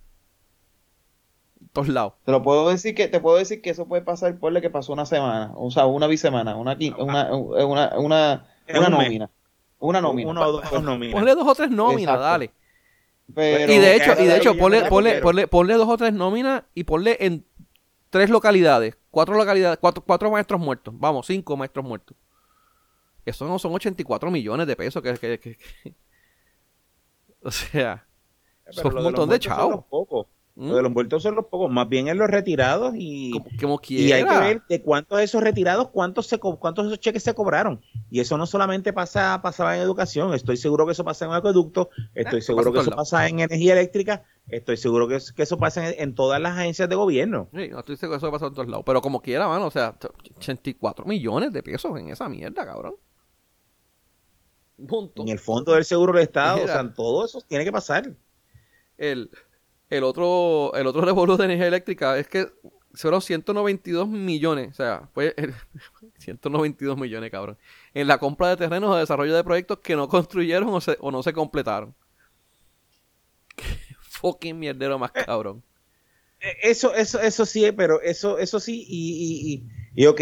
todos 1.72 1.88
lados. 1.88 2.14
Te 2.24 2.32
lo 2.32 2.42
puedo 2.42 2.68
decir 2.68 2.94
que 2.94 3.08
te 3.08 3.20
puedo 3.20 3.36
decir 3.36 3.62
que 3.62 3.70
eso 3.70 3.86
puede 3.86 4.02
pasar 4.02 4.38
por 4.38 4.52
lo 4.52 4.60
que 4.60 4.70
pasó 4.70 4.92
una 4.92 5.06
semana, 5.06 5.52
o 5.56 5.70
sea, 5.70 5.86
una 5.86 6.06
bisemana, 6.06 6.56
una 6.56 6.76
una 6.98 7.32
una 7.32 7.98
una, 7.98 8.46
una 8.68 8.88
nómina. 8.88 9.30
Una 9.78 10.00
nómina. 10.00 10.30
Una 10.30 10.46
o 10.46 10.52
dos 10.60 10.82
nóminas. 10.82 11.14
Ponle 11.14 11.34
dos 11.34 11.46
o 11.46 11.54
tres 11.54 11.70
nóminas, 11.70 12.18
dale. 12.18 12.52
y 13.28 13.32
de 13.32 13.96
hecho, 13.96 14.12
y 14.20 14.26
de 14.26 14.36
hecho 14.36 14.56
ponle, 14.56 14.84
ponle, 14.84 15.20
ponle, 15.20 15.46
ponle, 15.46 15.74
dos 15.74 15.88
o 15.88 15.96
tres 15.96 16.12
nóminas 16.12 16.64
y 16.74 16.84
ponle 16.84 17.16
en 17.20 17.46
tres 18.10 18.28
localidades, 18.28 18.98
cuatro 19.10 19.36
localidades, 19.36 19.78
cuatro, 19.80 20.02
cuatro 20.04 20.30
maestros 20.30 20.60
muertos, 20.60 20.92
vamos, 20.98 21.26
cinco 21.26 21.56
maestros 21.56 21.84
muertos. 21.84 22.16
Eso 23.24 23.46
no 23.46 23.58
son 23.58 23.74
84 23.74 24.30
millones 24.30 24.66
de 24.66 24.76
pesos 24.76 25.02
que, 25.02 25.14
que, 25.18 25.38
que, 25.38 25.58
o 27.42 27.50
sea, 27.50 28.06
son 28.70 28.96
un 28.96 29.04
montón 29.04 29.28
de 29.28 29.38
chavos. 29.38 29.84
Lo 30.68 30.76
de 30.76 30.82
los 30.82 30.92
muertos 30.92 31.22
son 31.22 31.34
los 31.36 31.46
pocos, 31.46 31.70
más 31.70 31.88
bien 31.88 32.08
en 32.08 32.18
los 32.18 32.28
retirados 32.28 32.92
y, 32.96 33.30
Como, 33.30 33.46
como 33.60 33.80
y 33.88 34.12
hay 34.12 34.24
que 34.24 34.38
ver 34.38 34.62
de 34.68 34.82
cuántos 34.82 35.16
de 35.18 35.24
esos 35.24 35.42
retirados, 35.42 35.88
cuántos, 35.88 36.26
se, 36.26 36.38
cuántos 36.38 36.84
de 36.84 36.90
esos 36.90 37.00
cheques 37.00 37.22
se 37.22 37.32
cobraron. 37.34 37.80
Y 38.10 38.20
eso 38.20 38.36
no 38.36 38.46
solamente 38.46 38.92
pasa, 38.92 39.40
pasaba 39.42 39.74
en 39.76 39.82
educación, 39.82 40.34
estoy 40.34 40.56
seguro 40.58 40.84
que 40.84 40.92
eso 40.92 41.04
pasa 41.04 41.24
en 41.24 41.32
acueducto, 41.32 41.88
estoy 42.14 42.40
Eh, 42.40 42.42
seguro 42.42 42.64
pasa 42.72 42.74
que 42.74 42.80
eso 42.88 42.96
pasa 42.96 43.28
en 43.28 43.40
energía 43.40 43.72
eléctrica, 43.72 44.24
estoy 44.48 44.76
seguro 44.76 45.08
que, 45.08 45.16
eso- 45.16 45.34
que 45.34 45.44
eso 45.44 45.56
pasa 45.56 45.88
en, 45.88 45.94
en 45.98 46.14
todas 46.14 46.40
las 46.40 46.58
agencias 46.58 46.88
de 46.88 46.94
gobierno. 46.94 47.48
Sí, 47.54 47.68
no 47.68 47.78
estoy 47.78 47.96
seguro 47.96 48.16
que 48.16 48.18
eso 48.18 48.26
ha 48.26 48.32
pasado 48.32 48.48
en 48.48 48.54
todos 48.54 48.68
lados. 48.68 48.84
Pero 48.84 49.00
como 49.00 49.22
quiera, 49.22 49.48
mano, 49.48 49.66
o 49.66 49.70
sea, 49.70 49.96
84 50.36 51.06
millones 51.06 51.52
de 51.52 51.62
pesos 51.62 51.98
en 51.98 52.10
esa 52.10 52.28
mierda, 52.28 52.66
cabrón. 52.66 52.94
Un 54.78 54.86
montón. 54.86 55.26
En 55.26 55.32
el 55.32 55.38
fondo 55.38 55.72
del 55.74 55.84
seguro 55.84 56.12
del 56.14 56.22
Estado, 56.22 56.62
o 56.64 56.66
sea, 56.66 56.92
todo 56.94 57.24
eso 57.24 57.40
tiene 57.42 57.64
que 57.64 57.72
pasar. 57.72 58.14
El, 58.96 59.30
el 59.90 60.04
otro, 60.04 60.72
el 60.74 60.86
otro 60.86 61.02
revolú 61.04 61.36
de 61.36 61.44
energía 61.46 61.66
eléctrica 61.68 62.18
es 62.18 62.28
que 62.28 62.48
fueron 62.94 63.22
192 63.22 64.08
millones, 64.08 64.70
o 64.72 64.74
sea, 64.74 65.08
fue 65.14 65.34
el- 65.36 65.54
192 66.18 66.96
millones, 66.98 67.30
cabrón, 67.30 67.58
en 67.94 68.08
la 68.08 68.18
compra 68.18 68.48
de 68.48 68.56
terrenos 68.56 68.90
o 68.90 68.96
desarrollo 68.96 69.34
de 69.36 69.44
proyectos 69.44 69.78
que 69.80 69.96
no 69.96 70.08
construyeron 70.10 70.68
o, 70.70 70.80
se- 70.80 70.96
o 71.00 71.10
no 71.10 71.22
se 71.22 71.32
completaron. 71.32 71.94
Qué 73.56 73.64
fucking 74.00 74.58
mierdero 74.58 74.98
más 74.98 75.12
cabrón. 75.12 75.62
Eh, 76.40 76.56
Eso, 76.62 76.94
eso, 76.94 77.20
eso 77.20 77.46
sí, 77.46 77.70
pero 77.72 78.00
eso, 78.02 78.38
eso 78.38 78.60
sí, 78.60 78.84
y, 78.88 79.64
y, 79.94 80.00
y, 80.00 80.04
y 80.04 80.06
ok, 80.06 80.20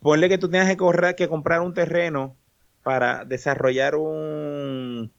ponle 0.00 0.28
que 0.28 0.38
tú 0.38 0.50
tengas 0.50 0.68
que, 0.70 0.76
correr, 0.76 1.16
que 1.16 1.28
comprar 1.28 1.60
un 1.60 1.74
terreno 1.74 2.36
para 2.82 3.24
desarrollar 3.24 3.96
un, 3.96 5.12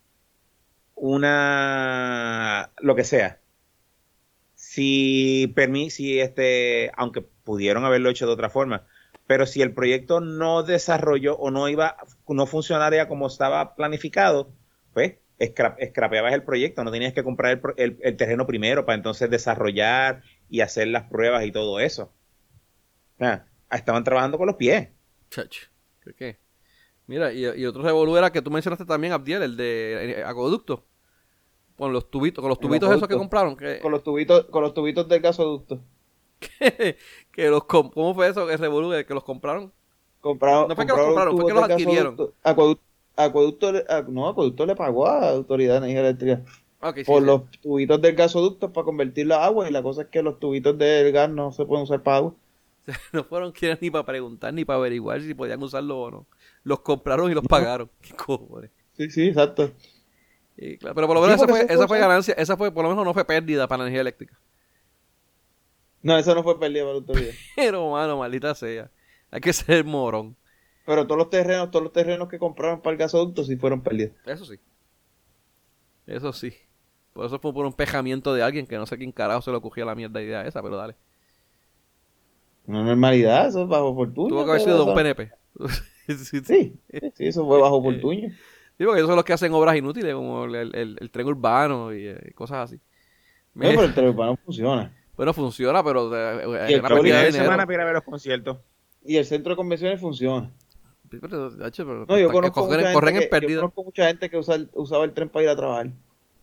una, 0.97 2.71
lo 2.79 2.95
que 2.95 3.03
sea. 3.03 3.39
Si 4.55 5.53
si 5.89 6.19
este, 6.19 6.91
aunque 6.95 7.21
pudieron 7.21 7.85
haberlo 7.85 8.09
hecho 8.09 8.25
de 8.25 8.33
otra 8.33 8.49
forma, 8.49 8.85
pero 9.27 9.45
si 9.45 9.61
el 9.61 9.73
proyecto 9.73 10.19
no 10.19 10.63
desarrolló 10.63 11.35
o 11.37 11.51
no 11.51 11.69
iba, 11.69 11.97
no 12.27 12.45
funcionaría 12.47 13.07
como 13.07 13.27
estaba 13.27 13.75
planificado, 13.75 14.51
pues 14.93 15.15
escra- 15.39 15.75
escrapeabas 15.79 16.33
el 16.33 16.43
proyecto, 16.43 16.83
no 16.83 16.91
tenías 16.91 17.13
que 17.13 17.23
comprar 17.23 17.61
el, 17.77 17.97
el- 18.01 18.17
terreno 18.17 18.47
primero 18.47 18.85
para 18.85 18.95
entonces 18.95 19.29
desarrollar 19.29 20.23
y 20.49 20.61
hacer 20.61 20.87
las 20.87 21.03
pruebas 21.03 21.45
y 21.45 21.51
todo 21.51 21.79
eso. 21.79 22.11
Estaban 23.71 24.03
trabajando 24.03 24.37
con 24.37 24.47
los 24.47 24.55
pies. 24.55 24.89
¿qué 26.03 26.13
qué? 26.13 26.39
Mira, 27.07 27.33
y, 27.33 27.45
y 27.45 27.65
otro 27.65 27.81
revolú 27.81 28.17
era 28.17 28.31
que 28.31 28.41
tú 28.41 28.51
mencionaste 28.51 28.85
también, 28.85 29.13
Abdiel, 29.13 29.41
el 29.43 29.57
de 29.57 30.19
eh, 30.19 30.23
acueducto. 30.23 30.83
Con 31.77 31.93
los 31.93 32.09
tubitos, 32.09 32.41
con 32.41 32.49
los 32.49 32.59
tubitos 32.59 32.93
esos 32.93 33.07
que 33.07 33.15
compraron. 33.15 33.55
Que, 33.55 33.79
Con 33.79 33.91
los 33.91 34.03
tubitos, 34.03 34.45
con 34.45 34.63
los 34.63 34.73
tubitos 34.73 35.07
del 35.07 35.21
gasoducto. 35.21 35.79
que 36.59 37.49
los 37.49 37.63
¿Cómo 37.65 38.13
fue 38.13 38.27
eso? 38.27 38.49
El 38.49 38.59
revolú, 38.59 38.91
que 39.07 39.13
los 39.13 39.23
compraron. 39.23 39.71
Compraron, 40.19 40.67
No 40.67 40.75
fue 40.75 40.85
que 40.85 40.93
los 40.93 41.05
compraron, 41.05 41.37
fue 41.37 41.45
que 41.45 41.53
los 41.53 41.63
adquirieron. 41.63 42.17
Acueducto, 42.43 42.83
acueducto, 43.15 43.73
no, 44.09 44.27
acueducto 44.27 44.65
le 44.65 44.75
pagó 44.75 45.07
a 45.07 45.19
la 45.21 45.29
Autoridad 45.29 45.73
de 45.73 45.77
Energía 45.89 46.01
Eléctrica 46.01 46.43
ok, 46.81 46.97
sí, 46.97 47.03
por 47.03 47.21
sí. 47.21 47.25
los 47.25 47.41
tubitos 47.61 48.01
del 48.01 48.15
gasoducto 48.15 48.71
para 48.71 48.85
convertirlo 48.85 49.35
a 49.35 49.45
agua 49.45 49.69
y 49.69 49.71
la 49.71 49.83
cosa 49.83 50.03
es 50.03 50.07
que 50.07 50.21
los 50.21 50.39
tubitos 50.39 50.77
del 50.77 51.11
gas 51.11 51.29
no 51.29 51.51
se 51.51 51.65
pueden 51.65 51.83
usar 51.83 52.03
para 52.03 52.17
agua. 52.17 52.33
No 53.11 53.23
fueron 53.23 53.51
quienes 53.51 53.81
ni 53.81 53.91
para 53.91 54.05
preguntar 54.05 54.53
ni 54.53 54.63
para 54.63 54.79
averiguar 54.79 55.21
si 55.21 55.33
podían 55.33 55.61
usarlo 55.61 55.99
o 55.99 56.11
no. 56.11 56.25
Los 56.67 56.81
compraron 56.81 57.31
y 57.31 57.33
los 57.33 57.45
pagaron. 57.45 57.89
Qué 58.01 58.13
cojones. 58.13 58.71
Sí, 58.97 59.09
sí, 59.09 59.27
exacto. 59.29 59.71
Y 60.57 60.77
claro, 60.77 60.95
pero 60.95 61.07
por 61.07 61.15
lo 61.15 61.21
menos 61.21 61.39
Sí, 61.39 61.45
esa 61.45 61.87
fue, 61.87 61.95
esa 61.95 61.97
ganancia, 61.97 62.33
esa 62.33 62.57
fue, 62.57 62.73
por 62.73 62.83
lo 62.83 62.89
menos 62.89 63.05
no 63.05 63.13
fue 63.13 63.23
pérdida 63.23 63.69
para 63.69 63.77
la 63.77 63.83
energía 63.85 64.01
eléctrica. 64.01 64.37
No, 66.01 66.17
eso 66.17 66.35
no 66.35 66.43
fue 66.43 66.59
pérdida 66.59 66.81
para 66.81 66.91
la 66.91 66.97
autoridad. 66.99 67.33
Pero, 67.55 67.91
mano, 67.91 68.17
maldita 68.17 68.53
sea. 68.53 68.91
Hay 69.31 69.39
que 69.39 69.53
ser 69.53 69.85
morón. 69.85 70.35
Pero 70.85 71.07
todos 71.07 71.17
los 71.17 71.29
terrenos, 71.29 71.71
todos 71.71 71.83
los 71.83 71.93
terrenos 71.93 72.27
que 72.27 72.37
compraron 72.37 72.81
para 72.81 72.91
el 72.91 72.97
gasoducto 72.97 73.45
sí 73.45 73.55
fueron 73.55 73.81
pérdidas. 73.81 74.11
Eso 74.25 74.43
sí. 74.43 74.59
Eso 76.05 76.33
sí. 76.33 76.53
Por 77.13 77.27
eso 77.27 77.39
fue 77.39 77.53
por 77.53 77.65
un 77.65 77.73
pejamiento 77.73 78.33
de 78.33 78.43
alguien 78.43 78.67
que 78.67 78.75
no 78.75 78.85
sé 78.85 78.97
quién 78.97 79.13
carajo 79.13 79.41
se 79.41 79.51
le 79.51 79.57
ocurrió 79.57 79.85
la 79.85 79.95
mierda 79.95 80.21
idea 80.21 80.45
esa, 80.45 80.61
pero 80.61 80.75
dale. 80.75 80.97
Una 82.65 82.83
normalidad, 82.83 83.47
eso 83.47 83.63
es 83.63 83.69
bajo 83.69 83.95
fortuna. 83.95 84.29
Tuvo 84.29 84.43
que 84.43 84.49
haber 84.51 84.61
sido 84.61 84.83
de 84.83 84.91
un 84.91 84.95
PNP. 84.95 85.31
sí, 86.15 86.15
sí, 86.25 86.41
Sí, 86.43 86.79
sí, 87.15 87.27
eso 87.27 87.45
fue 87.45 87.59
bajo 87.59 87.81
fortuna. 87.81 88.29
Sí, 88.77 88.85
porque 88.85 88.99
ellos 88.99 89.07
son 89.07 89.15
los 89.15 89.25
que 89.25 89.33
hacen 89.33 89.53
obras 89.53 89.75
inútiles, 89.75 90.13
como 90.13 90.45
el, 90.45 90.55
el- 90.55 90.75
el- 90.75 90.97
el 90.99 91.11
tren 91.11 91.27
urbano 91.27 91.93
y 91.93 92.07
eh, 92.07 92.31
cosas 92.35 92.69
así. 92.69 92.79
No, 93.55 93.69
pero 93.69 93.83
el 93.83 93.93
tren 93.93 94.09
urbano 94.09 94.37
funciona. 94.43 94.93
Bueno, 95.15 95.33
funciona, 95.33 95.83
pero 95.83 96.15
eh, 96.15 96.69
Y 96.69 96.73
el 96.73 96.81
de 96.83 97.31
semana 97.31 97.65
para 97.65 97.85
ver 97.85 97.95
los 97.95 98.03
conciertos. 98.03 98.59
Y 99.03 99.17
el 99.17 99.25
centro 99.25 99.51
de 99.53 99.55
convenciones 99.57 99.99
funciona. 99.99 100.51
Pero, 101.09 101.49
No, 101.49 102.17
yo 102.17 102.27
que 102.27 102.33
conozco, 102.33 102.67
corren, 102.67 102.79
mucha 102.81 102.93
corren 102.93 103.15
gente 103.15 103.35
en 103.35 103.41
que, 103.41 103.51
yo 103.53 103.59
conozco 103.61 103.83
mucha 103.83 104.07
gente 104.07 104.29
que 104.29 104.37
usa 104.37 104.55
el- 104.55 104.69
usaba 104.73 105.05
el 105.05 105.13
tren 105.13 105.29
para 105.29 105.43
ir 105.43 105.49
a 105.49 105.55
trabajar. 105.55 105.89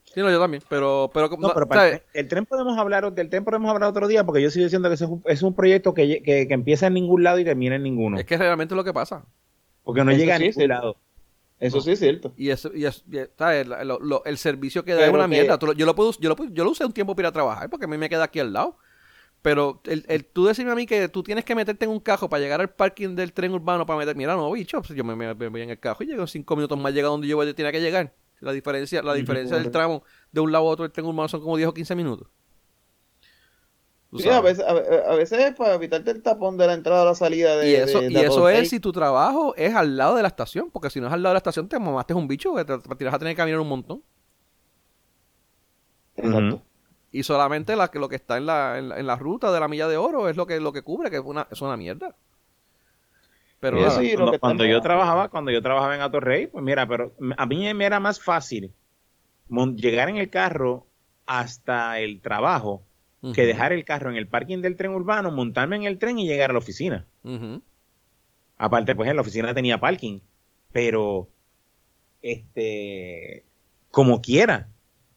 Sí, 0.05 0.21
no, 0.21 0.31
yo 0.31 0.41
también. 0.41 0.63
Pero, 0.69 1.11
pero, 1.13 1.29
No, 1.29 1.49
no, 1.49 1.55
pero 1.55 1.67
para 1.67 1.89
el, 1.89 1.95
tren- 1.99 2.03
el 2.15 2.29
tren 2.29 2.47
podemos 2.47 2.79
hablar, 2.79 3.13
del 3.13 3.29
tren 3.29 3.45
podemos 3.45 3.71
hablar 3.71 3.91
otro 3.91 4.09
día, 4.09 4.25
porque 4.25 4.43
yo 4.43 4.51
sigo 4.51 4.65
diciendo 4.65 4.89
que 4.89 4.95
ese 4.95 5.05
es 5.05 5.11
un, 5.11 5.23
es 5.27 5.43
un 5.43 5.55
proyecto 5.55 5.93
que, 5.93 6.23
que, 6.23 6.49
que 6.49 6.55
empieza 6.55 6.87
en 6.87 6.95
ningún 6.95 7.23
lado 7.23 7.39
y 7.39 7.45
termina 7.45 7.77
en 7.77 7.83
ninguno. 7.83 8.17
es 8.19 8.25
que 8.25 8.37
realmente 8.37 8.75
es 8.75 8.77
lo 8.77 8.85
que 8.85 8.93
pasa. 8.93 9.25
Porque 9.85 10.03
no 10.03 10.11
Eso 10.11 10.19
llega 10.21 10.35
a 10.35 10.39
sí, 10.39 10.45
ningún 10.45 10.63
sí. 10.63 10.67
lado. 10.67 10.97
Eso 11.61 11.81
sí 11.81 11.93
es 11.93 11.99
cierto. 12.01 12.33
Y, 12.37 12.51
eso, 12.51 12.71
y, 12.75 12.85
es- 12.85 13.05
y 13.11 13.19
es- 13.19 13.31
¿sabes? 13.39 13.67
Lo- 13.67 14.01
lo- 14.01 14.25
el 14.25 14.37
servicio 14.39 14.85
que 14.85 14.93
da 14.95 15.07
es 15.07 15.13
una 15.13 15.23
que- 15.25 15.29
mierda. 15.29 15.59
Tú 15.59 15.67
lo- 15.67 15.73
yo, 15.73 15.87
lo 15.87 15.95
puedo, 15.95 16.11
yo, 16.19 16.29
lo, 16.29 16.37
puedo- 16.37 16.51
yo 16.53 16.65
lo 16.65 16.71
usé 16.73 16.85
un 16.85 16.93
tiempo 16.93 17.15
para 17.15 17.27
ir 17.27 17.29
a 17.29 17.33
trabajar 17.33 17.71
porque 17.71 17.85
a 17.85 17.89
mí 17.89 17.97
me 17.97 18.09
queda 18.09 18.25
aquí 18.25 18.41
al 18.41 18.53
lado. 18.53 18.77
Pero 19.43 19.83
el, 19.85 20.05
el, 20.09 20.25
tú 20.25 20.47
decirme 20.47 20.73
a 20.73 20.75
mí 20.75 20.87
que 20.87 21.07
tú 21.09 21.23
tienes 21.23 21.45
que 21.45 21.55
meterte 21.55 21.85
en 21.85 21.91
un 21.91 22.01
cajo 22.01 22.29
para 22.31 22.43
llegar 22.43 22.61
al 22.63 22.71
parking 22.71 23.15
del 23.15 23.33
tren 23.35 23.53
urbano 23.53 23.85
para 23.85 23.99
meter. 23.99 24.17
Mira, 24.17 24.35
no, 24.35 24.51
bicho, 24.51 24.81
pues 24.81 24.97
yo 24.97 25.05
me, 25.05 25.15
me- 25.15 25.35
me 25.35 25.49
voy 25.49 25.61
en 25.63 25.71
el 25.71 25.79
cajo 25.79 26.03
y 26.03 26.07
llego 26.07 26.23
en 26.23 26.29
cinco 26.29 26.57
minutos 26.57 26.79
más 26.79 26.93
llega 26.95 27.09
donde 27.09 27.29
yo 27.29 27.37
voy, 27.37 27.53
tenía 27.53 27.71
que 27.71 27.81
llegar. 27.81 28.15
La 28.41 28.53
diferencia, 28.53 29.03
la 29.03 29.15
diferencia 29.15 29.57
del 29.59 29.71
tramo 29.71 30.03
de 30.33 30.41
un 30.41 30.51
lado 30.51 30.67
a 30.67 30.71
otro 30.71 30.83
del 30.85 30.93
tren 30.93 31.07
urbano 31.07 31.29
son 31.29 31.41
como 31.41 31.57
10 31.57 31.69
o 31.69 31.75
15 31.75 31.95
minutos. 31.95 32.29
Sí, 34.17 34.29
a 34.29 34.41
veces, 34.41 34.65
a, 34.65 34.73
ve- 34.75 35.03
a 35.09 35.15
veces 35.15 35.39
es 35.41 35.55
para 35.55 35.75
evitarte 35.75 36.11
el 36.13 36.23
tapón 36.23 36.57
de 36.57 36.67
la 36.67 36.75
entrada 36.75 37.03
a 37.03 37.05
la 37.07 37.15
salida 37.15 37.57
de 37.57 37.71
Y 37.71 37.75
eso, 37.75 38.01
de- 38.01 38.11
y 38.13 38.17
eso 38.17 38.49
es 38.49 38.71
si 38.71 38.79
tu 38.81 38.93
trabajo 38.93 39.55
es 39.57 39.75
al 39.75 39.97
lado 39.97 40.15
de 40.15 40.23
la 40.23 40.29
estación, 40.29 40.71
porque 40.71 40.91
si 40.91 41.01
no 41.01 41.09
es 41.09 41.13
al 41.13 41.23
lado 41.23 41.33
de 41.33 41.35
la 41.35 41.39
estación 41.39 41.69
te 41.69 41.79
mamaste 41.79 42.15
un 42.15 42.29
bicho 42.29 42.55
que 42.55 42.65
te, 42.65 42.79
te 42.79 43.05
vas 43.05 43.15
a 43.15 43.19
tener 43.19 43.35
que 43.35 43.39
caminar 43.39 43.61
un 43.61 43.69
montón. 43.69 44.03
Exacto. 46.17 46.63
Y 47.11 47.23
solamente 47.23 47.77
la, 47.77 47.91
lo 47.95 48.09
que 48.09 48.17
está 48.17 48.37
en 48.37 48.47
la, 48.47 48.79
en, 48.79 48.89
la, 48.89 48.99
en 48.99 49.07
la 49.07 49.17
ruta 49.17 49.53
de 49.53 49.61
la 49.61 49.69
milla 49.69 49.89
de 49.89 49.97
oro 49.97 50.29
es 50.29 50.37
lo 50.37 50.47
que, 50.47 50.61
lo 50.61 50.73
que 50.73 50.83
cubre, 50.83 51.11
que 51.11 51.17
es 51.17 51.23
una, 51.25 51.47
es 51.51 51.61
una 51.63 51.77
mierda. 51.77 52.15
Pero 53.61 53.79
cuando, 54.41 54.65
yo 54.65 54.81
trabajaba, 54.81 55.29
cuando 55.29 55.51
yo 55.51 55.63
trabajaba 55.63 55.95
en 55.95 56.03
Atorrey, 56.03 56.49
pues 56.49 56.63
mira, 56.63 56.87
pero 56.87 57.15
a 57.37 57.47
mí 57.47 57.73
me 57.73 57.87
era 57.87 57.99
más 57.99 58.21
fácil 58.21 58.73
llegar 59.77 60.09
en 60.09 60.17
el 60.19 60.29
carro 60.29 60.87
hasta 61.27 61.99
el 62.01 62.21
trabajo 62.21 62.83
que 63.33 63.47
dejar 63.47 63.73
el 63.73 63.85
carro 63.85 64.11
en 64.11 64.17
el 64.17 64.27
parking 64.29 64.59
del 64.61 64.77
tren 64.77 64.93
urbano, 64.93 65.31
montarme 65.31 65.77
en 65.77 65.85
el 65.85 65.99
tren 65.99 66.19
y 66.19 66.27
llegar 66.27 66.51
a 66.51 66.53
la 66.53 66.59
oficina. 66.59 67.07
Aparte, 68.59 68.95
pues 68.95 69.09
en 69.09 69.17
la 69.17 69.23
oficina 69.23 69.55
tenía 69.55 69.79
parking, 69.81 70.21
pero 70.73 71.29
este, 72.23 73.45
como 73.91 74.21
quiera, 74.21 74.69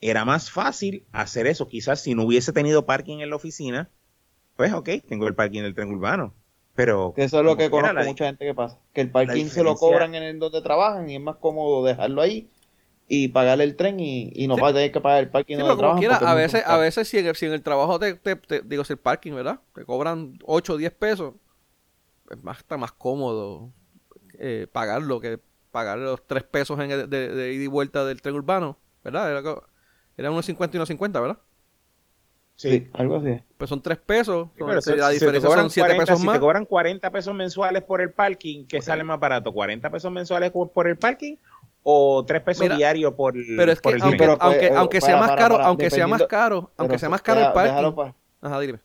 era 0.01 0.25
más 0.25 0.51
fácil 0.51 1.03
hacer 1.11 1.47
eso. 1.47 1.67
Quizás 1.67 2.01
si 2.01 2.13
no 2.15 2.23
hubiese 2.23 2.53
tenido 2.53 2.85
parking 2.85 3.19
en 3.19 3.29
la 3.29 3.35
oficina, 3.35 3.89
pues 4.55 4.73
ok, 4.73 4.89
tengo 5.07 5.27
el 5.27 5.35
parking 5.35 5.61
del 5.61 5.73
tren 5.75 5.89
urbano. 5.89 6.33
Pero 6.75 7.13
Que 7.15 7.23
eso 7.23 7.39
es 7.39 7.45
lo 7.45 7.57
que 7.57 7.71
conozco 7.71 7.93
la- 7.95 8.03
mucha 8.05 8.25
gente 8.25 8.45
que 8.45 8.53
pasa. 8.53 8.79
Que 8.93 9.01
el 9.01 9.09
parking 9.09 9.45
se 9.47 9.63
lo 9.63 9.75
cobran 9.75 10.13
en 10.13 10.21
el 10.23 10.37
donde 10.39 10.61
trabajan 10.61 11.09
y 11.09 11.15
es 11.15 11.21
más 11.21 11.37
cómodo 11.37 11.83
dejarlo 11.83 12.21
ahí 12.21 12.49
y 13.07 13.29
pagarle 13.29 13.63
el 13.63 13.75
tren 13.75 13.99
y, 13.99 14.31
y 14.35 14.47
no 14.47 14.55
Sí. 14.55 14.61
va 14.61 14.69
a 14.69 14.73
tener 14.73 14.91
que 14.91 14.99
pagar 15.01 15.23
el 15.23 15.29
parking 15.29 15.55
Sí, 15.55 15.61
donde 15.61 15.75
pero 15.77 15.87
como 15.89 15.99
quiera, 15.99 16.17
a 16.17 16.33
veces, 16.35 16.63
a 16.65 16.77
veces 16.77 17.07
si 17.07 17.17
en 17.19 17.27
el, 17.27 17.35
si 17.35 17.45
en 17.45 17.53
el 17.53 17.63
trabajo 17.63 17.99
te, 17.99 18.15
te- 18.15 18.35
te- 18.35 18.61
digo, 18.61 18.83
si 18.83 18.93
el 18.93 18.99
parking, 18.99 19.33
¿verdad? 19.33 19.61
Te 19.73 19.85
cobran 19.85 20.37
8 20.43 20.73
o 20.73 20.77
10 20.77 20.91
pesos, 20.93 21.35
es 22.31 22.43
más, 22.43 22.59
está 22.59 22.77
más 22.77 22.91
cómodo 22.91 23.71
eh, 24.39 24.67
pagarlo 24.71 25.19
que 25.19 25.39
pagar 25.71 25.97
los 25.99 26.25
3 26.27 26.43
pesos 26.43 26.79
en 26.79 26.91
el- 26.91 27.09
de, 27.09 27.29
de 27.33 27.53
ida 27.53 27.63
y 27.63 27.67
vuelta 27.67 28.05
del 28.05 28.21
tren 28.21 28.35
urbano, 28.35 28.77
¿verdad? 29.03 29.31
Era, 29.31 29.41
era 30.17 30.31
unos 30.31 30.45
50 30.45 30.77
y 30.77 30.79
unos 30.79 30.87
50, 30.89 31.19
¿verdad? 31.21 31.39
Sí, 32.55 32.87
algo 32.93 33.17
así. 33.17 33.39
Pues 33.57 33.69
son 33.69 33.81
3 33.83 33.99
pesos, 33.99 34.47
Sí, 34.53 34.59
son- 34.59 34.67
pero 34.69 34.81
si- 34.81 34.95
la 34.95 35.09
si 35.11 35.19
te 35.19 35.25
diferencia 35.25 35.47
cobran 35.47 35.63
son 35.65 35.69
7 35.71 35.87
40, 35.89 36.05
pesos 36.05 36.19
si 36.19 36.25
más. 36.25 36.35
te 36.35 36.39
cobran 36.39 36.65
40 36.65 37.11
pesos 37.11 37.35
mensuales 37.35 37.83
por 37.83 38.01
el 38.01 38.11
parking, 38.11 38.65
¿qué 38.67 38.81
sale 38.81 39.03
más 39.03 39.19
barato? 39.19 39.53
¿40 39.53 39.91
pesos 39.91 40.11
mensuales 40.11 40.51
por 40.51 40.87
el 40.87 40.97
parking 40.97 41.35
o 41.89 42.25
3 42.25 42.41
pesos 42.41 42.63
Mira, 42.63 42.75
diarios 42.75 43.13
por, 43.13 43.33
Pero 43.33 43.71
es 43.71 43.79
por 43.79 43.93
que 43.93 43.95
el 43.97 44.01
aunque, 44.03 44.17
pero, 44.17 44.37
aunque, 44.41 44.67
aunque 44.75 44.99
para, 44.99 45.05
sea 45.11 45.17
más 45.17 45.29
para, 45.29 45.41
caro, 45.41 45.55
para, 45.55 45.67
aunque 45.67 45.89
sea 45.89 46.07
más 46.07 46.23
caro, 46.23 46.71
aunque 46.77 46.91
Pero 46.93 46.99
sea 46.99 47.09
más 47.09 47.21
caro 47.21 47.39
el 47.39 47.43
deja- 47.45 47.53
parking. 47.53 47.69
déjalo 47.69 47.95
pa- 47.95 48.15
Ajá, 48.41 48.59
dime. 48.59 48.79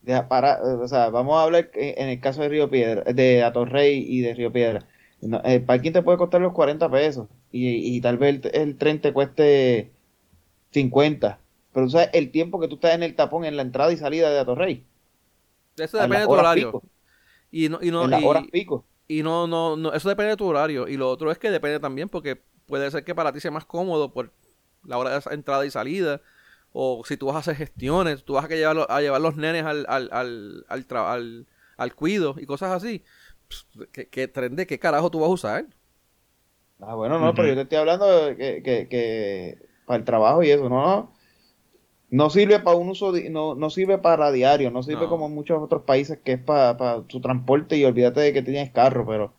deja 0.00 0.28
para, 0.28 0.60
o 0.62 0.88
sea, 0.88 1.10
vamos 1.10 1.36
a 1.38 1.44
hablar 1.44 1.70
en 1.74 2.08
el 2.08 2.20
caso 2.20 2.42
de 2.42 2.48
Río 2.48 2.68
Piedra, 2.70 3.04
de 3.12 3.42
Atorrey 3.44 4.04
y 4.06 4.20
de 4.20 4.34
Río 4.34 4.52
Piedra. 4.52 4.86
No, 5.20 5.40
el 5.44 5.62
parking 5.64 5.92
te 5.92 6.02
puede 6.02 6.18
costar 6.18 6.40
los 6.40 6.52
40 6.52 6.90
pesos 6.90 7.28
y, 7.52 7.96
y 7.96 8.00
tal 8.00 8.18
vez 8.18 8.40
el, 8.44 8.50
el 8.62 8.76
tren 8.78 9.00
te 9.00 9.12
cueste 9.12 9.92
50. 10.72 11.38
Pero 11.72 11.86
tú 11.86 11.92
sabes 11.92 12.10
el 12.12 12.30
tiempo 12.32 12.58
que 12.60 12.68
tú 12.68 12.74
estás 12.74 12.94
en 12.94 13.02
el 13.04 13.14
tapón 13.14 13.44
en 13.44 13.56
la 13.56 13.62
entrada 13.62 13.92
y 13.92 13.96
salida 13.96 14.30
de 14.30 14.40
Atorrey. 14.40 14.84
Eso 15.76 15.96
depende 15.98 16.18
de 16.20 16.26
tu 16.26 16.32
horario. 16.32 16.66
pico. 16.72 16.82
Y 17.52 17.68
no, 17.68 17.78
y 17.80 17.90
no, 17.90 18.04
en 18.04 18.10
las 18.10 18.22
y- 18.22 18.24
horas 18.26 18.44
pico. 18.50 18.84
Y 19.18 19.22
no, 19.22 19.46
no, 19.46 19.76
no, 19.76 19.92
eso 19.92 20.08
depende 20.08 20.30
de 20.30 20.36
tu 20.36 20.46
horario. 20.46 20.88
Y 20.88 20.96
lo 20.96 21.10
otro 21.10 21.30
es 21.30 21.38
que 21.38 21.50
depende 21.50 21.80
también 21.80 22.08
porque 22.08 22.36
puede 22.66 22.90
ser 22.90 23.04
que 23.04 23.14
para 23.14 23.32
ti 23.32 23.40
sea 23.40 23.50
más 23.50 23.64
cómodo 23.66 24.12
por 24.12 24.32
la 24.84 24.98
hora 24.98 25.18
de 25.20 25.34
entrada 25.34 25.66
y 25.66 25.70
salida. 25.70 26.20
O 26.72 27.04
si 27.04 27.16
tú 27.16 27.26
vas 27.26 27.36
a 27.36 27.38
hacer 27.40 27.56
gestiones, 27.56 28.24
tú 28.24 28.34
vas 28.34 28.44
a, 28.46 28.48
que 28.48 28.56
llevar, 28.56 28.86
a 28.88 29.00
llevar 29.00 29.20
los 29.20 29.36
nenes 29.36 29.64
al, 29.64 29.84
al, 29.88 30.08
al, 30.12 30.64
al, 30.68 30.86
tra- 30.88 31.12
al- 31.12 31.46
al 31.76 31.94
cuido 31.94 32.34
y 32.38 32.46
cosas 32.46 32.72
así. 32.72 33.04
¿Qué, 33.92 34.08
qué 34.08 34.28
tren 34.28 34.56
de 34.56 34.66
qué 34.66 34.78
carajo 34.78 35.10
tú 35.10 35.20
vas 35.20 35.28
a 35.28 35.32
usar? 35.32 35.66
Ah, 36.80 36.94
bueno, 36.96 37.18
no, 37.18 37.34
pero 37.34 37.48
yo 37.48 37.54
te 37.54 37.62
estoy 37.62 37.78
hablando 37.78 38.06
de 38.06 38.36
que, 38.36 38.62
que, 38.62 38.88
que 38.88 39.58
para 39.86 39.98
el 39.98 40.04
trabajo 40.04 40.42
y 40.42 40.50
eso, 40.50 40.68
no, 40.68 41.12
no. 42.12 42.30
Sirve 42.30 42.60
para 42.60 42.76
un 42.76 42.88
uso, 42.88 43.10
di- 43.12 43.28
no, 43.30 43.54
no 43.56 43.68
sirve 43.70 43.98
para 43.98 44.30
diario, 44.30 44.70
no 44.70 44.82
sirve 44.84 45.02
No. 45.04 45.08
como 45.08 45.26
en 45.26 45.34
muchos 45.34 45.60
otros 45.60 45.82
países 45.82 46.18
que 46.24 46.32
es 46.34 46.40
para, 46.40 46.76
para 46.76 47.02
su 47.08 47.20
transporte 47.20 47.76
y 47.76 47.84
olvídate 47.84 48.20
de 48.20 48.32
que 48.32 48.42
tienes 48.42 48.70
carro, 48.70 49.04
pero, 49.06 49.32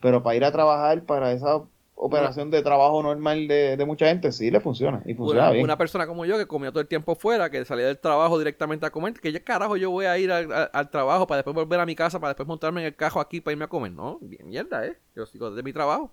pero 0.00 0.22
para 0.22 0.36
ir 0.36 0.44
a 0.44 0.52
trabajar, 0.52 1.02
para 1.04 1.32
esa 1.32 1.62
operación 2.02 2.50
de 2.50 2.62
trabajo 2.62 3.02
normal 3.02 3.46
de, 3.46 3.76
de 3.76 3.84
mucha 3.84 4.06
gente, 4.06 4.32
sí 4.32 4.50
le 4.50 4.58
funciona 4.60 5.02
y 5.04 5.12
funciona 5.12 5.42
Una, 5.42 5.50
bien. 5.52 5.64
una 5.64 5.76
persona 5.76 6.06
como 6.06 6.24
yo 6.24 6.38
que 6.38 6.46
comía 6.46 6.70
todo 6.70 6.80
el 6.80 6.88
tiempo 6.88 7.14
fuera, 7.14 7.50
que 7.50 7.62
salía 7.66 7.84
del 7.86 7.98
trabajo 7.98 8.38
directamente 8.38 8.86
a 8.86 8.90
comer, 8.90 9.12
que 9.12 9.30
ya 9.32 9.40
carajo 9.44 9.76
yo 9.76 9.90
voy 9.90 10.06
a 10.06 10.16
ir 10.16 10.32
al, 10.32 10.50
al- 10.50 10.70
al 10.72 10.88
trabajo 10.88 11.26
para 11.26 11.38
después 11.38 11.54
volver 11.54 11.78
a 11.78 11.84
mi 11.84 11.94
casa, 11.94 12.18
para 12.18 12.30
después 12.30 12.46
montarme 12.48 12.80
en 12.80 12.86
el 12.86 12.96
cajo 12.96 13.20
aquí 13.20 13.42
para 13.42 13.52
irme 13.52 13.66
a 13.66 13.68
comer. 13.68 13.92
No, 13.92 14.18
bien 14.22 14.48
mierda, 14.48 14.86
¿eh? 14.86 14.96
Yo 15.14 15.26
sigo 15.26 15.50
de 15.50 15.62
mi 15.62 15.74
trabajo. 15.74 16.10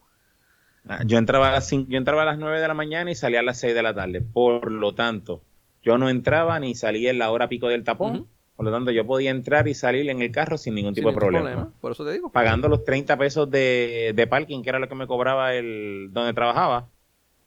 Ah, 0.90 1.04
Yo 1.06 1.18
entraba, 1.18 1.48
a 1.48 1.52
las 1.52 1.72
cin- 1.72 1.88
yo 1.88 1.98
entraba 1.98 2.24
a 2.24 2.26
las 2.26 2.38
9 2.38 2.60
de 2.60 2.68
la 2.68 2.74
mañana 2.74 3.10
y 3.10 3.16
salía 3.16 3.40
a 3.40 3.44
las 3.44 3.58
6 3.60 3.74
de 3.74 3.82
la 3.84 3.94
tarde. 3.94 4.20
Por 4.22 4.70
lo 4.72 4.94
tanto, 4.94 5.42
yo 5.88 5.98
no 5.98 6.10
entraba 6.10 6.60
ni 6.60 6.76
salía 6.76 7.12
en 7.12 7.18
la 7.18 7.32
hora 7.32 7.48
pico 7.48 7.70
del 7.70 7.86
tapón. 7.86 8.28
Por 8.58 8.66
lo 8.66 8.72
tanto, 8.74 8.92
yo 8.92 9.08
podía 9.08 9.32
entrar 9.32 9.70
y 9.70 9.74
salir 9.74 10.10
en 10.10 10.22
el 10.22 10.34
carro 10.34 10.58
sin 10.58 10.76
ningún 10.76 10.94
Sin 10.94 11.04
tipo 11.06 11.12
de 11.12 11.16
ningún 11.16 11.42
problema. 11.42 11.72
Por 11.80 11.94
eso 11.94 12.04
te 12.04 12.12
digo. 12.12 12.30
Pagando 12.30 12.68
los 12.68 12.84
30 12.84 13.18
pesos 13.18 13.50
de, 13.50 14.12
de 14.14 14.28
parking, 14.28 14.64
que 14.64 14.70
era 14.70 14.80
lo 14.80 14.90
que 14.90 14.96
me 14.96 15.08
cobraba 15.08 15.54
el 15.54 16.10
donde 16.12 16.34
trabajaba. 16.34 16.90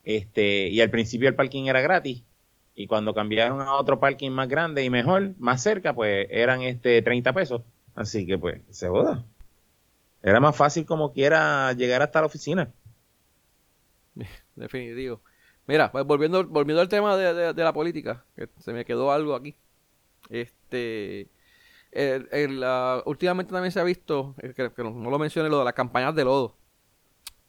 Este, 0.05 0.69
y 0.69 0.81
al 0.81 0.89
principio 0.89 1.29
el 1.29 1.35
parking 1.35 1.65
era 1.65 1.83
gratis. 1.83 2.23
Y 2.75 2.87
cuando 2.87 3.13
cambiaron 3.13 3.61
a 3.61 3.75
otro 3.75 4.01
parking 4.01 4.31
más 4.31 4.49
grande 4.49 4.83
y 4.83 4.89
mejor, 4.89 5.35
más 5.39 5.63
cerca, 5.63 5.93
pues 5.93 6.27
eran 6.31 6.63
este 6.63 7.03
30 7.03 7.35
pesos. 7.35 7.61
Así 7.95 8.27
que 8.27 8.39
pues, 8.39 8.63
se 8.71 8.89
joda. 8.89 9.23
Era 10.23 10.41
más 10.41 10.57
fácil 10.57 10.87
como 10.87 11.13
quiera 11.13 11.75
llegar 11.75 12.01
hasta 12.01 12.21
la 12.21 12.27
oficina. 12.27 12.73
Definitivo. 14.57 15.21
Mira, 15.71 15.93
pues 15.93 16.05
volviendo, 16.05 16.45
volviendo 16.45 16.81
al 16.81 16.89
tema 16.89 17.17
de, 17.17 17.33
de- 17.33 17.53
de 17.55 17.65
la 17.65 17.73
política, 17.73 18.25
que 18.35 18.49
se 18.59 18.73
me 18.73 18.85
quedó 18.85 19.13
algo 19.13 19.37
aquí. 19.37 19.55
Este, 20.29 21.29
el- 21.93 22.29
el, 22.33 22.65
últimamente 23.07 23.53
también 23.53 23.71
se 23.73 23.79
ha 23.81 23.85
visto, 23.85 24.35
eh, 24.43 24.53
que, 24.57 24.73
que 24.73 24.83
no, 24.83 24.91
no 24.91 25.11
lo 25.11 25.19
mencioné, 25.19 25.49
lo 25.49 25.61
de 25.61 25.65
las 25.65 25.75
campañas 25.75 26.15
de 26.17 26.25
lodo. 26.25 26.57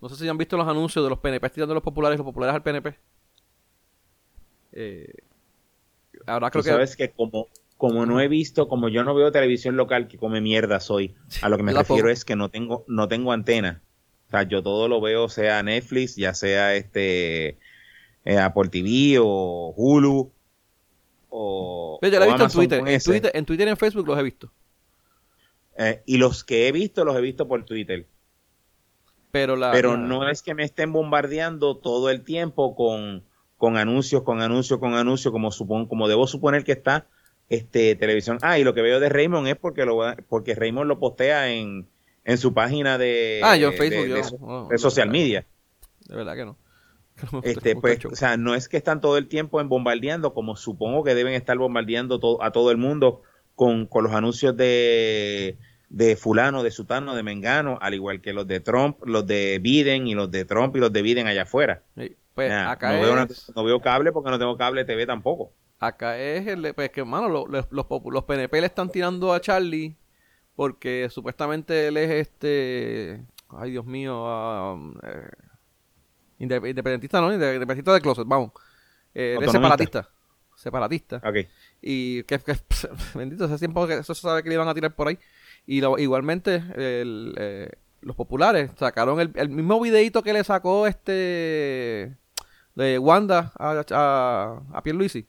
No 0.01 0.09
sé 0.09 0.15
si 0.15 0.29
han 0.29 0.37
visto 0.37 0.55
los 0.55 0.67
anuncios 0.67 1.03
de 1.03 1.09
los 1.09 1.19
PNP 1.19 1.49
tirando 1.49 1.73
a 1.73 1.75
los 1.75 1.83
populares, 1.83 2.19
los 2.19 2.25
populares 2.25 2.53
al 2.55 2.63
PNP. 2.63 2.95
Eh, 4.73 5.13
ahora 6.27 6.49
creo 6.51 6.61
Tú 6.61 6.65
que 6.67 6.71
sabes 6.73 6.95
que 6.95 7.11
como, 7.11 7.47
como 7.77 8.05
no 8.05 8.19
he 8.21 8.27
visto, 8.27 8.67
como 8.67 8.89
yo 8.89 9.03
no 9.03 9.15
veo 9.15 9.31
televisión 9.31 9.75
local 9.77 10.07
que 10.07 10.17
come 10.17 10.41
mierda 10.41 10.79
soy, 10.79 11.15
a 11.41 11.49
lo 11.49 11.57
que 11.57 11.63
me 11.63 11.73
refiero 11.73 12.09
es 12.09 12.23
que 12.23 12.35
no 12.35 12.49
tengo, 12.49 12.85
no 12.87 13.07
tengo 13.07 13.31
antena. 13.31 13.81
O 14.27 14.31
sea, 14.31 14.43
yo 14.43 14.63
todo 14.63 14.87
lo 14.87 15.01
veo, 15.01 15.27
sea 15.27 15.61
Netflix, 15.63 16.15
ya 16.15 16.33
sea 16.33 16.75
este 16.75 17.57
eh, 18.25 18.37
Apple 18.37 18.69
TV 18.69 19.17
o 19.19 19.73
Hulu 19.75 20.31
o, 21.29 21.99
Yo 22.01 22.09
la 22.19 22.25
he 22.25 22.27
visto 22.27 22.43
en 22.43 22.51
Twitter, 22.51 22.83
en. 22.87 23.01
Twitter, 23.01 23.31
en 23.33 23.45
Twitter 23.45 23.67
y 23.67 23.71
en 23.71 23.77
Facebook 23.77 24.07
los 24.07 24.19
he 24.19 24.23
visto. 24.23 24.51
Eh, 25.77 26.01
y 26.05 26.17
los 26.17 26.43
que 26.43 26.67
he 26.67 26.71
visto 26.71 27.05
los 27.05 27.15
he 27.15 27.21
visto 27.21 27.47
por 27.47 27.63
Twitter. 27.63 28.05
Pero 29.31 29.55
la 29.55 29.71
Pero 29.71 29.93
la- 29.93 29.97
no 29.99 30.29
es 30.29 30.41
que 30.41 30.53
me 30.53 30.63
estén 30.63 30.91
bombardeando 30.91 31.77
todo 31.77 32.09
el 32.09 32.23
tiempo 32.23 32.75
con, 32.75 33.23
con 33.57 33.77
anuncios, 33.77 34.23
con 34.23 34.41
anuncios, 34.41 34.79
con 34.79 34.95
anuncios, 34.95 35.31
como 35.31 35.51
supon, 35.51 35.85
como 35.87 36.09
debo 36.09 36.27
suponer 36.27 36.65
que 36.65 36.73
está 36.73 37.07
este 37.47 37.95
televisión. 37.95 38.37
Ah, 38.41 38.59
y 38.59 38.63
lo 38.65 38.73
que 38.73 38.81
veo 38.81 38.99
de 38.99 39.07
Raymond 39.09 39.47
es 39.47 39.55
porque 39.55 39.85
lo 39.85 39.99
porque 40.27 40.53
Raymond 40.55 40.87
lo 40.89 40.99
postea 40.99 41.49
en, 41.49 41.87
en 42.25 42.37
su 42.37 42.53
página 42.53 42.97
de, 42.97 43.39
Ah, 43.43 43.55
yo 43.55 43.69
en 43.71 43.77
Facebook, 43.77 44.03
de, 44.03 44.09
yo- 44.09 44.15
de 44.15 44.23
so- 44.25 44.37
no, 44.41 44.67
de 44.67 44.73
no, 44.73 44.77
social 44.77 45.09
media. 45.09 45.45
De 46.07 46.15
verdad 46.15 46.35
que 46.35 46.43
no. 46.45 46.57
Este, 47.43 47.75
pues, 47.75 48.05
o 48.05 48.15
sea, 48.15 48.37
no 48.37 48.55
es 48.55 48.69
que 48.69 48.77
están 48.77 49.01
todo 49.01 49.17
el 49.17 49.27
tiempo 49.27 49.61
en 49.61 49.69
bombardeando, 49.69 50.33
como 50.33 50.55
supongo 50.55 51.03
que 51.03 51.15
deben 51.15 51.33
estar 51.33 51.57
bombardeando 51.57 52.19
to- 52.19 52.41
a 52.43 52.51
todo 52.51 52.71
el 52.71 52.77
mundo 52.77 53.21
con, 53.55 53.85
con 53.85 54.03
los 54.03 54.13
anuncios 54.13 54.55
de, 54.57 55.57
de 55.89 56.15
fulano, 56.15 56.63
de 56.63 56.71
sutano, 56.71 57.15
de 57.15 57.23
mengano, 57.23 57.77
al 57.81 57.93
igual 57.93 58.21
que 58.21 58.33
los 58.33 58.47
de 58.47 58.59
Trump, 58.59 58.97
los 59.05 59.25
de 59.27 59.59
Biden 59.61 60.07
y 60.07 60.15
los 60.15 60.31
de 60.31 60.45
Trump 60.45 60.75
y 60.75 60.79
los 60.79 60.91
de 60.93 61.01
Biden 61.01 61.27
allá 61.27 61.43
afuera. 61.43 61.83
Sí, 61.95 62.15
pues 62.33 62.49
Ya, 62.49 62.71
acá 62.71 62.93
no, 62.93 63.01
veo 63.01 63.13
una- 63.13 63.23
es- 63.23 63.51
no 63.55 63.63
veo 63.63 63.79
cable 63.81 64.11
porque 64.11 64.29
no 64.29 64.39
tengo 64.39 64.57
cable 64.57 64.85
TV 64.85 65.05
tampoco. 65.05 65.51
Acá 65.79 66.17
es 66.19 66.45
el, 66.47 66.73
pues 66.75 66.91
que, 66.91 67.03
mano, 67.03 67.27
lo- 67.27 67.47
los, 67.47 67.65
los, 67.71 67.85
los 68.05 68.23
PNP 68.23 68.61
le 68.61 68.67
están 68.67 68.89
tirando 68.89 69.33
a 69.33 69.41
Charlie 69.41 69.95
porque 70.55 71.07
supuestamente 71.09 71.87
él 71.87 71.97
es 71.97 72.11
este, 72.11 73.25
ay 73.49 73.71
Dios 73.71 73.85
mío, 73.85 74.23
ah, 74.27 74.77
eh, 75.03 75.29
independentista, 76.41 77.21
no, 77.21 77.31
Inde- 77.31 77.53
independentista 77.55 77.93
de 77.93 78.01
closet, 78.01 78.25
vamos, 78.27 78.51
Eh, 79.13 79.37
separatista, 79.51 80.09
separatista, 80.55 81.17
Ok. 81.25 81.47
y 81.81 82.23
que, 82.23 82.39
que 82.39 82.55
bendito, 83.15 83.45
hace 83.45 83.57
tiempo 83.59 83.85
que 83.87 83.95
eso 83.95 84.13
se 84.15 84.21
sabe 84.21 84.41
que 84.43 84.49
le 84.49 84.55
iban 84.55 84.67
a 84.67 84.73
tirar 84.73 84.93
por 84.95 85.07
ahí, 85.07 85.17
y 85.65 85.81
lo- 85.81 85.97
igualmente 85.99 86.63
el, 86.75 87.33
eh, 87.37 87.69
los 88.01 88.15
populares 88.15 88.71
sacaron 88.77 89.19
el, 89.19 89.31
el 89.35 89.49
mismo 89.49 89.79
videito 89.79 90.23
que 90.23 90.33
le 90.33 90.43
sacó 90.43 90.87
este 90.87 92.15
de 92.75 92.97
Wanda 92.99 93.51
a, 93.59 93.83
a, 93.91 94.61
a 94.77 94.81
Pierluisi 94.83 95.27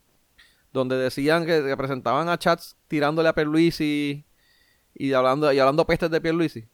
donde 0.73 0.97
decían 0.97 1.45
que, 1.45 1.63
que 1.63 1.77
presentaban 1.77 2.31
a 2.31 2.39
chats 2.39 2.77
tirándole 2.89 3.29
a 3.29 3.35
Pierluisi 3.35 4.25
y 4.95 5.13
hablando 5.13 5.53
y 5.53 5.59
hablando 5.59 5.87
pestes 5.87 6.11
de 6.11 6.19
Pierluisi. 6.21 6.65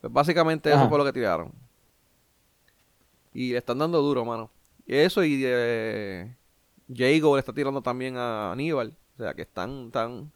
Pues 0.00 0.12
básicamente 0.12 0.70
eso 0.72 0.88
fue 0.88 0.98
lo 0.98 1.04
que 1.04 1.12
tiraron. 1.12 1.52
Y 3.34 3.52
le 3.52 3.58
están 3.58 3.78
dando 3.78 4.00
duro, 4.02 4.24
mano. 4.24 4.50
Eso 4.86 5.22
y 5.24 5.42
eh, 5.44 6.34
Jago 6.94 7.36
le 7.36 7.40
está 7.40 7.52
tirando 7.52 7.82
también 7.82 8.16
a 8.16 8.52
Aníbal. 8.52 8.96
O 9.18 9.22
sea 9.22 9.34
que 9.34 9.42
están 9.42 9.90
tan 9.90 10.32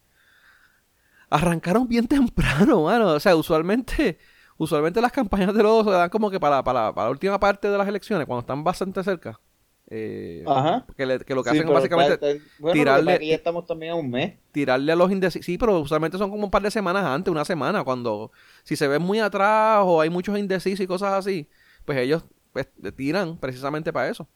arrancaron 1.30 1.88
bien 1.88 2.06
temprano, 2.08 2.84
mano. 2.84 3.08
O 3.14 3.20
sea, 3.20 3.36
usualmente 3.36 4.18
usualmente 4.58 5.00
las 5.00 5.12
campañas 5.12 5.52
de 5.54 5.62
los 5.62 5.84
se 5.84 5.90
dan 5.90 6.08
como 6.10 6.30
que 6.30 6.38
para, 6.38 6.62
para, 6.62 6.94
para 6.94 7.06
la 7.06 7.10
última 7.10 7.40
parte 7.40 7.68
de 7.68 7.76
las 7.78 7.88
elecciones, 7.88 8.26
cuando 8.26 8.40
están 8.40 8.62
bastante 8.62 9.02
cerca. 9.02 9.40
Eh, 9.88 10.44
Ajá. 10.46 10.86
que, 10.96 11.04
le- 11.04 11.18
que 11.18 11.34
lo 11.34 11.42
que 11.42 11.50
Sí, 11.50 11.56
hacen 11.56 11.66
pero 11.66 11.74
básicamente 11.74 12.40
bueno, 12.58 12.74
tirarle- 12.74 13.14
aquí 13.14 13.26
ya 13.28 13.34
estamos 13.34 13.66
también 13.66 13.92
a 13.92 13.94
un 13.96 14.10
mes. 14.10 14.38
tirarle 14.52 14.92
a 14.92 14.96
los 14.96 15.10
indecisos. 15.10 15.44
Sí, 15.44 15.58
pero 15.58 15.80
usualmente 15.80 16.16
son 16.16 16.30
como 16.30 16.44
un 16.44 16.50
par 16.50 16.62
de 16.62 16.70
semanas 16.70 17.04
antes, 17.04 17.30
una 17.30 17.44
semana, 17.44 17.82
cuando 17.84 18.30
si 18.62 18.76
se 18.76 18.86
ven 18.86 19.02
muy 19.02 19.18
atrás 19.18 19.80
o 19.84 20.00
hay 20.00 20.08
muchos 20.10 20.38
indecisos 20.38 20.80
y 20.80 20.86
cosas 20.86 21.12
así, 21.14 21.48
pues 21.84 21.98
ellos 21.98 22.24
pues, 22.52 22.68
tiran 22.96 23.38
precisamente 23.38 23.92
para 23.92 24.08
eso. 24.10 24.28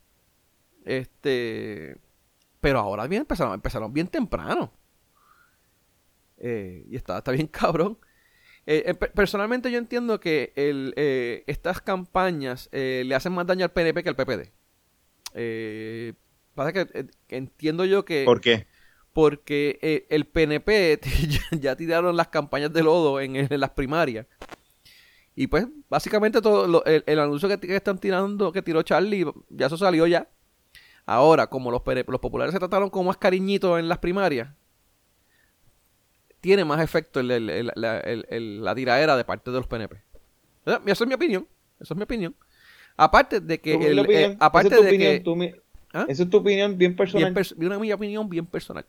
Este, 0.84 1.96
pero 2.60 2.78
ahora 2.78 3.06
bien 3.06 3.22
empezaron, 3.22 3.54
empezaron 3.54 3.92
bien 3.92 4.08
temprano. 4.08 4.72
Eh, 6.38 6.84
y 6.88 6.96
está, 6.96 7.18
está 7.18 7.32
bien 7.32 7.46
cabrón. 7.52 7.98
Eh, 8.66 8.82
eh, 8.86 8.94
pe- 8.94 9.08
personalmente 9.10 9.70
yo 9.70 9.78
entiendo 9.78 10.18
que 10.20 10.52
el, 10.56 10.92
eh, 10.96 11.44
estas 11.46 11.80
campañas 11.80 12.68
le 12.72 13.14
hacen 13.14 13.32
más 13.32 13.46
daño 13.46 13.64
al 13.64 13.72
PNP 13.72 14.02
que 14.02 14.08
al 14.08 14.16
PPD. 14.16 14.52
Eh, 15.34 16.14
pasa 16.54 16.72
que 16.72 17.06
entiendo 17.28 17.84
yo 17.84 18.04
que 18.04 18.24
¿Por 18.24 18.40
qué? 18.40 18.66
porque 19.12 19.78
eh, 19.82 20.06
el 20.10 20.26
PNP 20.26 20.98
ya, 21.28 21.58
ya 21.58 21.76
tiraron 21.76 22.16
las 22.16 22.28
campañas 22.28 22.72
de 22.72 22.82
lodo 22.82 23.20
en, 23.20 23.36
en 23.36 23.60
las 23.60 23.70
primarias. 23.70 24.26
Y 25.36 25.46
pues, 25.48 25.66
básicamente 25.88 26.40
todo 26.40 26.66
lo- 26.66 26.84
el, 26.86 27.04
el 27.06 27.18
anuncio 27.20 27.48
que, 27.48 27.60
que 27.60 27.76
están 27.76 27.98
tirando, 27.98 28.50
que 28.52 28.62
tiró 28.62 28.82
Charlie, 28.82 29.24
ya 29.50 29.66
eso 29.66 29.76
salió 29.76 30.06
ya. 30.06 30.28
Ahora, 31.04 31.46
como 31.48 31.70
los, 31.70 31.82
los 32.08 32.20
populares 32.20 32.52
se 32.52 32.58
trataron 32.58 32.90
con 32.90 33.06
más 33.06 33.16
cariñito 33.18 33.78
en 33.78 33.88
las 33.88 33.98
primarias, 33.98 34.48
tiene 36.40 36.64
más 36.64 36.80
efecto 36.80 37.20
el, 37.20 37.28
la, 37.74 38.02
la 38.04 38.74
tiraera 38.74 39.16
de 39.16 39.24
parte 39.24 39.50
de 39.50 39.56
los 39.58 39.66
PNP. 39.66 39.96
Eh, 40.66 40.78
Esa 40.86 41.04
es 41.04 41.08
mi 41.08 41.14
opinión. 41.14 41.46
Esa 41.80 41.94
es 41.94 41.96
mi 41.98 42.04
opinión. 42.04 42.34
Aparte 42.96 43.40
de 43.40 43.60
que... 43.60 43.74
El- 43.74 43.98
opinión, 43.98 44.32
eh, 44.32 44.36
aparte 44.40 44.68
esa 44.68 44.76
es 44.76 44.80
tu 44.80 44.84
de 44.84 44.90
opinión, 44.90 45.12
que... 45.14 45.20
tú 45.20 45.36
mi- 45.36 45.54
¿Ah? 45.92 46.06
Esa 46.08 46.22
es 46.24 46.30
tu 46.30 46.38
opinión 46.38 46.76
bien 46.78 46.96
personal. 46.96 47.32
Bien 47.32 47.34
pers- 47.44 47.54
una 47.64 47.78
mi 47.78 47.92
opinión 47.92 48.28
bien 48.28 48.46
personal. 48.46 48.86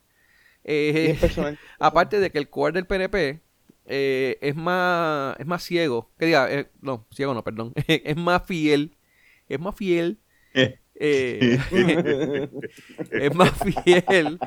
Eh, 0.64 0.92
bien 1.06 1.16
personal. 1.20 1.58
aparte 1.78 2.20
de 2.20 2.30
que 2.30 2.38
el 2.38 2.48
core 2.48 2.72
del 2.72 2.86
PNP 2.86 3.40
eh, 3.88 4.38
es 4.40 4.54
más 4.56 5.36
es 5.40 5.46
más 5.46 5.62
ciego, 5.62 6.10
que 6.18 6.26
diga, 6.26 6.50
eh, 6.52 6.70
no, 6.80 7.06
ciego 7.12 7.34
no, 7.34 7.42
perdón, 7.44 7.72
es 7.88 8.16
más 8.16 8.42
fiel, 8.46 8.96
es 9.48 9.58
más 9.60 9.74
fiel 9.74 10.18
Eh, 11.00 11.58
es 13.12 13.34
más 13.34 13.52
fiel. 13.52 14.38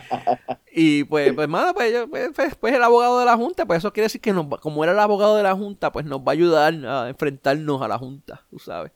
Y 0.73 1.03
pues, 1.05 1.33
pues, 1.33 1.47
mano, 1.47 1.73
pues, 1.73 1.93
pues, 2.09 2.29
pues, 2.35 2.55
pues 2.55 2.73
el 2.75 2.83
abogado 2.83 3.19
de 3.19 3.25
la 3.25 3.37
Junta, 3.37 3.65
pues 3.65 3.79
eso 3.79 3.93
quiere 3.93 4.05
decir 4.05 4.19
que 4.21 4.33
nos 4.33 4.45
va- 4.45 4.57
como 4.59 4.83
era 4.83 4.91
el 4.93 4.99
abogado 4.99 5.37
de 5.37 5.43
la 5.43 5.55
Junta, 5.55 5.91
pues 5.91 6.05
nos 6.05 6.19
va 6.19 6.25
a 6.27 6.31
ayudar 6.33 6.73
a 6.85 7.09
enfrentarnos 7.09 7.81
a 7.81 7.87
la 7.87 7.97
Junta, 7.97 8.45
tú 8.49 8.59
sabes. 8.59 8.91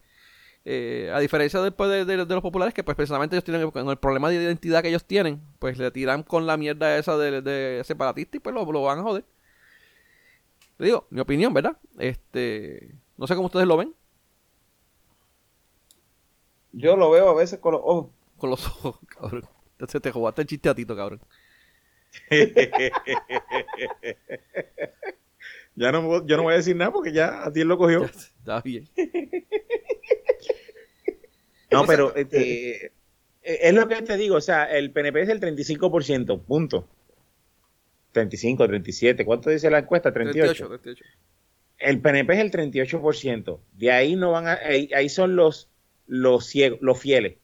Eh, 0.66 1.12
a 1.14 1.20
diferencia 1.20 1.62
después 1.62 1.90
de, 1.92 2.06
de- 2.06 2.26
de 2.26 2.34
los 2.34 2.42
populares, 2.42 2.74
que 2.74 2.84
pues 2.84 2.96
precisamente 2.98 3.36
ellos 3.36 3.44
tienen 3.44 3.70
con 3.72 3.88
el 3.90 3.98
problema 3.98 4.30
de 4.30 4.36
identidad 4.36 4.82
que 4.82 4.90
ellos 4.90 5.06
tienen, 5.06 5.42
pues 5.60 5.78
le 5.78 5.92
tiran 5.92 6.24
con 6.24 6.48
la 6.48 6.58
mierda 6.58 6.98
esa 6.98 7.18
de, 7.18 7.42
de 7.42 7.84
separatista 7.86 8.38
y 8.38 8.40
pues 8.40 8.54
lo, 8.56 8.70
lo 8.72 8.82
van 8.82 9.00
a 9.00 9.04
joder. 9.04 9.24
Te 10.78 10.86
digo, 10.86 11.08
mi 11.10 11.22
opinión, 11.22 11.54
¿verdad? 11.54 11.78
Este, 11.98 12.96
no 13.18 13.28
sé 13.28 13.36
cómo 13.36 13.48
ustedes 13.48 13.68
lo 13.68 13.78
ven, 13.78 13.96
Yo 16.72 16.98
lo 16.98 17.10
veo 17.10 17.30
a 17.30 17.34
veces 17.34 17.60
con 17.60 17.72
los 17.74 17.82
ojos. 17.84 18.12
con 18.38 18.50
los 18.50 18.66
ojos, 18.68 19.00
cabrón. 19.08 19.48
Entonces 19.72 20.02
te 20.02 20.12
jugaste 20.12 20.42
el 20.42 20.48
chiste 20.48 20.70
a 20.70 20.76
Tito, 20.76 20.96
cabrón. 20.96 21.22
ya 25.76 25.92
no, 25.92 26.26
yo 26.26 26.38
no 26.38 26.44
voy 26.44 26.54
a 26.54 26.58
decir 26.58 26.76
nada 26.76 26.92
porque 26.92 27.12
ya 27.12 27.46
a 27.46 27.52
ti 27.52 27.62
él 27.62 27.68
lo 27.68 27.78
cogió. 27.78 28.04
Está 28.04 28.62
bien. 28.62 28.88
No, 31.72 31.86
pero 31.86 32.16
este, 32.16 32.86
eh, 32.86 32.92
es 33.42 33.74
lo 33.74 33.88
que 33.88 34.02
te 34.02 34.16
digo, 34.16 34.38
o 34.38 34.42
sea, 34.42 34.64
el 34.66 34.92
PNP 34.92 35.24
es 35.24 35.30
el 35.30 35.42
35%, 35.42 36.42
punto. 36.46 36.88
35, 38.16 38.66
37, 38.68 39.26
¿cuánto 39.26 39.50
dice 39.50 39.70
la 39.70 39.80
encuesta? 39.80 40.12
38. 40.12 40.68
38, 40.68 40.82
38. 40.82 41.06
El 41.78 42.02
PNP 42.02 42.34
es 42.34 42.40
el 42.40 42.52
38%. 42.52 43.60
De 43.74 43.92
ahí 43.92 44.16
no 44.16 44.32
van 44.32 44.48
a, 44.48 44.54
ahí, 44.54 44.90
ahí 44.96 45.10
son 45.10 45.36
los 45.36 45.70
los 46.08 46.46
ciegos, 46.46 46.80
los 46.82 47.00
fieles. 47.00 47.38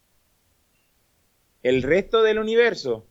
El 1.64 1.84
resto 1.84 2.24
del 2.24 2.40
universo 2.40 3.08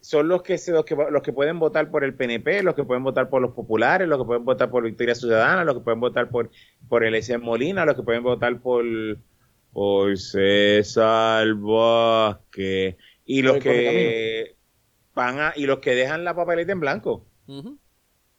son 0.00 0.28
los 0.28 0.42
que, 0.42 0.58
se- 0.58 0.72
los 0.72 0.84
que 0.84 0.94
los 0.94 1.22
que 1.22 1.32
pueden 1.32 1.58
votar 1.58 1.90
por 1.90 2.04
el 2.04 2.14
PNP, 2.14 2.62
los 2.62 2.74
que 2.74 2.84
pueden 2.84 3.02
votar 3.02 3.28
por 3.28 3.42
los 3.42 3.52
populares, 3.52 4.06
los 4.06 4.18
que 4.18 4.24
pueden 4.26 4.44
votar 4.44 4.70
por 4.70 4.84
Victoria 4.84 5.14
Ciudadana, 5.14 5.64
los 5.64 5.74
que 5.74 5.80
pueden 5.80 6.00
votar 6.00 6.28
por 6.30 6.50
por 6.88 7.04
el 7.04 7.14
S. 7.14 7.36
Molina, 7.38 7.84
los 7.84 7.96
que 7.96 8.02
pueden 8.02 8.22
votar 8.22 8.60
por 8.60 8.84
por 9.72 10.16
César 10.16 11.48
Vázquez 11.54 12.96
y 13.26 13.42
los 13.42 13.56
que 13.72 14.53
van 15.14 15.38
a 15.40 15.52
y 15.56 15.66
los 15.66 15.78
que 15.78 15.94
dejan 15.94 16.24
la 16.24 16.34
papeleta 16.34 16.72
en 16.72 16.80
blanco. 16.80 17.24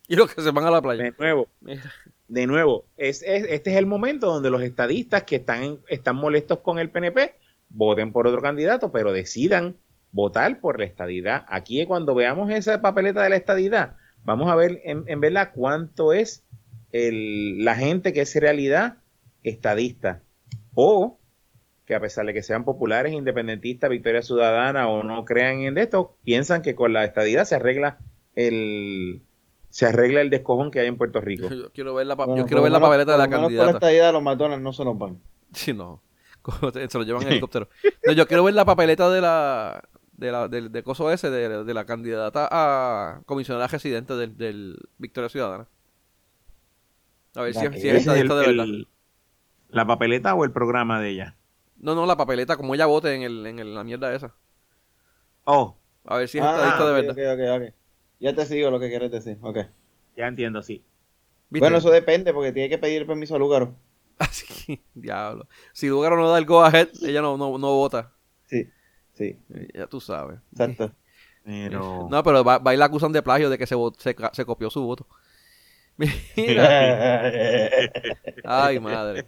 Y 0.07 0.15
los 0.15 0.33
que 0.33 0.41
se 0.41 0.51
van 0.51 0.65
a 0.65 0.71
la 0.71 0.81
playa. 0.81 1.03
De 1.03 1.13
nuevo, 1.17 1.47
Mira. 1.61 1.81
de 2.27 2.47
nuevo, 2.47 2.85
es, 2.97 3.21
es- 3.23 3.45
este 3.49 3.71
es 3.71 3.77
el 3.77 3.85
momento 3.85 4.27
donde 4.27 4.49
los 4.49 4.61
estadistas 4.61 5.23
que 5.23 5.37
están, 5.37 5.79
están 5.87 6.15
molestos 6.15 6.59
con 6.59 6.79
el 6.79 6.89
PNP 6.89 7.35
voten 7.69 8.11
por 8.11 8.27
otro 8.27 8.41
candidato, 8.41 8.91
pero 8.91 9.11
decidan 9.13 9.75
votar 10.11 10.59
por 10.59 10.79
la 10.79 10.85
estadidad. 10.85 11.45
Aquí 11.49 11.85
cuando 11.85 12.15
veamos 12.15 12.49
esa 12.51 12.81
papeleta 12.81 13.21
de 13.23 13.29
la 13.29 13.35
estadidad, 13.35 13.95
vamos 14.23 14.49
a 14.51 14.55
ver 14.55 14.81
en, 14.85 15.03
en 15.07 15.19
verdad 15.19 15.51
cuánto 15.53 16.13
es 16.13 16.43
el- 16.91 17.63
la 17.65 17.75
gente 17.75 18.13
que 18.13 18.21
es 18.21 18.35
realidad 18.35 18.97
estadista 19.43 20.21
o 20.73 21.19
que 21.85 21.95
a 21.95 21.99
pesar 21.99 22.25
de 22.25 22.33
que 22.33 22.41
sean 22.43 22.63
populares, 22.65 23.13
independentistas, 23.13 23.89
Victoria 23.89 24.21
Ciudadana 24.21 24.87
o 24.87 25.03
no 25.03 25.23
crean 25.25 25.59
en 25.59 25.77
esto, 25.77 26.15
piensan 26.23 26.61
que 26.61 26.73
con 26.75 26.93
la 26.93 27.03
estadidad 27.05 27.45
se 27.45 27.55
arregla 27.55 27.97
el 28.35 29.21
se 29.69 29.85
arregla 29.85 30.21
el 30.21 30.29
descojón 30.29 30.71
que 30.71 30.79
hay 30.79 30.87
en 30.87 30.97
Puerto 30.97 31.19
Rico. 31.21 31.47
Yo 31.53 31.71
quiero 31.73 31.93
ver 31.93 32.07
la, 32.07 32.15
pa- 32.15 32.25
Bueno, 32.25 32.41
yo 32.43 32.47
quiero 32.47 32.63
ver 32.63 32.71
la 32.71 32.79
papeleta 32.79 33.11
de 33.11 33.17
la 33.17 33.27
menos 33.27 33.39
Por 33.41 33.41
la 33.51 33.57
candidata. 33.57 33.71
estadía 33.77 34.07
de 34.07 34.13
los 34.13 34.23
McDonald's 34.23 34.63
no 34.63 34.73
se 34.73 34.85
nos 34.85 34.97
van. 34.97 35.19
Sí, 35.53 35.73
no. 35.73 36.01
Se 36.73 36.97
lo 36.97 37.03
llevan 37.03 37.23
en 37.23 37.29
helicóptero. 37.29 37.67
No, 38.05 38.13
yo 38.13 38.27
quiero 38.27 38.43
ver 38.43 38.53
la 38.53 38.65
papeleta 38.65 39.09
de 39.09 39.21
la. 39.21 39.83
De 40.13 40.31
la, 40.31 40.47
del, 40.47 40.71
del 40.71 40.83
coso 40.83 41.11
ese, 41.11 41.29
de, 41.29 41.65
de 41.65 41.73
la 41.73 41.85
candidata 41.85 42.47
a 42.49 43.21
comisionada 43.25 43.67
residente 43.67 44.13
del, 44.15 44.37
del 44.37 44.77
Victoria 44.97 45.27
Ciudadana. 45.27 45.67
A 47.35 47.41
ver 47.41 47.53
si, 47.53 47.65
La 47.65 47.71
si 47.73 47.77
es 47.79 47.83
es 47.95 47.99
estadista 48.01 48.35
de 48.35 48.47
verdad. 48.47 48.63
el- 48.65 48.87
¿La 49.69 49.85
papeleta 49.85 50.33
o 50.35 50.45
el 50.45 50.51
programa 50.51 51.01
de 51.01 51.09
ella? 51.09 51.35
No, 51.77 51.95
no, 51.95 52.05
la 52.05 52.17
papeleta, 52.17 52.57
como 52.57 52.75
ella 52.75 52.85
vote 52.85 53.13
en, 53.15 53.21
el, 53.23 53.45
en 53.45 53.59
el- 53.59 53.73
la 53.75 53.83
mierda 53.83 54.13
esa. 54.13 54.35
Oh, 55.47 55.75
A 56.05 56.17
ver 56.17 56.27
si 56.29 56.37
es 56.39 56.43
Ah, 56.43 56.45
estadista 56.45 56.85
de 56.85 56.93
verdad. 56.93 57.17
ok, 57.17 57.33
ok, 57.33 57.41
ok. 57.61 57.73
Ya 58.19 58.35
te 58.35 58.45
sigo 58.45 58.71
lo 58.71 58.79
que 58.79 58.89
quieres 58.89 59.11
decir. 59.11 59.37
Ok. 59.41 59.57
ya 60.15 60.27
entiendo, 60.27 60.61
sí. 60.63 60.83
¿Viste? 61.49 61.71
Bueno, 61.71 61.77
eso 61.77 61.91
depende 61.91 62.33
porque 62.33 62.51
tiene 62.53 62.69
que 62.69 62.77
pedir 62.79 63.07
permiso 63.07 63.35
a 63.35 63.39
Lugaro. 63.39 63.75
Así, 64.19 64.83
diablo. 64.93 65.47
Si 65.73 65.87
Lugaro 65.87 66.15
no 66.17 66.29
da 66.31 66.37
el 66.39 66.45
go 66.45 66.63
ahead, 66.63 66.89
ella 67.01 67.21
no, 67.21 67.37
no, 67.37 67.57
no 67.57 67.73
vota. 67.75 68.13
Sí, 68.47 68.73
sí, 69.13 69.39
Ya 69.73 69.87
tú 69.87 69.99
sabes. 70.01 70.39
exacto. 70.51 70.95
Pero 71.43 72.09
No, 72.09 72.23
pero 72.23 72.43
va, 72.43 72.59
va 72.59 72.73
y 72.73 72.77
la 72.77 72.85
acusan 72.85 73.11
de 73.11 73.23
plagio 73.23 73.49
de 73.49 73.57
que 73.57 73.67
se, 73.67 73.75
se, 73.97 74.15
se 74.33 74.45
copió 74.45 74.69
su 74.69 74.83
voto. 74.83 75.07
Mira. 75.97 76.75
Ay, 78.43 78.79
madre. 78.79 79.25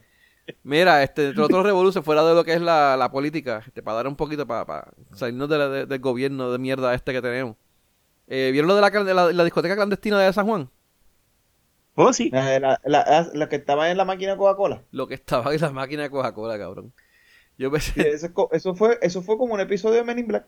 Mira, 0.63 1.03
este, 1.03 1.27
entre 1.29 1.43
otros 1.43 1.63
revoluciones, 1.65 2.05
fuera 2.05 2.23
de 2.23 2.33
lo 2.33 2.43
que 2.43 2.53
es 2.53 2.61
la, 2.61 2.95
la 2.97 3.11
política, 3.11 3.63
este, 3.65 3.81
para 3.83 3.97
dar 3.97 4.07
un 4.07 4.15
poquito, 4.15 4.45
para, 4.47 4.65
para 4.65 4.91
salirnos 5.13 5.49
de 5.49 5.57
la- 5.57 5.69
de- 5.69 5.85
del 5.85 5.99
gobierno 5.99 6.51
de 6.51 6.57
mierda 6.57 6.93
este 6.93 7.11
que 7.13 7.21
tenemos. 7.21 7.55
Eh, 8.27 8.49
¿Vieron 8.51 8.67
lo 8.67 8.75
de 8.75 8.81
la, 8.81 8.89
la- 9.13 9.31
la 9.33 9.43
discoteca 9.43 9.75
clandestina 9.75 10.19
de 10.19 10.31
San 10.33 10.45
Juan? 10.47 10.69
Oh, 11.95 12.13
sí. 12.13 12.29
La, 12.31 12.59
la- 12.59 12.79
la- 12.85 13.29
la 13.33 13.49
que 13.49 13.55
estaba 13.57 13.89
en 13.89 13.97
la 13.97 14.05
máquina 14.05 14.31
de 14.33 14.37
Coca-Cola. 14.37 14.83
Lo 14.91 15.07
que 15.07 15.15
estaba 15.15 15.53
en 15.53 15.61
la 15.61 15.71
máquina 15.71 16.03
de 16.03 16.09
Coca-Cola, 16.09 16.57
cabrón. 16.57 16.93
Yo 17.57 17.71
Eso, 17.75 18.75
fue 18.75 18.99
eso 19.01 19.21
fue 19.23 19.37
como 19.37 19.55
un 19.55 19.59
episodio 19.59 19.95
de 19.95 20.03
Men 20.03 20.19
in 20.19 20.27
Black. 20.27 20.45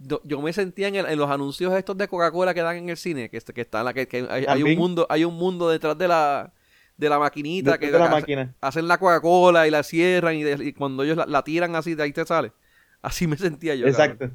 yo, 0.00 0.20
yo 0.24 0.40
me 0.42 0.52
sentía 0.52 0.88
en, 0.88 0.96
el- 0.96 1.06
en 1.06 1.18
los 1.18 1.30
anuncios 1.30 1.72
estos 1.74 1.96
de 1.96 2.08
Coca-Cola 2.08 2.52
que 2.52 2.62
dan 2.62 2.76
en 2.76 2.88
el 2.88 2.96
cine, 2.96 3.30
que, 3.30 3.40
que 3.40 3.60
están 3.60 3.84
la 3.84 3.94
que, 3.94 4.08
que 4.08 4.26
hay, 4.28 4.44
hay 4.48 4.62
un 4.62 4.76
mundo, 4.76 5.06
hay 5.08 5.24
un 5.24 5.34
mundo 5.34 5.68
detrás 5.70 5.96
de 5.96 6.08
la 6.08 6.52
de 6.98 7.08
la 7.08 7.18
maquinita 7.18 7.78
que 7.78 7.90
de 7.90 7.98
la 7.98 8.04
hace- 8.04 8.14
máquina. 8.14 8.54
hacen 8.60 8.86
la 8.88 8.98
Coca-Cola 8.98 9.66
y 9.66 9.70
la 9.70 9.82
cierran 9.82 10.34
y, 10.34 10.42
de- 10.42 10.62
y 10.64 10.72
cuando 10.74 11.02
ellos 11.04 11.16
la, 11.16 11.24
la 11.26 11.42
tiran 11.42 11.74
así 11.76 11.94
de 11.94 12.02
ahí 12.02 12.12
te 12.12 12.26
sale. 12.26 12.52
Así 13.02 13.26
me 13.28 13.36
sentía 13.36 13.74
yo. 13.76 13.86
Exacto. 13.86 14.30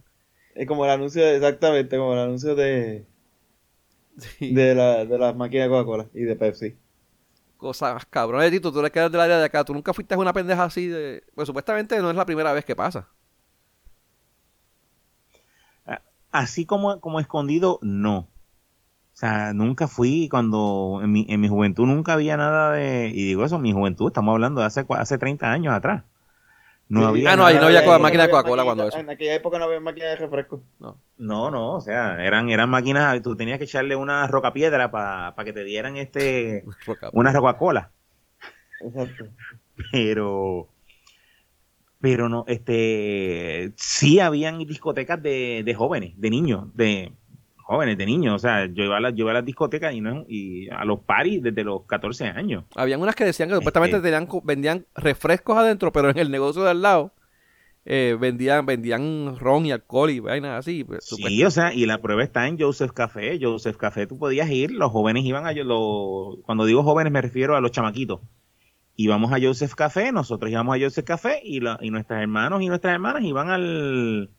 Es 0.55 0.65
como 0.67 0.85
el 0.85 0.91
anuncio, 0.91 1.21
de- 1.23 1.35
exactamente, 1.35 1.97
como 1.97 2.13
el 2.13 2.19
anuncio 2.19 2.55
de. 2.55 3.05
Sí. 4.17 4.53
de 4.53 4.73
la, 4.75 5.05
de 5.05 5.17
la 5.17 5.33
máquina 5.33 5.63
de 5.63 5.69
Coca-Cola 5.69 6.07
y 6.13 6.21
de 6.23 6.35
Pepsi. 6.35 6.77
Cosa 7.57 7.93
más 7.93 8.05
cabrón. 8.05 8.39
Oye, 8.41 8.51
Tito, 8.51 8.71
tú 8.71 8.79
eres 8.79 8.91
que 8.91 8.99
eres 8.99 9.11
del 9.11 9.19
área 9.21 9.37
de 9.39 9.45
acá. 9.45 9.63
Tú 9.65 9.73
nunca 9.73 9.93
fuiste 9.93 10.13
a 10.13 10.17
una 10.17 10.31
pendeja 10.33 10.63
así 10.63 10.87
de. 10.87 11.23
Pues 11.35 11.47
supuestamente 11.47 11.99
no 11.99 12.09
es 12.09 12.15
la 12.15 12.25
primera 12.25 12.53
vez 12.53 12.63
que 12.65 12.75
pasa. 12.75 13.07
Así 16.31 16.65
como, 16.65 16.99
como 16.99 17.19
escondido, 17.19 17.77
no. 17.83 18.27
O 19.13 19.15
sea, 19.15 19.53
nunca 19.53 19.87
fui 19.87 20.27
cuando 20.29 20.99
en 21.03 21.11
mi, 21.11 21.25
en 21.29 21.39
mi 21.39 21.47
juventud 21.47 21.85
nunca 21.85 22.13
había 22.13 22.35
nada 22.35 22.71
de... 22.73 23.09
Y 23.09 23.25
digo 23.25 23.45
eso, 23.45 23.59
mi 23.59 23.71
juventud, 23.71 24.07
estamos 24.07 24.33
hablando 24.33 24.61
de 24.61 24.67
hace, 24.67 24.85
hace 24.89 25.17
30 25.19 25.51
años 25.51 25.73
atrás. 25.73 26.03
No 26.89 26.99
Sí. 27.01 27.05
había 27.05 27.31
Ah, 27.31 27.35
no, 27.35 27.45
ahí 27.45 27.55
no 27.57 27.65
había 27.67 27.81
de- 27.81 27.99
máquina 27.99 28.23
de 28.23 28.29
Coca-Cola 28.31 28.63
cuando 28.63 28.87
eso. 28.87 28.97
En 28.97 29.09
aquella 29.09 29.35
época 29.35 29.57
no 29.59 29.65
había 29.65 29.79
máquina 29.79 30.07
de 30.07 30.15
refresco. 30.15 30.63
No. 30.79 30.97
No, 31.17 31.51
no, 31.51 31.75
o 31.75 31.81
sea, 31.81 32.23
eran, 32.25 32.49
eran 32.49 32.69
máquinas, 32.69 33.21
tú 33.21 33.35
tenías 33.35 33.57
que 33.59 33.63
echarle 33.65 33.95
una 33.95 34.27
rocapiedra 34.27 34.89
para 34.91 35.33
que 35.45 35.53
te 35.53 35.63
dieran 35.63 35.95
este 35.97 36.63
Roca- 36.85 37.09
una 37.13 37.31
Coca-Cola. 37.33 37.91
Exacto. 38.81 39.25
pero 39.91 40.67
pero 42.01 42.27
no 42.27 42.43
este 42.47 43.71
sí 43.77 44.19
habían 44.19 44.59
discotecas 44.59 45.21
de, 45.23 45.61
de 45.65 45.73
jóvenes 45.73 46.13
de 46.19 46.29
niños 46.29 46.65
de 46.75 47.13
jóvenes 47.63 47.97
de 47.97 48.05
niños 48.05 48.35
o 48.35 48.39
sea 48.39 48.65
yo 48.67 48.83
iba 48.83 48.97
a 48.97 48.99
las 48.99 49.15
yo 49.15 49.23
iba 49.23 49.31
a 49.31 49.35
las 49.35 49.45
discotecas 49.45 49.93
y 49.93 50.01
no 50.01 50.25
y 50.27 50.69
a 50.69 50.85
los 50.85 50.99
paris 50.99 51.41
desde 51.41 51.63
los 51.63 51.83
14 51.85 52.25
años 52.27 52.65
Habían 52.75 53.01
unas 53.01 53.15
que 53.15 53.25
decían 53.25 53.49
que 53.49 53.55
supuestamente 53.55 53.97
Este. 53.97 54.11
tenían, 54.11 54.27
vendían 54.43 54.85
refrescos 54.95 55.57
adentro, 55.57 55.91
pero 55.91 56.09
en 56.09 56.17
el 56.17 56.29
negocio 56.29 56.63
de 56.63 56.69
al 56.71 56.81
lado 56.81 57.13
eh, 57.85 58.15
vendían, 58.19 58.65
vendían 58.65 59.37
ron 59.37 59.65
y 59.65 59.71
alcohol 59.71 60.09
y 60.09 60.19
vainas 60.19 60.59
así. 60.59 60.83
pues, 60.83 61.03
sí 61.05 61.43
o 61.43 61.51
sea 61.51 61.73
y 61.73 61.85
la 61.85 62.01
prueba 62.01 62.23
está 62.23 62.47
en 62.47 62.57
Joseph 62.59 62.91
Café 62.91 63.37
Joseph 63.41 63.77
Café 63.77 64.07
tú 64.07 64.17
podías 64.17 64.49
ir 64.49 64.71
los 64.71 64.91
jóvenes 64.91 65.25
iban 65.25 65.45
a 65.45 65.51
los 65.53 66.37
cuando 66.43 66.65
digo 66.65 66.83
jóvenes 66.83 67.11
me 67.11 67.21
refiero 67.21 67.55
a 67.57 67.61
los 67.61 67.71
chamaquitos 67.71 68.21
íbamos 68.95 69.33
a 69.33 69.37
Joseph 69.41 69.73
Café 69.73 70.11
nosotros 70.11 70.51
íbamos 70.51 70.75
a 70.77 70.79
Joseph 70.79 71.05
Café 71.05 71.41
y, 71.43 71.59
la, 71.59 71.77
y 71.81 71.89
nuestros 71.89 72.21
hermanos 72.21 72.61
y 72.61 72.67
nuestras 72.67 72.93
hermanas 72.93 73.23
iban 73.23 73.49
al 73.49 74.29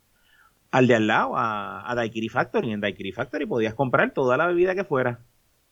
al 0.77 0.87
de 0.87 0.95
al 0.97 1.07
lado, 1.07 1.37
a, 1.37 1.91
a 1.91 1.95
Daiquiri 1.95 2.29
Factory. 2.29 2.73
En 2.73 2.81
Daiquiri 2.81 3.13
Factory 3.13 3.47
podías 3.47 3.75
comprar 3.75 4.13
toda 4.13 4.37
la 4.37 4.47
bebida 4.47 4.75
que 4.75 4.85
fuera. 4.85 5.21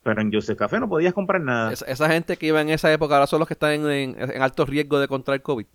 Pero 0.05 0.21
en 0.21 0.33
Joseph 0.33 0.59
Café 0.59 0.81
no 0.81 0.89
podías 0.89 1.13
comprar 1.15 1.41
nada. 1.41 1.73
Esa, 1.73 1.87
esa 1.87 2.09
gente 2.11 2.37
que 2.37 2.47
iba 2.47 2.61
en 2.61 2.71
esa 2.71 2.93
época 2.93 3.15
ahora 3.15 3.27
son 3.27 3.39
los 3.39 3.47
que 3.49 3.55
están 3.55 3.73
en, 3.73 3.87
en- 3.91 4.31
en 4.31 4.43
alto 4.43 4.65
riesgo 4.67 4.99
de 4.99 5.09
contraer 5.09 5.43
COVID. 5.43 5.67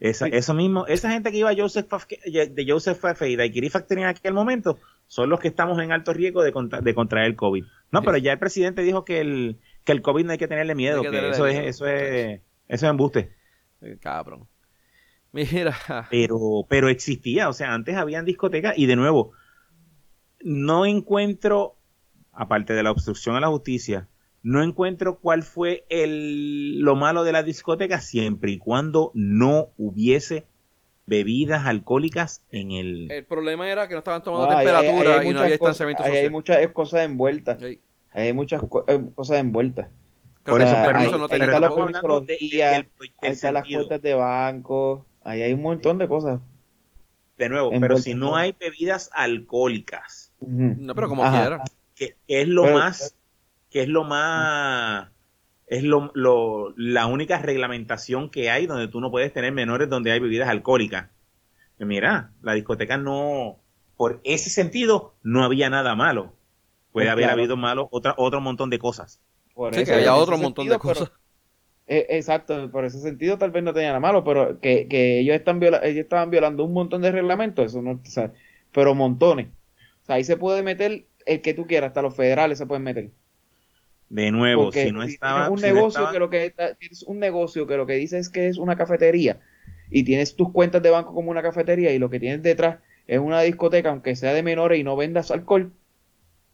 Esa, 0.00 0.26
Eso 0.26 0.54
mismo, 0.54 0.86
esa 0.86 1.10
gente 1.10 1.30
que 1.30 1.38
iba 1.38 1.50
a 1.50 1.54
Joseph 1.56 1.86
Café- 1.88 2.18
de 2.50 2.64
Joseph 2.68 3.00
Café 3.00 3.30
y 3.30 3.36
Daiquiri 3.36 3.70
Factory 3.70 4.02
en 4.02 4.08
aquel 4.08 4.34
momento 4.34 4.78
son 5.06 5.30
los 5.30 5.38
que 5.40 5.48
estamos 5.48 5.78
en 5.80 5.92
alto 5.92 6.12
riesgo 6.12 6.42
de, 6.42 6.52
contra- 6.52 6.80
de 6.80 6.94
contraer 6.94 7.26
el 7.26 7.36
COVID. 7.36 7.64
No, 7.92 8.00
Sí. 8.00 8.04
pero 8.06 8.18
ya 8.18 8.32
el 8.32 8.38
presidente 8.38 8.82
dijo 8.82 9.04
que 9.04 9.20
el, 9.20 9.60
que 9.84 9.92
el 9.92 10.02
COVID 10.02 10.24
no 10.24 10.32
hay 10.32 10.38
que 10.38 10.48
tenerle 10.48 10.74
miedo, 10.74 10.96
Hay 10.98 11.02
que 11.04 11.10
que 11.10 11.16
tenerle 11.16 11.36
eso 11.36 11.46
es, 11.46 11.58
eso 11.58 11.86
es, 11.86 12.40
eso 12.68 12.86
es 12.86 12.90
embuste. 12.90 13.32
Cabrón. 14.00 14.48
Mira. 15.34 15.76
Pero, 16.10 16.64
pero 16.68 16.88
existía, 16.88 17.48
o 17.48 17.52
sea, 17.52 17.74
antes 17.74 17.96
habían 17.96 18.24
discotecas 18.24 18.78
y 18.78 18.86
de 18.86 18.96
nuevo, 18.96 19.32
no 20.40 20.86
encuentro, 20.86 21.76
aparte 22.32 22.72
de 22.74 22.82
la 22.82 22.90
obstrucción 22.90 23.36
a 23.36 23.40
la 23.40 23.48
justicia, 23.48 24.08
no 24.42 24.62
encuentro 24.62 25.18
cuál 25.18 25.42
fue 25.42 25.84
el, 25.88 26.80
lo 26.80 26.96
malo 26.96 27.24
de 27.24 27.32
la 27.32 27.42
discoteca 27.42 28.00
siempre 28.00 28.52
y 28.52 28.58
cuando 28.58 29.10
no 29.14 29.70
hubiese 29.78 30.46
bebidas 31.06 31.66
alcohólicas 31.66 32.44
en 32.50 32.70
el... 32.72 33.10
El 33.10 33.24
problema 33.24 33.68
era 33.68 33.88
que 33.88 33.94
no 33.94 33.98
estaban 33.98 34.22
tomando 34.22 34.46
No, 34.48 34.56
temperatura 34.56 35.20
hay 35.20 35.28
y 35.28 35.30
no 35.30 35.32
muchas 35.32 35.42
había 35.42 35.58
cosas- 35.58 35.72
distanciamiento 35.88 36.02
hay 36.04 36.30
muchas 36.30 36.68
cosas 36.72 37.00
envueltas. 37.04 37.58
Sí. 37.60 37.80
Hay 38.12 38.32
muchas 38.32 38.62
co- 38.68 38.84
eh, 38.86 39.00
cosas 39.14 39.38
envueltas. 39.38 39.88
Creo 40.44 40.54
Por 40.56 40.60
que 40.60 40.64
eso, 40.66 41.18
no 41.18 41.24
ahí 41.24 41.30
tenía 41.30 41.44
está 41.46 41.60
la 41.60 41.68
de- 41.68 42.36
Ahí 43.22 43.32
están 43.32 43.54
las 43.54 43.64
cuentas 43.66 44.02
de 44.02 44.14
banco. 44.14 45.06
Ahí 45.24 45.42
hay 45.42 45.52
un 45.52 45.62
montón 45.62 45.98
de 45.98 46.06
cosas. 46.08 46.40
De 47.38 47.48
nuevo, 47.48 47.72
pero 47.80 47.98
si 47.98 48.14
no 48.14 48.36
hay 48.36 48.54
bebidas 48.58 49.10
alcohólicas. 49.12 50.32
No, 50.40 50.94
pero 50.94 51.08
como 51.08 51.24
Ajá. 51.24 51.40
quiera. 51.40 51.64
que 51.96 52.16
es 52.28 52.48
lo 52.48 52.62
Pero- 52.64 52.74
más, 52.78 53.16
que 53.70 53.82
es 53.82 53.88
lo 53.88 54.02
más, 54.04 55.08
es 55.68 55.82
lo, 55.84 56.10
lo- 56.14 56.74
la 56.76 57.06
única 57.06 57.38
reglamentación 57.38 58.30
que 58.30 58.50
hay 58.50 58.66
donde 58.66 58.88
tú 58.88 59.00
no 59.00 59.10
puedes 59.12 59.32
tener 59.32 59.52
menores 59.52 59.88
donde 59.88 60.10
hay 60.12 60.18
bebidas 60.20 60.48
alcohólicas. 60.48 61.08
Y 61.78 61.84
Mira, 61.84 62.30
la 62.42 62.52
discoteca 62.54 62.96
no, 62.98 63.58
por 63.96 64.20
ese 64.24 64.50
sentido, 64.50 65.14
no 65.22 65.44
había 65.44 65.70
nada 65.70 65.94
malo. 65.94 66.32
Puede 66.92 67.06
Pues 67.06 67.12
haber 67.12 67.24
claro. 67.26 67.38
habido 67.40 67.56
malo 67.56 67.88
otra, 67.92 68.14
otro 68.16 68.40
montón 68.40 68.70
de 68.70 68.78
cosas. 68.80 69.20
Por 69.54 69.72
Sí, 69.74 69.82
eso, 69.82 69.90
que 69.92 69.98
había 69.98 70.14
otro 70.16 70.36
montón 70.36 70.66
de 70.66 70.70
pero- 70.70 70.80
cosas. 70.80 71.10
Eh, 71.86 72.06
exacto, 72.10 72.70
por 72.70 72.84
ese 72.86 72.98
sentido 73.00 73.36
tal 73.38 73.50
vez 73.50 73.62
no 73.62 73.74
tenía 73.74 73.88
nada 73.90 74.00
malo, 74.00 74.24
pero 74.24 74.58
que, 74.60 74.88
que 74.88 75.18
ellos 75.20 75.36
están 75.36 75.60
viola 75.60 75.80
ellos 75.84 76.04
estaban 76.04 76.30
violando 76.30 76.64
un 76.64 76.72
montón 76.72 77.02
de 77.02 77.12
reglamentos, 77.12 77.66
eso 77.66 77.82
no, 77.82 77.92
o 77.92 78.00
sea, 78.06 78.32
pero 78.72 78.94
montones. 78.94 79.48
O 80.02 80.04
sea, 80.06 80.16
ahí 80.16 80.24
se 80.24 80.36
puede 80.38 80.62
meter 80.62 81.06
el 81.26 81.42
que 81.42 81.52
tú 81.54 81.66
quieras, 81.66 81.88
hasta 81.88 82.02
los 82.02 82.16
federales 82.16 82.58
se 82.58 82.66
pueden 82.66 82.84
meter. 82.84 83.10
De 84.08 84.30
nuevo, 84.30 84.70
Porque 84.70 84.80
si 84.86 84.92
no 84.92 85.02
estaba, 85.02 85.50
un 85.50 85.56
si 85.56 85.66
no 85.66 85.66
negocio 85.70 86.04
estaba- 86.04 86.12
que 86.12 86.18
lo 86.18 86.30
que 86.30 86.46
está- 86.46 86.74
tienes 86.76 87.02
un 87.02 87.18
negocio 87.18 87.66
que 87.66 87.76
lo 87.76 87.86
que 87.86 87.94
dice 87.94 88.18
es 88.18 88.28
que 88.30 88.48
es 88.48 88.56
una 88.58 88.76
cafetería 88.76 89.40
y 89.90 90.04
tienes 90.04 90.36
tus 90.36 90.52
cuentas 90.52 90.82
de 90.82 90.90
banco 90.90 91.12
como 91.14 91.30
una 91.30 91.42
cafetería 91.42 91.92
y 91.92 91.98
lo 91.98 92.08
que 92.10 92.20
tienes 92.20 92.42
detrás 92.42 92.78
es 93.06 93.18
una 93.18 93.40
discoteca, 93.42 93.90
aunque 93.90 94.16
sea 94.16 94.32
de 94.32 94.42
menores 94.42 94.78
y 94.80 94.84
no 94.84 94.96
vendas 94.96 95.30
alcohol, 95.30 95.72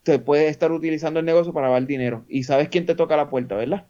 te 0.04 0.18
puedes 0.20 0.50
estar 0.50 0.72
utilizando 0.72 1.20
el 1.20 1.26
negocio 1.26 1.52
para 1.54 1.68
lavar 1.68 1.86
dinero 1.86 2.24
y 2.28 2.44
sabes 2.44 2.68
quién 2.70 2.86
te 2.86 2.94
toca 2.96 3.16
la 3.16 3.30
puerta, 3.30 3.56
¿verdad? 3.56 3.88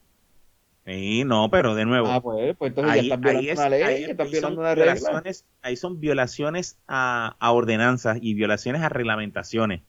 Sí, 0.90 1.24
no, 1.24 1.50
pero 1.50 1.74
de 1.76 1.84
nuevo, 1.86 2.08
Ah, 2.08 2.20
pues, 2.20 2.56
pues 2.56 2.70
entonces 2.70 2.94
ya 2.94 3.00
ahí, 3.00 3.06
estás 3.06 3.20
violando 3.20 3.52
es- 3.52 3.58
una 3.58 3.68
ley, 3.68 3.82
ahí- 3.82 4.04
estás 4.04 4.30
violando 4.30 4.56
son 4.56 4.64
una 4.64 4.74
regla. 4.74 4.94
violaciones, 4.94 5.46
ahí 5.62 5.76
son 5.76 6.00
violaciones 6.00 6.78
a, 6.88 7.36
a 7.38 7.52
ordenanzas 7.52 8.18
y 8.20 8.34
violaciones 8.34 8.82
a 8.82 8.88
reglamentaciones. 8.88 9.82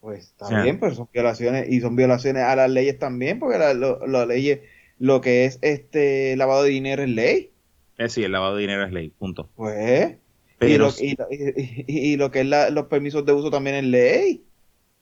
Pues 0.00 0.24
está 0.24 0.46
O 0.46 0.48
sea, 0.48 0.62
bien, 0.62 0.80
pero 0.80 0.94
son 0.94 1.08
violaciones 1.12 1.68
y 1.70 1.80
son 1.80 1.94
violaciones 1.94 2.42
a 2.42 2.56
las 2.56 2.70
leyes 2.70 2.98
también, 2.98 3.38
porque 3.38 3.58
la, 3.58 3.72
lo- 3.74 4.04
las 4.06 4.26
leyes, 4.26 4.60
lo 4.98 5.20
que 5.20 5.44
es 5.44 5.58
este 5.62 6.34
lavado 6.36 6.64
de 6.64 6.70
dinero 6.70 7.02
es 7.04 7.08
ley, 7.10 7.52
Es 7.98 8.06
decir, 8.06 8.24
el 8.24 8.32
lavado 8.32 8.56
de 8.56 8.62
dinero 8.62 8.84
es 8.84 8.92
ley, 8.92 9.10
punto. 9.10 9.48
pues. 9.54 10.12
y, 10.12 10.18
Pero 10.58 10.86
lo, 10.86 10.92
y, 10.98 11.16
lo- 11.16 11.26
y- 11.30 11.84
y- 11.86 12.12
y 12.12 12.16
lo 12.16 12.30
que 12.32 12.40
es 12.40 12.46
la- 12.46 12.70
los 12.70 12.86
permisos 12.86 13.24
de 13.24 13.32
uso 13.32 13.50
también 13.50 13.76
es 13.76 13.84
ley. 13.84 14.44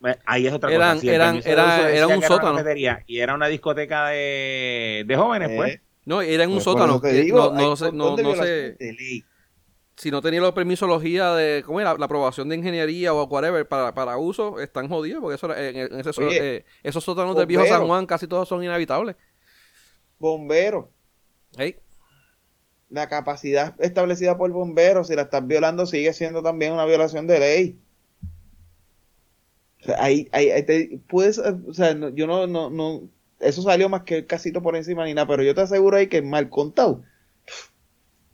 Eh, 0.05 0.19
ahí 0.27 0.47
es 0.47 0.53
otra 0.53 0.73
Eran- 0.73 0.91
cosa. 0.97 1.01
Si 1.03 1.09
eran- 1.09 1.37
era- 1.45 1.91
era 1.91 2.07
un 2.07 2.13
era 2.15 2.29
sótano. 2.29 2.53
cafetería 2.57 3.05
y 3.07 3.19
era 3.21 3.35
una 3.35 3.47
discoteca 3.49 4.09
de, 4.09 5.05
de 5.07 5.17
jóvenes, 5.17 5.51
Eh, 5.51 5.57
pues. 5.57 5.81
No, 6.07 6.23
era 6.23 6.45
en 6.45 6.51
un 6.51 6.57
pues, 6.57 6.65
sótano. 6.65 7.01
que 7.01 7.09
digo, 7.13 7.53
no, 7.53 7.61
no 7.71 7.77
sé, 7.77 7.93
no, 7.93 8.17
no 8.17 8.35
sé 8.35 8.77
si 9.97 10.11
no 10.11 10.23
tenía 10.23 10.41
la 10.41 10.55
permisología 10.55 11.35
de, 11.35 11.63
¿cómo 11.65 11.79
era? 11.79 11.95
La 11.99 12.07
aprobación 12.07 12.49
de 12.49 12.57
ingeniería 12.57 13.13
o 13.13 13.23
whatever 13.25 13.69
para, 13.69 13.93
para 13.93 14.17
uso, 14.17 14.59
están 14.59 14.89
jodidos, 14.89 15.21
porque 15.21 15.35
eso, 15.35 15.53
era- 15.53 15.69
en, 15.69 15.77
en 15.77 16.01
ese- 16.01 16.25
Oye, 16.25 16.57
eh, 16.57 16.65
esos 16.83 17.05
sótanos 17.05 17.37
del 17.37 17.45
viejo. 17.47 17.67
San 17.67 17.87
Juan 17.87 18.07
casi 18.07 18.27
todos 18.27 18.49
son 18.49 18.65
inhabitables. 18.65 19.17
Bomberos, 20.19 20.87
Ey, 21.59 21.77
la 22.89 23.09
capacidad 23.09 23.75
establecida 23.79 24.37
por 24.39 24.51
bomberos, 24.51 25.09
si 25.09 25.15
la 25.15 25.23
estás 25.23 25.47
violando, 25.47 25.85
sigue 25.87 26.13
siendo 26.13 26.43
también 26.43 26.73
una 26.73 26.87
violación 26.87 27.27
de 27.27 27.39
ley. 27.39 27.79
Ahí, 29.99 30.29
ahí, 30.33 30.51
ahí 30.51 30.63
te- 30.65 31.01
puedes, 31.09 31.39
eh, 31.39 31.55
o 31.69 31.75
sea, 31.75 31.95
no- 31.95 32.09
yo 32.11 32.27
no, 32.27 32.47
no, 32.47 32.71
no, 32.71 33.09
eso 33.41 33.63
salió 33.63 33.89
más 33.89 34.03
que 34.05 34.19
el 34.19 34.27
casito 34.27 34.63
por 34.63 34.77
encima 34.77 35.05
ni 35.05 35.15
nada, 35.15 35.27
pero 35.29 35.43
yo 35.43 35.55
te 35.55 35.63
aseguro 35.63 35.97
ahí 35.97 36.09
que 36.09 36.23
mal 36.23 36.51
contado, 36.51 37.03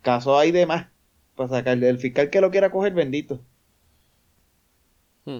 caso 0.03 0.39
hay 0.39 0.53
de 0.53 0.65
más, 0.67 0.91
para 1.35 1.51
sacarle 1.51 1.89
el 1.91 1.99
fiscal 1.99 2.31
que 2.31 2.41
lo 2.41 2.51
quiera 2.51 2.71
coger, 2.71 2.95
bendito. 2.95 3.45
hmm. 5.25 5.39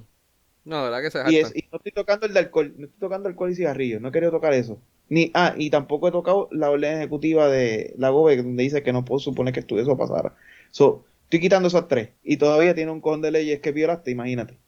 No, 0.65 0.85
verdad 0.85 1.03
que 1.03 1.11
se 1.11 1.19
Y, 1.23 1.37
es, 1.39 1.55
y 1.57 1.69
no 1.73 1.79
estoy 1.79 1.93
tocando 1.93 2.27
el 2.27 2.33
de 2.35 2.39
alcohol, 2.41 2.75
no 2.79 2.87
estoy 2.87 3.01
tocando 3.01 3.29
alcohol 3.29 3.51
y 3.51 3.57
cigarrillos, 3.57 4.01
no 4.01 4.09
he 4.09 4.13
querido 4.13 4.31
tocar 4.33 4.53
eso. 4.55 4.81
Ni, 5.09 5.31
ah, 5.35 5.55
y 5.57 5.71
tampoco 5.71 6.09
he 6.09 6.13
tocado 6.13 6.49
la 6.53 6.71
orden 6.71 6.97
ejecutiva 6.99 7.49
de 7.49 7.95
la 7.99 8.11
GOBE, 8.11 8.37
donde 8.43 8.63
dice 8.63 8.83
que 8.83 8.93
no 8.93 9.05
puedo 9.05 9.19
suponer 9.21 9.53
que 9.55 9.61
eso 9.81 9.97
pasara. 9.97 10.37
So, 10.71 11.05
estoy 11.25 11.41
quitando 11.41 11.69
esas 11.69 11.89
tres. 11.89 12.11
Y 12.23 12.37
todavía 12.39 12.75
tiene 12.75 12.91
un 12.93 13.01
cojón 13.01 13.23
de 13.23 13.31
leyes 13.33 13.61
que 13.61 13.73
violaste, 13.73 14.11
imagínate. 14.11 14.59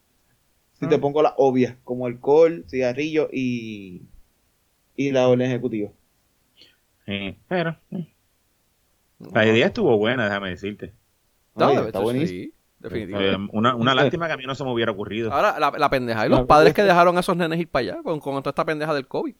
Si 0.80 0.86
te 0.88 0.98
pongo 0.98 1.22
las 1.22 1.34
obvias, 1.36 1.76
como 1.84 2.06
alcohol, 2.06 2.64
cigarrillo 2.68 3.28
y, 3.32 4.02
y 4.96 5.12
la 5.12 5.28
orden 5.28 5.48
ejecutiva. 5.50 5.90
Sí, 7.06 7.36
pero 7.48 7.76
eh, 7.90 8.06
la 9.32 9.46
idea 9.46 9.66
estuvo 9.66 9.96
buena, 9.98 10.24
déjame 10.24 10.50
decirte. 10.50 10.92
No, 11.56 11.66
Oye, 11.68 11.76
de- 11.82 11.86
está 11.86 11.98
sí, 11.98 12.04
buenísimo. 12.04 12.52
definitivamente. 12.80 13.34
Eh, 13.44 13.48
una, 13.52 13.74
una 13.74 13.94
lástima 13.94 14.26
que 14.26 14.32
a 14.34 14.36
mí 14.36 14.44
no 14.46 14.54
se 14.54 14.64
me 14.64 14.72
hubiera 14.72 14.92
ocurrido. 14.92 15.32
Ahora, 15.32 15.58
la, 15.58 15.70
la 15.76 15.90
pendeja. 15.90 16.26
Y 16.26 16.28
los 16.30 16.40
No, 16.40 16.46
padres 16.46 16.68
es 16.70 16.74
que 16.74 16.82
dejaron 16.82 17.16
a 17.16 17.20
esos 17.20 17.36
nenes 17.36 17.58
ir 17.60 17.68
para 17.68 17.80
allá 17.94 18.02
con, 18.02 18.20
con 18.20 18.34
toda 18.42 18.50
esta 18.50 18.64
pendeja 18.64 18.94
del 18.94 19.08
COVID. 19.08 19.34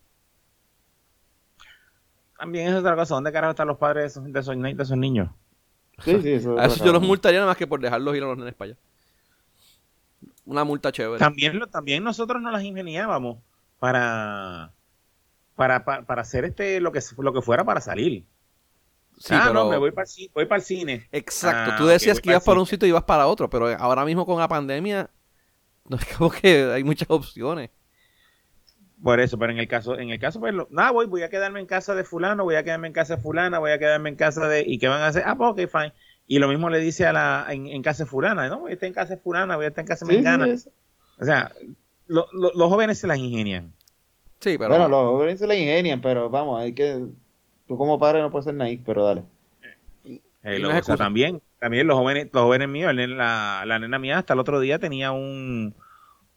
También 2.39 2.69
es 2.69 2.75
otra 2.75 2.95
cosa. 2.97 3.15
¿Dónde 3.15 3.33
carajo 3.33 3.51
están 3.51 3.69
los 3.69 3.79
padres 3.79 4.03
de 4.03 4.07
esos, 4.09 4.33
de 4.33 4.41
esos, 4.41 4.77
de 4.77 4.83
esos 4.83 4.97
niños? 4.97 5.31
Sí, 6.05 6.21
sí, 6.23 6.33
eso 6.33 6.59
A 6.59 6.67
es 6.67 6.75
eso 6.75 6.85
yo 6.85 6.93
los 6.93 7.03
multaría 7.03 7.41
nada 7.41 7.51
más 7.51 7.57
que 7.57 7.67
por 7.67 7.81
dejarlos 7.81 8.17
ir 8.17 8.23
a 8.23 8.27
los 8.27 8.39
nenes 8.39 8.55
para 8.55 8.73
allá. 8.73 8.81
Una 10.49 10.65
multa 10.65 10.91
chévere. 10.91 11.19
También, 11.19 11.59
lo- 11.59 11.67
también 11.67 12.03
nosotros 12.03 12.41
nos 12.41 12.53
las 12.53 12.63
ingeniábamos 12.63 13.39
para, 13.79 14.73
para, 15.55 15.85
para, 15.85 16.03
para 16.07 16.23
hacer 16.23 16.45
este 16.47 16.81
lo 16.81 16.91
que, 16.91 17.01
lo 17.19 17.33
que 17.35 17.43
fuera 17.43 17.65
para 17.65 17.81
salir. 17.83 18.25
Sí, 19.19 19.35
ah, 19.35 19.43
pero- 19.49 19.65
no, 19.65 19.71
me 19.71 19.77
voy 19.77 19.91
para, 19.91 20.07
el 20.17 20.31
voy 20.33 20.47
para 20.47 20.61
el 20.61 20.65
cine. 20.65 21.07
Exacto. 21.13 21.73
Ah, 21.73 21.77
Tú 21.77 21.87
decías 21.87 22.21
que 22.21 22.31
ibas 22.31 22.45
para 22.45 22.61
un 22.61 22.67
sitio 22.67 22.87
y 22.87 22.91
ibas 22.91 23.05
para 23.05 23.27
otro, 23.27 23.51
pero 23.51 23.69
ahora 23.79 24.05
mismo 24.07 24.25
con 24.25 24.39
la 24.39 24.49
pandemia, 24.49 25.11
no 25.87 25.97
es 25.99 26.07
como 26.17 26.31
que 26.31 26.71
hay 26.73 26.83
muchas 26.83 27.11
opciones. 27.11 27.71
Por 29.03 29.21
eso, 29.21 29.39
pero 29.39 29.53
en 29.53 29.59
el 29.59 29.69
caso, 29.69 29.97
en 29.99 30.11
el 30.11 30.19
caso, 30.19 30.41
pues, 30.41 30.55
lo- 30.55 30.67
nada, 30.71 30.91
voy, 30.91 31.07
voy 31.07 31.23
a 31.23 31.29
quedarme 31.29 31.61
en 31.61 31.67
casa 31.67 31.95
de 31.95 32.05
fulano, 32.05 32.45
voy 32.45 32.57
a 32.57 32.65
quedarme 32.65 32.89
en 32.89 32.93
casa 32.93 33.17
de 33.17 33.23
fulana, 33.23 33.59
voy 33.61 33.71
a 33.71 33.79
quedarme 33.79 34.09
en 34.09 34.17
casa 34.17 34.49
de, 34.49 34.65
¿y 34.67 34.79
qué 34.79 34.89
van 34.89 35.03
a 35.03 35.09
hacer? 35.09 35.23
Ah, 35.27 35.37
pues, 35.37 35.51
ok, 35.53 35.71
fine. 35.71 35.93
Y 36.29 36.39
lo 36.39 36.47
mismo 36.47 36.69
le 36.71 36.79
dice 36.79 37.07
a 37.07 37.13
la, 37.13 37.47
en, 37.49 37.67
en 37.67 37.83
casa 37.83 38.05
fulana, 38.07 38.49
no, 38.49 38.61
voy 38.61 38.71
a 38.71 38.75
estar 38.75 38.87
en 38.87 38.93
casa 38.93 39.17
fulana, 39.17 39.57
voy 39.57 39.65
a 39.65 39.69
estar 39.69 39.83
en 39.83 39.89
casa 39.89 40.07
Sí, 40.07 40.15
es- 40.15 40.69
O 41.19 41.25
sea, 41.25 41.53
lo- 42.07 42.29
lo- 42.33 42.53
los 42.55 42.69
jóvenes 42.69 42.99
se 42.99 43.07
las 43.07 43.19
ingenian. 43.19 43.73
Sí, 44.41 44.57
pero 44.59 44.69
Bueno, 44.71 44.89
los 44.89 45.01
jóvenes 45.11 45.41
se 45.41 45.47
la 45.47 45.57
ingenian, 45.57 46.01
pero 46.01 46.31
vamos, 46.31 46.61
hay 46.61 46.73
que... 46.75 47.07
Tú 47.67 47.77
como 47.77 47.99
padre 47.99 48.21
no 48.21 48.31
puedes 48.31 48.45
ser 48.45 48.55
naif, 48.55 48.83
pero 48.87 49.05
dale. 49.05 49.23
Eh, 50.45 50.59
lo- 50.59 50.69
o 50.77 50.83
sea, 50.83 50.97
también, 50.97 51.43
también 51.59 51.87
los 51.87 51.97
jóvenes, 51.99 52.29
los 52.33 52.43
jóvenes 52.45 52.69
míos, 52.69 52.95
la, 52.95 53.65
la 53.67 53.79
nena 53.79 53.99
mía 53.99 54.19
hasta 54.19 54.35
el 54.35 54.39
otro 54.41 54.61
día 54.61 54.79
tenía 54.79 55.13
un, 55.13 55.75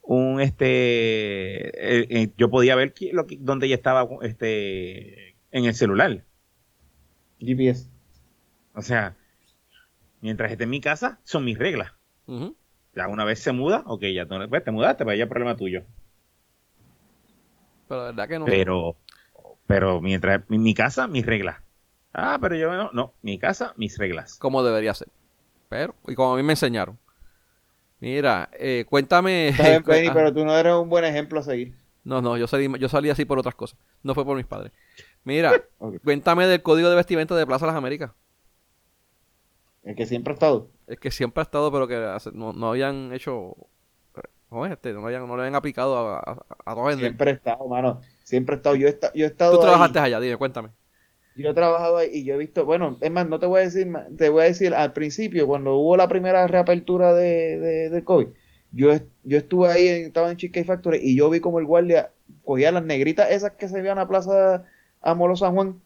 un 0.02 0.42
este, 0.42 1.68
eh, 2.00 2.08
eh, 2.10 2.30
yo 2.38 2.50
podía 2.50 2.76
ver 2.76 2.94
qui- 2.94 3.12
lo 3.12 3.28
que- 3.28 3.38
dónde 3.40 3.68
ella 3.68 3.76
estaba, 3.76 4.08
este, 4.24 5.36
en 5.52 5.66
el 5.66 5.76
celular. 5.76 6.24
GPS. 7.40 7.88
O 8.74 8.82
sea, 8.82 9.16
mientras 10.22 10.52
esté 10.52 10.64
en 10.64 10.70
mi 10.70 10.82
casa, 10.82 11.20
son 11.24 11.44
mis 11.46 11.58
reglas. 11.58 11.92
Ya 12.96 13.08
una 13.08 13.26
vez 13.26 13.40
se 13.40 13.52
muda, 13.52 13.84
ok, 13.86 14.04
ya 14.14 14.26
tú, 14.26 14.36
pues, 14.50 14.64
te 14.64 14.72
mudaste, 14.72 15.04
pues 15.04 15.18
ya 15.18 15.26
es 15.26 15.30
problema 15.30 15.56
tuyo. 15.56 15.84
pero 17.88 18.02
la 18.02 18.08
verdad 18.08 18.28
que 18.30 18.40
no. 18.40 18.46
Pero, 18.46 18.96
pero 19.68 20.02
mientras, 20.02 20.44
en 20.50 20.64
mi 20.64 20.74
casa, 20.74 21.08
mis 21.08 21.26
reglas. 21.26 21.58
Ah, 22.14 22.38
pero 22.42 22.56
yo 22.56 22.72
no, 22.74 22.90
no, 22.94 23.14
mi 23.22 23.38
casa, 23.38 23.74
mis 23.78 23.98
reglas. 23.98 24.38
Como 24.38 24.64
debería 24.64 24.94
ser. 24.94 25.08
Pero, 25.70 25.96
y 26.08 26.16
como 26.16 26.34
a 26.34 26.38
mí 26.38 26.44
me 26.44 26.54
enseñaron. 26.54 26.98
Mira, 28.00 28.50
eh, 28.54 28.86
cuéntame. 28.90 29.48
Está 29.50 29.70
bien, 29.70 29.84
Penny, 29.86 30.08
Ah, 30.08 30.14
pero 30.14 30.34
tú 30.34 30.44
no 30.46 30.56
eres 30.58 30.74
un 30.74 30.90
buen 30.90 31.06
ejemplo 31.06 31.40
a 31.40 31.44
seguir. 31.44 31.76
No, 32.04 32.22
no, 32.22 32.36
yo 32.36 32.48
salí, 32.48 32.68
yo 32.80 32.90
salí 32.90 33.10
así 33.10 33.26
por 33.26 33.38
otras 33.40 33.56
cosas. 33.56 33.78
No 34.04 34.16
fue 34.16 34.26
por 34.26 34.36
mis 34.36 34.46
padres. 34.46 34.72
Mira, 35.24 35.54
cuéntame 36.04 36.48
del 36.48 36.62
código 36.62 36.90
de 36.90 36.96
vestimenta 36.96 37.36
de 37.36 37.46
Plaza 37.46 37.68
Las 37.68 37.76
Américas. 37.76 38.12
El 39.84 39.96
que 39.96 40.06
siempre 40.06 40.32
ha 40.32 40.36
estado. 40.36 40.70
Es 40.88 41.00
que 41.00 41.12
siempre 41.12 41.42
ha 41.42 41.44
estado, 41.44 41.72
pero 41.72 41.88
que 41.88 41.96
no, 42.34 42.54
no 42.54 42.70
habían 42.70 43.14
hecho. 43.14 43.56
¿Cómo 44.50 44.66
es 44.66 44.72
este? 44.74 44.94
No, 44.94 45.06
habían, 45.06 45.28
no 45.28 45.36
le 45.36 45.44
habían 45.44 45.56
aplicado 45.56 45.98
a, 45.98 46.20
a, 46.20 46.46
a 46.66 46.76
vender. 46.76 47.00
Siempre 47.00 47.32
ha 47.32 47.34
estado, 47.34 47.68
mano. 47.68 48.02
Siempre 48.24 48.56
ha 48.56 48.58
estado. 48.58 48.76
Yo 48.76 48.88
he, 48.88 48.90
esta- 48.92 49.12
yo 49.14 49.26
he 49.26 49.28
estado. 49.28 49.54
Tú 49.54 49.58
ahí. 49.58 49.62
trabajaste 49.64 50.00
allá, 50.00 50.20
dime, 50.20 50.38
cuéntame. 50.38 50.70
Yo 51.36 51.50
he 51.52 51.54
trabajado 51.54 51.98
ahí 51.98 52.10
y 52.14 52.24
yo 52.26 52.36
he 52.36 52.38
visto, 52.38 52.66
bueno, 52.66 52.98
es 53.00 53.10
más, 53.12 53.28
no 53.28 53.40
te 53.40 53.46
voy 53.46 53.62
a 53.62 53.64
decir, 53.64 53.88
te 54.18 54.28
voy 54.30 54.42
a 54.42 54.46
decir 54.46 54.74
al 54.76 54.92
principio, 54.94 55.48
cuando 55.48 55.76
hubo 55.78 55.96
la 55.96 56.08
primera 56.10 56.46
reapertura 56.46 57.14
de, 57.14 57.58
de, 57.58 57.90
de 57.90 58.04
COVID, 58.04 58.28
yo, 58.72 58.90
yo 59.24 59.38
estuve 59.38 59.70
ahí, 59.70 59.88
estaba 59.88 60.30
en 60.30 60.36
Cheesecake 60.38 60.66
Factory 60.68 61.00
y 61.02 61.16
yo 61.16 61.30
vi 61.30 61.40
como 61.40 61.60
el 61.60 61.66
guardia 61.66 62.12
cogía 62.44 62.72
las 62.74 62.84
negritas 62.84 63.32
esas 63.32 63.52
que 63.54 63.70
se 63.70 63.82
veían 63.82 63.98
a 64.00 64.08
Plaza 64.10 64.66
Amolo 65.02 65.36
San 65.38 65.54
Juan, 65.56 65.82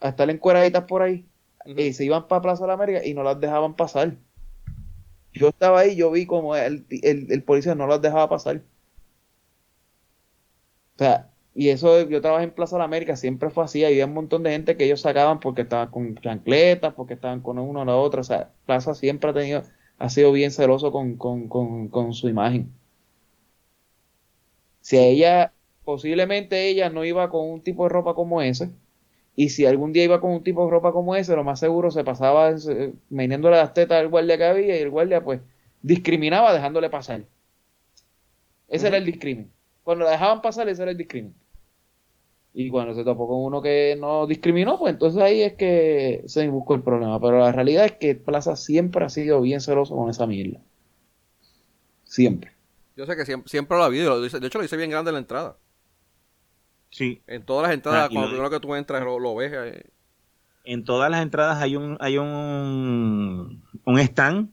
a 0.00 0.10
estar 0.10 0.30
encueraditas 0.30 0.84
por 0.84 1.02
ahí, 1.02 1.27
y 1.76 1.92
se 1.92 2.04
iban 2.04 2.26
para 2.28 2.42
Plaza 2.42 2.64
de 2.64 2.68
la 2.68 2.74
América 2.74 3.04
y 3.04 3.14
no 3.14 3.22
las 3.22 3.40
dejaban 3.40 3.74
pasar. 3.74 4.16
Yo 5.32 5.48
estaba 5.48 5.80
ahí, 5.80 5.96
yo 5.96 6.10
vi 6.10 6.26
como 6.26 6.56
el, 6.56 6.86
el, 6.90 7.42
policía 7.44 7.74
no 7.74 7.86
las 7.86 8.00
dejaba 8.00 8.28
pasar. 8.28 8.62
O 10.96 10.98
sea, 10.98 11.30
y 11.54 11.68
eso 11.68 12.08
yo 12.08 12.20
trabajé 12.20 12.44
en 12.44 12.50
Plaza 12.54 12.76
de 12.76 12.80
la 12.80 12.84
América, 12.86 13.16
siempre 13.16 13.50
fue 13.50 13.64
así, 13.64 13.84
había 13.84 14.06
un 14.06 14.14
montón 14.14 14.42
de 14.42 14.50
gente 14.50 14.76
que 14.76 14.84
ellos 14.84 15.00
sacaban 15.00 15.40
porque 15.40 15.62
estaban 15.62 15.90
con 15.90 16.16
chancletas, 16.16 16.94
porque 16.94 17.14
estaban 17.14 17.40
con 17.40 17.58
uno 17.58 17.82
o 17.82 17.84
la 17.84 17.96
otra, 17.96 18.20
o 18.22 18.24
sea, 18.24 18.52
Plaza 18.66 18.94
siempre 18.94 19.30
ha 19.30 19.34
tenido, 19.34 19.62
ha 19.98 20.08
sido 20.10 20.32
bien 20.32 20.50
celoso 20.50 20.92
con, 20.92 21.16
con, 21.16 21.48
con, 21.48 21.88
con 21.88 22.14
su 22.14 22.28
imagen. 22.28 22.72
Si 24.80 24.96
ella, 24.98 25.52
posiblemente 25.84 26.68
ella 26.68 26.90
no 26.90 27.04
iba 27.04 27.30
con 27.30 27.48
un 27.48 27.62
tipo 27.62 27.84
de 27.84 27.90
ropa 27.90 28.14
como 28.14 28.42
ese, 28.42 28.70
y 29.40 29.50
si 29.50 29.66
algún 29.66 29.92
día 29.92 30.02
iba 30.02 30.20
con 30.20 30.32
un 30.32 30.42
tipo 30.42 30.64
de 30.64 30.70
ropa 30.72 30.90
como 30.90 31.14
ese, 31.14 31.36
lo 31.36 31.44
más 31.44 31.60
seguro 31.60 31.92
se 31.92 32.02
pasaba 32.02 32.52
meneándole 33.08 33.56
las 33.56 33.72
tetas 33.72 34.00
al 34.00 34.08
guardia 34.08 34.36
que 34.36 34.44
había 34.44 34.76
y 34.76 34.80
el 34.80 34.90
guardia 34.90 35.22
pues 35.22 35.40
discriminaba 35.80 36.52
dejándole 36.52 36.90
pasar. 36.90 37.22
Ese 38.66 38.88
era 38.88 38.96
el 38.96 39.04
discrimen. 39.04 39.48
Cuando 39.84 40.06
la 40.06 40.10
dejaban 40.10 40.42
pasar, 40.42 40.68
ese 40.68 40.82
era 40.82 40.90
el 40.90 40.96
discrimen. 40.96 41.34
Y 42.52 42.68
cuando 42.68 42.96
se 42.96 43.04
topó 43.04 43.28
con 43.28 43.44
uno 43.44 43.62
que 43.62 43.96
no 43.96 44.26
discriminó, 44.26 44.76
pues 44.76 44.94
entonces 44.94 45.22
ahí 45.22 45.42
es 45.42 45.52
que 45.52 46.24
se 46.26 46.48
buscó 46.48 46.74
el 46.74 46.82
problema. 46.82 47.20
Pero 47.20 47.38
la 47.38 47.52
realidad 47.52 47.84
es 47.84 47.92
que 47.92 48.16
Plaza 48.16 48.56
siempre 48.56 49.04
ha 49.04 49.08
sido 49.08 49.40
bien 49.40 49.60
celoso 49.60 49.94
con 49.94 50.10
esa 50.10 50.26
mierda. 50.26 50.58
Siempre. 52.02 52.50
Yo 52.96 53.06
sé 53.06 53.14
que 53.14 53.24
siempre, 53.24 53.48
siempre 53.48 53.76
lo 53.76 53.84
ha 53.84 53.86
habido. 53.86 54.20
De 54.20 54.48
hecho, 54.48 54.58
lo 54.58 54.64
hice 54.64 54.76
bien 54.76 54.90
grande 54.90 55.10
en 55.10 55.14
la 55.14 55.20
entrada. 55.20 55.56
Sí. 56.90 57.22
En 57.26 57.44
todas 57.44 57.64
las 57.68 57.74
entradas, 57.74 58.04
Ah, 58.04 58.08
cuando 58.08 58.22
lo- 58.28 58.32
primero 58.34 58.50
que 58.50 58.60
tú 58.60 58.74
entras, 58.74 59.02
lo, 59.02 59.18
lo 59.18 59.34
ves. 59.34 59.52
eh, 59.54 59.84
En 60.64 60.84
todas 60.84 61.10
las 61.10 61.22
entradas 61.22 61.62
hay 61.62 61.76
un, 61.76 61.96
hay 62.00 62.18
un, 62.18 63.62
un 63.84 63.98
stand 63.98 64.50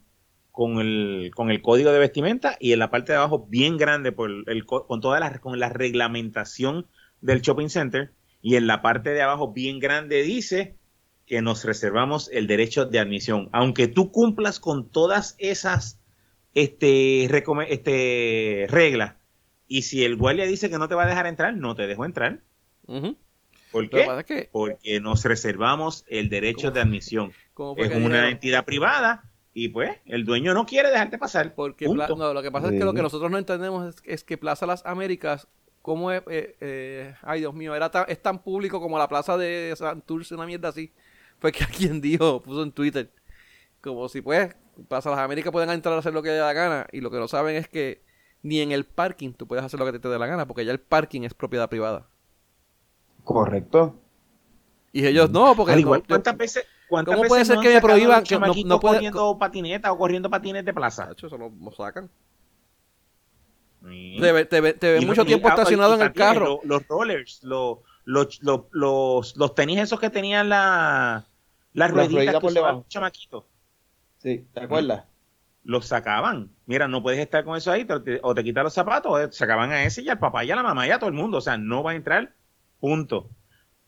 con 0.52 0.80
el, 0.80 1.32
con 1.36 1.52
el 1.52 1.62
código 1.62 1.92
de 1.92 2.00
vestimenta 2.00 2.56
y 2.60 2.72
en 2.74 2.80
la 2.80 2.90
parte 2.90 3.12
de 3.12 3.18
abajo 3.18 3.46
bien 3.50 3.78
grande 3.78 4.12
por 4.14 4.30
el, 4.30 4.44
el 4.48 4.66
co- 4.66 4.88
con 4.88 5.02
toda 5.02 5.20
la, 5.20 5.40
con 5.40 5.60
la 5.60 5.70
reglamentación 5.70 6.88
del 7.22 7.42
shopping 7.42 7.68
center 7.70 8.12
y 8.42 8.56
en 8.56 8.68
la 8.68 8.82
parte 8.82 9.10
de 9.10 9.22
abajo 9.22 9.52
bien 9.52 9.80
grande 9.80 10.22
dice 10.24 10.76
que 11.26 11.42
nos 11.42 11.66
reservamos 11.66 12.30
el 12.32 12.48
derecho 12.48 12.86
de 12.86 13.00
admisión. 13.00 13.50
Aunque 13.52 13.88
tú 13.88 14.12
cumplas 14.12 14.60
con 14.60 14.88
todas 14.90 15.36
esas 15.40 16.00
este, 16.54 17.26
este, 17.26 18.66
reglas 18.70 19.16
y 19.68 19.84
si 19.84 20.04
el 20.06 20.16
guardia 20.18 20.46
dice 20.46 20.70
que 20.70 20.78
no 20.78 20.88
te 20.88 20.96
va 20.96 21.04
a 21.04 21.08
dejar 21.08 21.28
entrar, 21.28 21.56
no 21.56 21.76
te 21.76 21.88
dejo 21.88 22.06
entrar. 22.06 22.42
ujú. 22.88 23.18
¿Por 23.72 23.84
Lo 23.84 23.90
que 23.90 23.98
qué? 23.98 24.06
pasa 24.06 24.20
es 24.22 24.26
que, 24.26 24.50
Porque 24.52 25.00
nos 25.02 25.24
reservamos 25.26 26.06
el 26.08 26.30
derecho 26.30 26.72
de 26.72 26.82
admisión. 26.82 27.34
como 27.54 27.76
fue 27.76 27.88
Es 27.88 27.92
una 27.92 28.00
dijeron? 28.00 28.26
entidad 28.26 28.66
privada 28.66 29.24
y 29.54 29.70
pues 29.70 29.92
el 30.06 30.26
dueño 30.26 30.54
no 30.54 30.66
quiere 30.66 30.90
dejarte 30.92 31.18
pasar. 31.18 31.54
Porque. 31.56 31.90
Pla- 31.90 32.08
no, 32.08 32.34
lo 32.34 32.42
que 32.42 32.52
pasa 32.52 32.68
es 32.68 32.74
que 32.74 32.86
lo 32.86 32.94
que 32.94 33.02
nosotros 33.02 33.30
no 33.32 33.38
entendemos 33.38 33.96
es, 33.96 34.02
es 34.06 34.24
que 34.24 34.38
Plaza 34.38 34.66
Las 34.66 34.86
Américas, 34.86 35.48
como 35.82 36.12
es, 36.12 36.22
eh, 36.30 36.56
eh, 36.62 37.16
ay 37.22 37.40
Dios 37.42 37.54
mío, 37.54 37.76
era 37.76 37.92
tan, 37.92 38.06
es 38.08 38.22
tan 38.22 38.42
público 38.44 38.80
como 38.80 38.98
la 38.98 39.08
plaza 39.10 39.38
de 39.38 39.74
Santurce, 39.76 40.36
una 40.36 40.46
mierda 40.46 40.70
así. 40.70 40.94
Fue 41.40 41.52
que 41.52 41.64
alguien 41.66 42.00
dijo, 42.02 42.42
puso 42.42 42.64
en 42.64 42.72
Twitter, 42.72 43.12
como 43.82 44.10
si 44.10 44.22
pues 44.22 44.56
Plaza 44.88 45.10
Las 45.12 45.20
Américas 45.20 45.52
pueden 45.52 45.70
entrar 45.72 45.96
a 45.96 46.00
hacer 46.00 46.14
lo 46.14 46.24
que 46.24 46.30
dé 46.30 46.40
la 46.40 46.54
gana 46.54 46.88
y 46.94 47.02
lo 47.02 47.12
que 47.12 47.18
no 47.18 47.28
saben 47.28 47.56
es 47.58 47.68
que 47.68 48.02
ni 48.46 48.60
en 48.60 48.72
el 48.72 48.86
parking 48.86 49.34
tú 49.34 49.48
puedes 49.48 49.66
hacer 49.66 49.80
lo 49.80 49.92
que 49.92 49.98
te 49.98 50.08
dé 50.08 50.20
la 50.20 50.28
gana 50.28 50.46
porque 50.46 50.64
ya 50.64 50.72
el 50.72 50.80
parking 50.80 51.22
es 51.24 51.34
propiedad 51.34 51.68
privada. 51.68 52.06
Correcto. 53.24 53.96
Y 54.92 55.06
ellos 55.08 55.32
no, 55.32 55.56
porque 55.56 55.72
Al 55.74 55.78
no, 55.78 55.82
igual, 55.82 56.02
yo- 56.02 56.08
¿cuántas 56.08 56.38
veces, 56.38 56.66
cuántas 56.88 57.14
¿Cómo 57.16 57.24
veces 57.24 57.30
puede 57.30 57.46
ser 57.46 57.56
no 57.56 57.62
que 57.64 57.74
me 57.74 57.82
prohíban 57.82 58.20
los 58.20 58.30
que 58.30 58.40
no- 58.40 58.54
no 58.66 58.80
puede- 58.80 58.96
corriendo 58.98 59.40
patineta 59.40 59.92
o 59.92 59.98
corriendo 59.98 60.30
patines 60.30 60.64
de 60.64 60.74
plaza? 60.74 61.08
Tacho, 61.08 61.26
eso 61.28 61.38
lo, 61.38 61.50
lo 61.50 61.72
sacan. 61.72 62.10
Sí. 63.88 64.18
Te, 64.20 64.32
ve- 64.32 64.46
te, 64.46 64.62
ve- 64.62 64.74
te 64.74 64.94
ven 64.94 65.04
Y- 65.04 65.06
mucho 65.06 65.24
y- 65.24 65.26
tiempo 65.26 65.48
ah, 65.48 65.52
estacionado 65.52 65.94
y 65.94 65.96
en 65.96 66.02
el 66.04 66.14
carro. 66.14 66.46
lo- 66.46 66.60
Los, 66.64 66.88
rollers, 66.88 67.44
lo- 67.44 67.82
los, 68.06 68.42
los, 68.44 68.62
los, 68.72 69.36
los 69.38 69.56
tenis 69.56 69.80
esos 69.80 70.00
que 70.00 70.10
tenían 70.10 70.50
la, 70.50 71.26
las 71.74 71.92
rueditas 71.92 72.14
rueditas 72.14 72.36
que 72.36 72.42
por 72.42 72.52
usaban 72.52 72.68
debajo. 72.68 72.80
los 72.82 72.88
chamaquitos. 72.90 73.44
Sí, 74.20 74.46
¿te 74.54 74.60
acuerdas? 74.62 75.06
los 75.64 75.88
sacaban. 75.88 76.52
Mira, 76.68 76.88
no 76.88 77.04
puedes 77.04 77.20
estar 77.20 77.44
con 77.44 77.58
eso 77.58 77.72
ahí, 77.72 77.88
o 78.22 78.34
te 78.34 78.44
quitas 78.44 78.64
los 78.64 78.74
zapatos, 78.74 79.12
o 79.12 79.32
sacaban 79.32 79.72
a 79.72 79.84
ese 79.84 80.02
y 80.02 80.10
al 80.10 80.18
papá 80.20 80.44
y 80.44 80.52
a 80.52 80.56
la 80.56 80.64
mamá 80.64 80.88
y 80.88 80.92
a 80.92 80.98
todo 80.98 81.10
el 81.10 81.16
mundo. 81.16 81.38
O 81.38 81.42
sea, 81.42 81.58
no 81.58 81.84
va 81.84 81.92
a 81.92 81.96
entrar, 81.96 82.34
punto. 82.80 83.30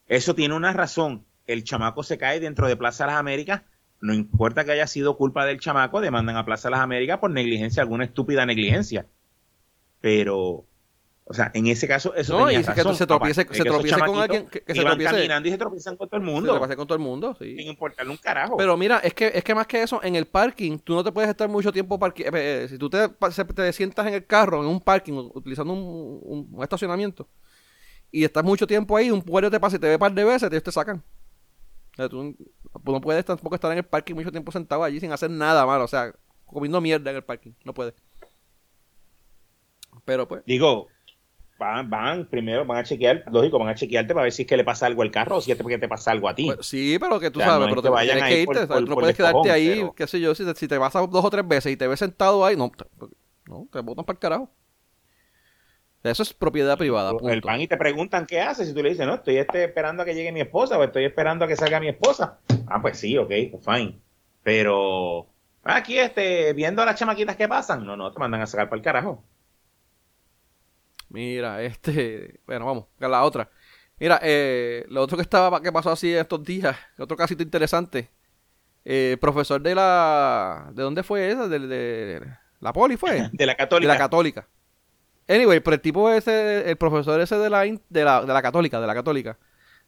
Eso 0.08 0.36
tiene 0.36 0.54
una 0.56 0.74
razón. 0.74 1.26
El 1.48 1.64
chamaco 1.64 2.04
se 2.04 2.18
cae 2.18 2.40
dentro 2.40 2.68
de 2.68 2.78
Plaza 2.78 3.08
las 3.08 3.16
Américas. 3.16 3.64
No 4.00 4.14
importa 4.14 4.64
que 4.64 4.72
haya 4.72 4.86
sido 4.86 5.18
culpa 5.18 5.46
del 5.46 5.60
chamaco, 5.60 6.02
demandan 6.02 6.38
a 6.38 6.46
Plaza 6.46 6.70
las 6.70 6.82
Américas 6.82 7.18
por 7.18 7.32
negligencia, 7.32 7.82
alguna 7.82 8.06
estúpida 8.06 8.46
negligencia. 8.46 9.08
Pero, 10.02 10.66
o 11.30 11.34
sea, 11.34 11.52
en 11.54 11.68
ese 11.68 11.88
caso, 11.88 12.16
eso 12.16 12.40
No, 12.40 12.50
y 12.50 12.56
que 12.56 12.64
se 12.64 13.06
tropiece- 13.06 13.46
se 13.52 13.64
tropiece 13.66 14.00
con 14.00 14.18
alguien 14.20 14.48
que- 14.48 14.62
que 14.62 14.74
se 14.74 14.82
tropiece. 14.82 15.12
caminando 15.14 15.48
y 15.50 15.52
se 15.52 15.58
tropiezan 15.58 15.98
con 15.98 16.08
todo 16.08 16.20
el 16.22 16.26
Se 16.26 16.32
mundo. 16.32 16.54
le 16.54 16.60
pasa 16.60 16.76
con 16.78 16.88
todo 16.88 16.96
el 16.98 17.04
mundo, 17.04 17.36
sí. 17.40 17.56
Sin 17.58 17.68
importarle 17.68 18.12
un 18.12 18.18
carajo. 18.18 18.56
Pero 18.56 18.78
mira, 18.78 19.00
es 19.00 19.14
que, 19.14 19.32
es 19.34 19.44
que 19.44 19.54
más 19.54 19.68
que 19.68 19.82
eso, 19.84 20.02
en 20.04 20.16
el 20.16 20.26
parking, 20.26 20.80
tú 20.80 20.96
no 20.96 21.04
te 21.04 21.12
puedes 21.12 21.30
estar 21.30 21.50
mucho 21.50 21.72
tiempo 21.74 22.00
parque 22.00 22.24
eh, 22.24 22.32
eh, 22.34 22.68
Si 22.70 22.78
tú 22.78 22.90
te, 22.90 23.10
se- 23.32 23.44
te 23.46 23.74
sientas 23.74 24.08
en 24.08 24.14
el 24.14 24.26
carro, 24.26 24.62
en 24.62 24.70
un 24.70 24.80
parking, 24.80 25.14
utilizando 25.34 25.74
un, 25.74 25.80
un- 26.24 26.48
un 26.54 26.64
estacionamiento, 26.64 27.28
y 28.10 28.24
estás 28.24 28.44
mucho 28.46 28.66
tiempo 28.66 28.96
ahí, 28.96 29.12
un 29.12 29.20
guardia 29.20 29.52
te 29.52 29.60
pasa 29.60 29.76
y 29.76 29.80
te 29.80 29.88
ve 29.88 29.94
un 29.96 30.00
par 30.00 30.14
de 30.14 30.24
veces, 30.24 30.50
ellos 30.50 30.64
te 30.64 30.72
sacan. 30.72 31.04
O 31.92 31.96
sea, 31.98 32.08
tú 32.08 32.36
tú 32.86 32.92
no 32.94 33.02
puedes 33.02 33.26
tampoco 33.26 33.56
estar 33.56 33.72
en 33.74 33.80
el 33.80 33.84
parking 33.84 34.14
mucho 34.16 34.32
tiempo 34.32 34.52
sentado 34.52 34.84
allí 34.84 35.00
sin 35.02 35.12
hacer 35.12 35.30
nada 35.30 35.66
malo, 35.66 35.84
o 35.84 35.88
sea, 35.90 36.14
comiendo 36.46 36.80
mierda 36.80 37.10
en 37.10 37.18
el 37.18 37.24
parking, 37.24 37.52
no 37.66 37.74
puedes. 37.74 37.96
Pero 40.06 40.28
pues, 40.28 40.44
Digo, 40.46 40.88
van, 41.58 41.90
van, 41.90 42.26
primero 42.28 42.66
van 42.66 42.78
a 42.80 42.84
chequear, 42.84 43.24
lógico, 43.32 43.58
van 43.60 43.70
a 43.70 43.76
chequearte 43.76 44.14
para 44.14 44.24
ver 44.24 44.32
si 44.32 44.44
es 44.44 44.48
que 44.48 44.58
le 44.58 44.64
pasa 44.64 44.86
algo 44.86 45.02
al 45.02 45.12
carro 45.12 45.38
o 45.38 45.42
si 45.42 45.52
es 45.52 45.58
porque 45.58 45.78
te 45.78 45.88
pasa 45.88 46.12
algo 46.12 46.30
a 46.30 46.36
ti. 46.36 46.46
pues, 46.46 46.66
sí, 46.68 46.98
pero 47.00 47.20
que 47.20 47.32
tú 47.32 47.40
O 47.40 47.42
sea, 47.42 47.52
sabes, 47.54 47.68
no 47.68 47.70
pero 47.70 47.82
que 47.82 47.88
te 47.88 47.94
vayan 47.94 48.16
tienes 48.18 48.34
que 48.34 48.42
irte, 48.42 48.60
no 48.62 48.68
por 48.68 48.96
puedes 48.96 49.16
quedarte 49.16 49.52
ahí, 49.52 49.70
pero- 49.82 49.94
qué 49.96 50.08
sé 50.08 50.20
yo, 50.20 50.36
si 50.36 50.46
te, 50.46 50.54
si 50.56 50.68
te 50.68 50.78
vas 50.78 50.96
a 50.96 51.06
dos 51.08 51.26
o 51.26 51.30
tres 51.30 51.48
veces 51.48 51.72
y 51.72 51.78
te 51.78 51.88
ves 51.88 52.00
sentado 52.00 52.46
ahí, 52.46 52.56
no, 52.56 52.70
te, 52.72 52.86
no, 53.48 53.68
te 53.72 53.80
botan 53.82 54.06
para 54.06 54.16
el 54.16 54.20
carajo. 54.20 54.52
Eso 56.04 56.24
es 56.24 56.34
propiedad 56.34 56.78
privada, 56.78 57.12
el 57.12 57.18
punto. 57.18 57.48
van 57.48 57.60
y 57.62 57.68
te 57.68 57.76
preguntan 57.76 58.26
qué 58.26 58.40
haces 58.40 58.70
y 58.70 58.74
tú 58.74 58.82
le 58.82 58.90
dices, 58.90 59.06
no, 59.06 59.16
estoy 59.16 59.38
este, 59.38 59.66
esperando 59.66 60.04
a 60.04 60.06
que 60.06 60.14
llegue 60.16 60.32
mi 60.32 60.42
esposa 60.42 60.78
o 60.78 60.84
estoy 60.84 61.06
esperando 61.06 61.44
a 61.44 61.48
que 61.48 61.56
salga 61.56 61.80
mi 61.80 61.90
esposa. 61.90 62.40
Ah, 62.68 62.82
pues 62.82 62.98
sí, 63.00 63.18
ok, 63.18 63.32
pues 63.52 63.66
fine. 63.66 64.00
Pero 64.44 65.28
aquí 65.64 65.98
este, 65.98 66.54
viendo 66.54 66.82
a 66.82 66.86
las 66.86 66.98
chamaquitas 66.98 67.36
que 67.36 67.48
pasan, 67.48 67.86
no, 67.86 67.98
no, 67.98 68.12
te 68.14 68.20
mandan 68.20 68.42
a 68.42 68.48
sacar 68.48 68.70
para 68.70 68.78
el 68.78 68.84
carajo. 68.84 69.24
Mira, 71.10 71.62
este, 71.64 72.40
bueno, 72.46 72.66
vamos, 72.66 72.86
a 73.00 73.08
la 73.08 73.24
otra. 73.24 73.50
Mira, 74.00 74.20
eh, 74.22 74.86
lo 74.90 75.02
otro 75.02 75.18
que 75.18 75.24
estaba, 75.24 75.62
que 75.62 75.72
pasó 75.72 75.92
así 75.92 76.14
estos 76.14 76.44
días, 76.44 76.78
otro 76.98 77.18
casito 77.18 77.44
interesante. 77.44 78.10
Eh, 78.86 79.18
profesor 79.20 79.62
de 79.62 79.76
la, 79.76 80.70
¿de 80.74 80.84
dónde 80.84 81.04
fue 81.04 81.32
esa? 81.32 81.48
De, 81.48 81.60
de 81.60 82.22
la 82.60 82.74
poli 82.74 82.98
fue. 82.98 83.30
De 83.34 83.46
la 83.46 83.54
de 83.54 83.58
católica. 83.58 83.94
la 83.94 83.98
católica. 83.98 84.48
Anyway, 85.28 85.60
pero 85.60 85.76
el 85.76 85.82
tipo 85.82 86.10
ese, 86.10 86.70
el 86.70 86.78
profesor 86.78 87.20
ese 87.20 87.38
de 87.38 87.50
la, 87.50 87.64
de 87.64 88.04
la, 88.04 88.22
de 88.22 88.34
la 88.34 88.42
católica, 88.42 88.80
de 88.80 88.88
la 88.88 88.94
católica, 88.94 89.38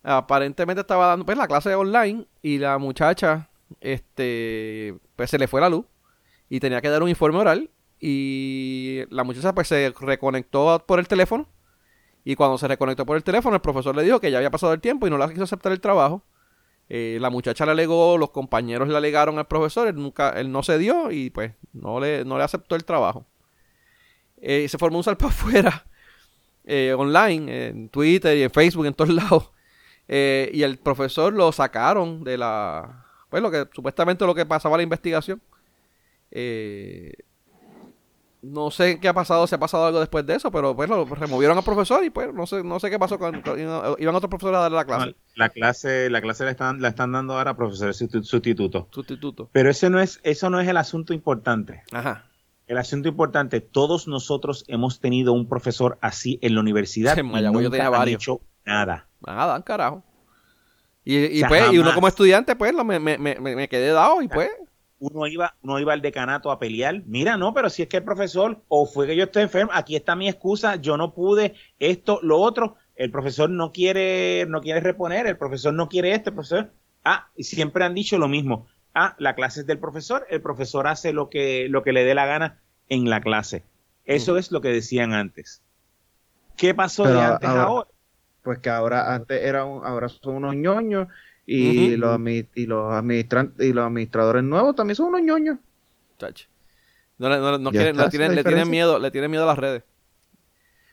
aparentemente 0.04 0.82
estaba 0.82 1.08
dando 1.08 1.26
pues 1.26 1.38
la 1.38 1.48
clase 1.48 1.74
online 1.76 2.26
y 2.42 2.58
la 2.58 2.78
muchacha, 2.78 3.50
este, 3.80 4.96
pues 5.16 5.30
se 5.30 5.38
le 5.38 5.48
fue 5.48 5.62
la 5.62 5.70
luz 5.70 5.86
y 6.50 6.60
tenía 6.60 6.82
que 6.82 6.90
dar 6.90 7.04
un 7.04 7.10
informe 7.10 7.40
oral 7.40 7.70
y 8.00 9.02
la 9.10 9.24
muchacha 9.24 9.54
pues 9.54 9.68
se 9.68 9.94
reconectó 10.00 10.84
por 10.86 11.00
el 11.00 11.08
teléfono 11.08 11.48
y 12.24 12.36
cuando 12.36 12.58
se 12.58 12.68
reconectó 12.68 13.06
por 13.06 13.18
el 13.18 13.24
teléfono 13.24 13.56
el 13.56 13.62
profesor 13.62 13.96
le 13.96 14.04
dijo 14.04 14.20
que 14.20 14.32
ya 14.32 14.38
había 14.38 14.52
pasado 14.52 14.74
el 14.74 14.82
tiempo 14.82 15.08
y 15.08 15.10
no 15.10 15.18
la 15.18 15.30
quiso 15.30 15.44
aceptar 15.44 15.72
el 15.72 15.82
trabajo. 15.82 16.24
Eh, 16.92 17.20
la 17.22 17.30
muchacha 17.30 17.66
le 17.66 17.72
alegó, 17.72 18.18
los 18.18 18.32
compañeros 18.32 18.88
le 18.88 18.98
alegaron 18.98 19.38
al 19.38 19.48
profesor, 19.48 19.88
él 19.88 19.96
nunca, 19.96 20.30
él 20.32 20.52
no 20.52 20.64
se 20.64 20.78
dio 20.80 21.12
y 21.12 21.30
pues 21.30 21.54
no 21.72 22.00
le, 22.00 22.26
no 22.26 22.38
le 22.38 22.44
aceptó 22.44 22.76
el 22.76 22.84
trabajo. 22.84 23.26
Eh, 24.42 24.68
se 24.68 24.78
formó 24.78 24.98
un 24.98 25.04
salpa 25.04 25.28
afuera 25.28 25.86
eh, 26.66 26.94
online, 26.98 27.68
en 27.68 27.90
Twitter 27.90 28.38
y 28.38 28.44
en 28.44 28.52
Facebook, 28.52 28.86
en 28.86 28.94
todos 28.94 29.10
lados. 29.14 29.52
Eh, 30.08 30.50
y 30.54 30.64
el 30.64 30.78
profesor 30.78 31.34
lo 31.34 31.52
sacaron 31.52 32.24
de 32.24 32.38
la. 32.38 33.06
Pues 33.30 33.44
lo 33.44 33.52
que 33.52 33.68
supuestamente 33.74 34.26
lo 34.26 34.36
que 34.36 34.46
pasaba 34.46 34.78
la 34.78 34.84
investigación. 34.84 35.42
Eh, 36.32 37.14
no 38.42 38.72
sé 38.72 39.00
qué 39.00 39.08
ha 39.10 39.14
pasado, 39.14 39.46
si 39.48 39.56
ha 39.56 39.60
pasado 39.60 39.86
algo 39.86 40.00
después 40.00 40.26
de 40.26 40.36
eso, 40.36 40.50
pero 40.52 40.76
pues 40.76 40.90
lo 40.90 41.04
removieron 41.06 41.58
al 41.58 41.64
profesor 41.64 42.04
y 42.06 42.10
pues 42.10 42.34
no 42.34 42.48
sé, 42.48 42.64
no 42.64 42.80
sé 42.80 42.90
qué 42.90 42.98
pasó 42.98 43.20
con, 43.20 43.42
con- 43.42 43.60
iban 43.60 44.16
otros 44.16 44.30
profesores 44.30 44.58
a 44.58 44.62
darle 44.62 44.78
la 44.78 44.86
clase. 44.86 45.16
La 45.36 45.50
clase, 45.50 46.10
la 46.10 46.22
clase 46.22 46.46
la 46.46 46.52
están, 46.52 46.82
la 46.82 46.88
están 46.90 47.12
dando 47.12 47.38
ahora 47.38 47.52
a 47.52 47.56
profesores 47.58 48.02
sustitu- 48.02 48.24
sustitutos. 48.24 48.86
Sustituto. 48.92 49.50
Pero 49.52 49.70
eso 49.70 49.90
no 49.90 50.00
es, 50.00 50.20
eso 50.24 50.50
no 50.50 50.60
es 50.62 50.68
el 50.68 50.78
asunto 50.78 51.14
importante. 51.14 51.84
Ajá. 51.92 52.26
El 52.68 52.78
asunto 52.78 53.10
importante, 53.10 53.62
todos 53.62 54.08
nosotros 54.08 54.64
hemos 54.68 55.00
tenido 55.00 55.34
un 55.34 55.50
profesor 55.50 55.98
así 56.02 56.38
en 56.42 56.54
la 56.56 56.62
universidad 56.62 57.18
En 57.18 57.26
y 57.26 57.30
Mayagüez 57.32 57.64
yo 57.64 57.70
nunca 57.70 57.78
tenía 57.78 57.90
varios. 57.90 58.22
hecho 58.22 58.42
nada. 58.66 59.08
Nada, 59.26 59.62
carajo. 59.64 60.04
Y, 61.04 61.18
y 61.18 61.38
O 61.38 61.40
sea, 61.40 61.48
pues, 61.48 61.74
y 61.74 61.78
uno 61.80 61.94
como 61.96 62.08
estudiante, 62.08 62.56
pues, 62.56 62.74
lo- 62.74 62.86
me, 62.86 63.00
me, 63.00 63.18
me, 63.18 63.36
me 63.40 63.68
quedé 63.68 63.92
dado 63.92 64.22
y 64.22 64.28
pues. 64.28 64.50
Uno 65.00 65.28
iba, 65.28 65.56
uno 65.62 65.80
iba 65.80 65.94
al 65.94 66.02
decanato 66.02 66.52
a 66.52 66.60
pelear. 66.60 67.02
Mira, 67.06 67.38
no, 67.38 67.54
pero 67.54 67.70
si 67.70 67.84
es 67.84 67.88
que 67.88 67.98
el 67.98 68.04
profesor, 68.04 68.62
o 68.68 68.86
fue 68.86 69.08
que 69.08 69.16
yo 69.16 69.24
estoy 69.24 69.44
enfermo, 69.44 69.72
aquí 69.74 69.96
está 69.96 70.16
mi 70.16 70.28
excusa, 70.28 70.76
yo 70.76 70.98
no 70.98 71.14
pude, 71.14 71.56
esto, 71.80 72.20
lo 72.22 72.38
otro. 72.40 72.76
El 72.96 73.10
profesor 73.12 73.50
no 73.50 73.72
quiere, 73.72 74.46
no 74.50 74.60
quiere 74.60 74.82
reponer, 74.82 75.26
el 75.26 75.38
profesor 75.38 75.74
no 75.74 75.88
quiere 75.88 76.12
esto, 76.14 76.32
el 76.32 76.36
profesor. 76.36 76.72
Ah, 77.06 77.30
y 77.36 77.46
siempre 77.46 77.86
han 77.86 77.94
dicho 77.96 78.18
lo 78.18 78.28
mismo. 78.28 78.68
Ah, 78.94 79.16
la 79.20 79.36
clase 79.36 79.62
es 79.62 79.68
del 79.68 79.80
profesor, 79.80 80.26
el 80.30 80.42
profesor 80.42 80.86
hace 80.88 81.14
lo 81.14 81.30
que, 81.30 81.68
lo 81.70 81.82
que 81.82 81.94
le 81.94 82.04
dé 82.04 82.14
la 82.14 82.26
gana 82.26 82.60
en 82.90 83.10
la 83.10 83.22
clase. 83.22 83.64
Eso 84.06 84.38
es 84.38 84.52
lo 84.52 84.60
que 84.60 84.70
decían 84.70 85.14
antes. 85.14 85.62
¿Qué 86.58 86.74
pasó 86.74 87.04
Pero 87.04 87.16
de 87.20 87.22
antes 87.26 87.48
a 87.48 87.52
ahora- 87.52 87.64
ahora? 87.64 87.88
Pues 88.44 88.60
que 88.60 88.70
ahora 88.70 89.14
antes 89.14 89.42
era 89.44 89.64
un, 89.66 89.86
ahora 89.86 90.10
son 90.10 90.36
unos 90.36 90.56
ñoños 90.56 91.08
y, 91.56 91.98
los, 91.98 92.20
y 92.20 92.66
los 92.66 92.94
y 93.60 93.74
los 93.74 93.84
administradores 93.86 94.44
nuevos 94.44 94.76
también 94.76 94.96
son 94.96 95.08
unos 95.08 95.22
ñoños. 95.22 95.58
Chacho. 96.18 96.48
No, 97.18 97.30
le- 97.30 97.38
no, 97.40 97.58
no 97.58 97.72
quieren- 97.72 97.98
le, 97.98 98.10
tienen, 98.10 98.36
le 98.36 98.44
tienen 98.44 98.70
miedo, 98.72 99.00
le 99.00 99.12
tienen 99.12 99.30
miedo 99.32 99.44
a 99.44 99.48
las 99.48 99.58
redes. 99.58 99.84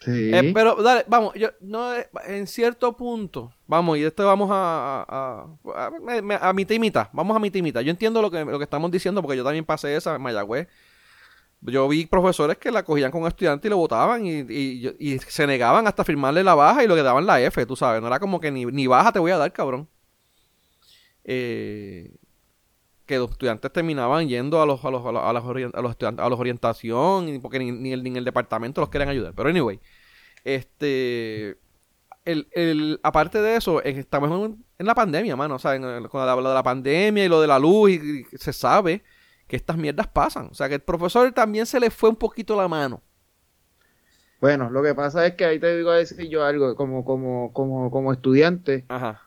Sí. 0.00 0.30
Eh, 0.32 0.52
pero 0.54 0.76
dale, 0.82 1.04
vamos, 1.08 1.34
yo 1.34 1.48
no 1.60 1.94
eh, 1.94 2.08
en 2.26 2.46
cierto 2.46 2.96
punto, 2.96 3.52
vamos, 3.66 3.96
y 3.98 4.04
esto 4.04 4.26
vamos 4.26 4.50
a 4.52 5.02
a, 5.08 5.46
a, 5.74 5.86
a, 5.86 5.90
me- 5.90 6.22
me- 6.22 6.38
a 6.40 6.52
mitad 6.52 6.74
y 6.74 6.78
mitad, 6.78 7.08
vamos 7.12 7.34
a 7.36 7.40
mitad 7.40 7.58
y 7.58 7.62
mitad. 7.62 7.80
Yo 7.80 7.90
entiendo 7.90 8.20
lo 8.22 8.30
que, 8.30 8.44
lo 8.44 8.58
que 8.58 8.64
estamos 8.64 8.90
diciendo 8.90 9.22
porque 9.22 9.36
yo 9.36 9.44
también 9.44 9.64
pasé 9.64 9.96
esa 9.96 10.14
en 10.14 10.22
Mayagüez. 10.22 10.68
Yo 11.62 11.88
vi 11.88 12.04
profesores 12.06 12.58
que 12.58 12.70
la 12.70 12.84
cogían 12.84 13.10
con 13.10 13.26
estudiantes 13.26 13.66
y 13.66 13.70
lo 13.70 13.78
votaban 13.78 14.24
y, 14.26 14.40
y, 14.48 14.94
y 15.00 15.18
se 15.18 15.46
negaban 15.46 15.86
hasta 15.86 16.04
firmarle 16.04 16.44
la 16.44 16.54
baja 16.54 16.84
y 16.84 16.86
lo 16.86 16.94
que 16.94 17.02
daban 17.02 17.24
la 17.26 17.40
F, 17.40 17.64
tú 17.66 17.74
sabes. 17.74 18.00
No 18.02 18.08
era 18.08 18.20
como 18.20 18.38
que 18.38 18.50
ni, 18.52 18.66
ni 18.66 18.86
baja 18.86 19.10
te 19.10 19.18
voy 19.18 19.30
a 19.32 19.38
dar, 19.38 19.52
cabrón. 19.52 19.88
Eh, 21.26 22.16
que 23.06 23.18
los 23.18 23.30
estudiantes 23.30 23.72
terminaban 23.72 24.28
yendo 24.28 24.60
a 24.62 24.66
los 24.66 24.84
a 24.84 24.90
los 24.90 25.04
a 25.06 25.12
los, 25.12 25.22
a 25.22 25.32
los, 25.32 25.44
a 25.74 25.82
los 25.82 25.96
a 26.18 26.28
los 26.30 26.40
orientación 26.40 27.28
y 27.28 27.38
porque 27.38 27.58
ni, 27.60 27.72
ni 27.72 27.92
el, 27.92 28.02
ni 28.02 28.10
en 28.10 28.16
el 28.16 28.24
departamento 28.24 28.80
los 28.80 28.90
querían 28.90 29.10
ayudar. 29.10 29.34
Pero 29.34 29.48
anyway, 29.50 29.80
este 30.44 31.58
el, 32.24 32.48
el, 32.52 33.00
aparte 33.02 33.40
de 33.42 33.56
eso, 33.56 33.84
en- 33.84 33.98
estamos 33.98 34.30
en, 34.50 34.64
en 34.78 34.86
la 34.86 34.94
pandemia, 34.94 35.36
mano. 35.36 35.56
O 35.56 35.58
sea, 35.60 35.76
en 35.76 35.84
el- 35.84 36.08
con 36.08 36.24
lo 36.26 36.48
de 36.48 36.54
la 36.54 36.62
pandemia 36.62 37.24
y 37.24 37.28
lo 37.28 37.40
de 37.40 37.46
la 37.48 37.58
luz, 37.58 37.90
y, 37.92 38.26
y 38.32 38.38
se 38.38 38.52
sabe 38.52 39.02
que 39.48 39.56
estas 39.56 39.76
mierdas 39.76 40.08
pasan. 40.08 40.48
O 40.50 40.54
sea, 40.54 40.68
que 40.68 40.76
el 40.76 40.82
profesor 40.82 41.32
también 41.32 41.66
se 41.66 41.80
le 41.80 41.90
fue 41.90 42.10
un 42.10 42.16
poquito 42.16 42.56
la 42.56 42.68
mano. 42.68 43.02
Bueno, 44.40 44.70
lo 44.70 44.82
que 44.82 44.94
pasa 44.94 45.26
es 45.26 45.34
que 45.34 45.44
ahí 45.44 45.58
te 45.58 45.76
digo 45.76 45.90
a 45.90 45.96
decir 45.96 46.28
yo 46.28 46.44
algo, 46.44 46.74
como, 46.76 47.04
como, 47.04 47.52
como, 47.52 47.90
como 47.90 48.12
estudiante, 48.12 48.86
Ajá. 48.88 49.25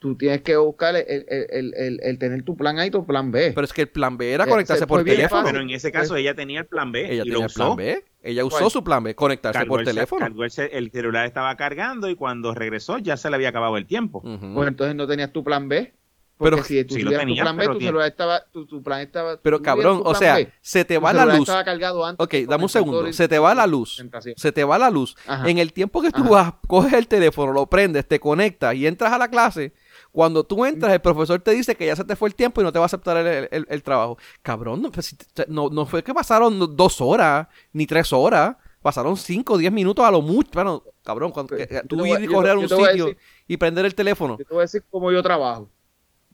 Tú 0.00 0.16
tienes 0.16 0.40
que 0.42 0.56
buscar 0.56 0.96
el, 0.96 1.04
el, 1.06 1.46
el, 1.50 1.74
el- 1.76 2.00
el 2.02 2.18
tener 2.18 2.42
tu 2.42 2.56
plan 2.56 2.78
A 2.80 2.86
y 2.86 2.90
tu 2.90 3.06
plan 3.06 3.30
B. 3.30 3.52
Pero 3.54 3.64
es 3.64 3.72
que 3.72 3.82
el 3.82 3.88
plan 3.88 4.16
B 4.16 4.32
era 4.32 4.44
Eh, 4.44 4.48
conectarse 4.48 4.80
se 4.80 4.86
por 4.88 5.04
teléfono. 5.04 5.44
Pero 5.44 5.60
en 5.60 5.70
ese 5.70 5.92
caso 5.92 6.16
ella 6.16 6.34
tenía 6.34 6.60
el 6.60 6.66
plan 6.66 6.90
B 6.90 7.04
Ella 7.04 7.14
y 7.14 7.18
tenía 7.18 7.32
lo 7.34 7.44
el 7.46 7.52
plan 7.52 7.68
usó. 7.68 7.76
B. 7.76 8.04
Ella 8.22 8.44
usó 8.44 8.58
¿Cuál? 8.58 8.70
su 8.70 8.82
plan 8.84 9.04
B, 9.04 9.14
conectarse 9.14 9.58
Cargó 9.60 9.76
por 9.76 9.84
teléfono. 9.84 10.20
cargó 10.20 10.42
el, 10.44 10.50
ce- 10.50 10.76
el 10.76 10.90
celular 10.90 11.24
estaba 11.26 11.56
cargando 11.56 12.08
y 12.10 12.16
cuando 12.16 12.52
regresó 12.54 12.98
ya 12.98 13.16
se 13.16 13.30
le 13.30 13.36
había 13.36 13.50
acabado 13.50 13.76
el 13.76 13.86
tiempo. 13.86 14.18
Ujú. 14.24 14.54
Pues 14.54 14.68
entonces 14.68 14.96
no 14.96 15.06
tenías 15.06 15.32
tu 15.32 15.44
plan 15.44 15.68
B. 15.68 15.92
Porque 16.36 16.52
Pero- 16.56 16.64
si 16.64 16.84
tú 16.84 16.94
Sí 16.94 17.00
lo 17.02 17.08
tuvieras 17.10 17.26
tenía, 17.26 17.42
tu 17.42 17.44
plan 17.44 17.56
B, 17.58 17.60
pero 17.64 17.72
tu 17.74 17.78
tiene- 17.80 17.88
celular 17.90 18.08
estaba, 18.08 18.44
tu, 18.50 18.64
tu 18.66 18.82
plan 18.82 19.00
estaba. 19.02 19.36
Pero 19.42 19.60
cabrón, 19.60 20.00
o 20.02 20.14
sea, 20.14 20.36
B, 20.36 20.50
se 20.62 20.86
te 20.86 20.96
va 20.96 21.12
la 21.12 21.18
celular 21.20 21.38
luz. 21.38 21.48
estaba 21.48 21.64
cargado 21.64 22.06
antes 22.06 22.24
Ok, 22.24 22.48
dame 22.48 22.62
un 22.62 22.68
segundo. 22.70 23.12
Se 23.12 23.28
te 23.28 23.38
va 23.38 23.54
la 23.54 23.66
luz. 23.66 24.02
Se 24.36 24.50
te 24.50 24.64
va 24.64 24.78
la 24.78 24.88
luz. 24.88 25.14
Ajá. 25.26 25.46
En 25.50 25.58
el 25.58 25.74
tiempo 25.74 26.00
que 26.00 26.10
tú 26.10 26.22
Ajá. 26.22 26.30
vas, 26.30 26.54
coges 26.66 26.94
el 26.94 27.08
teléfono, 27.08 27.52
lo 27.52 27.66
prendes, 27.66 28.08
te 28.08 28.18
conectas 28.18 28.74
y 28.74 28.86
entras 28.86 29.12
a 29.12 29.18
la 29.18 29.28
clase. 29.28 29.74
Cuando 30.12 30.42
tú 30.44 30.64
entras, 30.64 30.92
el 30.92 31.00
profesor 31.00 31.40
te 31.40 31.52
dice 31.52 31.76
que 31.76 31.86
ya 31.86 31.94
se 31.94 32.04
te 32.04 32.16
fue 32.16 32.28
el 32.28 32.34
tiempo 32.34 32.60
y 32.60 32.64
no 32.64 32.72
te 32.72 32.78
va 32.78 32.84
a 32.84 32.86
aceptar 32.86 33.16
el, 33.18 33.66
el- 33.68 33.82
trabajo. 33.82 34.18
Cabrón, 34.42 34.82
no, 34.82 34.90
pues, 34.90 35.14
no, 35.48 35.68
no 35.70 35.86
fue 35.86 36.02
que 36.02 36.12
pasaron 36.12 36.76
dos 36.76 37.00
horas 37.00 37.46
ni 37.72 37.86
tres 37.86 38.12
horas. 38.12 38.56
Pasaron 38.82 39.16
cinco 39.16 39.52
o 39.54 39.58
diez 39.58 39.70
minutos 39.70 40.04
a 40.04 40.10
lo 40.10 40.22
mucho. 40.22 40.50
Bueno, 40.54 40.82
cabrón, 41.04 41.30
cuando, 41.32 41.54
que- 41.56 41.68
yo 41.70 41.82
tú 41.86 41.96
voy 41.98 42.10
ir 42.12 42.20
y 42.22 42.24
yo- 42.26 42.32
correr 42.32 42.52
a 42.52 42.58
un 42.58 42.68
sitio 42.68 43.06
decir- 43.06 43.18
y 43.46 43.56
prender 43.58 43.84
el 43.84 43.94
teléfono. 43.94 44.36
Yo 44.38 44.44
te 44.44 44.54
voy 44.54 44.60
a 44.60 44.62
decir 44.62 44.82
cómo 44.90 45.12
yo 45.12 45.22
trabajo. 45.22 45.70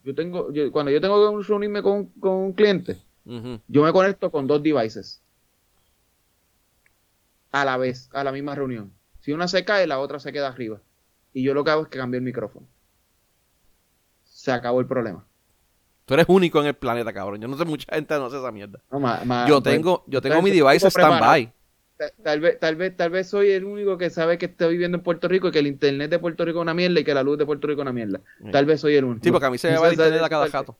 Yo 0.04 0.14
tengo, 0.14 0.52
yo- 0.52 0.70
cuando 0.70 0.90
yo 0.92 1.00
tengo 1.00 1.38
que 1.40 1.44
reunirme 1.48 1.82
con, 1.82 2.06
con 2.20 2.32
un 2.32 2.52
cliente, 2.52 2.96
yo 3.24 3.82
me 3.82 3.92
conecto 3.92 4.30
con 4.30 4.46
dos 4.46 4.62
devices. 4.62 5.20
A 7.52 7.64
la 7.64 7.76
vez, 7.76 8.08
a 8.12 8.22
la 8.24 8.32
misma 8.32 8.54
reunión. 8.54 8.92
Si 9.20 9.32
una 9.32 9.48
se 9.48 9.64
cae, 9.64 9.86
la 9.86 9.98
otra 9.98 10.20
se 10.20 10.32
queda 10.32 10.48
arriba. 10.48 10.80
Y 11.32 11.42
yo 11.42 11.52
lo 11.54 11.64
que 11.64 11.70
hago 11.70 11.82
es 11.82 11.88
que 11.88 11.98
cambio 11.98 12.18
el 12.18 12.24
micrófono. 12.24 12.66
Se 14.46 14.52
acabó 14.52 14.78
el 14.78 14.86
problema. 14.86 15.24
Tú 16.04 16.14
eres 16.14 16.26
único 16.28 16.60
en 16.60 16.66
el 16.68 16.74
planeta, 16.74 17.12
cabrón. 17.12 17.40
Yo 17.40 17.48
no 17.48 17.56
sé, 17.58 17.64
mucha 17.64 17.92
gente 17.92 18.14
no 18.14 18.26
hace 18.26 18.38
esa 18.38 18.52
mierda. 18.52 18.78
No, 18.92 19.00
ma- 19.00 19.22
ma- 19.24 19.44
Yo 19.48 19.60
pues, 19.60 19.74
tengo, 19.74 20.04
yo 20.06 20.22
tengo 20.22 20.40
mi 20.40 20.52
device 20.52 20.86
stand-by. 20.88 21.52
Ta- 21.96 22.10
Tal 22.22 22.38
vez, 22.40 22.60
tal 22.60 22.76
vez, 22.76 22.96
tal 22.96 23.10
vez 23.10 23.28
soy 23.28 23.50
el 23.50 23.64
único 23.64 23.98
que 23.98 24.08
sabe 24.08 24.38
que 24.38 24.46
estoy 24.46 24.74
viviendo 24.74 24.98
en 24.98 25.02
Puerto 25.02 25.26
Rico 25.26 25.48
y 25.48 25.50
que 25.50 25.58
el 25.58 25.66
internet 25.66 26.08
de 26.12 26.20
Puerto 26.20 26.44
Rico 26.44 26.60
es 26.60 26.62
una 26.62 26.74
mierda 26.74 27.00
y 27.00 27.02
que 27.02 27.12
la 27.12 27.24
luz 27.24 27.38
de 27.38 27.44
Puerto 27.44 27.66
Rico 27.66 27.80
es 27.80 27.82
una 27.82 27.92
mierda. 27.92 28.20
Sí. 28.40 28.52
Tal 28.52 28.66
vez 28.66 28.80
soy 28.80 28.94
el 28.94 29.04
único. 29.04 29.24
Sí, 29.24 29.32
porque 29.32 29.46
a 29.46 29.50
mí 29.50 29.58
se 29.58 29.68
me 29.68 29.78
va 29.78 29.88
el 29.88 29.94
internet 29.94 30.22
a 30.22 30.28
cada 30.28 30.48
jato. 30.48 30.78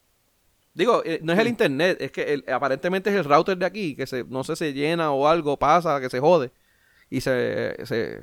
Digo, 0.74 1.02
eh, 1.04 1.18
no 1.24 1.32
es 1.32 1.38
el 1.40 1.48
internet, 1.48 1.96
es 2.00 2.12
que 2.12 2.34
el- 2.34 2.44
aparentemente 2.52 3.10
es 3.10 3.16
el 3.16 3.24
router 3.24 3.56
de 3.58 3.66
aquí, 3.66 3.96
que 3.96 4.06
se, 4.06 4.22
no 4.22 4.44
sé, 4.44 4.54
se 4.54 4.72
llena 4.74 5.10
o 5.10 5.26
algo 5.26 5.56
pasa, 5.58 6.00
que 6.00 6.08
se 6.08 6.20
jode. 6.20 6.52
Y 7.10 7.20
se, 7.20 7.74
se 7.84 8.20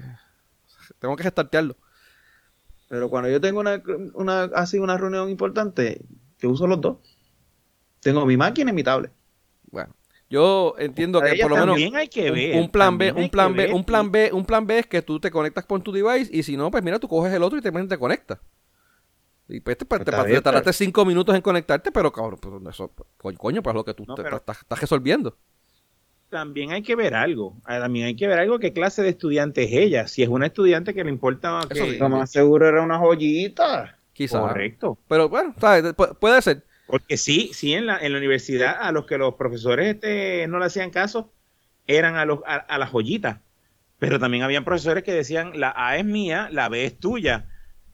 tengo 0.99 1.17
que 1.17 1.23
restartearlo. 1.23 1.75
Pero 2.93 3.09
cuando 3.09 3.27
yo 3.27 3.41
tengo 3.41 3.59
una, 3.59 3.81
una 4.13 4.43
así 4.53 4.77
una 4.77 4.95
reunión 4.95 5.27
importante, 5.27 6.05
yo 6.37 6.51
uso 6.51 6.67
los 6.67 6.79
dos. 6.79 6.97
Tengo 8.01 8.23
mi 8.27 8.37
máquina 8.37 8.69
y 8.69 8.73
mi 8.75 8.83
tablet. 8.83 9.11
Bueno, 9.71 9.95
yo 10.29 10.75
entiendo 10.77 11.19
Para 11.19 11.33
que 11.33 11.41
por 11.41 11.49
lo 11.57 11.57
menos 11.75 11.95
hay 11.95 12.07
que 12.07 12.29
un, 12.29 12.35
ver. 12.35 12.55
un 12.61 12.69
plan 12.69 12.95
B, 12.99 13.11
un 13.11 13.29
plan 13.31 13.55
B, 13.55 13.63
ver 13.65 13.73
un 13.73 13.83
plan 13.83 14.11
B, 14.11 14.29
un 14.31 14.45
plan 14.45 14.67
B 14.67 14.77
es 14.77 14.85
que 14.85 15.01
tú 15.01 15.19
te 15.19 15.31
conectas 15.31 15.65
con 15.65 15.81
tu 15.81 15.91
device 15.91 16.29
y 16.31 16.43
si 16.43 16.55
no, 16.55 16.69
pues 16.69 16.83
mira, 16.83 16.99
tú 16.99 17.07
coges 17.07 17.33
el 17.33 17.41
otro 17.41 17.57
y 17.57 17.63
te, 17.63 17.71
te 17.71 17.97
conectas. 17.97 18.37
Y 19.47 19.59
pues 19.59 19.75
te, 19.75 19.85
tardaste 19.85 20.71
cinco 20.73 21.03
minutos 21.03 21.33
en 21.33 21.41
conectarte, 21.41 21.91
pero 21.91 22.11
cabrón, 22.11 22.37
pues 22.39 22.75
eso, 22.75 22.91
pues, 23.17 23.35
coño, 23.39 23.63
pues 23.63 23.73
es 23.73 23.75
lo 23.75 23.83
que 23.85 23.95
tú 23.95 24.05
No, 24.07 24.13
pero- 24.13 24.37
estás, 24.37 24.59
estás 24.59 24.79
resolviendo. 24.79 25.35
También 26.33 26.71
hay 26.71 26.81
que 26.81 26.95
ver 26.95 27.13
algo. 27.13 27.55
Ah, 27.63 27.79
También 27.79 28.07
hay 28.07 28.15
que 28.15 28.27
ver 28.27 28.39
algo. 28.39 28.57
¿Qué 28.57 28.73
clase 28.73 29.03
de 29.03 29.09
estudiante 29.09 29.63
es 29.63 29.71
ella? 29.71 30.07
Si 30.07 30.23
es 30.23 30.29
una 30.29 30.47
estudiante 30.47 30.93
que 30.95 31.03
le 31.03 31.11
importa. 31.11 31.59
que- 31.69 31.77
Eso 31.77 31.85
sí. 31.91 31.97
Lo 31.99 32.09
más 32.09 32.31
seguro 32.31 32.67
era 32.67 32.81
una 32.81 32.97
joyita. 32.97 33.97
Quizás. 34.13 34.41
Correcto. 34.41 34.97
Pero 35.07 35.29
bueno, 35.29 35.53
puede 36.19 36.41
ser. 36.41 36.63
Porque 36.87 37.17
sí, 37.17 37.51
sí, 37.53 37.73
en 37.73 37.85
la, 37.85 37.99
en 37.99 38.11
la 38.13 38.17
universidad 38.17 38.75
a 38.81 38.91
los 38.91 39.05
que 39.05 39.17
los 39.19 39.35
profesores 39.35 39.93
este, 39.95 40.47
no 40.47 40.57
le 40.59 40.65
hacían 40.65 40.89
caso 40.89 41.31
eran 41.87 42.15
a, 42.15 42.25
los, 42.25 42.39
a, 42.47 42.55
a 42.55 42.77
las 42.79 42.89
joyitas. 42.89 43.39
Pero 43.99 44.19
también 44.19 44.43
habían 44.43 44.65
profesores 44.65 45.03
que 45.03 45.13
decían, 45.13 45.51
la 45.59 45.73
A 45.77 45.97
es 45.97 46.05
mía, 46.05 46.49
la 46.51 46.67
B 46.67 46.83
es 46.85 46.97
tuya 46.99 47.47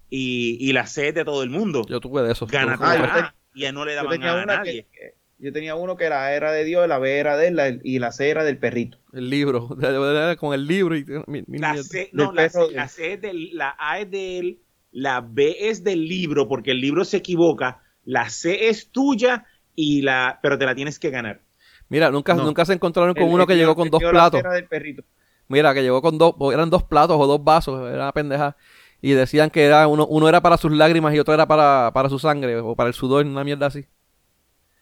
y, 0.10 0.57
y 0.60 0.72
la 0.74 0.88
C 0.88 1.10
es 1.10 1.14
de 1.16 1.26
todo 1.26 1.44
el 1.44 1.49
mundo. 1.49 1.84
Yo 1.88 1.99
tuve 1.99 2.24
de 2.24 2.32
eso. 2.32 2.48
Gana 2.48 2.78
Ah, 2.80 3.16
A 3.32 3.36
y 3.53 3.61
ya 3.61 3.72
no 3.74 3.84
le 3.86 3.95
daban 3.95 4.24
a 4.24 4.34
una 4.36 4.45
nadie. 4.45 4.88
que, 4.91 5.14
yo 5.40 5.52
tenía 5.53 5.76
uno 5.76 5.95
que 5.95 6.10
la 6.10 6.26
A 6.26 6.34
era 6.34 6.52
de 6.52 6.64
Dios, 6.64 6.88
la 6.88 6.99
B 6.99 7.18
era 7.18 7.38
de 7.38 7.48
él 7.48 7.56
la- 7.56 7.78
y 7.84 7.99
la 7.99 8.11
C 8.11 8.30
era 8.30 8.44
del 8.44 8.57
perrito. 8.57 8.98
El 9.14 9.30
libro. 9.30 9.70
con 10.40 10.53
el 10.53 10.68
libro 10.68 10.95
y 10.95 11.06
mi- 11.28 11.44
mi 11.48 11.57
La. 11.60 11.76
C, 11.82 12.10
no, 12.14 12.32
la, 12.32 12.49
C, 12.49 12.60
de- 12.60 12.72
la 12.74 12.88
C 12.88 13.14
es 13.14 13.22
del, 13.22 13.49
la 13.57 13.76
A 13.80 13.99
es 13.99 14.11
de 14.11 14.40
él, 14.40 14.60
la 14.91 15.22
B 15.22 15.56
es 15.70 15.84
del 15.84 16.07
libro 16.07 16.48
porque 16.48 16.72
el 16.72 16.82
libro 16.82 17.06
se 17.06 17.18
equivoca, 17.18 17.82
la 18.06 18.30
C 18.30 18.70
es 18.70 18.90
tuya 18.91 19.45
y 19.76 20.02
la, 20.02 20.40
pero 20.41 20.57
te 20.57 20.66
la 20.66 20.76
tienes 20.76 20.99
que 20.99 21.10
ganar. 21.10 21.41
Mira, 21.90 22.11
nunca, 22.11 22.36
No. 22.36 22.44
nunca 22.45 22.66
se 22.66 22.74
encontraron 22.74 23.14
con 23.16 23.24
El- 23.24 23.34
uno 23.34 23.48
que 23.48 23.56
llegó 23.56 23.76
con 23.76 23.86
el 23.86 23.91
dos 23.91 23.99
tío 23.99 24.11
la 24.11 24.26
C 24.26 24.30
platos. 24.32 24.40
era 24.41 24.53
del 24.53 24.68
perrito. 24.68 25.03
Mira, 25.48 25.74
que 25.74 25.82
llegó 25.82 26.02
con 26.02 26.18
dos, 26.20 26.36
eran 26.53 26.70
dos 26.70 26.84
platos 26.84 27.18
o 27.20 27.26
dos 27.26 27.44
vasos, 27.44 27.80
era 27.90 28.03
una 28.03 28.11
pendeja. 28.11 28.56
Y 29.02 29.14
decían 29.14 29.49
que 29.49 29.64
era 29.64 29.88
uno, 29.88 30.06
uno 30.06 30.28
era 30.28 30.41
para 30.41 30.57
sus 30.57 30.72
lágrimas 30.74 31.16
y 31.16 31.20
otro 31.20 31.34
era 31.34 31.48
para, 31.48 31.90
para 31.94 32.10
su 32.10 32.20
sangre 32.20 32.57
o 32.60 32.76
para 32.76 32.90
el 32.90 32.94
sudor, 32.94 33.26
una 33.26 33.44
mierda 33.45 33.68
así. 33.68 33.86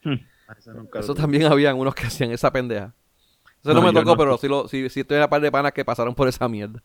Ah, 0.04 0.16
nunca 0.72 1.00
lo 1.00 1.08
Eso 1.08 1.14
también 1.14 1.44
habían 1.44 1.76
unos 1.78 1.94
que 1.94 2.06
hacían 2.06 2.30
esa 2.30 2.52
pendeja. 2.52 2.94
Eso 3.62 3.74
no, 3.74 3.82
No, 3.82 3.82
me 3.82 3.92
tocó, 3.92 4.16
no. 4.16 4.18
pero 4.18 4.38
sí, 4.38 4.48
lo, 4.48 4.68
sí, 4.68 4.88
sí 4.90 5.00
estoy 5.00 5.16
en 5.16 5.22
la 5.22 5.30
par 5.30 5.42
de 5.42 5.52
panas 5.52 5.72
que 5.72 5.84
pasaron 5.84 6.14
por 6.14 6.28
esa 6.28 6.48
mierda. 6.48 6.82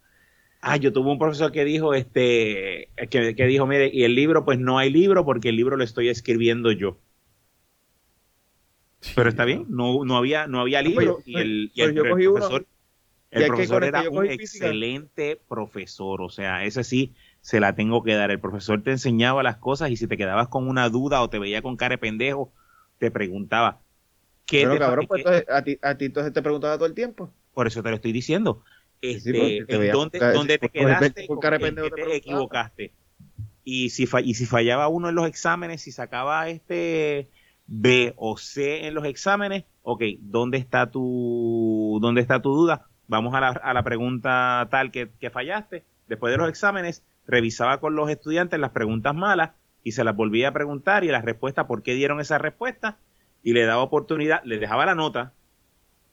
Ah, 0.61 0.77
yo 0.77 0.91
tuve 0.93 1.11
un 1.11 1.19
profesor 1.19 1.51
que 1.51 1.63
dijo, 1.65 1.93
este, 1.93 2.89
que, 3.09 3.35
que 3.35 3.45
dijo, 3.45 3.67
mire, 3.67 3.89
y 3.93 4.03
el 4.03 4.15
libro, 4.15 4.45
pues 4.45 4.59
no 4.59 4.77
hay 4.79 4.89
libro 4.89 5.25
porque 5.25 5.49
el 5.49 5.57
libro 5.57 5.75
lo 5.77 5.83
estoy 5.83 6.07
escribiendo 6.09 6.71
yo. 6.71 6.99
Pero 9.13 9.29
está 9.29 9.45
bien, 9.45 9.65
no, 9.69 10.03
no 10.05 10.17
había, 10.17 10.47
no 10.47 10.59
había 10.59 10.81
libro 10.81 11.21
Pues, 11.25 11.25
y 11.25 11.39
el, 11.39 11.71
y 11.73 11.81
pues 11.81 11.93
el- 11.95 11.95
yo 11.95 12.05
el 12.05 12.07
cogí 12.07 12.27
uno, 12.27 12.51
profesor, 12.51 12.67
y 13.33 13.43
el 13.43 13.53
que 13.53 13.63
profesor 13.63 13.83
el 13.83 13.91
que 13.91 14.03
era 14.03 14.09
un 14.09 14.31
física. 14.35 14.79
excelente 14.81 15.41
profesor, 15.49 16.21
o 16.21 16.29
sea, 16.29 16.65
ese 16.65 16.83
sí 16.83 17.15
se 17.41 17.59
la 17.61 17.75
tengo 17.75 18.03
que 18.03 18.15
dar. 18.15 18.31
El 18.31 18.39
profesor 18.41 18.83
te 18.83 18.91
enseñaba 18.91 19.43
las 19.43 19.57
cosas 19.57 19.91
y 19.91 19.97
si 19.97 20.07
te 20.07 20.17
quedabas 20.17 20.49
con 20.49 20.67
una 20.69 20.89
duda 20.89 21.21
o 21.23 21.29
te 21.29 21.39
veía 21.39 21.61
con 21.63 21.77
cara 21.77 21.93
de 21.95 21.99
pendejo, 21.99 22.53
te 23.03 23.11
preguntaba. 23.11 23.81
¿qué 24.45 24.67
Pero 24.67 24.69
te 24.69 24.79
fa- 24.81 24.91
cabrón, 24.91 25.07
pues 25.07 25.19
entonces, 25.19 25.45
a 25.49 25.63
ti, 25.63 25.77
a 25.81 25.97
ti 25.97 26.05
entonces 26.05 26.33
te 26.33 26.41
preguntaba 26.41 26.77
todo 26.77 26.87
el 26.87 26.93
tiempo. 26.95 27.33
por 27.53 27.67
eso 27.67 27.83
te 27.83 27.89
lo 27.89 27.95
estoy 27.95 28.11
diciendo. 28.11 28.63
Este, 29.01 29.33
porque 29.35 29.65
te 29.67 29.77
¿en 29.77 29.79
veía 29.79 29.91
dónde, 29.91 30.57
te 30.59 30.69
quedaste? 30.69 31.25
con 31.27 31.39
¿Con 31.39 31.39
cara 31.39 31.57
de 31.57 31.59
qué- 31.59 31.61
pendejo 31.61 31.89
qué 31.91 31.91
te 31.91 32.15
equivocaste? 32.15 32.93
Y 33.63 33.89
si, 33.91 34.07
fa- 34.07 34.21
y 34.21 34.33
si 34.35 34.45
fallaba 34.45 34.87
uno 34.89 35.09
en 35.09 35.15
los 35.15 35.27
exámenes, 35.27 35.81
si 35.83 35.91
sacaba 35.91 36.49
este 36.49 37.29
B 37.67 38.13
o 38.17 38.37
C 38.37 38.87
en 38.87 38.93
los 38.95 39.05
exámenes, 39.05 39.65
ok, 39.83 40.03
¿dónde 40.21 40.57
está 40.57 40.91
tu, 40.91 41.99
dónde 42.01 42.21
está 42.21 42.41
tu 42.41 42.53
duda? 42.55 42.87
Vamos 43.07 43.33
a 43.35 43.41
la, 43.41 43.49
a 43.49 43.73
la 43.73 43.83
pregunta 43.83 44.67
tal 44.71 44.91
que, 44.91 45.11
que 45.19 45.29
fallaste. 45.29 45.85
Después 46.07 46.31
de 46.33 46.37
los 46.37 46.49
exámenes, 46.49 47.03
revisaba 47.27 47.79
con 47.79 47.95
los 47.95 48.09
estudiantes 48.09 48.59
las 48.59 48.71
preguntas 48.71 49.15
malas 49.15 49.51
y 49.83 49.91
se 49.93 50.03
las 50.03 50.15
volvía 50.15 50.49
a 50.49 50.53
preguntar 50.53 51.03
y 51.03 51.07
las 51.07 51.25
respuestas, 51.25 51.65
por 51.65 51.83
qué 51.83 51.93
dieron 51.93 52.19
esa 52.19 52.37
respuesta, 52.37 52.97
y 53.43 53.53
le 53.53 53.65
daba 53.65 53.83
oportunidad, 53.83 54.41
le 54.43 54.57
dejaba 54.57 54.85
la 54.85 54.95
nota, 54.95 55.33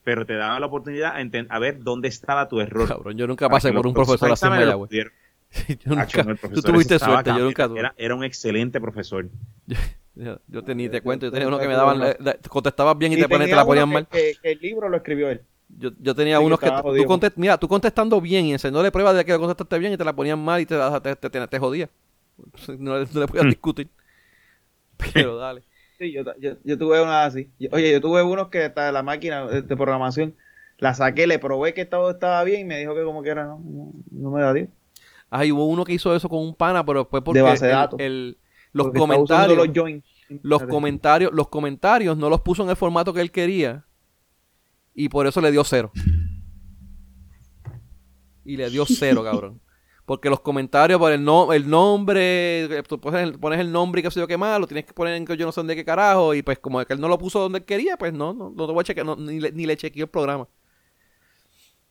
pero 0.04 0.26
te 0.26 0.34
daba 0.34 0.58
la 0.60 0.66
oportunidad 0.66 1.14
a, 1.16 1.54
a 1.54 1.58
ver 1.58 1.82
dónde 1.82 2.08
estaba 2.08 2.48
tu 2.48 2.60
error. 2.60 2.88
Cabrón, 2.88 3.16
yo 3.16 3.26
nunca 3.26 3.46
Para 3.48 3.56
pasé 3.56 3.72
por 3.72 3.86
un 3.86 3.94
profesor 3.94 4.32
así 4.32 4.46
en 4.46 4.52
Mayagüez. 4.52 4.90
Yo 5.84 5.96
nunca, 5.96 6.22
no, 6.22 6.30
el 6.30 6.36
tú 6.36 6.40
profesor 6.40 6.72
tuviste 6.74 6.98
suerte, 7.00 7.30
yo 7.30 7.40
nunca. 7.40 7.68
Era, 7.76 7.92
era 7.96 8.14
un 8.14 8.22
excelente 8.22 8.80
profesor. 8.80 9.28
Yo, 10.14 10.38
yo 10.48 10.62
tenía, 10.62 10.90
te 10.90 11.00
cuento, 11.00 11.26
yo 11.26 11.32
tenía 11.32 11.48
uno 11.48 11.58
que 11.58 11.66
me 11.66 11.72
nunca 11.74 11.94
daban, 11.94 12.38
contestabas 12.48 12.98
bien 12.98 13.12
y, 13.12 13.16
te, 13.16 13.28
ponían, 13.28 13.48
te 13.48 13.56
la 13.56 13.64
ponían 13.64 13.88
mal. 13.88 14.06
que- 14.08 14.34
que- 14.42 14.52
el 14.52 14.58
libro 14.58 14.88
lo 14.88 14.96
escribió 14.98 15.30
él. 15.30 15.40
Yo, 15.78 15.90
yo 15.98 16.14
tenía 16.14 16.38
Sí, 16.38 16.44
unos 16.44 16.58
que, 16.58 16.66
tú 16.66 17.04
contest- 17.04 17.32
mira, 17.36 17.56
tú 17.56 17.68
contestando 17.68 18.20
bien 18.20 18.44
y 18.46 18.52
enseñándole 18.52 18.90
pruebas 18.90 19.16
de 19.16 19.24
que 19.24 19.32
lo 19.32 19.38
contestaste 19.38 19.78
bien 19.78 19.92
y 19.92 19.96
te 19.96 20.04
la 20.04 20.12
ponían 20.12 20.38
mal 20.44 20.60
y 20.60 20.66
te, 20.66 20.76
te, 21.02 21.16
te, 21.16 21.30
te- 21.30 21.46
te 21.48 21.58
jodía. 21.58 21.88
No, 22.78 22.98
le- 22.98 23.06
no 23.12 23.20
le 23.20 23.26
podías 23.26 23.46
Mm. 23.46 23.50
discutir. 23.50 23.88
Pero 25.14 25.36
dale. 25.36 25.62
Sí, 26.00 26.12
yo, 26.12 26.22
yo, 26.40 26.52
yo 26.64 26.78
tuve 26.78 27.02
una 27.02 27.24
así. 27.26 27.50
Yo- 27.58 27.68
oye, 27.72 27.92
yo 27.92 28.00
tuve 28.00 28.22
unos 28.22 28.48
que 28.48 28.64
hasta 28.64 28.90
la 28.90 29.02
máquina 29.02 29.46
de 29.46 29.60
de 29.60 29.76
programación 29.76 30.34
la 30.78 30.94
saqué, 30.94 31.26
le 31.26 31.38
probé 31.38 31.74
que 31.74 31.84
todo 31.84 32.10
estaba 32.12 32.42
bien 32.42 32.62
y 32.62 32.64
me 32.64 32.78
dijo 32.78 32.94
que 32.94 33.02
como 33.04 33.22
que 33.22 33.28
era, 33.28 33.44
no, 33.44 33.58
no, 33.62 33.92
no 34.10 34.30
me 34.30 34.40
da 34.40 34.54
Dios. 34.54 34.68
Ah, 35.28 35.44
y 35.44 35.52
hubo 35.52 35.66
uno 35.66 35.84
que 35.84 35.92
hizo 35.92 36.16
eso 36.16 36.26
con 36.30 36.38
un 36.40 36.54
pana, 36.54 36.86
pero 36.86 37.00
después 37.00 37.22
porque 37.22 37.40
De 37.40 37.42
base 37.42 37.66
de 37.66 37.72
datos. 37.72 38.00
el- 38.00 38.38
los 38.72 38.86
Porque 38.86 38.98
comentarios, 38.98 39.58
los 40.42 40.66
comentarios, 40.68 41.32
los 41.34 41.48
comentarios 41.48 42.16
no 42.16 42.30
los 42.30 42.40
puso 42.40 42.62
en 42.62 42.70
el 42.70 42.76
formato 42.76 43.12
que 43.12 43.20
él 43.20 43.30
quería 43.30 43.84
y 44.94 45.10
por 45.10 45.26
eso 45.26 45.42
le 45.42 45.50
dio 45.52 45.64
cero. 45.64 45.92
Y 48.44 48.56
le 48.56 48.70
dio 48.70 48.86
cero, 48.86 49.22
cabrón. 49.24 49.60
Porque 50.10 50.28
los 50.28 50.40
comentarios 50.40 50.98
por 50.98 51.12
el, 51.12 51.24
no, 51.24 51.52
el 51.52 51.70
nombre, 51.70 52.82
tú 52.88 52.98
pones 52.98 53.22
el, 53.22 53.38
pones 53.38 53.60
el 53.60 53.70
nombre 53.70 54.00
y 54.00 54.02
qué 54.02 54.10
sé 54.10 54.18
yo 54.18 54.26
qué 54.26 54.36
más, 54.36 54.58
lo 54.58 54.66
tienes 54.66 54.84
que 54.84 54.92
poner 54.92 55.14
en 55.14 55.24
que 55.24 55.36
yo 55.36 55.46
no 55.46 55.52
sé 55.52 55.62
de 55.62 55.76
qué 55.76 55.84
carajo, 55.84 56.34
y 56.34 56.42
pues 56.42 56.58
como 56.58 56.84
que 56.84 56.94
él 56.94 57.00
no 57.00 57.06
lo 57.06 57.16
puso 57.16 57.38
donde 57.38 57.60
él 57.60 57.64
quería, 57.64 57.96
pues 57.96 58.12
no, 58.12 58.34
no, 58.34 58.50
no 58.50 58.66
te 58.66 58.72
voy 58.72 58.80
a 58.80 58.84
chequear, 58.84 59.06
no, 59.06 59.14
ni, 59.14 59.38
le, 59.38 59.52
ni 59.52 59.66
le 59.66 59.76
chequeó 59.76 60.06
el 60.06 60.10
programa. 60.10 60.48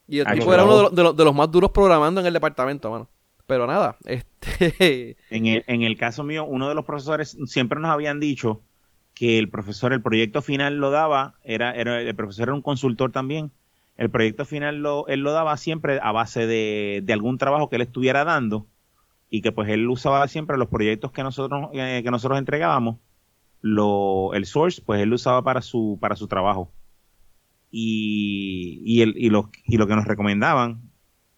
Y 0.05 0.19
el 0.19 0.27
Ay, 0.27 0.39
tipo 0.39 0.53
era 0.53 0.65
uno 0.65 0.75
de 0.75 0.83
los, 0.83 0.95
de, 0.95 1.03
los, 1.03 1.15
de 1.15 1.23
los 1.23 1.33
más 1.33 1.49
duros 1.49 1.71
programando 1.71 2.19
en 2.19 2.27
el 2.27 2.33
departamento, 2.33 2.91
mano. 2.91 3.07
Pero 3.47 3.65
nada, 3.65 3.95
este... 4.03 5.15
En 5.29 5.45
el, 5.45 5.63
en 5.67 5.83
el 5.83 5.95
caso 5.95 6.25
mío, 6.25 6.43
uno 6.43 6.67
de 6.67 6.75
los 6.75 6.83
profesores 6.83 7.37
siempre 7.45 7.79
nos 7.79 7.89
habían 7.89 8.19
dicho 8.19 8.61
que 9.13 9.39
el 9.39 9.47
profesor, 9.47 9.93
el 9.93 10.01
proyecto 10.01 10.41
final 10.41 10.75
lo 10.75 10.91
daba, 10.91 11.35
era, 11.41 11.71
era 11.71 12.01
el 12.01 12.15
profesor 12.17 12.49
era 12.49 12.53
un 12.53 12.63
consultor 12.63 13.13
también. 13.13 13.53
El 13.99 14.09
proyecto 14.09 14.45
final 14.45 14.77
lo, 14.77 15.05
él 15.07 15.19
lo 15.19 15.34
daba 15.34 15.57
siempre 15.57 15.99
a 16.01 16.13
base 16.13 16.47
de, 16.47 17.01
de 17.03 17.11
algún 17.11 17.38
trabajo 17.38 17.69
que 17.69 17.76
él 17.76 17.81
estuviera 17.81 18.23
dando 18.23 18.65
y 19.30 19.41
que 19.41 19.51
pues 19.51 19.67
él 19.67 19.89
usaba 19.89 20.26
siempre 20.30 20.57
los 20.57 20.69
proyectos 20.69 21.11
que 21.11 21.21
nosotros 21.21 21.67
eh, 21.73 21.99
que 22.01 22.09
nosotros 22.09 22.39
entregábamos 22.39 22.95
lo 23.59 24.34
el 24.35 24.45
source 24.45 24.81
pues 24.81 25.01
él 25.01 25.09
lo 25.09 25.15
usaba 25.15 25.43
para 25.43 25.61
su 25.61 25.97
para 25.99 26.15
su 26.15 26.30
trabajo. 26.30 26.71
Y 27.71 28.81
y, 28.85 29.01
el, 29.01 29.15
y 29.17 29.30
lo 29.31 29.51
y 29.65 29.76
lo 29.76 29.85
que 29.85 29.97
nos 29.97 30.05
recomendaban 30.05 30.80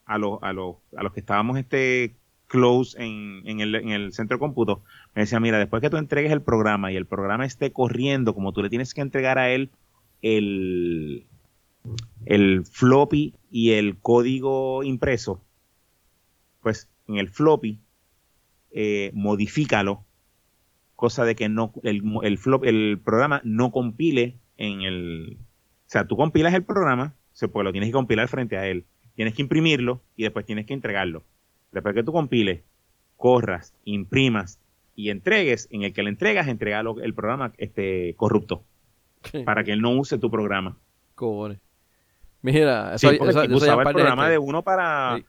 a 0.05 0.19
los 0.19 0.37
a 0.43 0.53
los 0.53 0.75
a 0.95 1.01
los 1.01 1.13
que 1.13 1.21
estábamos 1.21 1.57
este 1.57 2.15
close 2.45 2.95
en, 3.03 3.41
en, 3.45 3.59
el, 3.61 3.73
en 3.73 3.89
el 3.89 4.13
centro 4.13 4.37
de 4.37 4.39
cómputo 4.39 4.83
me 5.15 5.23
decía 5.23 5.39
mira 5.39 5.57
después 5.57 5.81
que 5.81 5.89
tú 5.89 5.97
entregues 5.97 6.31
el 6.31 6.43
programa 6.43 6.91
y 6.91 6.95
el 6.95 7.07
programa 7.07 7.43
esté 7.43 7.73
corriendo 7.73 8.35
como 8.35 8.53
tú 8.53 8.61
le 8.61 8.69
tienes 8.69 8.93
que 8.93 9.01
entregar 9.01 9.39
a 9.39 9.49
él 9.49 9.71
el 10.21 11.25
el 12.25 12.65
floppy 12.65 13.33
y 13.49 13.71
el 13.71 13.97
código 13.99 14.83
impreso 14.83 15.41
pues 16.61 16.89
en 17.07 17.17
el 17.17 17.29
floppy 17.29 17.79
eh, 18.71 19.11
modifícalo 19.13 20.05
cosa 20.95 21.25
de 21.25 21.35
que 21.35 21.49
no 21.49 21.73
el, 21.83 22.03
el 22.23 22.37
flop 22.37 22.63
el 22.65 22.99
programa 23.03 23.41
no 23.43 23.71
compile 23.71 24.37
en 24.57 24.81
el 24.81 25.37
o 25.39 25.89
sea 25.89 26.07
tú 26.07 26.15
compilas 26.15 26.53
el 26.53 26.63
programa 26.63 27.15
se 27.33 27.47
pues 27.47 27.63
lo 27.63 27.71
tienes 27.71 27.89
que 27.89 27.93
compilar 27.93 28.27
frente 28.27 28.57
a 28.57 28.67
él. 28.67 28.85
Tienes 29.15 29.33
que 29.33 29.41
imprimirlo 29.41 30.01
y 30.15 30.23
después 30.23 30.45
tienes 30.45 30.65
que 30.65 30.73
entregarlo. 30.73 31.23
Después 31.71 31.95
que 31.95 32.03
tú 32.03 32.11
compiles 32.11 32.61
corras 33.17 33.73
imprimas 33.83 34.59
y 34.95 35.09
entregues 35.09 35.67
en 35.71 35.83
el 35.83 35.93
que 35.93 36.03
le 36.03 36.09
entregas 36.09 36.47
entrega 36.47 36.81
el 37.01 37.13
programa 37.13 37.53
este 37.57 38.15
corrupto 38.15 38.63
para 39.45 39.63
que 39.63 39.71
él 39.71 39.81
no 39.81 39.91
use 39.91 40.17
tu 40.17 40.29
programa. 40.29 40.77
Cojones. 41.15 41.70
Mira, 42.41 42.97
Sí, 42.97 43.07
eso, 43.07 43.17
porque 43.17 43.31
eso, 43.31 43.41
el 43.43 43.53
eso 43.53 43.77
de 43.77 43.83
programa 43.83 44.29
de 44.29 44.37
uno 44.37 44.63
para... 44.63 45.17
Sí. 45.17 45.25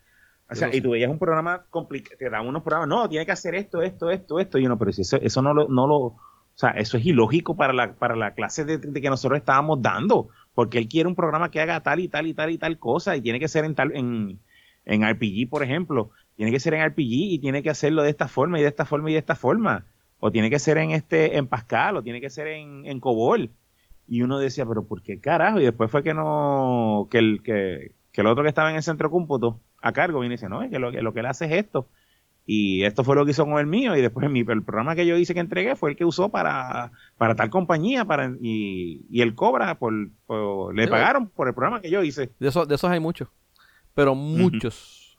O 0.51 0.55
sea, 0.55 0.75
y 0.75 0.83
tú 0.83 0.91
veías 0.91 1.11
un 1.11 1.19
programa 1.19 1.65
complicado, 1.71 2.17
te 2.19 2.29
daban 2.29 2.47
unos 2.47 2.63
programas, 2.63 2.89
no, 2.89 3.09
tiene 3.09 3.25
que 3.25 3.33
hacer 3.33 3.55
esto, 3.55 3.81
esto, 3.81 4.11
esto, 4.11 4.39
esto, 4.39 4.59
y 4.59 4.67
uno, 4.67 4.79
pero 4.79 4.93
si 4.93 5.01
eso, 5.01 5.17
eso 5.17 5.41
no 5.41 5.55
lo, 5.55 5.67
no 5.69 5.87
lo, 5.87 5.97
o 5.97 6.19
sea, 6.55 6.71
eso 6.71 6.99
es 6.99 7.07
ilógico 7.07 7.57
para 7.57 7.73
la, 7.73 7.95
para 7.95 8.17
la 8.17 8.35
clase 8.35 8.67
de, 8.67 8.77
de 8.77 9.01
que 9.01 9.09
nosotros 9.09 9.39
estábamos 9.39 9.81
dando, 9.81 10.29
porque 10.55 10.77
él 10.77 10.89
quiere 10.89 11.09
un 11.09 11.15
programa 11.15 11.51
que 11.51 11.61
haga 11.61 11.81
tal 11.81 12.01
y 12.01 12.09
tal 12.09 12.27
y 12.27 12.35
tal 12.35 12.51
y 12.51 12.59
tal 12.59 12.79
cosa, 12.79 13.17
y 13.17 13.23
tiene 13.23 13.41
que 13.41 13.49
ser 13.49 13.65
en 13.65 13.75
tal, 13.75 13.97
en, 13.97 14.41
en 14.85 15.11
RPG, 15.11 15.49
por 15.49 15.63
ejemplo, 15.63 16.11
tiene 16.37 16.53
que 16.53 16.61
ser 16.61 16.75
en 16.75 16.87
RPG 16.87 17.01
y 17.01 17.39
tiene 17.39 17.63
que 17.63 17.71
hacerlo 17.71 18.03
de 18.03 18.11
esta 18.11 18.29
forma 18.29 18.59
y 18.59 18.63
de 18.63 18.69
esta 18.69 18.85
forma 18.85 19.11
y 19.11 19.15
de 19.15 19.21
esta 19.21 19.35
forma, 19.35 19.87
o 20.21 20.31
tiene 20.31 20.51
que 20.51 20.59
ser 20.59 20.77
en 20.79 20.91
este, 20.91 21.39
en 21.39 21.47
Pascal, 21.47 21.97
o 21.97 22.03
tiene 22.03 22.21
que 22.21 22.31
ser 22.31 22.49
en, 22.49 22.85
en 22.85 23.01
COBOL, 23.01 23.51
y 24.09 24.23
uno 24.23 24.39
decía, 24.39 24.67
pero 24.67 24.85
¿por 24.85 25.03
qué 25.03 25.21
carajo? 25.21 25.61
Y 25.61 25.65
después 25.65 25.91
fue 25.91 26.03
que 26.03 26.15
no, 26.15 27.09
que 27.11 27.19
el, 27.19 27.43
que, 27.43 27.93
que 28.13 28.21
el 28.21 28.27
otro 28.27 28.43
que 28.43 28.49
estaba 28.49 28.71
en 28.71 28.77
el 28.77 28.83
centro 28.83 29.11
cómputo 29.11 29.61
a 29.81 29.93
cargo 29.93 30.21
viene 30.21 30.35
y 30.35 30.37
dice, 30.37 30.49
no, 30.49 30.63
es 30.63 30.71
que 30.71 30.79
lo, 30.79 30.91
que 30.93 31.03
lo 31.03 31.13
que 31.13 31.21
él 31.21 31.27
hace 31.27 31.47
es 31.47 31.53
esto. 31.53 31.89
Y 32.45 32.83
esto 32.83 33.05
fue 33.05 33.15
lo 33.15 33.25
que 33.25 33.31
hizo 33.31 33.45
con 33.45 33.59
el 33.61 33.67
mío. 33.67 33.97
Y 33.97 34.01
después 34.03 34.29
mi, 34.29 34.41
el 34.41 34.63
programa 34.65 34.97
que 34.97 35.07
yo 35.07 35.17
hice 35.17 35.33
que 35.33 35.39
entregué 35.41 35.77
fue 35.77 35.91
el 35.91 35.97
que 35.97 36.05
usó 36.05 36.29
para, 36.29 36.91
para 37.17 37.37
tal 37.37 37.51
compañía. 37.51 38.05
para 38.05 38.33
Y, 38.41 39.07
y 39.09 39.23
él 39.23 39.35
cobra, 39.37 39.79
por, 39.79 39.95
por- 40.27 40.75
le 40.75 40.85
Sí, 40.85 40.91
pagaron 40.91 41.29
por 41.29 41.47
el 41.47 41.55
programa 41.55 41.81
que 41.81 41.89
yo 41.91 42.03
hice. 42.03 42.33
De, 42.41 42.49
esos, 42.49 42.67
de 42.67 42.75
esos 42.75 42.91
hay 42.91 42.99
muchos. 42.99 43.29
Pero 43.95 44.17
muchos. 44.17 45.17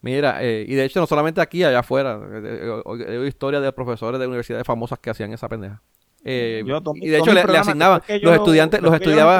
Mira, 0.00 0.42
eh, 0.42 0.64
y 0.68 0.74
de 0.74 0.84
hecho 0.84 1.00
no 1.00 1.06
solamente 1.06 1.40
aquí, 1.40 1.62
allá 1.64 1.80
afuera. 1.80 2.18
eh, 2.32 2.40
eh, 2.44 2.82
He 3.06 3.10
oído 3.18 3.26
historias 3.26 3.62
de 3.62 3.72
profesores 3.72 4.18
de 4.18 4.26
universidades 4.26 4.66
famosas 4.66 4.98
que 4.98 5.10
hacían 5.10 5.32
esa 5.32 5.48
pendeja. 5.48 5.82
Eh, 6.24 6.62
Yo 6.66 6.80
y 6.96 7.08
de 7.08 7.18
hecho 7.18 7.32
le, 7.34 7.44
le 7.44 7.58
asignaban, 7.58 8.00
los 8.08 8.22
lo- 8.22 8.34
estudiantes, 8.34 8.80
los 8.80 8.94
estudiaba, 8.94 9.36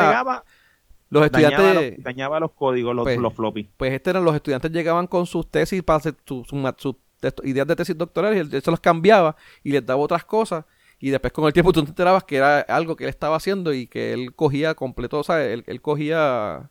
los 1.11 1.31
dañaba, 1.31 1.57
estudiantes, 1.57 1.95
los, 1.97 2.05
dañaba 2.05 2.41
los 2.41 2.53
códigos, 2.53 2.95
los, 2.95 3.05
Pues, 3.05 3.19
los 3.19 3.33
floppy. 3.33 3.69
pues 3.77 3.93
este 3.93 4.11
eran 4.11 4.25
los 4.25 4.35
estudiantes 4.35 4.71
llegaban 4.71 5.07
con 5.07 5.25
sus 5.27 5.51
tesis 5.51 5.83
para 5.83 5.97
hacer 5.99 6.15
su- 6.27 6.45
su 6.45 6.57
ma- 6.57 6.75
sus 6.77 6.97
ideas 7.45 7.67
de 7.67 7.75
tesis 7.77 7.97
doctorales 7.97 8.37
y 8.51 8.55
él, 8.57 8.63
se 8.63 8.71
los 8.71 8.81
cambiaba 8.81 9.35
y 9.63 9.71
les 9.73 9.85
daba 9.87 10.01
otras 10.03 10.25
cosas 10.25 10.65
y 10.99 11.09
después 11.11 11.33
con 11.33 11.47
el 11.47 11.53
tiempo 11.55 11.73
tú 11.73 11.83
te 11.83 11.89
enterabas 11.89 12.25
que 12.25 12.37
era 12.37 12.61
algo 12.61 12.97
que 12.97 13.05
él 13.05 13.11
estaba 13.11 13.37
haciendo 13.37 13.73
y 13.73 13.87
que 13.87 14.13
él 14.13 14.35
cogía 14.35 14.75
completo, 14.75 15.19
o 15.21 15.25
sea, 15.25 15.43
él, 15.45 15.65
él 15.67 15.81
cogía, 15.81 16.69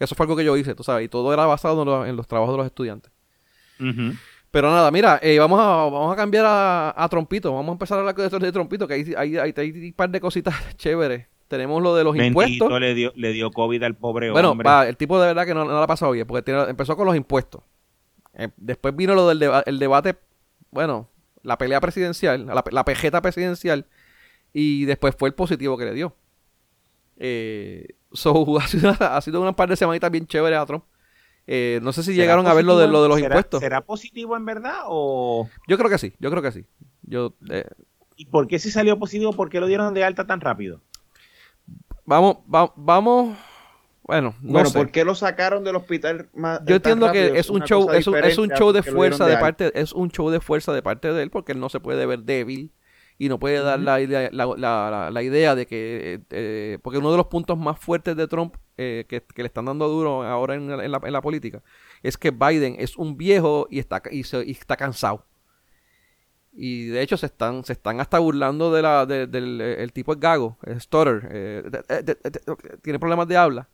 eso 0.00 0.14
fue 0.16 0.24
algo 0.24 0.34
que 0.36 0.44
yo 0.44 0.56
hice, 0.56 0.74
tú 0.74 0.82
sabes, 0.82 1.04
y 1.04 1.08
todo 1.08 1.32
era 1.32 1.46
basado 1.46 1.82
en 1.82 1.88
los, 1.88 2.08
en 2.08 2.16
los 2.16 2.26
trabajos 2.26 2.54
de 2.54 2.58
los 2.58 2.66
estudiantes. 2.66 3.12
Ujú. 3.78 4.14
Pero 4.52 4.70
nada, 4.70 4.90
mira, 4.92 5.18
eh, 5.22 5.38
vamos, 5.38 5.58
a, 5.58 5.64
vamos 5.90 6.12
a 6.12 6.16
cambiar 6.16 6.44
a, 6.46 6.94
a 6.96 7.08
Trompito, 7.08 7.52
vamos 7.52 7.70
a 7.70 7.72
empezar 7.72 7.96
a 7.98 8.00
hablar 8.02 8.14
de, 8.14 8.38
de 8.38 8.52
Trompito, 8.52 8.86
que 8.86 8.94
hay, 8.94 9.14
hay, 9.16 9.36
hay, 9.38 9.54
hay 9.56 9.70
un 9.88 9.92
par 9.94 10.10
de 10.10 10.20
cositas 10.20 10.54
chéveres. 10.76 11.26
Tenemos 11.48 11.82
lo 11.82 11.94
de 11.96 12.04
los 12.04 12.14
impuestos. 12.16 12.80
le 12.80 12.94
dio, 12.94 13.12
le 13.16 13.32
dio 13.32 13.50
COVID 13.50 13.82
al 13.82 13.94
pobre 13.96 14.30
Bueno, 14.30 14.52
hombre. 14.52 14.66
va, 14.68 14.86
el 14.86 14.96
tipo 14.96 15.20
de 15.20 15.26
verdad 15.26 15.44
que 15.46 15.52
no, 15.54 15.64
no 15.64 15.72
la 15.72 15.82
ha 15.82 15.86
pasado 15.86 16.12
bien, 16.12 16.26
porque 16.26 16.42
tiene- 16.42 16.62
empezó 16.70 16.96
con 16.96 17.06
los 17.06 17.16
impuestos. 17.16 17.62
Eh, 18.34 18.48
después 18.56 18.94
vino 18.96 19.14
lo 19.14 19.26
del 19.28 19.38
deba- 19.38 19.62
el 19.66 19.78
debate, 19.78 20.16
bueno, 20.70 21.08
la 21.42 21.58
pelea 21.58 21.80
presidencial, 21.80 22.46
la, 22.46 22.62
la 22.70 22.84
pejeta 22.84 23.20
presidencial, 23.20 23.86
y 24.54 24.84
después 24.86 25.14
fue 25.18 25.28
el 25.30 25.34
positivo 25.34 25.76
que 25.76 25.84
le 25.86 25.94
dio. 25.94 26.14
Eh, 27.18 27.86
so, 28.12 28.58
ha 28.58 28.66
sido, 28.68 28.94
ha 28.98 29.20
sido 29.20 29.40
una 29.40 29.54
par 29.54 29.68
de 29.68 29.76
semanitas 29.76 30.10
bien 30.10 30.26
chéveres 30.26 30.58
a 30.58 30.66
Trump. 30.66 30.84
Eh, 31.46 31.80
no 31.82 31.92
sé 31.92 32.02
si 32.02 32.12
¿Será 32.12 32.22
llegaron 32.22 32.46
a 32.46 32.54
ver 32.54 32.64
lo 32.64 32.78
de, 32.78 32.86
lo 32.86 33.02
de 33.02 33.08
los 33.08 33.18
será- 33.18 33.34
impuestos. 33.34 33.60
¿Será 33.60 33.80
positivo 33.80 34.36
en 34.36 34.44
verdad 34.44 34.82
o...? 34.86 35.48
Yo 35.68 35.76
creo 35.76 35.90
que 35.90 35.98
sí, 35.98 36.12
yo 36.20 36.30
creo 36.30 36.42
que 36.42 36.52
sí. 36.52 36.66
Yo, 37.02 37.34
eh, 37.50 37.64
¿Y 38.16 38.26
por 38.26 38.46
qué 38.46 38.58
si 38.58 38.70
salió 38.70 38.98
positivo? 38.98 39.32
¿Por 39.32 39.50
qué 39.50 39.58
lo 39.60 39.66
dieron 39.66 39.92
de 39.94 40.04
alta 40.04 40.26
tan 40.26 40.40
rápido? 40.40 40.80
vamos, 42.04 42.38
va- 42.52 42.72
vamos, 42.76 43.36
bueno, 44.02 44.34
no 44.42 44.52
bueno, 44.52 44.68
sé. 44.70 44.78
¿por 44.78 44.90
qué 44.90 45.04
lo 45.04 45.14
sacaron 45.14 45.64
del 45.64 45.76
hospital 45.76 46.28
más 46.34 46.60
Yo 46.60 46.64
tan 46.66 46.74
entiendo 46.76 47.06
rápido? 47.06 47.32
que 47.32 47.38
es 47.38 47.50
un 47.50 47.62
show, 47.62 47.90
es 47.92 48.06
un, 48.06 48.16
es 48.16 48.36
show 48.58 48.72
de 48.72 48.82
fuerza 48.82 49.26
de 49.26 49.36
parte, 49.36 49.72
es 49.80 49.92
un 49.92 50.10
show 50.10 50.30
de 50.30 50.40
fuerza 50.40 50.72
de 50.72 50.82
parte 50.82 51.12
de 51.12 51.22
él 51.22 51.30
porque 51.30 51.52
él 51.52 51.60
no 51.60 51.68
se 51.68 51.80
puede 51.80 52.04
ver 52.06 52.20
débil 52.20 52.72
y 53.24 53.28
no 53.28 53.38
puede 53.38 53.60
dar 53.60 53.78
la, 53.78 54.00
idea, 54.00 54.30
la, 54.32 55.10
la- 55.12 55.22
idea 55.22 55.54
de 55.54 55.64
que, 55.66 56.22
eh, 56.30 56.78
porque 56.82 56.98
uno 56.98 57.12
de 57.12 57.16
los 57.18 57.26
puntos 57.28 57.56
más 57.56 57.78
fuertes 57.78 58.16
de 58.16 58.26
Trump 58.26 58.56
eh, 58.76 59.04
que, 59.08 59.22
que 59.22 59.42
le 59.42 59.46
están 59.46 59.66
dando 59.66 59.86
duro 59.86 60.24
ahora 60.24 60.56
en, 60.56 60.68
la, 60.68 60.84
en 60.84 60.90
la- 60.90 61.00
en 61.04 61.12
la 61.12 61.22
política 61.22 61.62
es 62.02 62.16
que 62.16 62.32
Biden 62.32 62.74
es 62.80 62.96
un 62.96 63.16
viejo 63.16 63.68
y 63.70 63.78
está, 63.78 64.02
y 64.10 64.24
se- 64.24 64.44
y 64.44 64.50
está 64.50 64.76
cansado. 64.76 65.24
Y 66.52 66.86
de 66.86 67.00
hecho 67.00 67.16
se 67.16 67.26
están, 67.26 67.64
se 67.64 67.74
están 67.74 68.00
hasta 68.00 68.18
burlando 68.18 68.72
de 68.72 68.82
la, 68.82 69.06
de- 69.06 69.28
del 69.28 69.60
eh, 69.60 69.82
el 69.84 69.92
tipo 69.92 70.14
es 70.14 70.18
gago, 70.18 70.58
es 70.64 70.82
stutter, 70.82 71.28
eh, 71.30 71.62
de- 72.02 72.76
tiene 72.82 72.98
problemas 72.98 73.28
de 73.28 73.36
habla. 73.36 73.68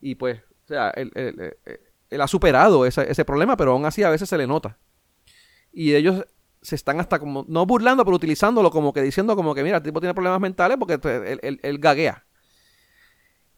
Y 0.00 0.14
pues, 0.14 0.38
o 0.64 0.66
sea, 0.68 0.88
él, 0.90 1.12
él- 1.14 1.52
él- 1.66 1.80
él 2.08 2.20
ha 2.22 2.26
superado 2.26 2.86
ese, 2.86 3.10
ese 3.10 3.24
problema, 3.26 3.54
pero 3.56 3.72
aún 3.72 3.84
así 3.84 4.02
a 4.02 4.08
veces 4.08 4.30
se 4.30 4.38
le 4.38 4.46
nota. 4.46 4.78
Y 5.74 5.94
ellos 5.94 6.24
se 6.62 6.76
están 6.76 7.00
hasta 7.00 7.18
como, 7.18 7.44
no 7.48 7.66
burlando, 7.66 8.04
pero 8.04 8.16
utilizándolo 8.16 8.70
como 8.70 8.92
que 8.92 9.02
diciendo 9.02 9.36
como 9.36 9.54
que, 9.54 9.62
mira, 9.64 9.78
el 9.78 9.82
tipo 9.82 10.00
tiene 10.00 10.14
problemas 10.14 10.40
mentales 10.40 10.78
porque 10.78 10.98
pues, 10.98 11.38
él, 11.42 11.78
gaguea. 11.78 12.24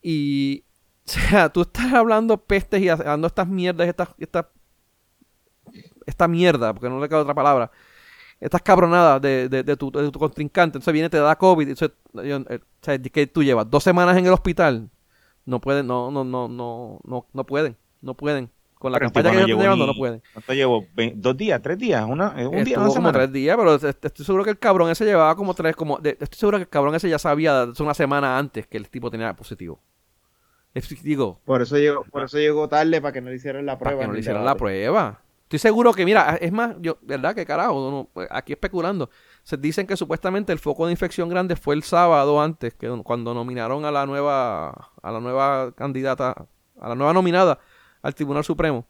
Y, 0.03 0.65
o 1.07 1.11
sea, 1.11 1.49
tú 1.53 1.63
estás 1.63 1.93
hablando 1.93 2.37
pestes 2.45 2.81
y 2.83 2.89
hablando 2.89 3.27
estas 3.27 3.49
mierdas, 3.49 3.89
estas, 3.89 4.09
esta, 4.19 4.51
esta 6.07 6.29
mierda, 6.29 6.73
porque 6.75 6.89
no 6.89 7.01
le 7.01 7.09
queda 7.09 7.21
otra 7.23 7.35
palabra, 7.35 7.71
estas 8.41 8.63
cabronadas 8.63 9.23
de, 9.23 9.49
de, 9.49 9.65
de 9.65 9.77
tu, 9.77 9.93
de 9.93 10.11
tu 10.11 10.19
contrincante, 10.19 10.79
entonces 10.79 10.93
viene, 10.95 11.11
te 11.11 11.19
da 11.19 11.37
COVID, 11.37 11.69
entonces, 11.69 11.97
yo- 12.15 12.23
eh, 12.51 12.61
o 12.63 12.85
sea, 12.85 12.99
que 13.01 13.27
tú 13.27 13.43
llevas 13.45 13.71
dos 13.71 13.85
semanas 13.85 14.17
en 14.17 14.27
el 14.27 14.33
hospital, 14.33 14.91
no 15.47 15.61
pueden, 15.61 15.87
no, 15.87 16.11
no, 16.11 16.25
no, 16.25 16.49
no, 16.49 17.01
no, 17.05 17.27
no 17.33 17.47
pueden, 17.47 17.77
no 18.03 18.15
pueden. 18.17 18.51
Con 18.85 18.93
la 18.93 18.99
Pero 18.99 19.11
campaña 19.13 19.31
que 19.31 19.37
no 19.37 19.39
ellos 19.47 19.49
están 19.49 19.49
llevó 19.49 19.63
llevando, 19.63 19.87
ni- 19.87 19.93
no 19.93 19.99
pueden. 19.99 20.23
¿Cuánto 20.35 20.53
llevo? 20.53 20.87
Ve- 20.95 21.13
¿Dos 21.17 21.37
días? 21.39 21.63
¿Tres 21.63 21.79
días? 21.79 22.05
Una, 22.07 22.35
eh, 22.37 22.47
¿Un 22.47 22.53
día? 22.65 22.75
Estuvo 22.77 22.85
¿Una 22.85 22.95
como 22.95 23.13
tres 23.13 23.33
días, 23.33 23.57
pero 23.57 23.75
est- 23.77 24.05
estoy 24.05 24.27
seguro 24.27 24.45
que 24.45 24.51
el 24.51 24.59
cabrón 24.59 24.91
ese 24.91 25.07
llevaba 25.07 25.35
como 25.37 25.55
tres, 25.55 25.75
como, 25.75 25.97
de- 26.01 26.19
estoy 26.21 26.39
seguro 26.39 26.59
que 26.59 26.65
el 26.65 26.69
cabrón 26.69 26.95
ese 26.95 27.09
ya 27.09 27.19
sabía 27.19 27.67
una 27.81 27.95
semana 27.95 28.37
antes 28.37 28.67
que 28.67 28.77
el 28.77 28.91
tipo 28.91 29.11
tenía 29.11 29.35
positivo. 29.35 29.81
Es- 30.75 31.03
digo, 31.03 31.41
Por 31.47 31.63
eso 31.63 31.79
llegó, 31.79 32.05
por 32.05 32.25
eso 32.25 32.37
llegó 32.37 32.69
tarde 32.69 33.01
para 33.01 33.13
que 33.13 33.23
no 33.23 33.31
le 33.31 33.37
hicieran 33.37 33.65
la 33.65 33.79
para 33.79 33.93
prueba. 33.93 34.01
que 34.03 34.07
no 34.09 34.13
le 34.13 34.21
hicieran 34.21 34.45
la 34.45 34.55
prueba. 34.55 35.21
Estoy 35.45 35.59
seguro 35.61 35.93
que, 35.95 36.05
mira, 36.05 36.37
es 36.41 36.53
más, 36.53 36.75
yo, 36.81 36.99
¿verdad? 37.01 37.35
Que 37.35 37.47
carajo, 37.47 37.89
uno- 37.89 38.09
pues, 38.13 38.29
aquí 38.31 38.53
especulando. 38.53 39.09
Se 39.45 39.57
dicen 39.57 39.87
que 39.87 39.97
supuestamente 39.97 40.53
el 40.53 40.59
foco 40.59 40.85
de 40.85 40.93
infección 40.93 41.31
grande 41.31 41.57
fue 41.57 41.75
el 41.75 41.85
sábado 41.85 42.39
antes, 42.43 42.75
que 42.75 42.89
cuando 43.03 43.33
nominaron 43.33 43.87
a 43.87 43.91
la 43.91 44.05
nueva, 44.05 44.71
a 45.03 45.11
la 45.11 45.21
nueva 45.21 45.73
candidata, 45.73 46.47
a 46.81 46.89
la 46.91 46.95
nueva 46.95 47.15
nominada 47.15 47.59
al 48.05 48.15
Tribunal 48.15 48.45
Supremo. 48.45 48.87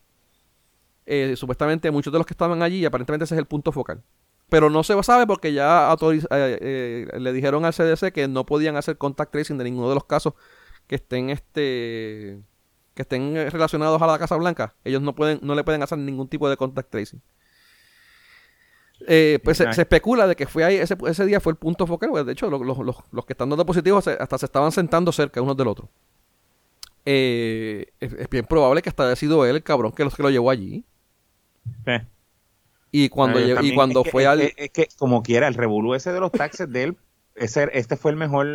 Eh, 1.06 1.34
supuestamente 1.36 1.90
muchos 1.90 2.12
de 2.12 2.18
los 2.18 2.26
que 2.26 2.32
estaban 2.34 2.62
allí, 2.62 2.84
aparentemente 2.84 3.24
ese 3.24 3.34
es 3.34 3.38
el 3.38 3.46
punto 3.46 3.72
focal. 3.72 4.02
Pero 4.48 4.68
no 4.70 4.82
se 4.82 5.00
sabe 5.02 5.26
porque 5.26 5.52
ya 5.52 5.90
autoriz- 5.90 6.26
eh, 6.30 7.06
eh, 7.12 7.18
le 7.20 7.32
dijeron 7.32 7.64
al 7.64 7.72
CDC 7.72 8.12
que 8.12 8.28
no 8.28 8.44
podían 8.44 8.76
hacer 8.76 8.98
contact 8.98 9.32
tracing 9.32 9.56
de 9.58 9.64
ninguno 9.64 9.88
de 9.88 9.94
los 9.94 10.04
casos 10.04 10.34
que 10.86 10.96
estén 10.96 11.30
este 11.30 12.40
que 12.94 13.02
estén 13.02 13.36
eh, 13.36 13.50
relacionados 13.50 14.00
a 14.00 14.06
la 14.06 14.18
Casa 14.18 14.36
Blanca. 14.36 14.74
Ellos 14.84 15.02
no 15.02 15.14
pueden 15.14 15.40
no 15.42 15.54
le 15.54 15.64
pueden 15.64 15.82
hacer 15.82 15.98
ningún 15.98 16.28
tipo 16.28 16.48
de 16.48 16.56
contact 16.56 16.90
tracing. 16.90 17.20
Eh, 19.06 19.40
pues 19.42 19.58
se, 19.58 19.64
especula 19.82 20.26
de 20.26 20.36
que 20.36 20.46
fue 20.46 20.62
ahí 20.64 20.76
ese, 20.76 20.96
ese 21.06 21.26
día 21.26 21.40
fue 21.40 21.52
el 21.52 21.56
punto 21.58 21.86
focal. 21.86 22.24
de 22.24 22.32
hecho, 22.32 22.48
lo- 22.48 22.62
lo- 22.62 22.82
los, 22.82 22.96
los 23.10 23.26
que 23.26 23.32
están 23.32 23.48
dando 23.50 23.66
positivos 23.66 24.06
hasta 24.06 24.38
se 24.38 24.46
estaban 24.46 24.70
sentando 24.72 25.10
cerca 25.12 25.42
unos 25.42 25.56
del 25.56 25.68
otro. 25.68 25.88
Eh, 27.06 27.86
es, 28.00 28.12
es 28.14 28.28
bien 28.30 28.46
probable 28.46 28.80
que 28.82 28.88
hasta 28.88 29.04
haya 29.06 29.16
sido 29.16 29.44
él 29.44 29.56
el 29.56 29.62
cabrón 29.62 29.92
que, 29.92 30.04
los, 30.04 30.14
que 30.14 30.22
lo 30.22 30.30
llevó 30.30 30.50
allí. 30.50 30.84
Y 32.90 33.08
cuando, 33.08 33.38
Pero 33.40 33.60
lle- 33.60 33.64
y 33.64 33.74
cuando 33.74 34.00
es 34.00 34.04
que- 34.04 34.10
fue 34.10 34.22
es 34.22 34.28
al... 34.28 34.38
que- 34.40 34.54
es 34.56 34.70
que, 34.70 34.88
como 34.98 35.22
quiera, 35.22 35.48
el 35.48 35.54
revolú 35.54 35.94
ese 35.94 36.12
de 36.12 36.20
los 36.20 36.30
taxes 36.32 36.70
de 36.70 36.82
él, 36.84 36.96
ese, 37.34 37.68
este 37.72 37.96
fue 37.96 38.12
el 38.12 38.16
mejor 38.16 38.46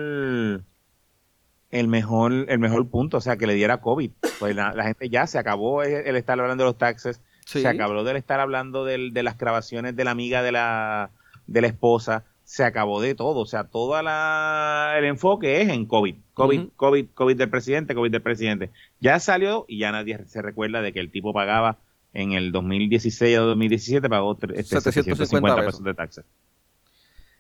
el 1.71 1.87
mejor 1.87 2.31
el 2.47 2.57
mejor 2.59 2.87
punto, 2.89 3.17
o 3.17 3.21
sea, 3.21 3.37
que 3.37 3.45
le 3.45 3.53
diera 3.53 3.81
COVID. 3.81 4.11
Pues 4.39 4.55
la, 4.55 4.73
la 4.73 4.85
gente 4.85 5.09
ya 5.09 5.27
se 5.27 5.37
acabó 5.37 5.83
el, 5.83 5.91
el 6.07 6.15
estar 6.15 6.39
hablando 6.39 6.63
de 6.63 6.69
los 6.69 6.77
taxes, 6.77 7.21
Sí. 7.45 7.61
se 7.61 7.67
acabó 7.67 8.03
del 8.03 8.15
estar 8.17 8.39
hablando 8.39 8.85
del- 8.85 9.11
de 9.13 9.23
las 9.23 9.37
grabaciones 9.37 9.95
de 9.95 10.03
la 10.03 10.11
amiga 10.11 10.41
de 10.43 10.51
la, 10.51 11.11
de 11.47 11.61
la 11.61 11.67
esposa, 11.67 12.23
se 12.49 12.63
acabó 12.63 12.99
de 12.99 13.13
todo, 13.13 13.41
o 13.41 13.45
sea, 13.45 13.65
todo 13.65 14.01
la, 14.01 14.95
el 14.97 15.05
enfoque 15.05 15.61
es 15.61 15.69
en 15.69 15.85
COVID, 15.85 16.15
COVID. 16.33 16.61
COVID, 16.75 17.05
COVID 17.13 17.37
del 17.37 17.47
presidente, 17.51 17.93
COVID 17.93 18.09
del 18.09 18.23
presidente. 18.23 18.71
Ya 18.99 19.19
salió 19.19 19.65
y 19.67 19.77
ya 19.77 19.91
nadie 19.91 20.17
se 20.25 20.41
recuerda 20.41 20.81
de 20.81 20.91
que 20.91 20.99
el 20.99 21.11
tipo 21.11 21.31
pagaba 21.31 21.77
en 22.11 22.31
el 22.31 22.51
2016 22.51 23.37
o 23.37 23.45
2017 23.45 24.09
pagó 24.09 24.35
tre- 24.35 24.53
este, 24.57 24.81
750 24.81 25.15
750 25.15 25.55
pesos. 25.57 25.71
pesos 25.73 25.83
de 25.85 25.93
taxes. 25.93 26.25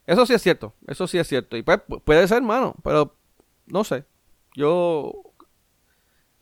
Eso 0.05 0.27
sí 0.27 0.33
es 0.35 0.43
cierto, 0.43 0.75
eso 0.85 1.07
sí 1.07 1.17
es 1.17 1.27
cierto. 1.27 1.57
Y 1.57 1.63
pues, 1.63 1.79
pu- 1.87 2.01
puede 2.03 2.27
ser, 2.27 2.43
mano, 2.43 2.75
pero 2.83 3.15
no 3.65 3.83
sé. 3.83 4.03
Yo. 4.55 5.11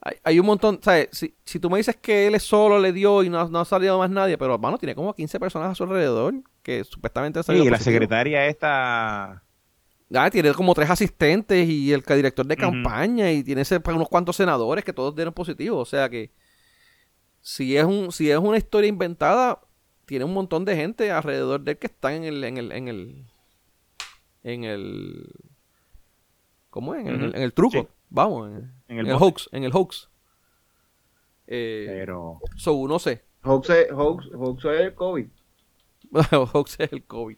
Hay, 0.08 0.16
hay 0.24 0.40
un 0.40 0.46
montón, 0.46 0.80
¿sabes? 0.82 1.10
Si, 1.12 1.36
si 1.44 1.60
tú 1.60 1.70
me 1.70 1.78
dices 1.78 1.98
que 1.98 2.28
él 2.28 2.36
es 2.36 2.44
solo 2.44 2.80
le 2.80 2.94
dio 2.94 3.24
y 3.24 3.30
no, 3.30 3.50
no 3.50 3.60
ha 3.60 3.66
salido 3.66 3.98
más 4.00 4.10
nadie, 4.10 4.38
pero 4.38 4.58
mano, 4.58 4.78
tiene 4.78 4.96
como 4.96 5.14
15 5.14 5.38
personas 5.38 5.72
a 5.72 5.76
su 5.76 5.84
alrededor 5.84 6.34
que 6.64 6.86
supuestamente 6.86 7.40
han 7.40 7.44
Sí, 7.44 7.48
salido 7.48 7.66
y 7.66 7.70
la 7.70 7.78
secretaria 7.80 8.46
esta 8.46 9.44
Ah, 10.14 10.30
tiene 10.30 10.54
como 10.54 10.74
tres 10.74 10.90
asistentes 10.90 11.68
y 11.68 11.92
el 11.92 12.02
director 12.02 12.46
de 12.46 12.56
campaña 12.56 13.30
y 13.34 13.44
tiene 13.44 13.64
ese- 13.64 13.82
pues, 13.82 13.94
unos 13.94 14.08
cuantos 14.08 14.38
senadores 14.38 14.86
que 14.86 14.94
todos 14.94 15.14
dieron 15.14 15.34
positivo. 15.34 15.78
O 15.80 15.86
sea 15.86 16.08
que 16.10 16.32
si 17.42 17.76
es 17.76 17.84
un 17.84 18.14
si 18.14 18.32
es 18.32 18.38
una 18.38 18.58
historia 18.58 18.88
inventada, 18.88 19.60
tiene 20.06 20.24
un 20.24 20.34
montón 20.34 20.64
de 20.64 20.78
gente 20.78 21.12
alrededor 21.12 21.60
de 21.62 21.72
él 21.72 21.78
que 21.78 21.88
están 21.88 22.14
en 22.14 22.24
el 22.24 22.44
en 22.46 22.58
el 22.58 22.72
en 22.72 22.88
el 22.88 23.26
en 24.44 24.64
el 24.64 25.30
¿cómo 26.70 26.96
es? 26.96 27.06
En, 27.06 27.22
el, 27.22 27.36
en 27.36 27.42
el 27.42 27.52
truco. 27.54 27.82
Sí. 27.82 27.88
Vamos, 28.10 28.50
en, 28.50 28.56
En 28.88 29.00
en 29.00 29.00
el 29.00 29.08
el, 29.08 29.16
hoax, 29.16 29.50
en 29.52 29.64
el 29.64 29.72
hoax. 29.74 30.10
Eh, 31.48 31.86
pero 31.90 32.40
so, 32.56 32.88
no 32.88 33.00
sé. 33.00 33.24
Hoax 33.44 33.70
es, 33.70 33.92
hoax, 33.92 34.26
hoax 34.34 34.66
es 34.66 34.82
el 34.82 34.96
COVID. 34.96 35.28
Hoax 36.54 36.80
es 36.80 36.92
el 36.94 37.04
COVID. 37.06 37.38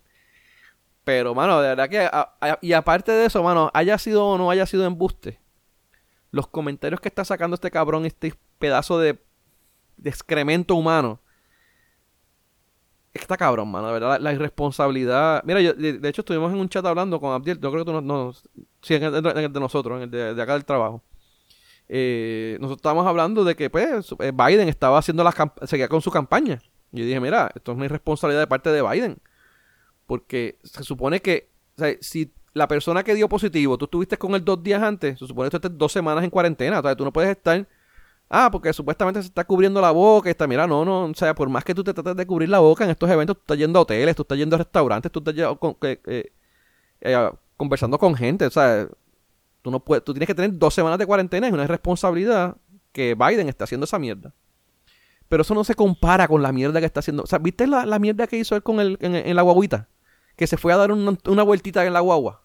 Pero, 1.04 1.34
mano, 1.34 1.60
de 1.62 1.70
verdad 1.70 1.90
que. 1.90 2.00
a- 2.00 2.36
a- 2.40 2.60
y 2.62 2.74
aparte 2.74 3.12
de 3.12 3.26
eso, 3.26 3.42
mano, 3.44 3.72
haya 3.74 3.98
sido 3.98 4.26
o 4.28 4.38
no 4.38 4.52
haya 4.52 4.66
sido 4.66 4.86
embuste, 4.86 5.40
los 6.32 6.48
comentarios 6.48 7.02
que 7.02 7.08
está 7.10 7.26
sacando 7.26 7.56
este 7.56 7.72
cabrón, 7.72 8.06
este 8.06 8.34
pedazo 8.60 9.00
de, 9.00 9.20
de 9.98 10.10
excremento 10.10 10.76
humano. 10.76 11.20
Está 13.14 13.38
cabrón, 13.38 13.72
mano, 13.72 13.88
de 13.88 13.94
verdad, 13.94 14.20
la, 14.20 14.34
irresponsabilidad. 14.34 15.44
Mira, 15.44 15.62
yo, 15.62 15.74
de, 15.74 16.08
hecho, 16.08 16.22
estuvimos 16.22 16.54
en 16.54 16.60
un 16.60 16.70
chat 16.70 16.86
hablando 16.86 17.20
con 17.20 17.34
Abdiel. 17.34 17.60
Yo 17.60 17.72
creo 17.72 17.84
que 17.84 17.92
tú 17.92 17.94
no. 17.94 18.02
no- 18.02 18.34
sí, 18.82 18.96
en 18.96 19.04
el, 19.04 19.14
de 19.54 19.60
nosotros, 19.60 19.98
en 19.98 20.04
el 20.04 20.36
de, 20.36 20.42
acá 20.42 20.54
del 20.54 20.66
trabajo. 20.66 21.02
Eh, 21.88 22.58
nosotros 22.60 22.78
estábamos 22.78 23.08
hablando 23.08 23.44
de 23.44 23.56
que 23.56 23.72
pues 23.72 24.14
eh, 24.20 24.32
Biden 24.32 24.70
estaba 24.70 25.00
haciendo 25.00 25.24
las 25.24 25.34
seguía 25.66 25.88
con 25.88 26.02
su 26.02 26.12
campaña. 26.12 26.62
Y 26.92 27.00
yo 27.00 27.06
dije, 27.06 27.20
mira, 27.20 27.52
esto 27.56 27.72
es 27.72 27.76
una 27.78 27.86
irresponsabilidad 27.86 28.42
de 28.42 28.48
parte 28.48 28.72
de 28.72 28.82
Biden. 28.82 29.18
Porque 30.06 30.60
se 30.64 30.84
supone 30.84 31.20
que, 31.20 31.50
o 31.78 31.80
sea, 31.80 31.96
si 32.02 32.32
la 32.54 32.68
persona 32.68 33.04
que 33.04 33.16
dio 33.16 33.28
positivo, 33.28 33.78
tú 33.78 33.86
estuviste 33.86 34.18
con 34.18 34.36
él 34.36 34.46
dos 34.46 34.62
días 34.62 34.82
antes, 34.82 35.18
se 35.18 35.28
supone 35.28 35.48
que 35.48 35.52
tú 35.52 35.68
estés 35.68 35.78
dos 35.78 35.92
semanas 35.92 36.24
en 36.24 36.30
cuarentena. 36.30 36.80
O 36.80 36.84
sea, 36.84 36.96
tú 36.96 37.06
no 37.06 37.14
puedes 37.14 37.32
estar, 37.32 37.68
ah, 38.30 38.50
porque 38.52 38.72
supuestamente 38.74 39.22
se 39.22 39.28
está 39.28 39.44
cubriendo 39.44 39.82
la 39.82 39.92
boca. 39.92 40.30
Está, 40.30 40.48
mira, 40.48 40.68
no, 40.68 40.86
no, 40.86 41.06
o 41.06 41.14
sea, 41.16 41.36
por 41.36 41.50
más 41.50 41.64
que 41.64 41.76
tú 41.76 41.84
te 41.84 41.94
trates 41.94 42.16
de 42.16 42.26
cubrir 42.26 42.50
la 42.50 42.60
boca 42.60 42.84
en 42.84 42.92
estos 42.92 43.10
eventos, 43.10 43.36
tú 43.38 43.42
estás 43.42 43.58
yendo 43.58 43.80
a 43.80 43.82
hoteles, 43.82 44.16
tú 44.16 44.22
estás 44.22 44.38
yendo 44.38 44.56
a 44.56 44.60
restaurantes, 44.60 45.12
tú 45.12 45.20
estás 45.20 45.36
yendo 45.36 45.78
eh, 45.84 46.32
conversando 47.58 47.98
con 47.98 48.16
gente. 48.16 48.46
O 48.46 48.52
sea, 48.52 48.88
tú 49.62 49.72
no 49.72 49.80
puedes, 49.80 50.04
tú 50.04 50.14
tienes 50.14 50.28
que 50.28 50.36
tener 50.36 50.58
dos 50.58 50.74
semanas 50.74 51.00
de 51.00 51.06
cuarentena, 51.06 51.48
es 51.48 51.54
una 51.54 51.64
irresponsabilidad 51.64 52.56
que 52.92 53.16
Biden 53.16 53.50
está 53.50 53.66
haciendo 53.66 53.86
esa 53.86 54.00
mierda. 54.00 54.34
Pero 55.28 55.44
eso 55.44 55.54
no 55.54 55.64
se 55.64 55.76
compara 55.76 56.28
con 56.28 56.42
la 56.42 56.52
mierda 56.52 56.80
que 56.80 56.88
está 56.88 57.02
haciendo. 57.02 57.24
O 57.24 57.28
sea, 57.28 57.38
¿viste 57.38 57.68
la, 57.68 57.86
la 57.86 58.00
mierda 58.00 58.26
que 58.26 58.38
hizo 58.38 58.56
él 58.56 58.64
con 58.64 58.80
el, 58.80 58.98
en, 59.00 59.16
en 59.16 59.36
la 59.36 59.44
guaguita? 59.44 59.88
Que 60.36 60.48
se 60.48 60.58
fue 60.58 60.74
a 60.74 60.78
dar 60.78 60.92
una, 60.92 61.18
una 61.28 61.44
vueltita 61.44 61.86
en 61.86 61.94
la 61.94 62.00
guagua. 62.00 62.44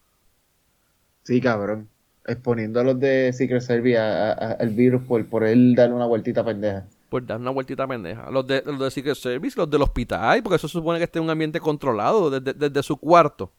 Sí, 1.23 1.41
cabrón. 1.41 1.89
Exponiendo 2.27 2.79
a 2.79 2.83
los 2.83 2.99
de 2.99 3.31
Secret 3.33 3.61
Service 3.61 3.97
a- 3.97 4.31
al 4.59 4.69
virus 4.69 5.03
por, 5.03 5.25
por 5.27 5.43
él 5.43 5.75
darle 5.75 5.95
una 5.95 6.05
vueltita 6.07 6.43
pendeja. 6.43 6.85
Por 7.09 7.25
dar 7.25 7.39
una 7.39 7.51
vueltita 7.51 7.87
pendeja. 7.87 8.29
Los 8.31 8.47
de, 8.47 8.63
los 8.65 8.79
de 8.79 8.89
Secret 8.91 9.15
Service, 9.15 9.55
los 9.57 9.69
del 9.69 9.81
hospital, 9.83 10.41
porque 10.41 10.55
eso 10.55 10.67
supone 10.67 10.97
que 10.97 11.05
esté 11.05 11.19
en 11.19 11.25
un 11.25 11.29
ambiente 11.29 11.59
controlado, 11.59 12.29
desde, 12.31 12.53
desde 12.57 12.83
su 12.83 12.97
cuarto 12.97 13.53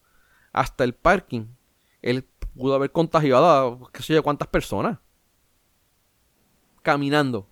hasta 0.51 0.83
el 0.83 0.93
parking. 0.93 1.45
Él 2.01 2.25
pudo 2.55 2.75
haber 2.75 2.91
contagiado 2.91 3.45
a 3.85 3.91
qué 3.91 4.03
sé 4.03 4.13
yo 4.13 4.23
cuántas 4.23 4.47
personas. 4.49 4.97
Caminando. 6.81 7.47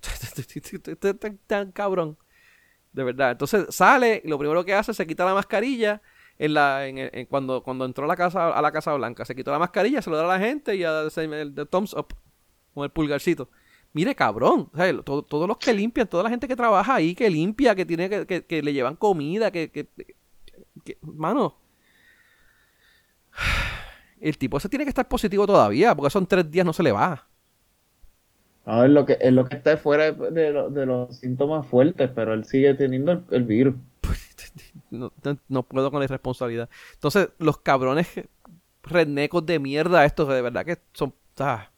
tan, 1.46 1.72
cabrón. 1.72 2.16
De 2.92 3.04
verdad. 3.04 3.32
Entonces 3.32 3.66
sale 3.74 4.22
lo 4.24 4.38
primero 4.38 4.64
que 4.64 4.74
hace 4.74 4.94
se 4.94 5.06
quita 5.06 5.24
la 5.24 5.34
mascarilla 5.34 6.00
en 6.38 6.54
la 6.54 6.86
en, 6.86 6.98
en- 6.98 7.26
cuando 7.26 7.62
cuando 7.62 7.84
entró 7.84 8.04
a 8.04 8.08
la 8.08 8.16
casa 8.16 8.56
a 8.56 8.62
la 8.62 8.72
Casa 8.72 8.94
Blanca, 8.94 9.24
se 9.24 9.34
quitó 9.34 9.50
la 9.52 9.58
mascarilla, 9.58 10.02
se 10.02 10.10
lo 10.10 10.16
da 10.16 10.24
a 10.24 10.38
la 10.38 10.44
gente 10.44 10.76
y 10.76 10.84
a 10.84 11.08
se- 11.10 11.24
el 11.24 11.54
thumbs 11.70 11.94
up 11.94 12.08
con 12.74 12.84
el 12.84 12.90
pulgarcito. 12.90 13.48
Mire, 13.92 14.14
cabrón, 14.14 14.70
todo- 15.04 15.22
todos 15.22 15.48
los 15.48 15.56
que 15.58 15.72
limpian, 15.72 16.06
toda 16.06 16.22
la 16.24 16.30
gente 16.30 16.46
que 16.48 16.56
trabaja 16.56 16.96
ahí, 16.96 17.14
que 17.14 17.30
limpia, 17.30 17.74
que 17.74 17.86
tiene 17.86 18.10
que, 18.10 18.26
que, 18.26 18.44
que 18.44 18.62
le 18.62 18.72
llevan 18.74 18.96
comida, 18.96 19.50
que, 19.50 19.70
que, 19.70 19.88
mano, 21.02 21.56
el 24.20 24.38
tipo 24.38 24.58
ese 24.58 24.68
tiene 24.68 24.84
que 24.84 24.90
estar 24.90 25.08
positivo 25.08 25.46
todavía, 25.46 25.94
porque 25.94 26.10
son 26.10 26.26
tres 26.26 26.50
días 26.50 26.66
no 26.66 26.72
se 26.72 26.82
le 26.82 26.92
va. 26.92 27.26
Es 28.66 28.90
lo 28.90 29.06
que, 29.06 29.16
es 29.20 29.32
lo 29.32 29.44
que 29.44 29.56
está 29.56 29.76
fuera 29.76 30.10
de, 30.10 30.30
de 30.32 30.70
de 30.70 30.86
los 30.86 31.16
síntomas 31.16 31.66
fuertes, 31.68 32.10
pero 32.14 32.34
él 32.34 32.44
sigue 32.44 32.74
teniendo 32.74 33.22
el 33.30 33.44
virus. 33.44 33.76
no, 34.90 35.12
no- 35.22 35.38
no 35.48 35.62
puedo 35.62 35.90
con 35.90 36.00
la 36.00 36.04
irresponsabilidad. 36.04 36.68
Entonces, 36.94 37.30
los 37.38 37.58
cabrones 37.58 38.08
rednecos 38.82 39.44
de 39.46 39.58
mierda 39.58 40.04
estos, 40.04 40.28
de 40.28 40.42
verdad 40.42 40.64
que 40.64 40.78
son... 40.92 41.14
ah. 41.40 41.68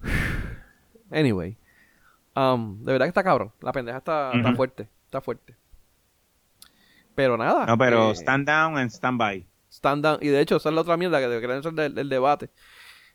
Anyway. 1.10 1.56
Um, 2.34 2.82
de 2.84 2.92
verdad 2.92 3.06
que 3.06 3.10
está 3.10 3.22
cabrón. 3.22 3.52
La 3.60 3.72
pendeja 3.72 3.98
está, 3.98 4.32
está 4.32 4.54
fuerte. 4.54 4.88
Está 5.04 5.20
fuerte. 5.20 5.54
Pero 7.14 7.36
nada. 7.36 7.66
No, 7.66 7.76
pero 7.76 8.10
eh, 8.10 8.14
stand 8.14 8.46
down 8.48 8.78
and 8.78 8.90
stand 8.90 9.18
by. 9.18 9.46
stand 9.70 10.02
down. 10.02 10.18
Y 10.22 10.28
de 10.28 10.40
hecho, 10.40 10.56
esa 10.56 10.70
es 10.70 10.74
la 10.74 10.80
otra 10.80 10.96
mierda 10.96 11.20
que 11.20 11.28
deberían 11.28 11.62
ser 11.62 11.74
del 11.74 12.08
debate. 12.08 12.48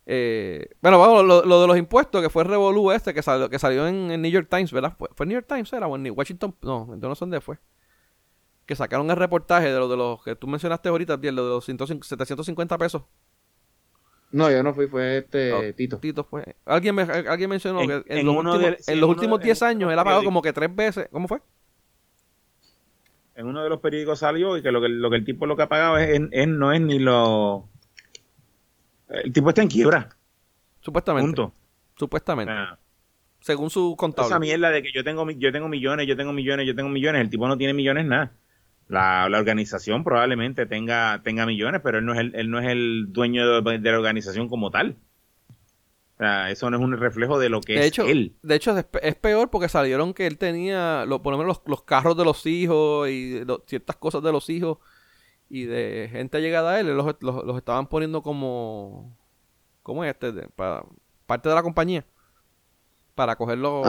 Eh, 0.10 0.70
bueno, 0.82 1.00
vamos, 1.00 1.26
lo, 1.26 1.44
lo 1.44 1.62
de 1.62 1.68
los 1.68 1.78
impuestos, 1.78 2.22
que 2.22 2.30
fue 2.30 2.44
el 2.44 2.50
Revolú 2.50 2.92
este, 2.92 3.14
que 3.14 3.22
salió, 3.22 3.50
que 3.50 3.60
salió 3.60 3.88
en, 3.88 4.10
en 4.10 4.22
New 4.22 4.32
York 4.32 4.48
Times, 4.50 4.72
¿verdad? 4.72 4.94
¿Fue, 4.98 5.10
fue 5.14 5.26
New 5.26 5.34
York 5.36 5.48
Times 5.50 5.72
era 5.74 5.86
o 5.86 5.96
en 5.98 6.04
New- 6.04 6.14
Washington? 6.14 6.56
No, 6.62 6.84
entonces 6.84 7.10
no 7.10 7.16
sé 7.16 7.20
dónde 7.26 7.42
fue. 7.42 7.58
Que 8.66 8.74
sacaron 8.76 9.10
el 9.12 9.18
reportaje 9.18 9.70
de 9.72 9.78
lo 9.78 9.90
de 9.90 9.98
los 9.98 10.24
que 10.24 10.36
tú 10.36 10.48
mencionaste 10.48 10.88
ahorita, 10.88 11.18
de 11.18 11.32
los 11.34 11.66
150 11.66 12.08
750 12.08 12.78
pesos. 12.78 13.04
No, 14.32 14.50
yo 14.50 14.64
no 14.64 14.74
fui, 14.74 14.88
fue 14.88 15.18
este 15.20 15.52
No, 15.52 15.74
Tito. 15.76 15.98
Tito 16.00 16.24
fue. 16.24 16.56
Alguien, 16.66 16.96
me- 16.96 17.02
alguien 17.04 17.50
mencionó 17.50 17.82
En- 17.82 17.88
que 17.88 17.94
en, 18.14 18.20
en 18.20 18.26
los 18.26 18.36
últimos, 18.38 18.60
de- 18.62 18.78
sí, 18.80 18.84
en 18.92 18.94
en 18.96 19.00
los 19.02 19.08
uno 19.10 19.16
últimos 19.18 19.40
de- 19.40 19.46
10 19.46 19.62
en 19.62 19.68
años 19.68 19.92
él 19.94 20.00
ha 20.00 20.04
pagado 20.06 20.24
como 20.24 20.42
que 20.42 20.54
tres 20.54 20.74
veces. 20.74 21.10
¿Cómo 21.12 21.28
fue? 21.28 21.40
En 23.36 23.46
uno 23.46 23.62
de 23.64 23.70
los 23.70 23.80
periódicos 23.82 24.20
salió 24.20 24.58
y 24.58 24.62
que 24.64 24.72
lo 24.72 24.82
que, 24.82 24.90
lo 24.90 25.10
que 25.10 25.18
el 25.18 25.26
tipo 25.26 25.46
lo 25.46 25.56
que 25.56 25.64
ha 25.64 25.70
pagado 25.70 25.98
es, 25.98 26.10
es- 26.18 26.28
es- 26.32 26.48
no 26.48 26.72
es 26.72 26.82
ni 26.82 26.98
lo... 27.00 27.68
El 29.10 29.32
tipo 29.34 29.50
está 29.50 29.62
en 29.62 29.68
quiebra, 29.70 30.10
Supuestamente. 30.82 31.26
punto. 31.28 31.54
Supuestamente. 31.96 32.54
Sea, 32.54 32.78
según 33.40 33.70
su 33.70 33.96
contable. 33.98 34.28
esa 34.28 34.40
mierda 34.40 34.70
de 34.70 34.82
que 34.84 34.92
yo 34.94 35.04
tengo, 35.04 35.30
yo 35.32 35.52
tengo 35.52 35.68
millones, 35.70 36.08
yo 36.08 36.16
tengo 36.18 36.34
millones, 36.34 36.68
yo 36.68 36.76
tengo 36.76 36.90
millones, 36.90 37.22
el 37.22 37.30
tipo 37.30 37.48
no 37.48 37.58
tiene 37.58 37.74
millones 37.74 38.06
nada. 38.06 38.32
La, 38.90 39.28
la 39.30 39.38
organización 39.40 40.04
probablemente 40.04 40.66
tenga, 40.66 41.22
tenga 41.24 41.46
millones, 41.46 41.82
pero 41.84 41.98
él 42.00 42.06
no 42.06 42.14
es 42.14 42.20
el, 42.20 42.36
él 42.36 42.50
no 42.50 42.60
es 42.60 42.68
el 42.68 43.08
dueño 43.12 43.62
de, 43.62 43.80
de 43.80 43.92
la 43.92 43.98
organización 43.98 44.48
como 44.48 44.72
tal. 44.72 44.96
O 46.16 46.20
sea, 46.20 46.50
eso 46.50 46.70
no 46.70 46.78
es 46.78 46.84
un 46.84 46.98
reflejo 46.98 47.38
de 47.38 47.50
lo 47.50 47.62
que 47.62 47.74
de 47.74 47.80
es 47.82 47.86
hecho, 47.88 48.06
él. 48.08 48.36
de 48.42 48.56
hecho 48.56 48.76
es, 48.78 48.86
pe- 48.86 49.08
es 49.08 49.16
peor 49.16 49.50
porque 49.52 49.70
salieron 49.70 50.14
que 50.14 50.26
él 50.26 50.38
tenía, 50.38 51.06
lo, 51.06 51.22
por 51.22 51.32
lo 51.32 51.38
menos 51.38 51.58
los, 51.58 51.68
los 51.68 51.84
carros 51.84 52.18
de 52.18 52.26
los 52.26 52.46
hijos 52.46 53.08
y 53.10 53.44
lo- 53.46 53.64
ciertas 53.68 53.98
cosas 53.98 54.24
de 54.24 54.32
los 54.32 54.50
hijos 54.50 54.80
y 55.50 55.66
de 55.66 56.10
gente 56.12 56.42
llegada 56.42 56.72
a 56.74 56.80
él, 56.80 56.88
los, 56.96 57.06
los- 57.22 57.44
los 57.46 57.58
estaban 57.58 57.88
poniendo 57.88 58.22
como, 58.22 59.16
como 59.84 60.04
este, 60.04 60.32
de- 60.32 60.48
para 60.50 60.84
parte 61.26 61.50
de 61.50 61.56
la 61.56 61.64
compañía, 61.64 62.06
para 63.16 63.36
coger 63.36 63.58
los, 63.58 63.86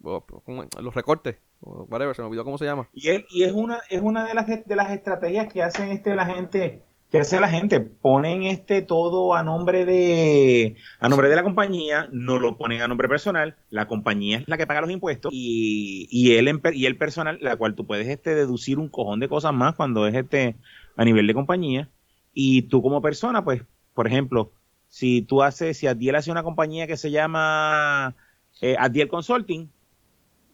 los 0.00 0.94
recortes, 0.94 1.36
o 1.60 1.84
whatever, 1.84 2.14
se 2.14 2.22
me 2.22 2.28
olvidó 2.28 2.44
cómo 2.44 2.58
se 2.58 2.64
llama. 2.64 2.88
Y, 2.92 3.08
él, 3.08 3.26
y 3.30 3.44
es 3.44 3.52
una 3.52 3.80
es 3.90 4.00
una 4.02 4.24
de 4.24 4.34
las 4.34 4.46
de 4.46 4.76
las 4.76 4.90
estrategias 4.90 5.52
que 5.52 5.62
hacen 5.62 5.90
este 5.90 6.14
la 6.14 6.26
gente 6.26 6.84
que 7.10 7.18
hace 7.18 7.40
la 7.40 7.48
gente 7.48 7.80
ponen 7.80 8.42
este 8.42 8.82
todo 8.82 9.34
a 9.34 9.42
nombre 9.42 9.84
de 9.84 10.76
a 11.00 11.08
nombre 11.08 11.28
de 11.28 11.36
la 11.36 11.42
compañía 11.42 12.08
no 12.12 12.38
lo 12.38 12.56
ponen 12.56 12.82
a 12.82 12.88
nombre 12.88 13.08
personal 13.08 13.56
la 13.70 13.86
compañía 13.88 14.38
es 14.38 14.48
la 14.48 14.58
que 14.58 14.66
paga 14.66 14.82
los 14.82 14.90
impuestos 14.90 15.32
y, 15.32 16.06
y 16.10 16.36
él 16.36 16.60
y 16.72 16.86
el 16.86 16.96
personal 16.96 17.38
la 17.40 17.56
cual 17.56 17.74
tú 17.74 17.86
puedes 17.86 18.08
este 18.08 18.34
deducir 18.34 18.78
un 18.78 18.88
cojón 18.88 19.20
de 19.20 19.28
cosas 19.28 19.54
más 19.54 19.74
cuando 19.74 20.06
es 20.06 20.14
este 20.14 20.56
a 20.96 21.04
nivel 21.04 21.26
de 21.26 21.34
compañía 21.34 21.88
y 22.34 22.62
tú 22.62 22.82
como 22.82 23.00
persona 23.00 23.42
pues 23.42 23.62
por 23.94 24.06
ejemplo 24.06 24.52
si 24.88 25.22
tú 25.22 25.42
haces 25.42 25.78
si 25.78 25.86
Adiel 25.86 26.16
hace 26.16 26.30
una 26.30 26.42
compañía 26.42 26.86
que 26.86 26.96
se 26.96 27.10
llama 27.10 28.14
eh, 28.60 28.76
Adiel 28.78 29.08
Consulting 29.08 29.70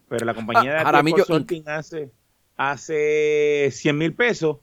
pero 0.07 0.25
la 0.25 0.33
compañía 0.33 0.73
de 0.73 0.79
Ah, 0.79 0.89
Adiel. 0.89 1.15
Consulting 1.15 1.63
hace 1.67 2.11
hace 2.57 3.69
100 3.71 3.97
mil 3.97 4.13
pesos, 4.13 4.57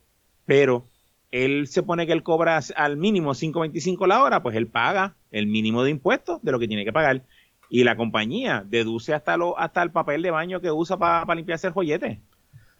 pero 0.46 0.86
él 1.32 1.66
se 1.66 1.82
pone 1.82 2.06
que 2.06 2.12
él 2.12 2.22
cobra 2.22 2.60
al 2.76 2.96
mínimo 2.96 3.32
5.25 3.32 4.06
la 4.06 4.22
hora, 4.22 4.42
pues 4.42 4.54
él 4.56 4.68
paga 4.68 5.16
el 5.32 5.48
mínimo 5.48 5.82
de 5.82 5.90
impuestos 5.90 6.40
de 6.42 6.52
lo 6.52 6.58
que 6.60 6.68
tiene 6.68 6.84
que 6.84 6.92
pagar. 6.92 7.24
Y 7.68 7.84
la 7.84 7.96
compañía 7.96 8.64
deduce 8.68 9.14
hasta 9.14 9.36
lo, 9.36 9.58
hasta 9.58 9.82
el 9.82 9.90
papel 9.90 10.22
de 10.22 10.30
baño 10.30 10.60
que 10.60 10.70
usa 10.70 10.96
para 10.98 11.34
limpiarse 11.34 11.66
el 11.66 11.72
joyete. 11.72 12.20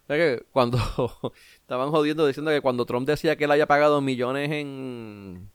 O 0.03 0.05
sea 0.07 0.17
que 0.17 0.45
cuando 0.51 0.77
estaban 1.61 1.89
jodiendo 1.89 2.27
diciendo 2.27 2.51
que 2.51 2.61
cuando 2.61 2.85
Trump 2.85 3.07
decía 3.07 3.35
que 3.35 3.45
él 3.45 3.51
haya 3.51 3.65
pagado 3.67 4.01
millones 4.01 4.51
en, 4.51 5.49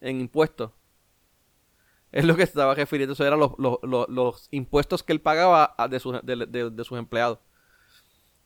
en 0.00 0.20
impuestos, 0.20 0.70
es 2.12 2.24
lo 2.24 2.36
que 2.36 2.44
estaba 2.44 2.74
refiriendo, 2.76 3.14
eso 3.14 3.26
eran 3.26 3.40
los, 3.40 3.52
los, 3.58 3.78
los, 3.82 4.08
los 4.08 4.48
impuestos 4.52 5.02
que 5.02 5.12
él 5.12 5.20
pagaba 5.20 5.74
de, 5.90 5.98
sus, 5.98 6.22
de, 6.22 6.46
de- 6.46 6.70
de 6.70 6.84
sus 6.84 6.96
empleados. 6.96 7.40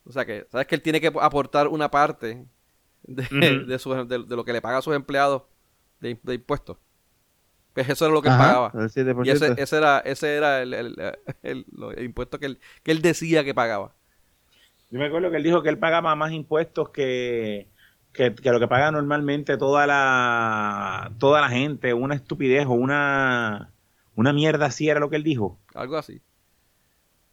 O 0.04 0.12
sea 0.12 0.24
que, 0.24 0.46
¿sabes 0.50 0.66
que 0.66 0.74
él 0.74 0.80
tiene 0.82 1.02
que 1.02 1.12
aportar 1.20 1.68
una 1.68 1.90
parte 1.90 2.46
de, 3.02 3.64
de, 3.66 3.78
su- 3.78 3.94
de- 3.94 4.24
de 4.24 4.36
lo 4.36 4.44
que 4.44 4.52
le 4.52 4.62
paga 4.62 4.78
a 4.78 4.82
sus 4.82 4.94
empleados 4.94 5.42
de, 6.00 6.18
de 6.22 6.34
impuestos? 6.34 6.78
Pues 7.74 7.88
eso 7.88 8.06
era 8.06 8.14
lo 8.14 8.22
que 8.22 8.28
él 8.28 8.34
Ajá, 8.34 8.36
pagaba. 8.36 8.74
el 8.74 8.90
7%. 8.90 9.22
Y 9.22 9.30
ese, 9.30 9.62
ese 9.62 9.76
era, 9.78 9.98
ese 10.00 10.36
era 10.36 10.62
el, 10.62 10.74
el- 10.74 10.96
el- 11.42 11.66
impuesto 12.04 12.38
que 12.38 12.46
él, 12.46 12.60
que 12.82 12.92
él 12.92 13.02
decía 13.02 13.44
que 13.44 13.54
pagaba. 13.54 13.94
Yo 14.90 14.98
me 14.98 15.06
acuerdo 15.06 15.30
que 15.30 15.36
él 15.36 15.42
dijo 15.42 15.62
que 15.62 15.68
él 15.68 15.78
pagaba 15.78 16.14
más 16.16 16.32
impuestos 16.32 16.90
que, 16.90 17.68
que, 18.12 18.34
que 18.34 18.50
lo 18.50 18.58
que 18.60 18.68
paga 18.68 18.90
normalmente 18.90 19.56
toda 19.58 19.86
la 19.86 21.12
toda 21.18 21.40
la 21.42 21.48
gente, 21.50 21.92
una 21.94 22.14
estupidez 22.14 22.66
o 22.66 22.72
una, 22.72 23.70
una 24.14 24.32
mierda 24.32 24.66
así 24.66 24.88
era 24.88 25.00
lo 25.00 25.10
que 25.10 25.16
él 25.16 25.24
dijo. 25.24 25.58
Algo 25.74 25.96
así. 25.96 26.20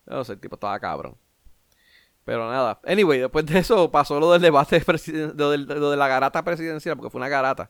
No 0.08 0.24
sé, 0.24 0.34
el 0.34 0.40
tipo 0.40 0.56
estaba 0.56 0.80
cabrón. 0.80 1.16
Pero 2.26 2.50
nada. 2.52 2.80
Anyway, 2.86 3.20
después 3.20 3.46
de 3.46 3.60
eso 3.60 3.90
pasó 3.92 4.20
lo 4.20 4.32
del 4.34 4.42
debate 4.42 4.82
presiden- 4.82 5.34
lo, 5.38 5.52
del- 5.52 5.66
lo 5.66 5.92
de 5.92 5.98
la 5.98 6.08
garata 6.08 6.44
presidencial, 6.44 6.98
porque 6.98 7.12
fue 7.12 7.20
una 7.20 7.30
garata. 7.30 7.70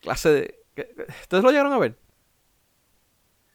Clase 0.00 0.28
de. 0.30 0.54
¿qué- 0.74 0.88
qué- 0.96 1.06
¿Ustedes 1.22 1.42
lo 1.44 1.50
llegaron 1.50 1.72
a 1.72 1.78
ver? 1.78 1.96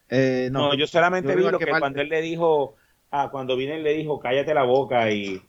Eh, 0.09 0.49
No, 0.51 0.69
no, 0.69 0.73
yo 0.75 0.87
solamente 0.87 1.29
Yo 1.31 1.37
vi 1.37 1.43
lo 1.43 1.59
que 1.59 1.65
parte. 1.67 1.79
cuando 1.81 2.01
él 2.01 2.09
le 2.09 2.21
dijo, 2.21 2.75
ah, 3.11 3.29
cuando 3.31 3.57
vine 3.57 3.75
él 3.75 3.83
le 3.83 3.93
dijo, 3.93 4.19
cállate 4.19 4.53
la 4.53 4.63
boca 4.63 5.11
y, 5.11 5.41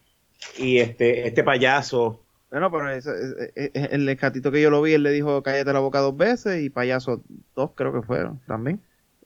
y 0.59 0.79
este, 0.79 1.27
este 1.29 1.45
payaso. 1.45 2.25
Bueno, 2.51 2.71
pero 2.71 2.91
ese- 2.91 3.53
el 3.55 4.09
escatito 4.09 4.51
que 4.51 4.61
yo 4.63 4.71
lo 4.71 4.83
vi, 4.83 4.95
él 4.95 5.03
le 5.03 5.11
dijo 5.11 5.43
cállate 5.43 5.73
la 5.73 5.81
boca 5.81 6.01
dos 6.01 6.17
veces 6.17 6.63
y 6.63 6.71
payaso 6.71 7.23
dos 7.55 7.73
creo 7.77 7.93
que 7.93 8.03
fueron 8.03 8.41
también. 8.47 8.81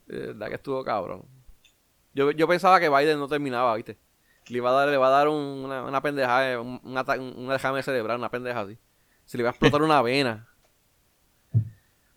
Eh, 0.09 0.27
verdad 0.35 0.49
que 0.49 0.55
estuvo 0.57 0.85
cabrón. 0.85 1.23
Yo, 2.15 2.33
yo 2.33 2.47
pensaba 2.47 2.79
que 2.81 2.91
Biden 2.91 3.19
no 3.19 3.29
terminaba, 3.29 3.75
¿viste? 3.77 3.97
Le 4.53 4.59
iba 4.59 4.71
a 4.71 4.73
dar, 4.75 4.89
le 4.89 4.97
va 4.99 5.07
a 5.07 5.11
dar 5.11 5.29
un- 5.29 5.65
una, 5.65 5.83
una 5.85 6.01
pendejada, 6.03 6.61
un, 6.61 6.81
un, 6.85 6.97
un- 6.97 7.35
un 7.39 7.49
derrame 7.49 7.83
cerebral, 7.83 8.19
una 8.19 8.31
pendeja 8.31 8.61
así. 8.61 8.77
Se 9.25 9.37
le 9.39 9.43
iba 9.43 9.49
a 9.51 9.53
explotar 9.53 9.83
una 9.83 10.03
vena. 10.03 10.47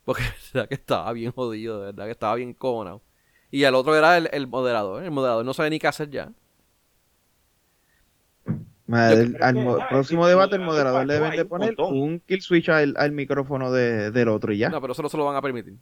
Porque 0.04 0.22
de 0.22 0.28
verdad 0.54 0.68
que 0.68 0.74
estaba 0.74 1.12
bien 1.12 1.32
jodido, 1.32 1.80
de 1.80 1.86
verdad 1.86 2.04
que 2.04 2.10
estaba 2.12 2.34
bien 2.34 2.52
cojonado. 2.52 3.02
Y 3.50 3.62
el 3.64 3.74
otro 3.74 3.96
era 3.96 4.16
el, 4.18 4.28
el 4.32 4.46
moderador. 4.46 5.02
El 5.02 5.10
moderador 5.12 5.44
no 5.44 5.54
sabe 5.54 5.70
ni 5.70 5.78
qué 5.78 5.86
hacer 5.86 6.10
ya. 6.10 6.30
El- 9.12 9.36
al 9.42 9.54
próximo 9.88 10.26
debate, 10.28 10.56
el 10.56 10.62
moderador 10.62 11.06
le 11.06 11.14
deben 11.14 11.30
de 11.36 11.42
un 11.42 11.48
poner 11.48 11.74
un 11.94 12.20
kill 12.20 12.42
switch 12.42 12.68
al, 12.68 12.94
al 12.98 13.12
micrófono 13.12 13.72
de- 13.72 14.10
del 14.10 14.28
otro 14.28 14.52
y 14.52 14.58
ya. 14.58 14.68
No, 14.68 14.80
pero 14.80 14.92
eso 14.92 15.02
no 15.02 15.08
se 15.08 15.16
lo 15.16 15.24
van 15.24 15.36
a 15.36 15.42
permitir. 15.42 15.74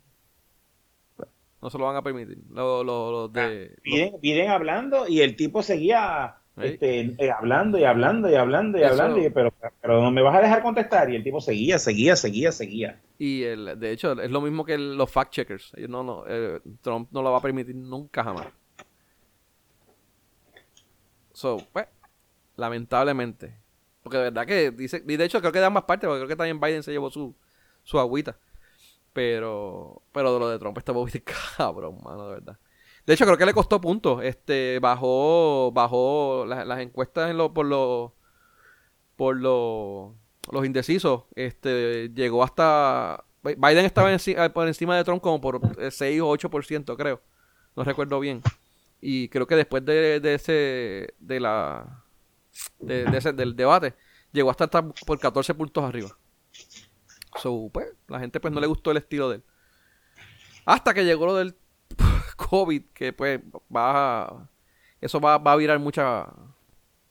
No 1.60 1.70
se 1.70 1.78
lo 1.78 1.84
van 1.86 1.96
a 1.96 2.02
permitir. 2.02 2.38
Los 2.50 2.84
los- 2.84 3.12
los 3.12 3.32
de. 3.32 3.76
Piden, 3.82 4.20
piden 4.20 4.50
hablando 4.50 5.08
y 5.08 5.20
el 5.22 5.34
tipo 5.36 5.62
seguía. 5.62 6.36
Este, 6.56 7.14
eh, 7.18 7.30
hablando 7.30 7.78
y 7.78 7.84
hablando 7.84 8.30
y 8.30 8.34
hablando 8.34 8.78
y 8.78 8.82
Eso- 8.82 8.90
hablando, 8.92 9.18
y- 9.20 9.30
pero, 9.30 9.52
pero 9.80 10.00
no 10.02 10.10
me 10.10 10.22
vas 10.22 10.36
a 10.36 10.40
dejar 10.40 10.62
contestar. 10.62 11.10
Y 11.10 11.16
el 11.16 11.24
tipo 11.24 11.40
seguía, 11.40 11.78
seguía, 11.78 12.14
seguía, 12.16 12.52
seguía. 12.52 13.00
Y 13.18 13.42
el, 13.42 13.78
de 13.78 13.90
hecho, 13.90 14.12
es 14.20 14.30
lo 14.30 14.40
mismo 14.40 14.64
que 14.64 14.74
el- 14.74 14.96
los 14.96 15.10
fact 15.10 15.32
checkers. 15.32 15.72
Ellos 15.76 15.90
no, 15.90 16.02
no, 16.04 16.24
eh, 16.28 16.60
Trump 16.80 17.08
no 17.12 17.22
lo 17.22 17.32
va 17.32 17.38
a 17.38 17.42
permitir 17.42 17.74
nunca 17.74 18.22
jamás. 18.22 18.46
So, 21.32 21.58
pues, 21.72 21.86
lamentablemente. 22.56 23.56
Porque 24.02 24.18
de 24.18 24.24
verdad 24.24 24.46
que 24.46 24.70
dice, 24.70 25.02
y 25.06 25.16
de 25.16 25.24
hecho 25.24 25.40
creo 25.40 25.52
que 25.52 25.58
de 25.60 25.64
ambas 25.64 25.84
partes, 25.84 26.06
porque 26.06 26.20
creo 26.20 26.28
que 26.28 26.36
también 26.36 26.60
Biden 26.60 26.82
se 26.82 26.92
llevó 26.92 27.10
su, 27.10 27.34
su 27.82 27.98
agüita. 27.98 28.36
Pero, 29.12 30.02
pero 30.12 30.38
lo 30.38 30.48
de 30.48 30.58
Trump 30.58 30.76
está 30.78 30.92
muy 30.92 31.10
cabrón, 31.56 31.98
mano, 32.04 32.28
de 32.28 32.34
verdad. 32.34 32.58
De 33.06 33.14
hecho, 33.14 33.24
creo 33.26 33.36
que 33.36 33.46
le 33.46 33.52
costó 33.54 33.80
puntos. 33.80 34.22
Este, 34.24 34.78
bajó, 34.80 35.70
bajó 35.72 36.44
las, 36.46 36.66
las 36.66 36.80
encuestas 36.80 37.30
en 37.30 37.36
lo, 37.36 37.52
por 37.52 37.66
los, 37.66 38.12
por 39.16 39.36
los, 39.36 40.12
los 40.50 40.64
indecisos, 40.66 41.24
este, 41.34 42.10
llegó 42.14 42.42
hasta... 42.44 43.24
Biden 43.42 43.84
estaba 43.84 44.10
enci- 44.10 44.52
por 44.54 44.66
encima 44.66 44.96
de 44.96 45.04
Trump 45.04 45.20
como 45.20 45.38
por 45.38 45.60
eh, 45.78 45.90
6 45.90 46.20
o 46.22 46.30
8%, 46.34 46.96
creo. 46.96 47.20
No 47.76 47.84
recuerdo 47.84 48.18
bien. 48.18 48.40
Y 49.02 49.28
creo 49.28 49.46
que 49.46 49.56
después 49.56 49.84
de, 49.84 50.18
de 50.20 50.34
ese... 50.34 51.14
de 51.18 51.40
la... 51.40 52.04
de, 52.78 53.04
ese, 53.18 53.34
del 53.34 53.54
debate, 53.54 53.94
llegó 54.32 54.50
hasta 54.50 54.66
por 54.68 55.18
14 55.18 55.52
puntos 55.54 55.84
arriba. 55.84 56.16
So, 57.42 57.68
pues, 57.70 57.88
la 58.08 58.18
gente 58.20 58.40
pues 58.40 58.54
no 58.54 58.60
le 58.60 58.66
gustó 58.66 58.92
el 58.92 58.96
estilo 58.96 59.28
de 59.28 59.36
él. 59.36 59.42
Hasta 60.64 60.94
que 60.94 61.04
llegó 61.04 61.26
lo 61.26 61.34
del 61.34 61.54
COVID, 62.50 62.82
que 62.92 63.12
pues 63.12 63.40
va 63.74 64.22
a- 64.22 64.48
eso 65.00 65.20
va, 65.20 65.38
va 65.38 65.52
a 65.52 65.56
virar 65.56 65.78
mucha 65.78 66.26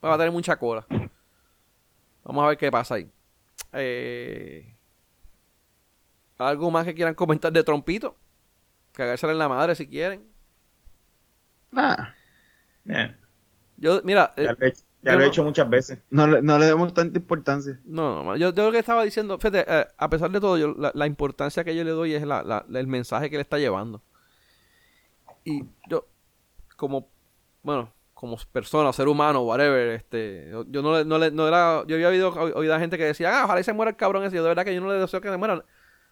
va 0.04 0.14
a 0.14 0.18
tener 0.18 0.32
mucha 0.32 0.56
cola. 0.58 0.84
Vamos 2.24 2.44
a 2.44 2.48
ver 2.48 2.58
qué 2.58 2.70
pasa 2.70 2.96
ahí. 2.96 3.10
Eh, 3.72 4.74
¿Algo 6.38 6.70
más 6.70 6.84
que 6.84 6.94
quieran 6.94 7.14
comentar 7.14 7.52
de 7.52 7.62
Trompito? 7.62 8.16
Cagársela 8.92 9.32
en 9.32 9.38
la 9.38 9.48
madre 9.48 9.74
si 9.74 9.86
quieren. 9.86 10.24
Nah, 11.70 11.96
Eh, 12.86 13.16
Yo, 13.76 14.00
mira, 14.04 14.32
eh, 14.36 14.44
ya 14.44 14.52
lo 14.52 14.64
he, 14.64 14.68
hecho- 14.68 14.84
ya 15.02 15.12
he 15.42 15.44
muchas 15.44 15.68
veces. 15.70 15.98
no, 16.10 16.26
le- 16.26 16.42
no 16.42 16.58
le 16.58 16.66
demos 16.66 16.92
tanta 16.94 17.18
importancia. 17.18 17.80
No, 17.84 18.22
no, 18.22 18.36
yo, 18.36 18.52
yo 18.52 18.66
lo 18.66 18.72
que 18.72 18.78
estaba 18.78 19.02
diciendo, 19.04 19.38
fíjate, 19.38 19.64
eh, 19.66 19.86
a 19.96 20.10
pesar 20.10 20.30
de 20.30 20.40
todo, 20.40 20.56
yo, 20.58 20.74
la, 20.78 20.92
la 20.94 21.06
importancia 21.06 21.64
que 21.64 21.74
yo 21.74 21.82
le 21.82 21.90
doy 21.90 22.14
es 22.14 22.22
la, 22.26 22.42
la- 22.42 22.64
el 22.78 22.86
mensaje 22.86 23.30
que 23.30 23.36
le 23.36 23.42
está 23.42 23.58
llevando. 23.58 24.02
Y 25.44 25.64
yo, 25.88 26.06
como, 26.76 27.08
bueno, 27.62 27.92
como 28.14 28.36
persona, 28.52 28.92
ser 28.92 29.08
humano, 29.08 29.42
whatever, 29.42 29.90
este, 29.90 30.50
yo, 30.68 30.82
no 30.82 30.98
le, 30.98 31.04
no 31.04 31.18
no 31.30 31.48
era, 31.48 31.84
yo 31.86 31.96
había 31.96 32.08
oído, 32.08 32.30
oído 32.30 32.74
a 32.74 32.78
gente 32.78 32.96
que 32.96 33.04
decía, 33.04 33.40
ah, 33.40 33.44
ojalá 33.44 33.62
se 33.62 33.72
muera 33.72 33.90
el 33.90 33.96
cabrón 33.96 34.24
ese, 34.24 34.36
yo 34.36 34.42
de 34.42 34.48
verdad 34.48 34.64
que 34.64 34.74
yo 34.74 34.80
no 34.80 34.88
le 34.88 34.98
deseo 34.98 35.20
que 35.20 35.28
se 35.28 35.36
muera. 35.36 35.64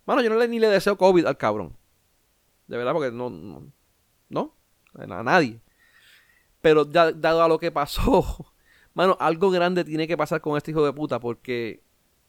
Mano, 0.05 0.23
yo 0.23 0.31
no 0.31 0.37
le, 0.37 0.49
ni 0.49 0.59
le 0.59 0.69
deseo 0.69 0.99
COVID 0.99 1.27
al 1.27 1.37
cabrón. 1.37 1.77
De 2.67 2.77
verdad, 2.77 2.93
porque 2.93 3.11
no, 3.11 3.31
no, 3.31 3.73
no, 4.29 4.55
a 4.95 5.23
nadie. 5.23 5.61
Pero 6.61 6.85
dado 6.85 7.43
a 7.43 7.49
lo 7.49 7.59
que 7.59 7.73
pasó, 7.73 8.53
Mano, 8.95 9.17
algo 9.21 9.51
grande 9.51 9.85
tiene 9.85 10.07
que 10.07 10.17
pasar 10.17 10.41
con 10.41 10.57
este 10.57 10.71
hijo 10.71 10.85
de 10.85 10.93
puta 10.93 11.19
porque 11.19 11.83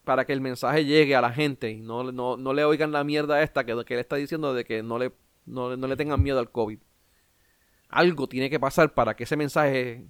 para 0.03 0.25
que 0.25 0.33
el 0.33 0.41
mensaje 0.41 0.85
llegue 0.85 1.15
a 1.15 1.21
la 1.21 1.31
gente 1.31 1.71
y 1.71 1.81
no, 1.81 2.11
no, 2.11 2.37
no 2.37 2.53
le 2.53 2.63
oigan 2.63 2.91
la 2.91 3.03
mierda 3.03 3.41
esta 3.41 3.65
que, 3.65 3.83
que 3.85 3.95
le 3.95 4.01
está 4.01 4.15
diciendo 4.15 4.53
de 4.53 4.63
que 4.65 4.83
no 4.83 4.97
le, 4.97 5.11
no, 5.45 5.75
no 5.75 5.87
le 5.87 5.95
tengan 5.97 6.21
miedo 6.21 6.39
al 6.39 6.51
COVID. 6.51 6.79
Algo 7.93 8.27
tiene 8.27 8.49
que 8.49 8.59
pasar 8.59 8.93
para 8.93 9.15
que 9.15 9.23
ese 9.25 9.37
mensaje 9.37 10.05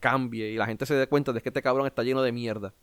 cambie 0.00 0.50
y 0.50 0.56
la 0.56 0.66
gente 0.66 0.84
se 0.86 0.94
dé 0.94 1.06
cuenta 1.06 1.32
de 1.32 1.40
que 1.40 1.48
este 1.48 1.62
cabrón 1.62 1.86
está 1.86 2.02
lleno 2.02 2.22
de 2.22 2.32
mierda. 2.32 2.74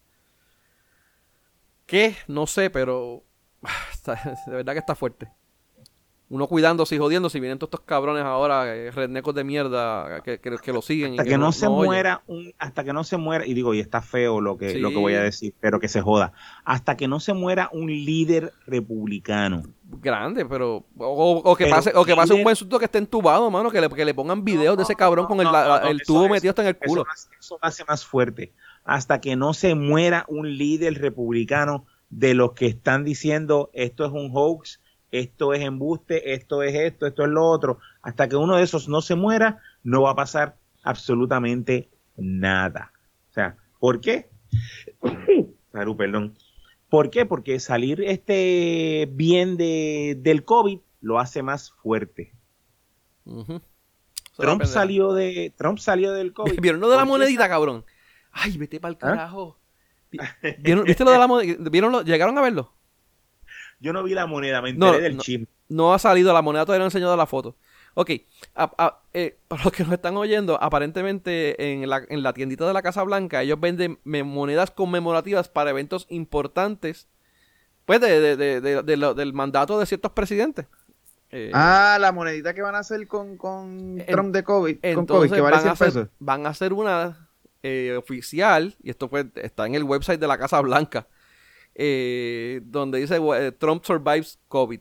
¿Qué? 1.86 2.16
No 2.28 2.48
sé, 2.48 2.70
pero 2.70 3.24
de 4.48 4.52
verdad 4.54 4.74
que 4.74 4.80
está 4.80 4.96
fuerte. 4.96 5.30
Uno 6.30 6.48
cuidándose 6.48 6.96
y 6.96 6.98
jodiéndose 6.98 7.38
y 7.38 7.42
vienen 7.42 7.60
todos 7.60 7.68
estos 7.74 7.82
cabrones 7.86 8.24
ahora, 8.24 8.76
eh, 8.76 8.90
rednecos 8.90 9.36
de 9.36 9.44
mierda, 9.44 10.22
que, 10.24 10.40
que, 10.40 10.58
que 10.58 10.74
lo 10.74 10.82
siguen. 10.82 11.14
y 11.14 11.20
Hasta 11.20 11.30
que 11.30 11.38
no, 11.38 11.46
no- 11.48 11.52
se 11.52 11.66
no 11.66 11.74
muera 11.74 12.24
un, 12.26 12.52
hasta 12.58 12.84
que 12.84 12.92
no 12.94 13.04
se 13.04 13.18
muera, 13.18 13.46
y 13.46 13.54
digo, 13.54 13.76
y 13.76 13.80
está 13.80 14.02
feo 14.02 14.42
lo 14.42 14.58
que, 14.58 14.72
Sí. 14.72 14.80
lo 14.80 14.90
que 14.90 14.96
voy 14.96 15.14
a 15.14 15.22
decir, 15.22 15.54
pero 15.60 15.80
que 15.80 15.88
se 15.90 16.02
joda. 16.02 16.34
Hasta 16.66 16.98
que 16.98 17.08
no 17.08 17.20
se 17.20 17.34
muera 17.34 17.70
un 17.72 17.88
líder 17.88 18.52
republicano. 18.66 19.62
Grande, 20.02 20.46
pero 20.46 20.86
o, 20.98 21.42
o 21.44 21.56
que 21.56 21.66
Pero 21.66 21.76
pase 21.76 21.92
o 21.96 22.04
que 22.06 22.16
pase 22.16 22.34
un 22.34 22.44
buen 22.44 22.56
susto 22.56 22.78
que 22.80 22.86
esté 22.86 22.98
entubado, 22.98 23.50
mano, 23.52 23.70
que 23.72 23.80
le, 23.82 23.90
que 23.90 24.06
le 24.06 24.14
pongan 24.14 24.44
videos 24.44 24.78
de 24.78 24.84
ese 24.84 24.96
cabrón 24.96 25.24
no, 25.24 25.28
con 25.30 25.40
el, 25.40 25.52
la- 25.52 25.84
el 25.90 25.98
eso 26.02 26.14
tubo 26.14 26.30
metido 26.30 26.52
hasta 26.52 26.62
en 26.64 26.68
el 26.70 26.78
Eso, 26.82 26.90
culo. 26.90 27.06
hace- 27.12 27.30
eso 27.40 27.60
hace 27.62 27.86
más 27.86 28.06
fuerte. 28.06 28.54
Hasta 28.84 29.22
que 29.22 29.36
no 29.36 29.54
se 29.54 29.76
muera 29.76 30.26
un 30.28 30.58
líder 30.58 31.00
republicano 31.02 31.86
de 32.10 32.34
los 32.34 32.52
que 32.54 32.68
están 32.68 33.04
diciendo 33.04 33.70
esto 33.74 34.06
es 34.06 34.12
un 34.12 34.30
hoax, 34.34 34.82
esto 35.12 35.54
es 35.54 35.62
embuste, 35.62 36.34
esto 36.34 36.64
es 36.64 36.74
esto, 36.76 37.06
esto 37.08 37.24
es 37.24 37.30
lo 37.30 37.46
otro. 37.46 37.80
Hasta 38.02 38.28
que 38.28 38.36
uno 38.36 38.58
de 38.58 38.64
esos 38.64 38.88
no 38.90 39.02
se 39.02 39.16
muera, 39.16 39.60
no 39.84 40.02
va 40.04 40.12
a 40.12 40.16
pasar 40.16 40.56
absolutamente 40.84 41.90
nada. 42.18 42.92
O 43.30 43.34
sea, 43.34 43.56
¿por 43.80 44.02
qué? 44.02 44.30
Salud, 45.72 45.96
perdón. 45.96 46.34
¿Por 46.94 47.10
qué? 47.10 47.26
Porque 47.26 47.60
salir 47.60 48.04
este 48.04 49.10
bien 49.14 49.58
de, 49.58 50.16
del 50.20 50.46
COVID 50.46 50.78
lo 51.02 51.18
hace 51.18 51.42
más 51.42 51.72
fuerte. 51.72 52.36
Trump 54.38 54.64
salió 54.66 55.12
de 55.14 55.52
Trump 55.58 55.80
salió 55.80 56.12
del 56.12 56.34
COVID. 56.36 56.60
¿Vieron 56.62 56.80
lo 56.82 56.90
de 56.92 56.98
la 56.98 57.02
¿Por 57.02 57.08
qué 57.08 57.18
monedita, 57.18 57.50
cabrón? 57.50 57.84
Ay, 58.32 58.56
vete 58.60 58.80
para 58.80 58.92
el 58.92 58.98
¿Ah? 58.98 59.00
carajo. 59.00 59.58
Vi- 60.12 60.20
¿Vieron, 60.60 60.84
¿Viste 60.86 61.04
lo 61.04 61.10
de 61.10 61.18
la 61.18 61.26
monedita? 61.26 61.68
¿Vieron 61.72 61.92
lo- 61.92 62.04
¿Llegaron 62.04 62.38
a 62.38 62.42
verlo? 62.44 62.72
Yo 63.80 63.92
no 63.92 64.04
vi 64.04 64.14
la 64.14 64.28
moneda, 64.28 64.62
me 64.62 64.74
No, 64.74 64.90
enteré 64.90 65.04
del 65.06 65.18
no. 65.18 65.24
chisme. 65.24 65.48
No 65.70 65.96
ha 65.96 65.98
salido, 65.98 66.32
la 66.32 66.44
moneda 66.44 66.64
todavía 66.64 66.82
no 66.82 66.84
han 66.86 66.90
enseñado 66.90 67.18
la 67.18 67.26
foto. 67.26 67.56
Ok, 67.96 68.10
a- 68.56 68.72
a- 68.78 69.00
eh, 69.14 69.38
para 69.48 69.64
los 69.64 69.74
que 69.74 69.84
nos 69.84 69.94
están 69.94 70.18
oyendo, 70.18 70.62
aparentemente 70.62 71.72
en 71.74 71.88
la, 71.90 72.02
en 72.10 72.24
la 72.24 72.34
tiendita 72.34 72.66
de 72.68 72.74
la 72.74 72.82
Casa 72.82 73.04
Blanca 73.04 73.42
ellos 73.44 73.60
venden 73.60 74.00
monedas 74.04 74.72
conmemorativas 74.72 75.48
para 75.50 75.70
eventos 75.70 76.06
importantes, 76.10 77.08
pues 77.86 78.00
de, 78.02 78.20
de- 78.20 78.36
de- 78.38 78.62
de- 78.62 78.82
de 78.84 78.98
lo- 78.98 79.14
del 79.14 79.34
mandato 79.34 79.78
de 79.80 79.86
ciertos 79.86 80.12
presidentes. 80.14 80.66
Eh, 81.36 81.50
Ah, 81.54 81.98
la 82.00 82.12
monedita 82.12 82.54
que 82.54 82.62
van 82.62 82.76
a 82.76 82.80
hacer 82.80 83.08
con, 83.08 83.38
con 83.38 84.00
En- 84.00 84.06
Trump 84.06 84.34
de 84.34 84.44
COVID, 84.44 84.76
con 84.82 84.90
entonces 84.90 85.30
COVID, 85.30 85.34
que 85.36 85.42
vale 85.42 85.54
van, 85.56 85.62
100 85.62 85.70
a 85.70 85.74
hacer, 85.74 85.88
pesos. 85.88 86.08
van 86.20 86.46
a 86.46 86.50
hacer 86.50 86.74
una 86.74 87.30
eh, 87.64 87.96
oficial, 87.98 88.76
y 88.84 88.90
esto 88.90 89.10
pues 89.10 89.26
está 89.36 89.66
en 89.66 89.74
el 89.76 89.84
website 89.84 90.20
de 90.20 90.28
la 90.28 90.38
Casa 90.38 90.60
Blanca, 90.62 91.08
eh, 91.76 92.62
donde 92.66 93.00
dice 93.00 93.20
Trump 93.58 93.84
survives 93.86 94.38
COVID. 94.48 94.80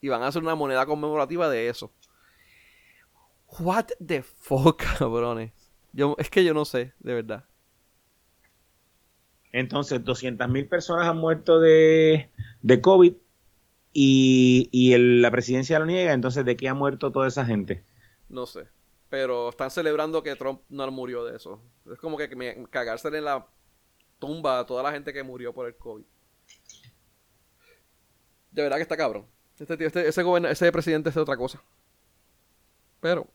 Y 0.00 0.08
van 0.08 0.22
a 0.22 0.28
hacer 0.28 0.42
una 0.42 0.54
moneda 0.54 0.86
conmemorativa 0.86 1.48
de 1.50 1.68
eso. 1.68 1.92
What 3.58 3.88
the 3.98 4.22
fuck, 4.22 4.82
cabrones. 4.98 5.52
Yo, 5.92 6.14
es 6.18 6.30
que 6.30 6.44
yo 6.44 6.54
no 6.54 6.64
sé, 6.64 6.94
de 7.00 7.14
verdad. 7.14 7.44
Entonces, 9.52 10.04
200 10.04 10.48
mil 10.48 10.68
personas 10.68 11.06
han 11.08 11.18
muerto 11.18 11.58
de, 11.60 12.30
de 12.62 12.80
COVID 12.80 13.14
y, 13.92 14.68
y 14.72 14.94
el- 14.94 15.22
la 15.22 15.30
presidencia 15.30 15.78
lo 15.78 15.86
niega. 15.86 16.12
Entonces, 16.14 16.44
¿de 16.44 16.56
qué 16.56 16.68
ha 16.68 16.74
muerto 16.74 17.12
toda 17.12 17.28
esa 17.28 17.44
gente? 17.46 17.84
No 18.28 18.46
sé. 18.46 18.68
Pero 19.08 19.48
están 19.48 19.70
celebrando 19.70 20.22
que 20.22 20.36
Trump 20.36 20.62
no 20.68 20.90
murió 20.90 21.24
de 21.24 21.36
eso. 21.36 21.62
Es 21.90 21.98
como 21.98 22.16
que 22.18 22.34
me, 22.36 22.66
cagársele 22.70 23.18
en 23.18 23.24
la 23.24 23.46
tumba 24.18 24.60
a 24.60 24.66
toda 24.66 24.82
la 24.82 24.92
gente 24.92 25.12
que 25.12 25.22
murió 25.22 25.54
por 25.54 25.66
el 25.68 25.76
COVID. 25.76 26.04
De 28.50 28.62
verdad 28.62 28.76
que 28.76 28.82
está 28.82 28.96
cabrón. 28.96 29.26
Este, 29.58 29.76
tío- 29.76 29.86
este- 29.86 30.08
ese, 30.08 30.22
ese 30.50 30.72
presidente 30.72 31.10
es 31.10 31.16
otra 31.16 31.36
cosa. 31.36 31.60
Pero. 33.00 33.26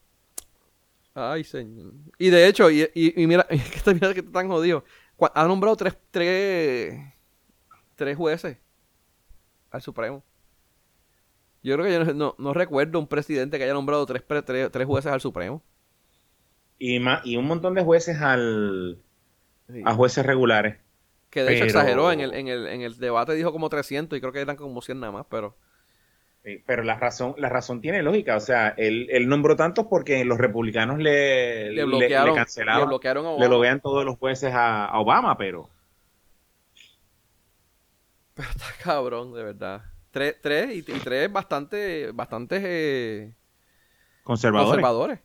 Ay, 1.16 1.44
señor. 1.44 1.94
Y 2.18 2.30
de 2.30 2.48
hecho, 2.48 2.70
y, 2.72 2.82
y- 2.96 3.22
y 3.22 3.28
mira, 3.28 3.46
es 3.50 3.70
que 3.70 3.78
está, 3.78 3.94
mira 3.94 4.14
que 4.14 4.22
está 4.22 4.32
tan 4.32 4.48
jodido. 4.48 4.84
Ha 5.36 5.48
nombrado 5.48 5.76
tres, 5.76 5.96
tres, 6.12 7.00
tres 7.96 8.18
jueces 8.18 8.58
al 9.72 9.82
Supremo. 9.82 10.24
Yo 11.62 11.76
creo 11.76 11.86
que 11.86 11.94
yo 11.94 12.04
no, 12.04 12.14
no- 12.14 12.36
no 12.38 12.54
recuerdo 12.54 13.00
un 13.00 13.08
presidente 13.08 13.58
que 13.58 13.64
haya 13.64 13.74
nombrado 13.74 14.06
tres, 14.06 14.24
tres, 14.46 14.72
tres 14.72 14.88
jueces 14.88 15.12
al 15.12 15.22
Supremo. 15.22 15.62
Y, 16.80 17.00
más, 17.00 17.26
y 17.26 17.38
un 17.38 17.46
montón 17.46 17.74
de 17.76 17.84
jueces 17.84 18.20
al, 18.22 19.02
Sí. 19.72 19.82
a 19.86 19.94
jueces 19.94 20.26
regulares. 20.26 20.78
Que 21.30 21.44
de 21.44 21.56
hecho 21.56 21.64
exageró 21.64 22.12
en 22.12 22.20
el, 22.20 22.34
en, 22.34 22.48
el, 22.48 22.68
en 22.68 22.82
el 22.82 22.98
debate, 22.98 23.34
dijo 23.34 23.52
como 23.54 23.70
300 23.70 24.18
y 24.18 24.20
creo 24.22 24.34
que 24.34 24.42
eran 24.42 24.56
como 24.58 24.82
100 24.82 25.00
nada 25.00 25.12
más, 25.14 25.26
pero... 25.30 25.56
Sí, 26.44 26.62
Pero 26.66 26.84
la 26.84 26.96
razón, 27.00 27.36
la 27.38 27.50
razón 27.50 27.80
tiene 27.82 28.04
lógica. 28.04 28.36
O 28.36 28.40
sea, 28.42 28.70
él, 28.78 29.08
él 29.12 29.28
nombró 29.30 29.56
tantos 29.56 29.88
porque 29.88 30.26
los 30.26 30.38
republicanos 30.38 31.00
le, 31.00 31.72
Le 31.72 31.84
bloquearon, 31.86 32.46
le, 32.66 32.86
bloquearon 32.86 33.26
a 33.26 33.30
le 33.38 33.48
Obama. 33.48 33.48
bloquean 33.48 33.80
todos 33.82 34.04
los 34.06 34.18
jueces 34.18 34.54
a, 34.54 34.86
a 34.86 35.00
Obama, 35.00 35.38
pero 35.38 35.70
Pero 38.34 38.50
está 38.50 38.66
cabrón, 38.84 39.34
de 39.34 39.44
verdad. 39.44 39.84
Tres, 40.12 40.36
tres 40.42 40.72
y, 40.76 40.80
y 40.80 41.00
tres 41.00 41.32
bastante, 41.32 42.12
bastante 42.12 42.60
eh, 42.64 43.36
conservadores. 44.24 44.86
conservadores. 44.86 45.20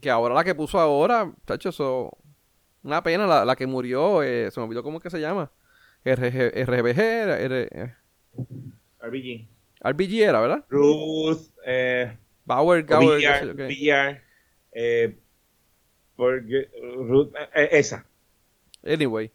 Que 0.00 0.10
ahora 0.10 0.34
la 0.34 0.44
que 0.44 0.54
puso 0.54 0.78
ahora, 0.78 1.32
chacho, 1.46 1.70
eso... 1.70 2.10
Una 2.84 3.02
pena, 3.02 3.26
la, 3.26 3.44
la 3.44 3.56
que 3.56 3.66
murió, 3.66 4.22
eh, 4.22 4.50
se 4.52 4.60
me 4.60 4.64
olvidó 4.66 4.82
cómo 4.84 4.98
es 4.98 5.02
que 5.02 5.10
se 5.10 5.20
llama. 5.20 5.50
RBG, 6.04 6.96
eh, 6.96 7.94
RBG. 9.00 9.48
RBG 9.80 10.22
era, 10.22 10.40
¿verdad? 10.40 10.64
Ruth, 10.68 11.38
eh, 11.66 12.16
Bauer, 12.44 12.84
Gower, 12.84 13.18
VR, 13.18 13.54
eh, 14.72 15.18
porque- 16.16 16.68
Ruth, 16.96 17.32
eh, 17.36 17.48
eh, 17.54 17.68
esa. 17.72 18.04
Anyway, 18.84 19.30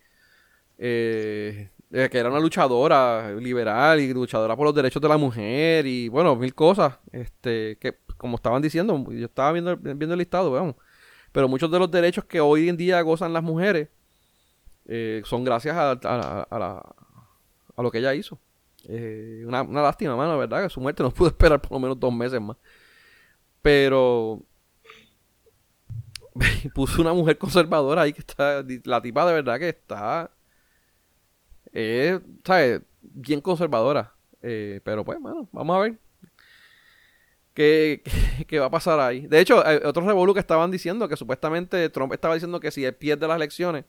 eh, 0.78 1.70
que 1.90 2.18
era 2.18 2.30
una 2.30 2.40
luchadora 2.40 3.32
liberal 3.36 4.00
y 4.00 4.14
luchadora 4.14 4.56
por 4.56 4.66
los 4.66 4.76
derechos 4.76 5.02
de 5.02 5.08
la 5.10 5.18
mujer 5.18 5.86
y 5.86 6.10
bueno, 6.10 6.36
mil 6.36 6.54
cosas. 6.56 6.98
Este, 7.12 7.78
que 7.80 7.98
como 8.18 8.36
estaban 8.38 8.62
diciendo, 8.62 9.06
yo 9.12 9.26
estaba 9.26 9.52
viendo, 9.52 9.78
viendo 9.78 10.14
el 10.14 10.18
listado, 10.20 10.52
veamos. 10.52 10.76
Pero 11.32 11.48
muchos 11.48 11.70
de 11.72 11.80
los 11.80 11.90
derechos 11.92 12.26
que 12.26 12.40
hoy 12.40 12.70
en 12.70 12.78
día 12.78 13.02
gozan 13.02 13.34
las 13.34 13.44
mujeres, 13.44 13.90
eh, 14.86 15.22
son 15.26 15.44
gracias 15.44 15.76
a, 15.76 15.92
a- 15.92 16.44
a 16.50 16.60
la- 16.60 16.96
a 17.76 17.82
lo 17.82 17.92
que 17.92 18.00
ella 18.00 18.14
hizo. 18.14 18.40
Eh, 18.88 19.44
una, 19.48 19.62
una 19.64 19.82
lástima, 19.82 20.16
mano, 20.16 20.38
¿verdad? 20.38 20.64
Que 20.64 20.70
su 20.70 20.82
muerte 20.82 21.04
no 21.04 21.12
pudo 21.14 21.30
esperar 21.30 21.62
por 21.62 21.72
lo 21.74 21.80
menos 21.80 22.00
dos 22.00 22.14
meses 22.14 22.42
más. 22.42 22.58
Pero 23.62 24.44
puso 26.74 27.02
una 27.02 27.14
mujer 27.14 27.38
conservadora 27.38 28.02
ahí 28.04 28.14
que 28.14 28.22
está, 28.22 28.64
la 28.86 29.02
tipa 29.02 29.26
de 29.26 29.34
verdad 29.34 29.60
que 29.60 29.70
está, 29.70 30.32
eh, 31.74 32.20
¿sabes? 32.46 32.82
Bien 33.02 33.42
conservadora. 33.42 34.14
Eh, 34.42 34.82
pero 34.84 35.06
pues, 35.06 35.20
mano, 35.20 35.48
vamos 35.52 35.76
a 35.78 35.80
ver 35.80 35.98
qué, 37.54 38.02
qué- 38.48 38.60
va 38.60 38.68
a 38.68 38.72
pasar 38.72 39.00
ahí. 39.00 39.28
De 39.28 39.40
hecho, 39.40 39.66
hay 39.66 39.78
otros 39.84 40.06
revolú 40.06 40.34
que 40.34 40.40
estaban 40.40 40.72
diciendo 40.72 41.08
que 41.08 41.18
supuestamente 41.18 41.90
Trump 41.90 42.14
estaba 42.14 42.34
diciendo 42.36 42.60
que 42.60 42.72
si 42.72 42.86
él 42.86 42.96
pierde 42.96 43.28
las 43.28 43.36
elecciones, 43.38 43.86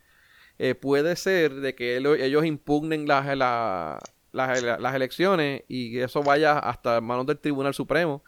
eh, 0.58 0.74
puede 0.76 1.16
ser 1.16 1.54
de 1.56 1.74
que 1.74 1.96
ellos 1.98 2.44
impugnen 2.46 3.08
la- 3.08 3.98
las, 4.34 4.62
las 4.62 4.94
elecciones 4.94 5.62
y 5.68 5.92
que 5.92 6.02
eso 6.04 6.22
vaya 6.22 6.58
hasta 6.58 7.00
manos 7.00 7.24
del 7.26 7.38
Tribunal 7.38 7.72
Supremo. 7.74 8.22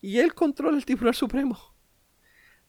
Y 0.00 0.18
él 0.18 0.32
controla 0.34 0.76
el 0.76 0.84
Tribunal 0.84 1.14
Supremo. 1.14 1.58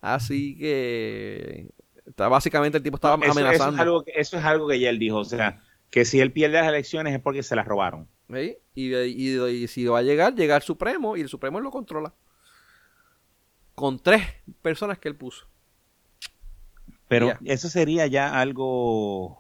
Así 0.01 0.57
que 0.57 1.69
está, 2.05 2.27
básicamente 2.27 2.77
el 2.77 2.83
tipo 2.83 2.95
estaba 2.95 3.15
Eso, 3.15 3.31
eso 3.31 3.39
amenazando. 3.39 3.75
es 3.75 3.81
algo, 3.81 4.03
que- 4.03 4.13
eso 4.15 4.37
es 4.37 4.43
algo 4.45 4.67
que 4.67 4.79
ya 4.79 4.89
él 4.89 4.99
dijo. 4.99 5.17
O 5.17 5.25
sea, 5.25 5.61
que 5.89 6.05
si 6.05 6.19
él 6.19 6.31
pierde 6.31 6.57
las 6.59 6.67
elecciones 6.67 7.13
es 7.13 7.21
porque 7.21 7.43
se 7.43 7.55
las 7.55 7.67
robaron. 7.67 8.07
¿sí? 8.33 8.57
Y, 8.75 8.95
y- 8.95 9.39
y 9.63 9.67
si 9.67 9.85
va 9.85 9.99
a 9.99 10.03
llegar, 10.03 10.35
llega 10.35 10.55
al 10.55 10.61
Supremo 10.61 11.17
y 11.17 11.21
el 11.21 11.29
Supremo 11.29 11.59
lo 11.59 11.71
controla. 11.71 12.13
Con 13.75 13.99
tres 13.99 14.23
personas 14.61 14.99
que 14.99 15.07
él 15.09 15.15
puso. 15.15 15.47
Pero 17.07 17.27
Ya. 17.27 17.39
eso 17.53 17.69
sería 17.69 18.05
ya 18.07 18.39
algo. 18.39 19.38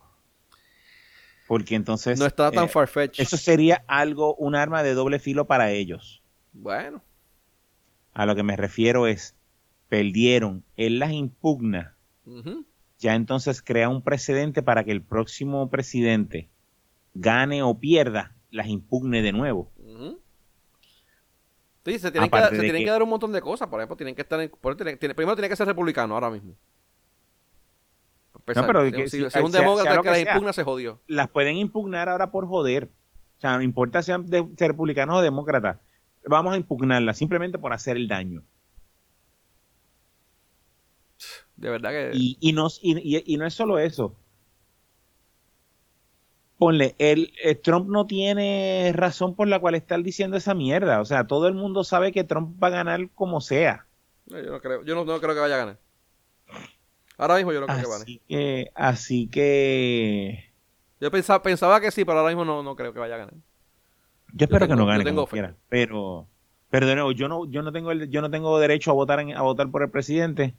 Porque 1.49 1.73
entonces. 1.73 2.19
No 2.19 2.27
está 2.27 2.51
tan 2.51 2.65
eh, 2.65 2.67
farfetch. 2.67 3.19
Eso 3.19 3.35
sería 3.35 3.83
algo, 3.87 4.35
un 4.35 4.53
arma 4.55 4.83
de 4.83 4.93
doble 4.93 5.17
filo 5.17 5.47
para 5.47 5.71
ellos. 5.71 6.21
Bueno, 6.53 7.01
A 8.13 8.27
lo 8.27 8.35
que 8.35 8.43
me 8.43 8.55
refiero 8.55 9.07
es, 9.07 9.35
perdieron, 9.87 10.63
él 10.77 10.99
las 10.99 11.11
impugna, 11.11 11.95
ya 12.99 13.15
entonces 13.15 13.63
crea 13.63 13.89
un 13.89 14.03
precedente 14.03 14.61
para 14.61 14.83
que 14.83 14.91
el 14.91 15.01
próximo 15.01 15.69
presidente 15.71 16.49
gane 17.15 17.63
o 17.63 17.79
pierda, 17.79 18.35
las 18.51 18.67
impugne 18.67 19.23
de 19.23 19.31
nuevo. 19.31 19.71
Sí, 21.85 21.97
se 21.97 22.11
tienen, 22.11 22.29
que, 22.29 22.37
Aparte 22.37 22.55
se 22.57 22.61
de 22.61 22.67
tienen 22.67 22.81
que- 22.81 22.85
que 22.85 22.91
dar 22.91 23.01
un 23.01 23.09
montón 23.09 23.31
de 23.31 23.41
cosas. 23.41 23.67
Por 23.69 23.79
ejemplo, 23.79 23.95
tienen 23.97 24.13
que 24.13 24.21
estar 24.21 24.39
en, 24.39 24.49
por- 24.49 24.77
primero 24.77 25.35
tiene 25.35 25.49
que 25.49 25.55
ser 25.55 25.65
republicano 25.65 26.13
ahora 26.13 26.29
mismo. 26.29 26.53
Empezar, 28.51 28.67
pero 28.67 28.83
que 28.91 29.09
si- 29.09 29.09
si- 29.09 29.17
si 29.19 29.25
es 29.25 29.33
sea- 29.33 29.43
un 29.43 29.51
sea 29.51 29.61
demócrata 29.61 29.95
lo 29.95 30.01
que 30.03 30.09
que 30.11 30.23
las 30.25 30.33
impugna, 30.35 30.53
se 30.53 30.63
jodió. 30.63 30.99
Las 31.07 31.29
pueden 31.29 31.57
impugnar 31.57 32.09
ahora 32.09 32.31
por 32.31 32.47
joder. 32.47 32.89
O 33.37 33.41
sea, 33.41 33.55
no 33.57 33.61
importa 33.63 34.01
si 34.01 34.07
sean 34.07 34.25
de, 34.29 34.45
republicanos 34.57 35.17
o 35.17 35.21
demócratas. 35.21 35.77
Vamos 36.25 36.53
a 36.53 36.57
impugnarlas 36.57 37.17
simplemente 37.17 37.57
por 37.57 37.71
hacer 37.73 37.95
el 37.97 38.07
daño. 38.07 38.43
De 41.55 41.69
verdad 41.69 41.89
que. 41.91 42.11
Y, 42.13 42.37
y, 42.39 42.53
no, 42.53 42.67
y, 42.81 43.17
y- 43.17 43.23
y 43.25 43.37
no 43.37 43.45
es 43.45 43.53
solo 43.53 43.79
eso. 43.79 44.15
Ponle, 46.57 46.95
el, 46.99 47.31
eh, 47.41 47.55
Trump 47.55 47.87
no 47.89 48.05
tiene 48.05 48.91
razón 48.93 49.33
por 49.35 49.47
la 49.47 49.59
cual 49.59 49.75
estar 49.75 50.01
diciendo 50.03 50.35
esa 50.35 50.53
mierda. 50.53 50.99
O 50.99 51.05
sea, 51.05 51.25
todo 51.25 51.47
el 51.47 51.53
mundo 51.53 51.83
sabe 51.85 52.11
que 52.11 52.25
Trump 52.25 52.61
va 52.61 52.67
a 52.67 52.71
ganar 52.71 53.09
como 53.15 53.39
sea. 53.39 53.85
No, 54.27 54.39
yo 54.41 54.51
no 54.51 54.61
creo, 54.61 54.83
yo 54.83 54.95
no, 54.95 55.05
no 55.05 55.19
creo 55.21 55.33
que 55.33 55.39
vaya 55.39 55.55
a 55.55 55.59
ganar. 55.59 55.77
Ahora 57.19 57.35
mismo 57.35 57.51
yo 57.53 57.59
no 57.61 57.67
creo 57.67 57.77
que 57.77 57.83
gane. 57.83 58.01
Así 58.03 58.21
que, 58.27 58.71
así 58.73 59.27
que 59.27 60.45
Yo 60.99 61.11
pensaba, 61.11 61.41
pensaba 61.43 61.79
que 61.81 61.91
sí, 61.91 62.03
pero 62.05 62.19
ahora 62.19 62.29
mismo 62.33 62.45
no, 62.45 62.63
no 62.63 62.75
creo 62.75 62.93
que 62.93 62.99
vaya 62.99 63.15
a 63.15 63.19
ganar. 63.19 63.33
yo 63.35 63.41
espero 64.45 64.65
tengo- 64.65 64.75
que 64.75 64.75
no 64.81 64.85
gane 64.87 65.03
tengo 65.03 65.15
como 65.17 65.27
fe. 65.27 65.33
quiera. 65.35 65.55
Pero, 65.69 66.27
pero 66.69 66.87
de 66.87 66.95
nuevo, 66.95 67.11
yo 67.11 67.27
no, 67.27 67.45
yo 67.45 67.61
no 67.61 67.71
tengo 67.71 67.91
el, 67.91 68.09
yo 68.09 68.21
no 68.21 68.29
tengo 68.31 68.57
derecho 68.59 68.91
a 68.91 68.93
votar 68.95 69.19
en- 69.19 69.35
a 69.35 69.41
votar 69.41 69.69
por 69.69 69.83
el 69.83 69.89
presidente. 69.89 70.55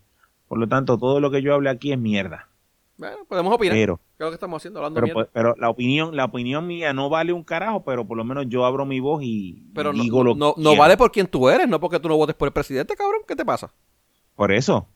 Por 0.48 0.58
lo 0.58 0.68
tanto, 0.68 0.98
todo 0.98 1.20
lo 1.20 1.30
que 1.30 1.42
yo 1.42 1.54
hable 1.54 1.70
aquí 1.70 1.92
es 1.92 1.98
mierda. 1.98 2.48
Bueno, 2.98 3.18
podemos 3.26 3.54
opinar. 3.54 3.74
Pero, 3.76 3.96
¿Qué 3.96 4.02
es 4.18 4.20
lo 4.26 4.28
que 4.30 4.34
estamos 4.34 4.60
haciendo? 4.60 4.80
Hablando 4.80 5.00
pero, 5.00 5.14
mierda. 5.14 5.30
pero 5.32 5.54
la 5.56 5.70
opinión, 5.70 6.14
la 6.16 6.26
opinión 6.26 6.66
mía 6.66 6.92
no 6.92 7.08
vale 7.08 7.32
un 7.32 7.42
carajo, 7.44 7.82
pero 7.84 8.04
por 8.06 8.18
lo 8.18 8.24
menos 8.24 8.44
yo 8.48 8.66
abro 8.66 8.84
mi 8.84 9.00
voz 9.00 9.22
y 9.22 9.62
Pero 9.74 9.92
no, 9.94 10.02
digo 10.02 10.22
lo 10.22 10.34
no, 10.34 10.54
que 10.54 10.60
no 10.60 10.70
quiera. 10.70 10.80
vale 10.82 10.96
por 10.98 11.10
quien 11.10 11.26
tú 11.26 11.48
eres, 11.48 11.66
no 11.68 11.80
porque 11.80 11.98
tú 12.00 12.08
no 12.08 12.16
votes 12.18 12.34
por 12.36 12.48
el 12.48 12.52
presidente, 12.52 12.94
cabrón. 12.96 13.22
¿Qué 13.26 13.34
te 13.36 13.44
pasa? 13.46 13.72
Por 14.36 14.52
eso. 14.52 14.86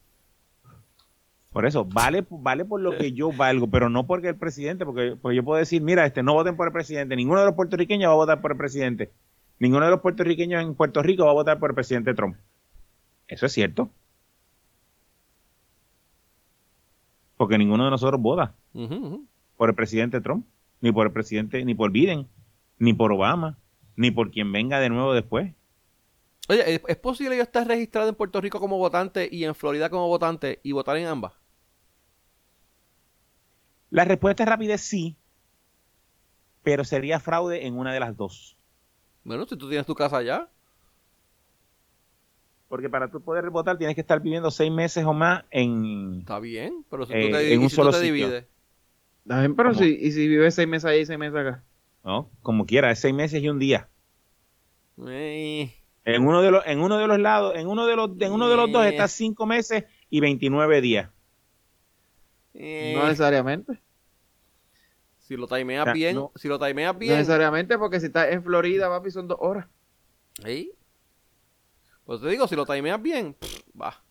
Por 1.55 1.67
eso, 1.67 1.85
vale, 1.85 2.27
vale 2.29 2.65
por 2.65 2.81
lo 2.81 2.99
que 2.99 3.13
yo 3.13 3.31
valgo, 3.31 3.69
pero 3.69 3.89
no 3.89 4.09
porque 4.09 4.31
el 4.31 4.35
presidente, 4.35 4.85
porque, 4.85 5.15
porque 5.23 5.37
yo 5.37 5.45
puedo 5.45 5.61
decir, 5.61 5.81
mira, 5.81 6.05
este 6.05 6.21
no 6.21 6.35
voten 6.35 6.57
por 6.57 6.67
el 6.67 6.73
presidente, 6.73 7.15
ninguno 7.15 7.39
de 7.39 7.47
los 7.47 7.55
puertorriqueños 7.55 8.09
va 8.09 8.15
a 8.15 8.17
votar 8.17 8.41
por 8.41 8.51
el 8.51 8.59
presidente, 8.59 9.13
ninguno 9.61 9.85
de 9.85 9.93
los 9.93 10.01
puertorriqueños 10.01 10.61
en 10.61 10.75
Puerto 10.75 11.01
Rico 11.01 11.27
va 11.27 11.31
a 11.31 11.35
votar 11.35 11.61
por 11.61 11.71
el 11.71 11.75
presidente 11.77 12.13
Trump. 12.13 12.37
Eso 13.29 13.47
es 13.47 13.53
cierto. 13.53 13.89
Porque 17.37 17.57
ninguno 17.57 17.85
de 17.85 17.91
nosotros 17.91 18.21
vota 18.21 18.57
por 19.57 19.69
el 19.69 19.77
presidente 19.77 20.21
Trump, 20.21 20.47
ni 20.81 20.91
por 20.91 21.07
el 21.07 21.13
presidente, 21.13 21.65
ni 21.65 21.77
por 21.77 21.93
Biden, 21.93 22.27
ni 22.81 22.95
por 22.95 23.13
Obama, 23.13 23.59
ni 23.95 24.11
por 24.11 24.33
quien 24.33 24.51
venga 24.51 24.81
de 24.81 24.89
nuevo 24.89 25.15
después. 25.15 25.53
Oye, 26.49 26.75
¿es, 26.75 26.81
es 26.89 26.97
posible 26.97 27.37
yo 27.37 27.45
estar 27.45 27.65
registrado 27.65 28.09
en 28.09 28.17
Puerto 28.17 28.41
Rico 28.41 28.59
como 28.59 28.77
votante 28.77 29.29
y 29.31 29.45
en 29.45 29.55
Florida 29.55 29.89
como 29.89 30.09
votante 30.09 30.59
y 30.65 30.73
votar 30.73 30.97
en 30.97 31.07
ambas? 31.07 31.44
La 33.95 34.05
respuesta 34.05 34.45
rápida 34.45 34.75
es 34.75 34.81
sí, 34.81 35.17
pero 36.65 36.83
sería 36.85 37.21
fraude 37.21 37.65
en 37.65 37.79
una 37.79 37.93
de 37.93 38.01
las 38.01 38.17
dos. 38.17 38.57
Bueno, 39.23 39.47
si 39.47 39.57
tú 39.57 39.69
tienes 39.69 39.87
tu 39.87 39.95
casa 39.95 40.17
allá. 40.17 40.49
Porque 42.69 42.89
para 42.91 43.09
tú 43.09 43.21
poder 43.23 43.49
votar 43.51 43.79
tienes 43.79 43.95
que 43.95 44.01
estar 44.01 44.21
viviendo 44.21 44.51
seis 44.51 44.73
meses 44.73 45.05
o 45.05 45.13
más 45.13 45.45
en... 45.53 46.17
Está 46.21 46.41
bien, 46.41 46.85
pero 46.91 47.07
si 47.07 47.13
Eh, 47.13 47.27
tú 47.27 47.37
te, 47.37 47.55
en 47.55 47.61
y 47.61 47.65
un 47.65 47.71
si 47.71 47.77
solo 47.77 47.91
tú 47.91 47.99
te 47.99 48.05
sitio. 48.05 48.15
divides. 48.15 48.47
Está 49.23 49.39
bien, 49.39 49.55
pero 49.55 49.75
si, 49.75 49.85
y 49.85 50.11
si 50.11 50.27
vives 50.27 50.57
seis 50.57 50.67
meses 50.67 50.87
allá 50.87 50.99
y 51.01 51.07
seis 51.07 51.19
meses 51.19 51.37
acá. 51.39 51.63
¿no? 52.03 52.31
Como 52.43 52.67
quiera, 52.67 52.91
es 52.91 52.99
seis 52.99 53.15
meses 53.15 53.41
y 53.43 53.49
un 53.49 53.61
día. 53.61 53.89
Eh, 55.07 55.73
En 56.05 56.27
uno 56.27 56.43
de 56.43 56.51
los, 56.51 56.67
en 56.67 56.81
uno 56.81 56.99
de 56.99 57.07
los 57.07 57.21
lados, 57.21 57.55
en 57.57 57.69
uno 57.69 57.87
de 57.87 57.95
los, 57.95 58.11
en 58.21 58.33
uno 58.33 58.49
de 58.49 58.57
los 58.57 58.73
dos 58.73 58.85
Eh. 58.85 58.89
está 58.89 59.07
cinco 59.07 59.47
meses 59.47 59.85
y 60.11 60.19
29 60.21 60.81
días. 60.81 61.11
Eh, 62.55 62.93
No 62.97 63.05
necesariamente. 63.07 63.79
si 65.19 65.37
lo 65.37 65.47
timeas 65.47 65.83
O 65.83 65.85
sea, 65.87 65.93
bien, 65.95 66.17
no- 66.17 66.33
si 66.37 66.49
lo 66.49 66.59
timeas 66.59 66.93
No 66.95 66.99
bien. 66.99 67.17
necesariamente 67.19 67.79
porque 67.79 68.01
si 68.01 68.07
estás 68.07 68.31
en 68.33 68.43
Florida, 68.43 68.89
papi, 68.89 69.11
son 69.11 69.29
dos 69.29 69.39
horas. 69.41 69.67
¿Sí? 70.45 70.73
Pues 72.05 72.21
te 72.21 72.29
digo, 72.29 72.47
si 72.47 72.55
lo 72.57 72.67
timeas 72.67 73.01
bien, 73.01 73.35
va. 73.81 74.03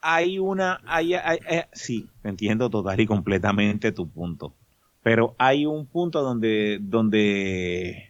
Hay 0.00 0.38
una, 0.38 0.80
hay, 0.86 1.14
hay- 1.14 1.40
eh, 1.48 1.66
sí, 1.72 2.08
entiendo 2.24 2.70
total 2.70 2.98
y 3.00 3.06
completamente 3.06 3.90
tu 3.92 4.08
punto. 4.08 4.54
Pero 5.02 5.34
hay 5.38 5.66
un 5.66 5.86
punto 5.86 6.22
donde, 6.22 6.78
donde, 6.80 8.08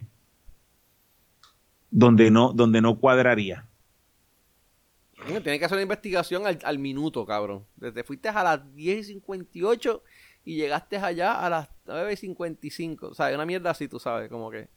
donde 1.90 2.30
no, 2.30 2.52
donde 2.52 2.80
no 2.80 2.98
cuadraría. 2.98 3.66
Tienes 5.26 5.58
que 5.58 5.64
hacer 5.64 5.76
una 5.76 5.82
investigación 5.82 6.46
al, 6.46 6.58
al 6.64 6.78
minuto, 6.78 7.24
cabrón. 7.26 7.64
Desde 7.76 8.02
fuiste 8.04 8.28
a 8.28 8.42
las 8.42 8.74
10 8.74 8.98
y 8.98 9.04
58 9.14 10.02
y 10.44 10.56
llegaste 10.56 10.96
allá 10.96 11.44
a 11.44 11.48
las 11.50 11.68
9 11.86 12.12
y 12.12 12.16
55. 12.16 13.08
O 13.08 13.14
sea, 13.14 13.32
una 13.34 13.46
mierda 13.46 13.70
así, 13.70 13.86
tú 13.88 13.98
sabes, 14.00 14.28
como 14.28 14.50
que. 14.50 14.68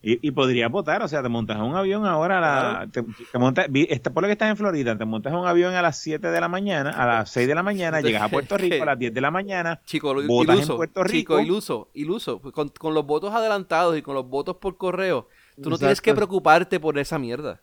Y, 0.00 0.28
y 0.28 0.30
podrías 0.30 0.70
votar, 0.70 1.02
o 1.02 1.08
sea, 1.08 1.22
te 1.24 1.28
montas 1.28 1.56
en 1.56 1.64
un 1.64 1.74
avión 1.74 2.06
ahora, 2.06 2.38
a 2.38 2.40
la, 2.84 2.86
te, 2.86 3.02
te 3.02 3.38
montas, 3.38 3.66
vi- 3.68 3.88
está- 3.90 4.10
por 4.10 4.22
lo 4.22 4.28
que 4.28 4.32
estás 4.34 4.48
en 4.48 4.56
Florida, 4.56 4.96
te 4.96 5.04
montas 5.04 5.32
en 5.32 5.40
un 5.40 5.46
avión 5.48 5.74
a 5.74 5.82
las 5.82 5.98
7 5.98 6.28
de 6.30 6.40
la 6.40 6.46
mañana, 6.46 6.90
a 6.90 7.04
las 7.04 7.30
6 7.32 7.48
de 7.48 7.54
la 7.56 7.64
mañana, 7.64 8.00
llegas 8.12 8.22
a 8.22 8.28
Puerto 8.28 8.56
Rico 8.56 8.80
a 8.80 8.86
las 8.86 8.98
10 8.98 9.12
de 9.12 9.20
la 9.20 9.32
mañana, 9.32 9.80
Chico, 9.84 10.14
Votas 10.14 10.54
en 10.54 10.58
iluso. 10.62 10.76
Puerto 10.76 11.02
Rico. 11.02 11.34
Chico, 11.34 11.40
iluso, 11.40 11.90
iluso. 11.94 12.40
Pues 12.40 12.54
Con, 12.54 12.68
con 12.68 12.94
los 12.94 13.04
votos 13.06 13.34
adelantados 13.34 13.98
y 13.98 14.02
con 14.02 14.14
los 14.14 14.28
votos 14.28 14.56
por 14.58 14.76
correo, 14.76 15.28
tú 15.60 15.68
no 15.68 15.78
tienes 15.78 16.00
que 16.00 16.10
preocuparte 16.14 16.78
por 16.78 16.96
esa 16.96 17.18
mierda. 17.18 17.60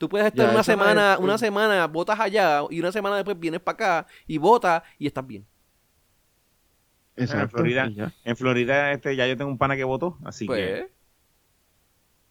Tú 0.00 0.08
puedes 0.08 0.26
estar 0.28 0.46
Ya, 0.46 0.52
una 0.54 0.62
semana, 0.64 1.12
es- 1.14 1.20
una 1.20 1.36
semana, 1.36 1.86
votas 1.86 2.18
allá 2.18 2.62
y 2.70 2.80
una 2.80 2.90
semana 2.90 3.16
después 3.16 3.38
vienes 3.38 3.60
para 3.60 3.74
acá 3.74 4.06
y 4.26 4.38
votas 4.38 4.82
y 4.98 5.06
estás 5.06 5.26
bien. 5.26 5.46
en 7.16 7.50
Florida, 7.50 7.92
en 8.24 8.36
Florida 8.36 8.92
este, 8.92 9.14
ya 9.14 9.26
yo 9.26 9.36
tengo 9.36 9.50
un 9.50 9.58
pana 9.58 9.76
que 9.76 9.84
votó, 9.84 10.18
así 10.24 10.46
pues, 10.46 10.58
que 10.58 10.90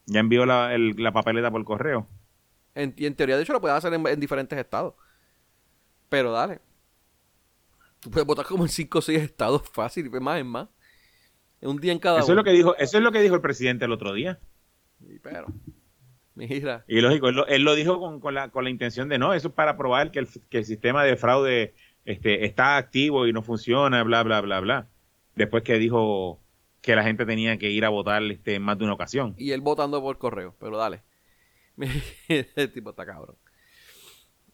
ya 0.06 0.20
envió 0.20 0.46
la, 0.46 0.74
el- 0.76 0.96
la 0.98 1.14
papeleta 1.14 1.52
por 1.52 1.64
correo. 1.64 2.08
en, 2.76 2.94
y 2.98 3.06
en 3.06 3.16
teoría, 3.16 3.38
de 3.38 3.44
hecho, 3.44 3.54
lo 3.54 3.62
puedes 3.62 3.78
hacer 3.78 3.94
en, 3.94 4.06
en 4.08 4.20
diferentes 4.20 4.58
estados. 4.58 4.96
Pero 6.10 6.32
dale. 6.32 6.60
Tú 8.00 8.10
puedes 8.12 8.26
votar 8.28 8.46
como 8.46 8.64
en 8.64 8.70
5 8.70 9.00
o 9.00 9.02
6 9.02 9.22
estados 9.22 9.64
fácil, 9.72 10.06
y 10.08 10.10
más 10.10 10.40
en 10.40 10.48
más. 10.48 10.68
Un 11.62 11.78
día 11.80 11.94
en 11.94 12.00
cada 12.00 12.20
Eso 12.20 12.28
es 12.28 12.30
uno. 12.30 12.38
lo 12.38 12.44
que 12.44 12.52
dijo, 12.52 12.76
eso 12.78 12.98
es 12.98 13.04
lo 13.04 13.12
que 13.12 13.22
dijo 13.22 13.36
el 13.36 13.42
presidente 13.42 13.86
el 13.86 13.92
otro 13.92 14.14
día. 14.14 14.40
Sí, 15.00 15.20
Pero, 15.22 15.48
mira. 16.40 16.86
Y 16.88 17.02
lógico, 17.02 17.30
él 17.30 17.36
lo, 17.36 17.48
él 17.48 17.64
lo 17.64 17.76
dijo 17.76 18.00
con, 18.00 18.20
con 18.20 18.34
la, 18.34 18.50
con 18.50 18.64
la 18.64 18.70
intención 18.70 19.10
de 19.10 19.20
no, 19.20 19.34
eso 19.34 19.50
es 19.50 19.54
para 19.54 19.78
probar 19.78 20.12
que 20.12 20.20
el, 20.20 20.28
que 20.50 20.60
el 20.60 20.66
sistema 20.66 21.04
de 21.04 21.18
fraude 21.18 21.74
este, 22.06 22.46
está 22.46 22.78
activo 22.78 23.28
y 23.28 23.34
no 23.34 23.44
funciona, 23.44 24.02
bla, 24.04 24.24
bla, 24.24 24.42
bla, 24.42 24.60
bla. 24.60 24.88
Después 25.36 25.64
que 25.64 25.78
dijo 25.78 26.40
que 26.82 26.96
la 26.96 27.04
gente 27.04 27.26
tenía 27.26 27.58
que 27.58 27.70
ir 27.70 27.86
a 27.86 27.90
votar 27.90 28.24
este, 28.24 28.56
en 28.56 28.64
más 28.64 28.78
de 28.78 28.86
una 28.86 28.94
ocasión. 28.94 29.36
Y 29.38 29.52
él 29.52 29.62
votando 29.62 30.02
por 30.02 30.18
correo, 30.18 30.56
pero 30.60 30.78
dale. 30.78 31.04
El 32.28 32.72
tipo 32.72 32.92
está 32.92 33.06
cabrón. 33.06 33.36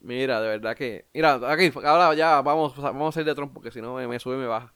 Mira, 0.01 0.39
de 0.41 0.47
verdad 0.49 0.75
que. 0.75 1.05
Mira, 1.13 1.39
aquí, 1.51 1.71
ahora 1.83 2.13
ya 2.13 2.41
vamos, 2.41 2.75
vamos 2.77 3.09
a 3.09 3.11
salir 3.13 3.25
de 3.25 3.35
Trump 3.35 3.53
porque 3.53 3.71
si 3.71 3.81
no 3.81 3.95
me, 3.95 4.19
sube 4.19 4.35
y 4.35 4.39
me 4.39 4.47
baja. 4.47 4.73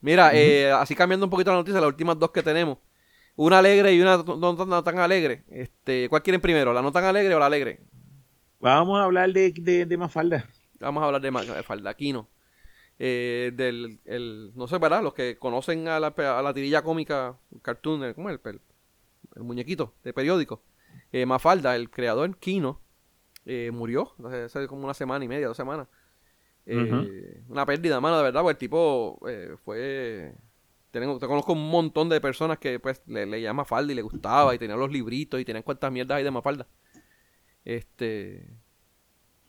Mira, 0.00 0.30
eh, 0.34 0.70
así 0.70 0.94
cambiando 0.94 1.26
un 1.26 1.30
poquito 1.30 1.50
la 1.50 1.56
noticia, 1.56 1.80
las 1.80 1.88
últimas 1.88 2.18
dos 2.18 2.30
que 2.30 2.42
tenemos. 2.42 2.78
Una 3.36 3.58
alegre 3.58 3.94
y 3.94 4.00
una 4.00 4.18
no, 4.18 4.84
tan 4.84 4.98
alegre. 4.98 5.44
Este, 5.48 6.08
¿Cuál 6.08 6.22
quieren 6.22 6.40
primero? 6.40 6.72
¿La 6.72 6.82
no 6.82 6.92
tan 6.92 7.04
alegre 7.04 7.34
o 7.34 7.38
la 7.38 7.46
alegre? 7.46 7.80
Vamos 8.60 9.00
a 9.00 9.04
hablar 9.04 9.32
de, 9.32 9.86
de, 9.86 9.96
Mafalda. 9.96 10.48
Vamos 10.78 11.02
a 11.02 11.06
hablar 11.06 11.22
de 11.22 11.30
Mafalda, 11.30 11.90
Aquino. 11.90 12.28
Eh, 12.98 13.52
del, 13.54 14.00
el, 14.04 14.52
no 14.54 14.68
sé, 14.68 14.78
¿verdad? 14.78 15.02
Los 15.02 15.14
que 15.14 15.38
conocen 15.38 15.88
a 15.88 15.98
la, 15.98 16.08
a 16.08 16.42
la 16.42 16.54
tirilla 16.54 16.82
cómica, 16.82 17.36
cartoon, 17.62 18.12
¿cómo 18.14 18.30
es? 18.30 18.38
El, 18.44 18.60
el, 19.34 19.42
muñequito 19.42 19.94
de 20.04 20.12
periódico. 20.12 20.62
Eh, 21.10 21.26
Mafalda, 21.26 21.74
el 21.74 21.90
creador, 21.90 22.36
Kino, 22.36 22.80
eh, 23.44 23.70
murió 23.72 24.14
hace, 24.44 24.68
como 24.68 24.84
una 24.84 24.94
semana 24.94 25.24
y 25.24 25.28
media, 25.28 25.48
dos 25.48 25.56
semanas. 25.56 25.88
Eh, 26.64 27.42
una 27.48 27.66
pérdida, 27.66 28.00
mano, 28.00 28.18
de 28.18 28.22
verdad, 28.22 28.42
porque 28.42 28.52
el 28.52 28.58
tipo 28.58 29.18
eh, 29.28 29.56
fue... 29.64 30.34
Tengo, 30.92 31.18
te 31.18 31.26
conozco 31.26 31.54
un 31.54 31.70
montón 31.70 32.10
de 32.10 32.20
personas 32.20 32.58
que 32.58 32.78
pues 32.78 33.02
le, 33.06 33.24
le 33.24 33.40
y 33.40 33.94
le 33.94 34.02
gustaba 34.02 34.54
y 34.54 34.58
tenían 34.58 34.78
los 34.78 34.92
libritos 34.92 35.40
y 35.40 35.44
tenían 35.44 35.62
cuantas 35.62 35.90
mierdas 35.90 36.18
ahí 36.18 36.24
de 36.24 36.30
Mafalda. 36.30 36.66
Este... 37.64 38.46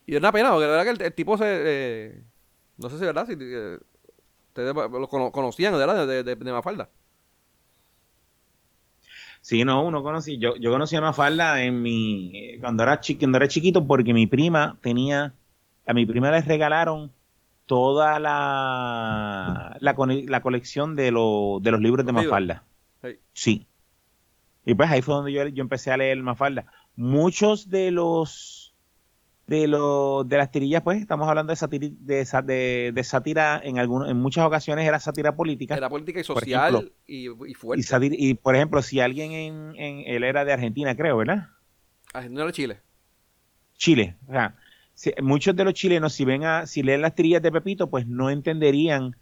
Y 0.06 0.14
es 0.14 0.20
una 0.20 0.32
pena, 0.32 0.52
porque 0.52 0.68
la 0.68 0.72
verdad 0.72 0.98
que 0.98 1.04
el, 1.06 1.14
tipo 1.14 1.38
se... 1.38 2.24
no 2.78 2.90
sé 2.90 2.98
si 2.98 3.04
es 3.04 3.14
verdad, 3.14 3.26
si 3.28 3.34
ustedes 3.34 4.74
lo 4.74 5.32
conocían, 5.32 5.74
¿verdad? 5.74 6.08
De, 6.08 6.24
de, 6.24 6.36
de 6.36 6.52
Mafalda. 6.52 6.90
Sí, 9.42 9.66
no, 9.66 9.86
uno 9.86 10.02
conocí, 10.02 10.38
yo, 10.38 10.56
yo 10.56 10.72
conocí 10.72 10.96
a 10.96 11.02
Mafalda 11.02 11.62
en 11.62 11.82
mi, 11.82 12.58
cuando 12.62 12.84
era, 12.84 13.02
cuando 13.20 13.38
era 13.38 13.48
chiquito 13.50 13.86
porque 13.86 14.14
mi 14.14 14.28
prima 14.28 14.80
tenía, 14.82 15.36
a 15.86 15.94
mi 15.94 16.06
prima 16.06 16.32
le 16.32 16.42
regalaron 16.42 17.12
toda 17.66 18.20
la, 18.20 19.78
la, 19.80 20.42
colección 20.42 20.96
de, 20.96 21.12
lo, 21.12 21.60
de 21.62 21.72
los 21.72 21.82
libros 21.82 22.06
de 22.06 22.12
Mafalda. 22.12 22.64
Sí. 23.34 23.68
Y 24.66 24.76
pues 24.76 24.90
ahí 24.90 25.02
fue 25.02 25.16
donde 25.16 25.34
yo, 25.34 25.48
yo 25.48 25.62
empecé 25.62 25.92
a 25.92 25.98
leer 25.98 26.18
Mafalda. 26.22 26.66
Muchos 26.96 27.70
de 27.70 27.92
los 27.92 28.64
de 29.48 29.68
lo, 29.68 30.24
de 30.24 30.38
las 30.38 30.52
tirillas, 30.52 30.84
pues 30.84 31.02
estamos 31.02 31.28
hablando 31.28 31.52
de 31.52 31.58
sátira, 31.58 31.88
de, 32.00 32.92
de, 32.94 33.04
sátira 33.04 33.60
en 33.62 33.78
algunos, 33.78 34.10
en 34.10 34.18
muchas 34.18 34.46
ocasiones 34.46 34.88
era 34.88 35.00
sátira 35.00 35.36
política. 35.36 35.76
Era 35.76 35.90
política 35.90 36.22
y 36.22 36.24
social 36.24 36.94
y, 37.06 37.28
fuerte. 37.54 38.10
Y, 38.12 38.36
por 38.36 38.56
ejemplo, 38.56 38.82
si 38.82 39.02
alguien 39.02 39.32
en, 39.34 39.76
en, 39.76 40.04
él 40.06 40.24
era 40.24 40.46
de 40.46 40.54
Argentina, 40.54 40.96
creo, 40.96 41.18
¿verdad? 41.18 41.50
Argentina 42.14 42.46
o 42.46 42.52
Chile. 42.52 42.80
Chile, 43.76 44.16
o 44.28 44.32
sea, 44.32 44.56
muchos 45.22 45.56
de 45.56 45.64
los 45.64 45.74
chilenos, 45.74 46.14
si 46.14 46.26
ven 46.26 46.44
a, 46.44 46.68
si 46.68 46.84
leen 46.84 47.02
las 47.02 47.16
tirillas 47.16 47.42
de 47.42 47.52
Pepito, 47.52 47.90
pues 47.90 48.08
no 48.08 48.30
entenderían 48.30 49.16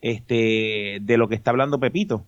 este 0.00 0.98
de 1.00 1.16
lo 1.16 1.28
que 1.28 1.34
está 1.34 1.50
hablando 1.50 1.80
Pepito. 1.80 2.26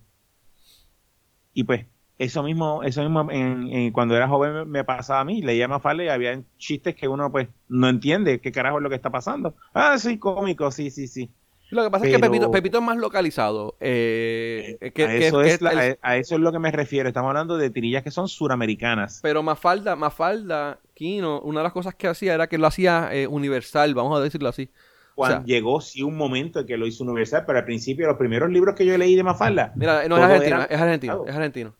Y 1.52 1.64
pues, 1.64 1.86
eso 2.18 2.42
mismo, 2.42 2.82
eso 2.82 3.02
mismo 3.02 3.30
en, 3.30 3.92
cuando 3.92 4.16
era 4.16 4.28
joven 4.28 4.68
me 4.70 4.84
pasaba 4.84 5.20
a 5.20 5.24
mí, 5.24 5.42
leía 5.42 5.68
Mafalda 5.68 6.04
y 6.04 6.08
había 6.08 6.42
chistes 6.56 6.94
que 6.94 7.08
uno 7.08 7.30
pues 7.30 7.48
no 7.68 7.88
entiende 7.88 8.40
qué 8.40 8.52
carajo 8.52 8.78
es 8.78 8.82
lo 8.82 8.88
que 8.88 8.96
está 8.96 9.10
pasando. 9.10 9.54
Ah, 9.74 9.98
sí, 9.98 10.18
cómico, 10.18 10.70
sí, 10.70 10.90
sí, 10.90 11.08
sí. 11.08 11.30
Lo 11.70 11.82
que 11.84 11.90
pasa 11.90 12.06
es 12.06 12.12
que 12.12 12.18
Pepito, 12.18 12.50
Pepito, 12.50 12.78
es 12.78 12.84
más 12.84 12.96
localizado. 12.96 13.76
Eh, 13.80 14.78
eh, 14.80 15.04
a, 15.04 15.14
eso 15.14 15.42
es 15.42 15.60
a, 15.62 16.16
eso 16.16 16.34
es 16.36 16.40
lo 16.40 16.52
que 16.52 16.58
me 16.58 16.70
refiero. 16.70 17.08
Estamos 17.08 17.28
hablando 17.28 17.56
de 17.56 17.70
tirillas 17.70 18.02
que 18.02 18.10
son 18.10 18.28
suramericanas. 18.28 19.20
Pero 19.22 19.42
Mafalda, 19.42 19.96
Mafalda, 19.96 20.78
Kino, 20.94 21.40
una 21.40 21.60
de 21.60 21.64
las 21.64 21.72
cosas 21.72 21.94
que 21.94 22.06
hacía 22.06 22.34
era 22.34 22.46
que 22.46 22.58
lo 22.58 22.66
hacía 22.66 23.10
eh, 23.12 23.26
universal, 23.26 23.94
vamos 23.94 24.18
a 24.18 24.22
decirlo 24.22 24.48
así. 24.48 24.70
Cuando 25.14 25.44
llegó 25.46 25.80
sí 25.80 26.02
un 26.02 26.16
momento 26.16 26.60
en 26.60 26.66
que 26.66 26.76
lo 26.76 26.86
hizo 26.86 27.02
universal, 27.02 27.44
pero 27.46 27.58
al 27.58 27.64
principio 27.64 28.06
los 28.06 28.18
primeros 28.18 28.50
libros 28.50 28.74
que 28.74 28.84
yo 28.84 28.96
leí 28.96 29.16
de 29.16 29.22
Mafalda. 29.22 29.72
Mira, 29.74 30.06
no 30.08 30.18
es 30.18 30.22
argentino, 30.22 30.66
es 30.68 30.80
argentino, 30.80 31.24
es 31.26 31.34
argentino 31.34 31.74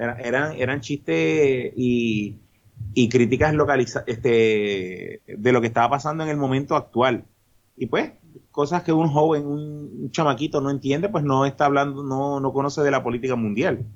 eran, 0.00 0.54
eran 0.56 0.80
chistes 0.80 1.72
y, 1.76 2.38
críticas 3.10 3.54
localizadas 3.54 4.08
este, 4.08 5.20
de 5.26 5.52
lo 5.52 5.60
que 5.60 5.66
estaba 5.66 5.90
pasando 5.90 6.24
en 6.24 6.30
el 6.30 6.36
momento 6.36 6.76
actual. 6.76 7.24
Y 7.80 7.86
pues, 7.86 8.12
cosas 8.50 8.82
que 8.82 8.92
un 8.92 9.08
joven, 9.08 9.46
un, 9.46 10.10
chamaquito 10.10 10.60
no 10.60 10.68
entiende, 10.68 11.08
pues 11.08 11.24
no 11.24 11.46
está 11.46 11.64
hablando, 11.64 12.02
no, 12.02 12.38
no 12.38 12.52
conoce 12.52 12.82
de 12.82 12.90
la 12.90 13.02
política 13.02 13.36
mundial. 13.36 13.86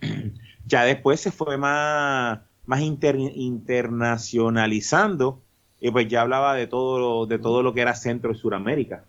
Ya 0.64 0.84
después 0.84 1.18
se 1.20 1.32
fue 1.32 1.56
más, 1.58 2.38
más 2.66 2.80
internacionalizando 2.80 5.42
y 5.80 5.90
pues 5.90 6.06
ya 6.06 6.20
hablaba 6.22 6.54
de 6.54 6.68
todo, 6.68 7.26
de 7.26 7.40
todo 7.40 7.64
lo 7.64 7.74
que 7.74 7.80
era 7.82 7.96
Centro 7.96 8.30
y 8.30 8.36
Suramérica. 8.36 9.04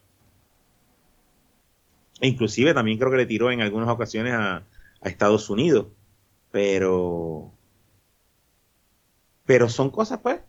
E 2.20 2.28
inclusive 2.28 2.74
también 2.74 2.98
creo 2.98 3.12
que 3.12 3.18
le 3.18 3.28
tiró 3.28 3.52
en 3.52 3.62
algunas 3.62 3.88
ocasiones 3.88 4.34
a, 4.34 4.56
a 4.58 5.10
Estados 5.10 5.48
Unidos. 5.50 5.88
Pero. 6.52 7.54
Pero 9.46 9.70
son 9.70 9.92
cosas, 9.92 10.20
pues. 10.22 10.42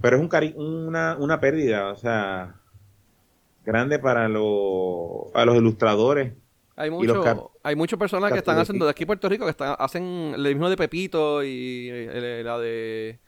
Pero 0.00 0.16
es 0.16 0.22
un 0.22 0.28
cari 0.28 0.54
una, 0.56 1.16
una 1.18 1.40
pérdida, 1.40 1.90
o 1.90 1.96
sea, 1.96 2.60
grande 3.64 3.98
para, 3.98 4.28
los 4.28 5.34
a 5.34 5.44
los 5.44 5.56
ilustradores. 5.56 6.32
Hay, 6.76 6.90
mucho, 6.90 7.52
hay 7.64 7.74
muchas 7.74 7.98
personas 7.98 8.32
que 8.32 8.38
están 8.38 8.58
haciendo 8.58 8.84
de 8.84 8.92
aquí 8.92 9.04
Puerto 9.04 9.28
Rico 9.28 9.44
que 9.44 9.50
están, 9.50 9.74
hacen 9.78 10.32
el 10.36 10.42
mismo 10.42 10.70
de 10.70 10.76
Pepito 10.76 11.42
y 11.42 11.90
la 12.44 12.58
de. 12.58 13.18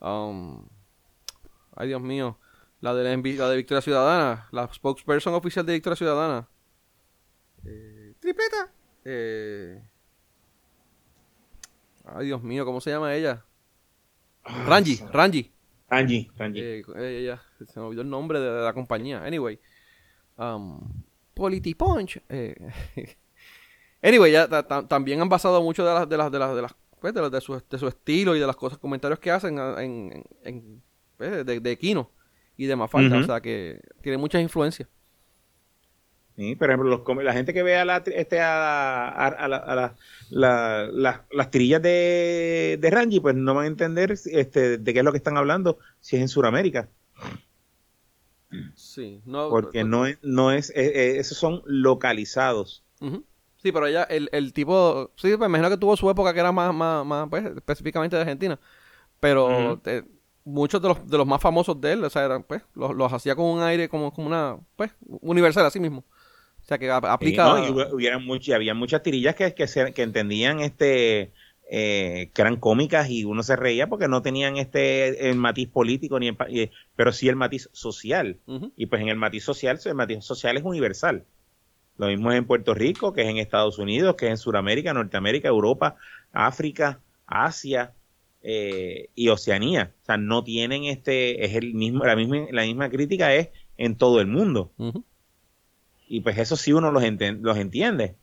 Um, 0.00 0.66
ay, 1.74 1.88
Dios 1.88 2.02
mío. 2.02 2.38
La 2.80 2.94
de, 2.94 3.04
la, 3.04 3.48
de 3.48 3.56
Victoria 3.56 3.80
Ciudadana. 3.80 4.48
La 4.50 4.72
spokesperson 4.72 5.32
oficial 5.34 5.64
de 5.64 5.72
Victoria 5.72 5.96
Ciudadana. 5.96 6.48
Eh, 7.64 8.14
tripleta. 8.18 8.72
Eh... 9.04 9.82
Ay, 12.04 12.26
Dios 12.26 12.42
mío, 12.42 12.64
¿cómo 12.64 12.80
se 12.80 12.90
llama 12.90 13.14
ella? 13.14 13.44
Ah, 14.44 14.64
Ranji, 15.12 15.52
Ranji, 15.92 16.30
Ranji. 16.38 16.60
Eh, 16.60 16.82
ella, 16.96 17.42
se 17.66 17.78
me 17.78 17.86
olvidó 17.86 18.00
el 18.00 18.08
nombre 18.08 18.40
de, 18.40 18.62
la 18.62 18.72
compañía. 18.72 19.22
Anyway. 19.22 19.58
Um, 20.38 20.80
Politipunch. 21.34 22.18
Eh, 22.30 22.54
anyway, 24.02 24.32
ya 24.32 24.48
también 24.88 25.20
han 25.20 25.28
basado 25.28 25.62
mucho 25.62 25.84
de 25.84 25.92
las 25.92 26.08
de 26.08 26.16
las 26.16 26.32
de 26.32 26.38
las 26.38 26.54
de 26.54 26.62
las 26.62 26.74
pues, 26.98 27.12
de, 27.12 27.40
su, 27.40 27.62
de, 27.68 27.78
su, 27.78 27.88
estilo 27.88 28.34
y 28.34 28.40
de 28.40 28.46
las 28.46 28.56
cosas 28.56 28.78
comentarios 28.78 29.18
que 29.18 29.30
hacen 29.30 29.58
en, 29.58 30.24
en, 30.44 30.82
pues, 31.16 31.44
de, 31.44 31.60
de, 31.60 31.78
Kino 31.78 32.10
y 32.56 32.66
de 32.66 32.76
Mafalda, 32.76 33.18
o 33.18 33.22
sea 33.24 33.40
que 33.40 33.80
tiene 34.00 34.18
muchas 34.18 34.40
influencias. 34.40 34.88
Sí, 36.36 36.56
por 36.56 36.70
ejemplo, 36.70 36.88
los, 36.88 37.24
la 37.24 37.34
gente 37.34 37.52
que 37.52 37.62
vea 37.62 37.84
la, 37.84 38.02
este, 38.06 38.40
a, 38.40 39.08
a, 39.08 39.94
la, 40.30 41.24
las 41.30 41.50
tirillas 41.50 41.82
de, 41.82 42.78
de 42.80 42.90
Rangi, 42.90 43.20
pues 43.20 43.34
no 43.34 43.54
van 43.54 43.64
a 43.64 43.68
entender 43.68 44.12
este, 44.12 44.78
de 44.78 44.92
qué 44.92 44.98
es 45.00 45.04
lo 45.04 45.12
que 45.12 45.18
están 45.18 45.36
hablando 45.36 45.78
si 46.00 46.16
es 46.16 46.22
en 46.22 46.28
Sudamérica. 46.28 46.88
Sí, 48.74 49.20
no, 49.26 49.50
porque 49.50 49.84
no 49.84 50.06
es, 50.06 50.18
no 50.22 50.52
es, 50.52 50.70
eh, 50.70 50.74
eh, 50.76 51.18
esos 51.18 51.36
son 51.36 51.62
localizados. 51.66 52.82
Sí, 53.56 53.70
pero 53.70 53.86
ella, 53.86 54.04
el, 54.04 54.28
el 54.32 54.52
tipo, 54.52 55.10
sí, 55.16 55.28
pues 55.28 55.38
me 55.38 55.46
imagino 55.46 55.70
que 55.70 55.76
tuvo 55.76 55.96
su 55.96 56.08
época 56.08 56.32
que 56.32 56.40
era 56.40 56.50
más, 56.50 56.74
más, 56.74 57.04
más 57.04 57.28
pues, 57.28 57.44
específicamente 57.44 58.16
de 58.16 58.22
Argentina, 58.22 58.58
pero 59.20 59.80
eh, 59.84 60.02
muchos 60.44 60.80
de 60.80 60.88
los, 60.88 61.06
de 61.06 61.18
los 61.18 61.26
más 61.26 61.40
famosos 61.40 61.80
de 61.80 61.92
él, 61.92 62.04
o 62.04 62.10
sea, 62.10 62.24
eran, 62.24 62.42
pues, 62.42 62.62
los, 62.74 62.94
los 62.94 63.12
hacía 63.12 63.36
con 63.36 63.44
un 63.46 63.62
aire 63.62 63.88
como, 63.88 64.12
como 64.12 64.26
una, 64.26 64.58
pues, 64.76 64.92
universal 65.20 65.66
así 65.66 65.78
mismo. 65.78 66.04
O 66.62 66.64
sea, 66.64 66.78
que 66.78 66.90
aplica... 66.90 67.56
y 67.98 68.52
había 68.52 68.74
muchas 68.74 69.02
tirillas 69.02 69.34
que, 69.34 69.54
que, 69.54 69.66
que 69.92 70.02
entendían 70.02 70.60
este... 70.60 71.32
Eh, 71.74 72.30
que 72.34 72.42
eran 72.42 72.56
cómicas 72.56 73.08
y 73.08 73.24
uno 73.24 73.42
se 73.42 73.56
reía 73.56 73.86
porque 73.86 74.06
no 74.06 74.20
tenían 74.20 74.58
este 74.58 75.30
el 75.30 75.36
matiz 75.36 75.70
político 75.70 76.18
ni 76.18 76.30
pero 76.96 77.12
sí 77.12 77.30
el 77.30 77.36
matiz 77.36 77.70
social. 77.72 78.36
Y 78.76 78.86
pues 78.86 79.00
en 79.00 79.08
el 79.08 79.16
matiz 79.16 79.44
social 79.44 79.80
el 79.82 79.94
matiz 79.94 80.22
social 80.22 80.58
es 80.58 80.64
universal. 80.64 81.24
Lo 81.96 82.08
mismo 82.08 82.30
es 82.30 82.36
en 82.36 82.44
Puerto 82.44 82.74
Rico 82.74 83.14
que 83.14 83.22
es 83.22 83.28
en 83.28 83.38
Estados 83.38 83.78
Unidos 83.78 84.16
que 84.16 84.26
es 84.26 84.32
en 84.32 84.36
Sudamérica 84.36 84.92
Norteamérica 84.92 85.48
Europa 85.48 85.96
África 86.32 87.00
Asia 87.24 87.94
eh, 88.42 89.08
y 89.14 89.28
Oceanía. 89.28 89.92
O 90.02 90.04
sea 90.04 90.18
no 90.18 90.44
tienen 90.44 90.84
este 90.84 91.42
es 91.46 91.54
el 91.54 91.72
mismo 91.72 92.04
la 92.04 92.16
misma 92.16 92.48
la 92.50 92.64
misma 92.64 92.90
crítica 92.90 93.34
es 93.34 93.48
en 93.78 93.96
todo 93.96 94.20
el 94.20 94.26
mundo 94.26 94.72
y 96.08 96.20
pues 96.20 96.38
eso 96.38 96.56
sí 96.56 96.72
uno 96.72 96.90
los, 96.90 97.02
los 97.40 97.56
entiende. 97.56 98.16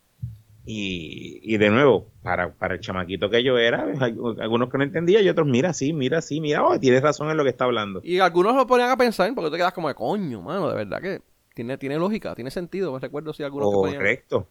Y, 0.65 1.39
y 1.41 1.57
de 1.57 1.69
nuevo, 1.71 2.07
para, 2.21 2.53
para 2.53 2.75
el 2.75 2.79
chamaquito 2.79 3.29
que 3.29 3.43
yo 3.43 3.57
era, 3.57 3.85
hay 3.99 4.15
algunos 4.39 4.69
que 4.69 4.77
no 4.77 4.83
entendía 4.83 5.21
y 5.21 5.29
otros, 5.29 5.47
mira, 5.47 5.73
sí, 5.73 5.93
mira, 5.93 6.21
sí, 6.21 6.41
mira, 6.41 6.63
oh, 6.63 6.79
tienes 6.79 7.01
razón 7.01 7.29
en 7.31 7.37
lo 7.37 7.43
que 7.43 7.49
está 7.49 7.65
hablando. 7.65 8.01
Y 8.03 8.19
algunos 8.19 8.55
lo 8.55 8.67
ponían 8.67 8.91
a 8.91 8.97
pensar 8.97 9.33
porque 9.33 9.47
tú 9.47 9.51
te 9.53 9.57
quedas 9.57 9.73
como 9.73 9.87
de 9.87 9.95
coño, 9.95 10.41
mano, 10.41 10.69
de 10.69 10.75
verdad 10.75 11.01
que 11.01 11.21
tiene, 11.55 11.77
tiene 11.77 11.97
lógica, 11.97 12.35
tiene 12.35 12.51
sentido. 12.51 12.93
Me 12.93 12.99
recuerdo 12.99 13.33
si 13.33 13.43
algunos 13.43 13.69
que 13.69 13.75
ponían. 13.75 13.97
Correcto. 13.97 14.47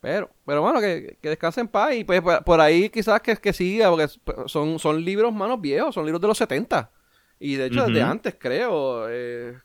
Pero, 0.00 0.30
pero 0.44 0.62
mano, 0.62 0.80
que, 0.80 1.16
que 1.20 1.28
descanse 1.28 1.60
en 1.60 1.68
paz. 1.68 1.94
Y 1.94 2.04
pues 2.04 2.20
por, 2.20 2.44
por 2.44 2.60
ahí 2.60 2.88
quizás 2.90 3.20
que, 3.20 3.36
que 3.36 3.52
siga, 3.52 3.90
porque 3.90 4.08
son, 4.46 4.78
son 4.78 5.04
libros, 5.04 5.32
manos 5.32 5.60
viejos, 5.60 5.94
son 5.94 6.04
libros 6.04 6.20
de 6.20 6.28
los 6.28 6.38
70. 6.38 6.90
Y 7.40 7.54
de 7.54 7.66
hecho, 7.66 7.86
desde 7.86 8.02
Ujú. 8.02 8.10
antes, 8.10 8.34
creo. 8.38 9.06
eh, 9.08 9.56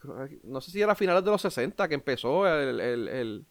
no 0.44 0.62
sé 0.62 0.70
si 0.72 0.82
era 0.82 0.92
a 0.92 0.96
finales 0.96 1.24
de 1.24 1.32
los 1.32 1.42
60 1.42 1.88
que 1.88 1.96
empezó 1.96 2.48
el. 2.48 2.80
el- 2.80 3.08
el- 3.08 3.46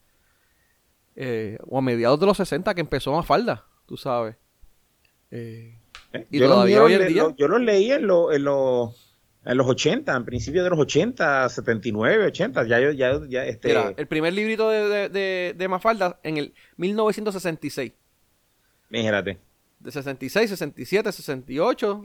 eh, 1.16 1.58
o 1.66 1.78
a 1.78 1.82
mediados 1.82 2.18
de 2.20 2.26
los 2.26 2.36
60 2.36 2.74
que 2.74 2.80
empezó 2.80 3.12
Mafalda, 3.12 3.66
tú 3.86 3.96
sabes. 3.96 4.36
Eh, 5.30 5.76
¿eh? 6.12 6.26
Y 6.30 6.38
yo, 6.38 6.44
los 6.46 6.54
todavía 6.54 6.76
míos 6.76 6.86
hoy 6.86 6.94
en 6.94 7.08
día. 7.08 7.22
lo- 7.24 7.36
yo 7.36 7.48
los 7.48 7.60
leí 7.60 7.90
en, 7.92 8.06
lo- 8.06 8.32
en, 8.32 8.44
lo- 8.44 8.94
en 9.44 9.56
los 9.58 9.66
80, 9.66 10.14
en 10.16 10.24
principio 10.24 10.62
de 10.62 10.70
los 10.70 10.78
80, 10.78 11.48
79, 11.48 12.26
80. 12.26 12.64
Ya, 12.66 12.80
yo- 12.80 12.92
ya, 12.92 13.20
ya, 13.28 13.44
este. 13.44 13.68
Mira, 13.68 13.92
el 13.96 14.06
primer 14.06 14.32
librito 14.32 14.70
de, 14.70 14.88
de, 14.88 15.08
de- 15.08 15.54
de 15.56 15.68
Mafalda 15.68 16.20
en 16.22 16.36
el 16.38 16.54
1966. 16.76 17.92
Fíjate. 18.88 19.38
De 19.80 19.90
66, 19.90 20.48
67, 20.50 21.10
68, 21.12 22.04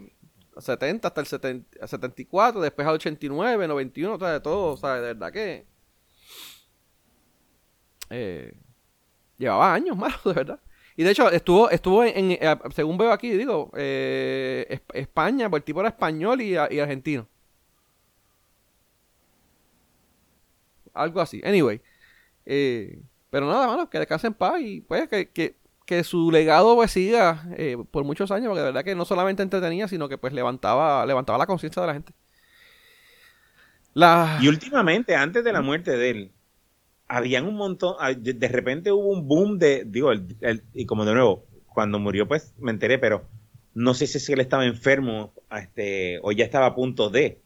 70 0.61 1.07
hasta 1.09 1.21
el 1.21 1.27
70 1.27 1.87
74, 1.87 2.61
después 2.61 2.87
al 2.87 2.95
89, 2.95 3.67
91, 3.67 4.15
o 4.15 4.19
sea, 4.19 4.31
de 4.33 4.39
todo, 4.41 4.73
o 4.73 4.77
sea, 4.77 4.95
de 4.95 5.01
verdad 5.13 5.31
que 5.31 5.65
eh, 8.09 8.53
llevaba 9.37 9.73
años 9.73 9.97
más, 9.97 10.23
de 10.23 10.33
verdad. 10.33 10.59
Y 10.95 11.03
de 11.03 11.11
hecho, 11.11 11.29
estuvo, 11.31 11.69
estuvo 11.69 12.03
en, 12.03 12.31
eh, 12.31 12.57
según 12.75 12.97
veo 12.97 13.11
aquí, 13.11 13.31
digo, 13.31 13.71
eh, 13.75 14.65
Es- 14.69 14.81
España, 14.93 15.49
pues 15.49 15.61
el 15.61 15.65
tipo 15.65 15.79
era 15.81 15.89
español 15.89 16.41
y, 16.41 16.55
argentino. 16.57 17.27
Algo 20.93 21.21
así. 21.21 21.41
Anyway. 21.43 21.81
eh, 22.45 23.01
pero 23.31 23.47
nada, 23.47 23.67
mano, 23.67 23.89
que 23.89 23.99
descanse 23.99 24.27
en 24.27 24.33
paz 24.35 24.61
y 24.61 24.81
pues 24.81 25.09
que, 25.09 25.57
que 25.87 26.05
su 26.05 26.31
legado 26.31 26.75
pues 26.75 26.91
siga 26.91 27.47
eh, 27.57 27.77
por 27.91 28.05
muchos 28.05 28.31
años, 28.31 28.49
porque 28.49 28.61
de 28.61 28.67
verdad 28.67 28.85
que 28.85 28.95
no 28.95 29.05
solamente 29.05 29.43
entretenía, 29.43 29.89
sino 29.89 30.09
que 30.09 30.19
pues 30.19 30.33
levantaba, 30.33 31.05
levantaba 31.07 31.39
la 31.39 31.47
conciencia 31.47 31.81
de 31.83 31.87
la 31.89 31.95
gente. 31.95 32.13
La... 33.93 34.39
Y 34.39 34.47
últimamente, 34.47 35.15
antes 35.15 35.43
de 35.43 35.51
la 35.53 35.61
muerte 35.61 35.91
de 35.97 36.09
él, 36.09 36.31
habían 37.07 37.47
un 37.47 37.55
montón, 37.55 37.95
ah, 37.99 38.13
de 38.13 38.49
repente 38.49 38.91
hubo 38.91 39.09
un 39.09 39.27
boom 39.27 39.59
de, 39.59 39.85
digo, 39.85 40.11
el- 40.11 40.37
el- 40.41 40.63
y 40.73 40.85
como 40.85 41.05
de 41.05 41.13
nuevo, 41.13 41.45
cuando 41.73 41.99
murió 41.99 42.27
pues 42.27 42.53
me 42.59 42.71
enteré, 42.71 42.99
pero 42.99 43.25
no 43.75 43.93
sé 43.93 44.07
si 44.07 44.33
él 44.33 44.41
estaba 44.41 44.65
enfermo 44.65 45.33
este, 45.51 46.19
o 46.23 46.31
ya 46.33 46.45
estaba 46.45 46.67
a 46.67 46.75
punto 46.75 47.09
de, 47.09 47.41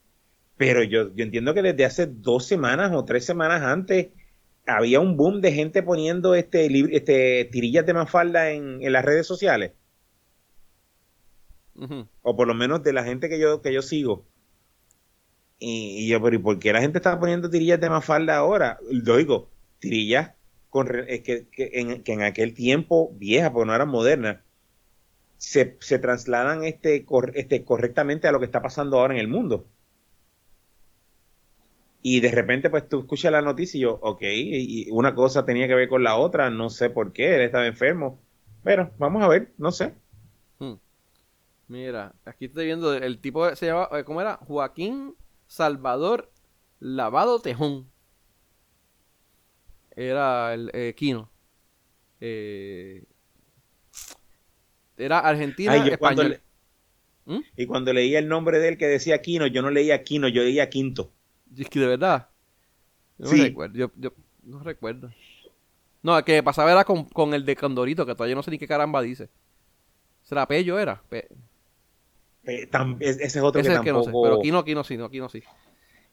pero 0.57 0.83
yo, 0.83 1.13
yo 1.15 1.23
entiendo 1.25 1.53
que 1.53 1.61
desde 1.63 1.85
hace 1.85 2.07
dos 2.07 2.45
semanas 2.45 2.91
o 2.95 3.05
tres 3.05 3.25
semanas 3.25 3.63
antes 3.63 4.09
había 4.65 4.99
un 4.99 5.17
boom 5.17 5.41
de 5.41 5.51
gente 5.53 5.83
poniendo 5.83 6.35
este, 6.35 6.67
este 6.95 7.45
tirillas 7.51 7.85
de 7.85 7.93
Mafalda 7.93 8.51
en, 8.51 8.81
en 8.83 8.93
las 8.93 9.05
redes 9.05 9.27
sociales, 9.27 9.73
o 12.23 12.35
por 12.35 12.47
lo 12.47 12.55
menos 12.55 12.81
de 12.83 12.93
la 12.93 13.03
gente 13.03 13.29
que 13.29 13.39
yo, 13.39 13.61
que 13.61 13.73
yo 13.73 13.81
sigo. 13.83 14.25
Y, 15.59 16.05
y 16.05 16.09
yo, 16.09 16.21
pero 16.21 16.35
¿y 16.35 16.39
por 16.39 16.59
qué 16.59 16.73
la 16.73 16.81
gente 16.81 16.97
está 16.97 17.19
poniendo 17.19 17.49
tirillas 17.49 17.79
de 17.79 17.89
Mafalda 17.89 18.37
ahora? 18.37 18.79
Lo 18.89 19.17
digo, 19.17 19.49
tirillas 19.79 20.33
con, 20.69 20.87
que, 20.87 21.47
que 21.51 21.69
en, 21.73 22.03
que 22.03 22.13
en 22.13 22.23
aquel 22.23 22.53
tiempo 22.53 23.11
viejas, 23.15 23.51
porque 23.51 23.67
no 23.67 23.75
eran 23.75 23.89
modernas, 23.89 24.39
se, 25.37 25.77
se 25.81 25.99
trasladan 25.99 26.63
este, 26.63 27.05
cor- 27.05 27.33
este, 27.35 27.65
correctamente 27.65 28.27
a 28.27 28.31
lo 28.31 28.39
que 28.39 28.45
está 28.45 28.61
pasando 28.61 28.99
ahora 28.99 29.13
en 29.15 29.19
el 29.19 29.27
mundo. 29.27 29.67
Y 32.03 32.19
de 32.19 32.31
repente, 32.31 32.69
pues 32.69 32.87
tú 32.89 32.99
escuchas 33.01 33.31
la 33.31 33.41
noticia 33.41 33.77
y 33.77 33.81
yo, 33.81 33.99
ok, 34.01 34.21
y 34.23 34.89
una 34.91 35.13
cosa 35.13 35.45
tenía 35.45 35.67
que 35.67 35.75
ver 35.75 35.87
con 35.89 36.03
la 36.03 36.15
otra, 36.17 36.49
no 36.49 36.69
sé 36.69 36.89
por 36.89 37.13
qué, 37.13 37.35
él 37.35 37.41
estaba 37.41 37.67
enfermo. 37.67 38.19
Pero 38.63 38.91
vamos 38.97 39.23
a 39.23 39.27
ver, 39.27 39.53
no 39.57 39.71
sé. 39.71 39.93
Hmm. 40.59 40.73
Mira, 41.67 42.13
aquí 42.25 42.45
estoy 42.45 42.65
viendo 42.65 42.93
el 42.93 43.19
tipo 43.19 43.55
se 43.55 43.67
llama, 43.67 43.87
eh, 43.93 44.03
¿cómo 44.03 44.21
era? 44.21 44.37
Joaquín 44.37 45.15
Salvador 45.47 46.31
Lavado 46.79 47.39
Tejón. 47.39 47.87
Era 49.95 50.53
el 50.53 50.69
eh, 50.73 50.93
Quino. 50.95 51.29
Eh, 52.19 53.03
era 54.97 55.19
argentino 55.19 55.73
español. 55.85 56.29
le- 56.29 56.41
¿Mm? 57.25 57.39
Y 57.55 57.65
cuando 57.67 57.93
leía 57.93 58.19
el 58.19 58.27
nombre 58.27 58.59
de 58.59 58.69
él 58.69 58.77
que 58.77 58.87
decía 58.87 59.21
Quino, 59.21 59.47
yo 59.47 59.61
no 59.61 59.69
leía 59.69 60.03
Quino, 60.03 60.27
yo 60.27 60.41
leía 60.43 60.69
Quinto. 60.69 61.11
Es 61.57 61.69
que 61.69 61.79
de 61.79 61.87
verdad. 61.87 62.29
Yo 63.17 63.25
no 63.25 63.31
Sí. 63.31 63.41
recuerdo. 63.43 63.75
Yo, 63.77 63.91
yo 63.97 64.11
no 64.43 64.59
recuerdo. 64.63 65.11
No, 66.03 66.17
el 66.17 66.23
que 66.23 66.41
pasaba 66.41 66.71
era 66.71 66.83
con, 66.83 67.05
con 67.05 67.33
el 67.33 67.45
de 67.45 67.55
Condorito, 67.55 68.05
que 68.05 68.15
todavía 68.15 68.35
no 68.35 68.43
sé 68.43 68.51
ni 68.51 68.57
qué 68.57 68.67
caramba 68.67 69.01
dice. 69.01 69.29
¿Será 70.23 70.47
Pello 70.47 70.79
era? 70.79 71.01
Pe- 71.09 71.27
Eh, 72.43 72.67
tam- 72.71 72.97
es- 72.99 73.17
ese 73.19 73.37
es 73.37 73.43
otro 73.43 73.61
Ese 73.61 73.69
que 73.69 73.75
es 73.75 73.81
que 73.81 73.91
no 73.91 73.99
sé. 73.99 74.05
tampoco. 74.05 74.23
Pero 74.23 74.39
Quino, 74.41 74.63
Quino 74.63 74.83
sí, 74.83 74.97
no, 74.97 75.09
sí. 75.29 75.37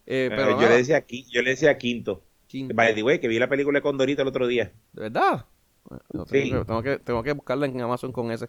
Eh, 0.07 0.27
Eh, 0.27 0.31
pero 0.31 0.61
yo, 0.61 0.69
le 0.69 0.77
decía, 0.77 1.07
Qui- 1.07 1.27
yo 1.31 1.41
le 1.43 1.51
decía 1.51 1.79
Quinto. 1.79 2.23
Quinto. 2.47 2.75
By 2.75 2.95
the 2.95 3.03
way, 3.03 3.19
que 3.19 3.29
vi 3.29 3.39
la 3.39 3.49
película 3.49 3.79
de 3.79 3.83
Condorito 3.83 4.23
el 4.23 4.29
otro 4.29 4.47
día. 4.47 4.73
¿De 4.93 5.03
verdad? 5.03 5.47
Bueno, 5.85 6.27
Sí. 6.27 6.51
tengo, 6.67 6.83
que, 6.83 6.99
tengo 6.99 7.23
que 7.23 7.33
buscarla 7.33 7.67
en 7.67 7.81
Amazon 7.81 8.13
con 8.13 8.31
ese. 8.31 8.49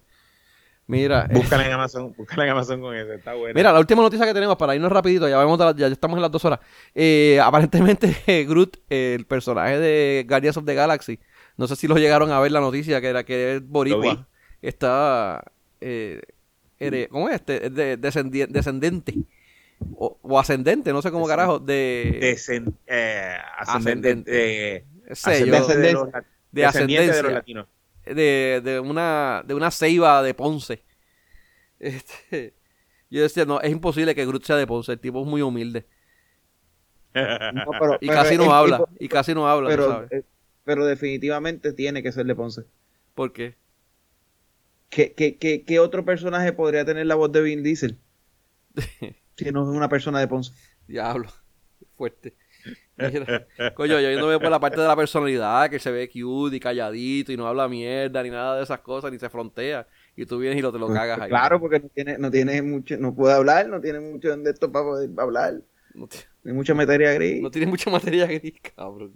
Mira, 0.89 1.27
eh, 1.29 1.33
Búscala 1.35 1.65
en 1.67 1.71
Amazon, 1.71 2.13
búscala 2.17 2.45
en 2.45 2.49
Amazon 2.49 2.81
con 2.81 2.95
ese, 2.95 3.13
está 3.15 3.35
bueno. 3.35 3.53
mira, 3.55 3.71
la 3.71 3.79
última 3.79 4.01
noticia 4.01 4.25
que 4.25 4.33
tenemos 4.33 4.57
para 4.57 4.75
irnos 4.75 4.91
rapidito, 4.91 5.29
ya 5.29 5.37
vemos 5.37 5.59
ya, 5.59 5.75
ya 5.75 5.87
estamos 5.87 6.17
en 6.17 6.23
las 6.23 6.31
dos 6.31 6.43
horas. 6.45 6.59
Eh, 6.95 7.39
aparentemente 7.43 8.15
Groot, 8.49 8.77
eh, 8.89 9.15
el 9.19 9.25
personaje 9.27 9.77
de 9.77 10.25
Guardians 10.27 10.57
of 10.57 10.65
the 10.65 10.73
Galaxy, 10.73 11.19
no 11.57 11.67
sé 11.67 11.75
si 11.75 11.87
lo 11.87 11.95
llegaron 11.97 12.31
a 12.31 12.39
ver 12.39 12.51
la 12.51 12.59
noticia 12.59 12.99
que 13.01 13.07
era 13.07 13.23
que 13.23 13.57
es 13.57 13.67
boricua, 13.67 14.27
está 14.63 15.43
eh, 15.79 16.21
here- 16.79 17.07
¿cómo 17.09 17.29
es 17.29 17.35
este? 17.35 17.67
Es 17.67 17.75
de- 17.75 17.99
descendi- 17.99 18.47
descendente 18.47 19.13
o, 19.95 20.17
o 20.23 20.39
ascendente, 20.39 20.91
no 20.91 21.01
sé 21.03 21.11
cómo 21.11 21.27
carajo, 21.27 21.59
de 21.59 22.19
eh, 22.87 23.37
ascendente, 23.59 24.83
yo, 25.05 25.11
ascendente 25.11 25.77
de, 25.77 25.93
los, 25.93 26.07
de 26.11 26.21
descendiente 26.51 26.51
de 26.51 26.65
ascendencia. 26.65 27.21
los 27.23 27.31
latinos. 27.33 27.67
De, 28.13 28.61
de 28.63 28.79
una 28.79 29.43
de 29.45 29.53
una 29.53 29.71
ceiba 29.71 30.21
de 30.23 30.33
Ponce. 30.33 30.83
Este, 31.79 32.53
yo 33.09 33.21
decía, 33.21 33.45
no, 33.45 33.61
es 33.61 33.71
imposible 33.71 34.13
que 34.13 34.25
Groot 34.25 34.43
sea 34.43 34.57
de 34.57 34.67
Ponce, 34.67 34.91
el 34.91 34.99
tipo 34.99 35.21
es 35.21 35.27
muy 35.27 35.41
humilde. 35.41 35.85
No, 37.15 37.71
pero- 37.79 37.97
Y 38.01 38.07
pero 38.07 38.21
casi 38.21 38.37
no 38.37 38.43
el 38.45 38.51
habla, 38.51 38.77
tipo- 38.79 38.89
y 38.99 39.07
casi 39.07 39.33
no 39.33 39.47
habla, 39.49 40.07
pero 40.65 40.85
definitivamente 40.85 41.73
tiene 41.73 42.03
que 42.03 42.11
ser 42.11 42.25
de 42.25 42.35
Ponce. 42.35 42.63
¿Por 43.15 43.33
qué? 43.33 43.55
¿Qué, 44.89 45.13
qué, 45.13 45.37
qué, 45.37 45.63
qué 45.63 45.79
otro 45.79 46.03
personaje 46.05 46.51
podría 46.53 46.85
tener 46.85 47.05
la 47.07 47.15
voz 47.15 47.31
de 47.31 47.41
Vin 47.41 47.63
Diesel? 47.63 47.97
si 49.37 49.51
no 49.51 49.63
es 49.63 49.75
una 49.75 49.89
persona 49.89 50.19
de 50.19 50.27
Ponce. 50.27 50.53
Diablo, 50.87 51.29
fuerte. 51.95 52.35
Mira, 52.97 53.47
coño, 53.75 53.99
yo 53.99 54.19
no 54.19 54.27
veo 54.27 54.39
por 54.41 54.49
la 54.51 54.59
parte 54.59 54.81
de 54.81 54.87
la 54.87 54.95
personalidad, 54.95 55.69
que 55.69 55.79
se 55.79 55.89
ve 55.91 56.09
cute 56.09 56.57
y 56.57 56.59
calladito 56.59 57.31
y 57.31 57.37
no 57.37 57.47
habla 57.47 57.67
mierda 57.69 58.21
ni 58.23 58.29
nada 58.29 58.57
de 58.57 58.63
esas 58.63 58.79
cosas, 58.81 59.11
ni 59.11 59.17
se 59.19 59.29
frontea. 59.29 59.87
Y 60.17 60.25
tú 60.25 60.37
vienes 60.39 60.59
y 60.59 60.61
lo, 60.61 60.71
te 60.73 60.79
lo 60.79 60.87
Pues, 60.87 60.99
cagas 60.99 61.21
ahí. 61.21 61.29
Claro, 61.29 61.59
porque 61.61 61.79
no 61.79 61.87
tiene, 61.89 62.17
no 62.17 62.29
tiene 62.29 62.61
mucho, 62.61 62.97
no 62.97 63.15
puede 63.15 63.33
hablar, 63.35 63.69
no 63.69 63.79
tiene 63.79 63.99
mucho 64.01 64.35
de 64.35 64.51
esto 64.51 64.69
para 64.71 64.83
poder 64.85 65.09
hablar. 65.17 65.61
No, 65.93 66.07
ti- 66.07 66.17
Hay 66.45 66.51
mucha 66.53 66.73
materia 66.73 67.13
gris. 67.13 67.41
no 67.41 67.49
tienes 67.49 67.69
mucha 67.69 67.89
materia 67.89 68.25
gris, 68.27 68.53
cabrón. 68.75 69.13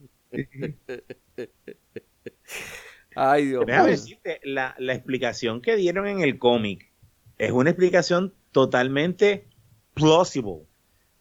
Ay, 3.16 3.46
Dios 3.48 3.66
Déjame 3.66 3.84
mío. 3.90 3.92
decirte, 3.92 4.40
la, 4.44 4.76
la 4.80 4.94
explicación 4.94 5.62
que 5.62 5.76
dieron 5.76 6.08
en 6.08 6.22
el 6.22 6.40
cómic 6.40 6.92
es 7.38 7.52
una 7.52 7.70
explicación 7.70 8.34
totalmente 8.52 9.48
plausible. 9.94 10.64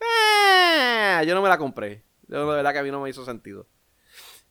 Ah, 0.01 1.23
yo 1.27 1.35
no 1.35 1.43
me 1.43 1.49
la 1.49 1.59
compré. 1.59 2.03
Yo, 2.33 2.51
de 2.51 2.57
verdad 2.57 2.73
que 2.73 2.79
a 2.79 2.83
mí 2.83 2.91
no 2.91 3.03
me 3.03 3.11
hizo 3.11 3.25
sentido. 3.27 3.67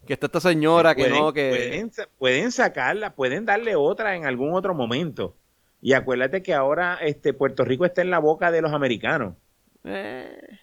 Que 0.06 0.14
está 0.14 0.28
esta 0.28 0.40
señora 0.40 0.94
que 0.94 1.03
pueden, 1.03 1.20
no, 1.20 1.34
que... 1.34 1.90
Pueden 2.20 2.52
sacarla, 2.52 3.16
pueden 3.16 3.45
darle 3.45 3.76
otra 3.76 4.16
en 4.16 4.26
algún 4.26 4.53
otro 4.53 4.76
momento. 4.76 5.36
Y 5.82 5.94
acuérdate 5.94 6.44
que 6.44 6.53
ahora 6.53 6.99
este 7.02 7.34
Puerto 7.34 7.66
Rico 7.66 7.86
está 7.86 8.03
en 8.03 8.12
la 8.12 8.20
boca 8.20 8.52
de 8.52 8.62
los 8.62 8.72
americanos. 8.72 9.36
Eh, 9.84 10.60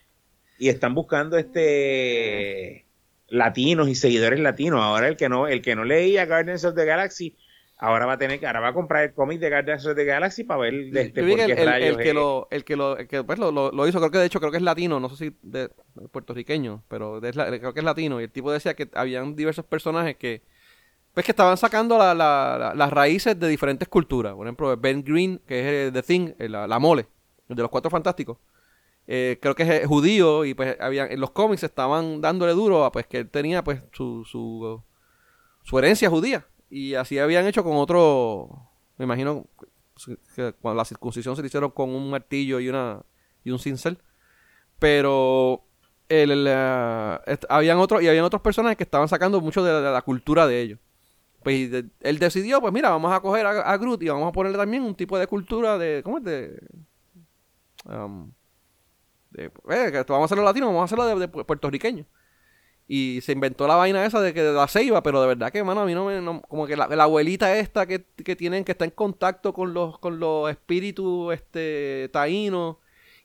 y 0.58 0.68
están 0.68 0.94
buscando 0.94 1.36
este 1.38 2.86
latinos 3.26 3.88
y 3.88 3.96
seguidores 3.96 4.38
latinos. 4.38 4.80
Ahora 4.80 5.08
el 5.08 5.16
que 5.16 5.28
no, 5.28 5.48
el 5.48 5.60
que 5.60 5.74
no 5.74 5.84
leía 5.84 6.26
Guardians 6.26 6.64
of 6.64 6.76
the 6.76 6.84
Galaxy, 6.84 7.36
ahora 7.78 8.06
va 8.06 8.14
a 8.14 8.18
tener 8.18 8.38
que, 8.40 8.46
ahora 8.46 8.60
va 8.60 8.68
a 8.68 8.72
comprar 8.74 9.04
el 9.04 9.12
cómic 9.14 9.38
de 9.40 9.50
Guardians 9.50 9.86
of 9.86 9.94
the 9.96 10.04
Galaxy 10.04 10.44
para 10.44 10.60
ver 10.60 10.74
de 10.90 11.00
este 11.02 11.22
por 11.22 11.36
qué 11.36 11.44
el, 11.44 11.58
el- 11.58 11.68
el 11.84 11.96
que 12.04 12.12
lo, 12.14 12.48
el 12.50 12.64
que 12.64 12.76
lo, 12.76 12.96
el 12.96 13.06
que 13.08 13.24
pues 13.24 13.38
lo, 13.38 13.50
lo- 13.52 13.70
lo 13.70 13.86
hizo, 13.88 13.98
creo 14.00 14.10
que 14.10 14.18
de 14.18 14.26
hecho 14.26 14.40
creo 14.40 14.50
que 14.50 14.56
es 14.58 14.62
latino, 14.62 14.98
no 15.00 15.08
sé 15.08 15.16
si 15.16 15.36
de 15.42 15.70
puertorriqueño, 16.10 16.82
pero 16.88 17.20
la- 17.20 17.46
creo 17.58 17.72
que 17.72 17.80
es 17.80 17.84
latino. 17.84 18.20
Y 18.20 18.24
el 18.24 18.30
tipo 18.32 18.50
decía 18.52 18.74
que 18.74 18.88
habían 18.94 19.34
diversos 19.36 19.64
personajes 19.64 20.16
que 20.16 20.42
Pues 21.14 21.24
que 21.26 21.32
estaban 21.32 21.56
sacando 21.56 21.98
la- 21.98 22.14
la- 22.14 22.56
la- 22.58 22.74
las 22.74 22.90
raíces 22.92 23.38
de 23.40 23.48
diferentes 23.48 23.88
culturas. 23.88 24.34
Por 24.34 24.46
ejemplo, 24.46 24.76
Ben 24.76 25.02
Green, 25.02 25.40
que 25.46 25.60
es 25.60 25.66
el 25.88 25.92
The 25.92 26.02
Thing, 26.02 26.32
la, 26.38 26.66
la 26.68 26.78
mole, 26.78 27.06
el 27.48 27.56
de 27.56 27.62
los 27.62 27.70
cuatro 27.70 27.90
fantásticos. 27.90 28.38
eh, 29.08 29.38
creo 29.40 29.54
que 29.54 29.62
es 29.64 29.70
eh, 29.70 29.86
judío 29.86 30.44
y 30.44 30.54
pues 30.54 30.76
habían, 30.80 31.10
en 31.10 31.18
los 31.20 31.30
cómics 31.30 31.62
estaban 31.64 32.20
dándole 32.20 32.52
duro 32.52 32.84
a 32.84 32.92
pues 32.92 33.06
que 33.06 33.18
él 33.18 33.30
tenía 33.30 33.64
pues 33.64 33.80
su, 33.92 34.24
su, 34.26 34.82
su 35.64 35.78
herencia 35.78 36.10
judía. 36.10 36.46
Y 36.70 36.94
así 36.94 37.18
habían 37.18 37.46
hecho 37.46 37.64
con 37.64 37.76
otro, 37.76 38.70
me 38.98 39.04
imagino 39.06 39.46
que 40.36 40.52
cuando 40.60 40.76
la 40.76 40.84
circuncisión 40.84 41.34
se 41.34 41.42
le 41.42 41.48
hicieron 41.48 41.70
con 41.70 41.90
un 41.90 42.10
martillo 42.10 42.60
y 42.60 42.68
una 42.68 43.02
y 43.44 43.50
un 43.50 43.58
cincel. 43.58 43.98
Pero 44.78 45.64
el, 46.08 46.30
el, 46.30 46.46
eh, 46.48 47.18
habían 47.48 47.78
otros 47.78 48.02
y 48.02 48.08
habían 48.08 48.24
otros 48.24 48.42
personajes 48.42 48.76
que 48.76 48.84
estaban 48.84 49.08
sacando 49.08 49.40
mucho 49.40 49.64
de 49.64 49.90
la, 49.90 50.02
cultura 50.02 50.46
de 50.46 50.60
ellos. 50.60 50.78
Pues 51.42 51.70
él 52.00 52.18
decidió, 52.18 52.60
pues 52.60 52.72
mira, 52.72 52.90
vamos 52.90 53.12
a 53.12 53.20
coger 53.20 53.46
a, 53.46 53.72
a 53.72 53.76
Groot 53.78 54.02
y 54.02 54.08
vamos 54.08 54.28
a 54.28 54.32
ponerle 54.32 54.58
también 54.58 54.82
un 54.82 54.94
tipo 54.94 55.18
de 55.18 55.26
cultura 55.26 55.78
de, 55.78 56.02
¿cómo 56.04 56.18
es? 56.18 56.24
De, 56.24 56.60
um, 57.86 58.30
eh, 59.36 59.50
vamos 60.08 60.22
a 60.22 60.24
hacerlo 60.24 60.44
latino, 60.44 60.66
vamos 60.66 60.82
a 60.82 60.84
hacerlo 60.84 61.06
de, 61.06 61.26
de 61.26 61.32
pu- 61.32 61.44
puertorriqueño. 61.46 62.04
Y 62.90 63.20
se 63.20 63.32
inventó 63.32 63.66
la 63.66 63.76
vaina 63.76 64.06
esa 64.06 64.20
de 64.22 64.32
que 64.32 64.42
de 64.42 64.52
la 64.54 64.66
ceiba, 64.66 65.02
pero 65.02 65.20
de 65.20 65.28
verdad 65.28 65.52
que, 65.52 65.62
mano, 65.62 65.82
a 65.82 65.86
mí 65.86 65.94
no 65.94 66.06
me. 66.06 66.22
no- 66.22 66.40
como 66.42 66.66
que 66.66 66.74
la, 66.76 66.86
la 66.88 67.04
abuelita 67.04 67.54
esta 67.58 67.86
que, 67.86 68.06
que 68.24 68.34
tienen, 68.34 68.64
que 68.64 68.72
está 68.72 68.86
en 68.86 68.90
contacto 68.92 69.52
con 69.52 69.74
los, 69.74 69.98
con 69.98 70.18
los 70.18 70.50
espíritus 70.50 71.34
este, 71.34 72.08
taínos, 72.12 72.76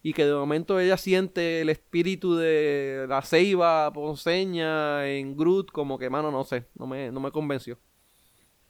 y 0.02 0.12
que 0.14 0.26
de 0.26 0.34
momento 0.34 0.80
ella 0.82 0.98
siente 0.98 1.62
el 1.62 1.70
espíritu 1.70 2.36
de 2.36 3.06
la 3.08 3.22
ceiba 3.22 3.92
ponceña 3.94 5.08
en 5.08 5.38
Groot, 5.38 5.72
como 5.72 5.98
que, 5.98 6.10
mano, 6.10 6.30
no 6.30 6.44
sé, 6.44 6.66
no 6.76 6.86
me, 6.86 7.10
no 7.10 7.22
me 7.22 7.32
convenció. 7.32 7.80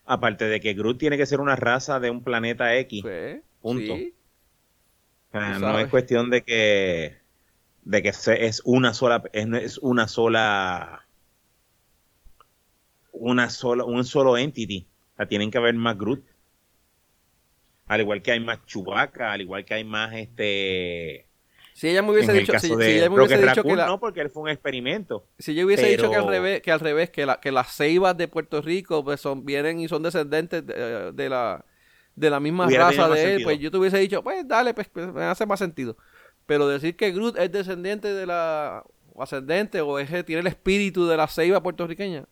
Aparte 0.05 0.45
de 0.45 0.59
que 0.59 0.73
Groot 0.75 0.99
tiene 0.99 1.17
que 1.17 1.25
ser 1.25 1.39
una 1.39 1.55
raza 1.55 1.99
de 1.99 2.11
un 2.11 2.23
planeta 2.23 2.75
X. 2.75 3.01
Pues, 3.01 3.41
Punto. 3.61 3.95
sí. 3.95 4.13
O 5.29 5.31
sea, 5.31 5.57
no 5.57 5.79
es 5.79 5.87
cuestión 5.87 6.29
de 6.29 6.43
que 6.43 7.22
de 7.85 8.01
que 8.01 8.09
es 8.09 8.61
una 8.65 8.93
sola 8.93 9.23
es, 9.33 9.77
una 9.79 10.07
sola 10.07 11.05
una 13.11 13.49
sola 13.49 13.83
un 13.83 14.05
solo 14.05 14.37
entity. 14.37 14.87
O 15.13 15.15
sea, 15.17 15.27
tienen 15.27 15.51
que 15.51 15.57
haber 15.57 15.75
más 15.75 15.97
Groot. 15.97 16.23
Al 17.87 18.01
igual 18.01 18.21
que 18.21 18.31
hay 18.31 18.39
más 18.39 18.65
Chewbacca, 18.65 19.33
al 19.33 19.41
igual 19.41 19.65
que 19.65 19.73
hay 19.73 19.83
más 19.83 20.13
este 20.13 21.27
Si 21.73 21.89
ella 21.89 22.01
me 22.01 22.11
hubiese 22.11 22.31
en 22.31 22.39
dicho, 22.39 22.57
si, 22.57 22.67
si 22.67 22.73
ella 22.73 23.09
me 23.09 23.17
hubiese 23.17 23.35
dicho 23.35 23.47
Raccoon, 23.47 23.73
que 23.73 23.75
la, 23.75 23.87
no 23.87 23.99
porque 23.99 24.21
él 24.21 24.29
fue 24.29 24.43
un 24.43 24.49
experimento. 24.49 25.27
Si 25.37 25.53
yo 25.53 25.65
hubiese 25.65 25.87
dicho 25.87 26.09
que 26.09 26.15
al 26.15 26.27
revés, 26.27 26.61
que 26.61 26.71
al 26.71 26.79
revés, 26.79 27.09
que, 27.09 27.25
la, 27.25 27.39
que 27.39 27.51
las 27.51 27.75
ceibas 27.75 28.17
de 28.17 28.27
Puerto 28.27 28.61
Rico 28.61 29.03
pues 29.03 29.19
son, 29.19 29.45
vienen 29.45 29.79
y 29.79 29.87
son 29.87 30.01
descendentes 30.01 30.65
de, 30.65 31.11
de 31.11 31.29
la 31.29 31.65
de 32.15 32.29
la 32.29 32.39
misma 32.39 32.67
Hubiera 32.67 32.89
raza 32.89 33.09
de 33.09 33.21
él, 33.21 33.27
sentido. 33.29 33.47
pues 33.47 33.59
yo 33.59 33.71
te 33.71 33.77
hubiese 33.77 33.97
dicho, 33.97 34.23
pues 34.23 34.47
dale, 34.47 34.73
pues, 34.73 34.87
pues, 34.89 35.11
me 35.11 35.23
hace 35.23 35.45
más 35.45 35.59
sentido. 35.59 35.97
Pero 36.45 36.67
decir 36.67 36.95
que 36.95 37.11
Groot 37.11 37.37
es 37.37 37.51
descendiente 37.51 38.13
de 38.13 38.25
la 38.25 38.83
o 39.13 39.21
ascendente 39.21 39.81
o 39.81 39.99
es 39.99 40.09
tiene 40.25 40.41
el 40.41 40.47
espíritu 40.47 41.05
de 41.07 41.17
la 41.17 41.27
ceiba 41.27 41.61
puertorriqueña. 41.61 42.25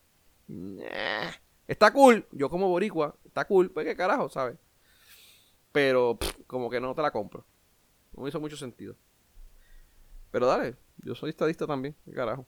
nah. 0.47 1.31
Está 1.67 1.93
cool, 1.93 2.27
yo 2.31 2.49
como 2.49 2.67
boricua, 2.67 3.15
está 3.25 3.45
cool, 3.45 3.71
pues 3.71 3.85
qué 3.85 3.95
carajo, 3.95 4.27
¿sabes? 4.27 4.57
Pero 5.71 6.17
pff, 6.17 6.35
como 6.45 6.69
que 6.69 6.81
no 6.81 6.93
te 6.93 7.01
la 7.01 7.11
compro. 7.11 7.45
No 8.11 8.23
me 8.23 8.29
hizo 8.29 8.41
mucho 8.41 8.57
sentido. 8.57 8.97
Pero 10.31 10.47
dale, 10.47 10.75
yo 10.97 11.15
soy 11.15 11.29
estadista 11.29 11.65
también, 11.65 11.95
qué 12.03 12.11
carajo. 12.11 12.45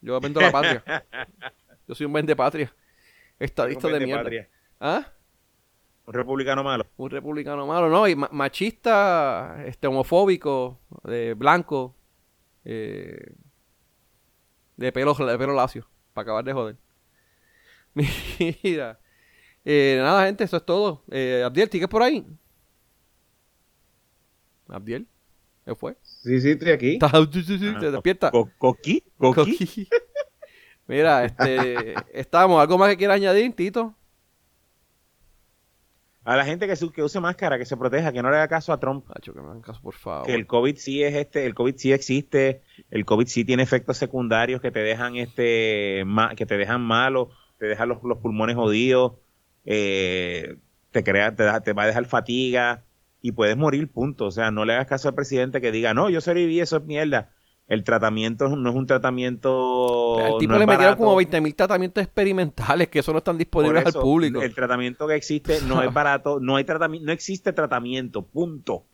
Yo 0.00 0.20
vendo 0.20 0.40
la 0.40 0.52
patria. 0.52 0.84
Yo 1.88 1.94
soy 1.94 2.06
un 2.06 2.12
vende 2.12 2.36
patria. 2.36 2.74
Estadista 3.38 3.88
de 3.88 4.00
mierda. 4.00 4.22
patria. 4.22 4.48
¿Ah? 4.80 5.12
Un 6.06 6.12
republicano 6.14 6.62
malo. 6.62 6.86
Un 6.96 7.10
republicano 7.10 7.66
malo, 7.66 7.88
no, 7.88 8.06
y 8.06 8.14
ma- 8.14 8.28
machista, 8.30 9.56
este, 9.66 9.86
homofóbico, 9.86 10.78
eh, 11.08 11.34
blanco, 11.36 11.94
eh, 12.64 13.32
de 14.76 14.92
pelo, 14.92 15.14
de 15.14 15.38
pelo 15.38 15.54
lacio, 15.54 15.88
para 16.12 16.22
acabar 16.24 16.44
de 16.44 16.52
joder. 16.52 16.76
Mira, 18.62 18.98
eh, 19.64 19.98
nada, 20.00 20.26
gente, 20.26 20.44
eso 20.44 20.56
es 20.58 20.64
todo. 20.66 21.04
Eh, 21.10 21.42
Abdiel, 21.44 21.70
¿sigues 21.70 21.88
por 21.88 22.02
ahí? 22.02 22.26
Abdiel, 24.68 25.06
¿qué 25.64 25.74
fue? 25.74 25.96
Sí, 26.02 26.40
sí, 26.40 26.50
estoy 26.50 26.70
aquí. 26.70 26.92
Está- 26.94 27.08
sí, 27.32 27.42
sí, 27.42 27.58
sí, 27.58 27.72
te 27.80 27.90
despierta. 27.90 28.30
Co- 28.30 28.50
¿Coqui? 28.58 29.02
¿Coqui? 29.18 29.56
Coqui. 29.58 29.88
Mira, 30.86 31.24
este, 31.24 31.94
estamos, 32.12 32.60
¿algo 32.60 32.76
más 32.76 32.90
que 32.90 32.96
quieras 32.98 33.16
añadir, 33.16 33.54
Tito? 33.54 33.94
A 36.24 36.36
la 36.36 36.44
gente 36.44 36.66
que, 36.66 36.74
su- 36.76 36.90
que 36.90 37.02
use 37.02 37.20
máscara, 37.20 37.58
que 37.58 37.66
se 37.66 37.76
proteja, 37.76 38.12
que 38.12 38.22
no 38.22 38.30
le 38.30 38.36
haga 38.36 38.48
caso 38.48 38.72
a 38.72 38.80
Trump. 38.80 39.04
Que 39.34 39.40
me 39.42 39.48
hagan 39.48 39.60
caso, 39.60 39.80
por 39.82 39.94
favor. 39.94 40.26
que 40.26 40.34
el 40.34 40.46
COVID 40.46 40.76
sí 40.76 41.02
es 41.02 41.14
este, 41.14 41.44
el 41.46 41.54
COVID 41.54 41.74
sí 41.76 41.92
existe, 41.92 42.62
el 42.90 43.04
COVID 43.04 43.26
sí 43.26 43.44
tiene 43.44 43.62
efectos 43.62 43.98
secundarios 43.98 44.60
que 44.60 44.70
te 44.70 44.80
dejan 44.80 45.16
este, 45.16 46.02
ma- 46.06 46.34
que 46.34 46.46
te 46.46 46.56
dejan 46.56 46.80
malo, 46.82 47.30
te 47.58 47.66
dejan 47.66 47.88
los, 47.90 48.02
los 48.02 48.18
pulmones 48.18 48.56
jodidos, 48.56 49.12
eh, 49.64 50.56
te 50.90 51.02
crea, 51.04 51.34
te, 51.34 51.42
da- 51.44 51.60
te 51.60 51.72
va 51.72 51.82
a 51.84 51.86
dejar 51.86 52.04
fatiga 52.06 52.84
y 53.20 53.32
puedes 53.32 53.56
morir, 53.56 53.90
punto. 53.90 54.26
O 54.26 54.30
sea, 54.30 54.50
no 54.50 54.64
le 54.64 54.74
hagas 54.74 54.86
caso 54.86 55.08
al 55.08 55.14
presidente 55.14 55.60
que 55.60 55.72
diga, 55.72 55.94
no, 55.94 56.10
yo 56.10 56.20
sobreviví, 56.20 56.60
eso 56.60 56.76
es 56.78 56.84
mierda. 56.84 57.30
El 57.66 57.82
tratamiento 57.82 58.54
no 58.56 58.70
es 58.70 58.76
un 58.76 58.86
tratamiento. 58.86 60.18
Al 60.18 60.38
tipo 60.38 60.52
no 60.52 60.58
le 60.58 60.66
metieron 60.66 60.96
barato. 60.96 61.04
como 61.04 61.20
20.000 61.20 61.56
tratamientos 61.56 62.04
experimentales 62.04 62.88
que 62.88 62.98
eso 62.98 63.12
no 63.12 63.18
están 63.18 63.38
disponibles 63.38 63.86
eso, 63.86 63.98
al 63.98 64.02
público. 64.02 64.42
El 64.42 64.54
tratamiento 64.54 65.06
que 65.06 65.14
existe 65.14 65.60
no 65.62 65.82
es 65.82 65.92
barato, 65.94 66.40
no 66.40 66.56
hay 66.56 66.64
tratamiento, 66.64 67.06
no 67.06 67.12
existe 67.12 67.52
tratamiento, 67.52 68.22
punto. 68.22 68.84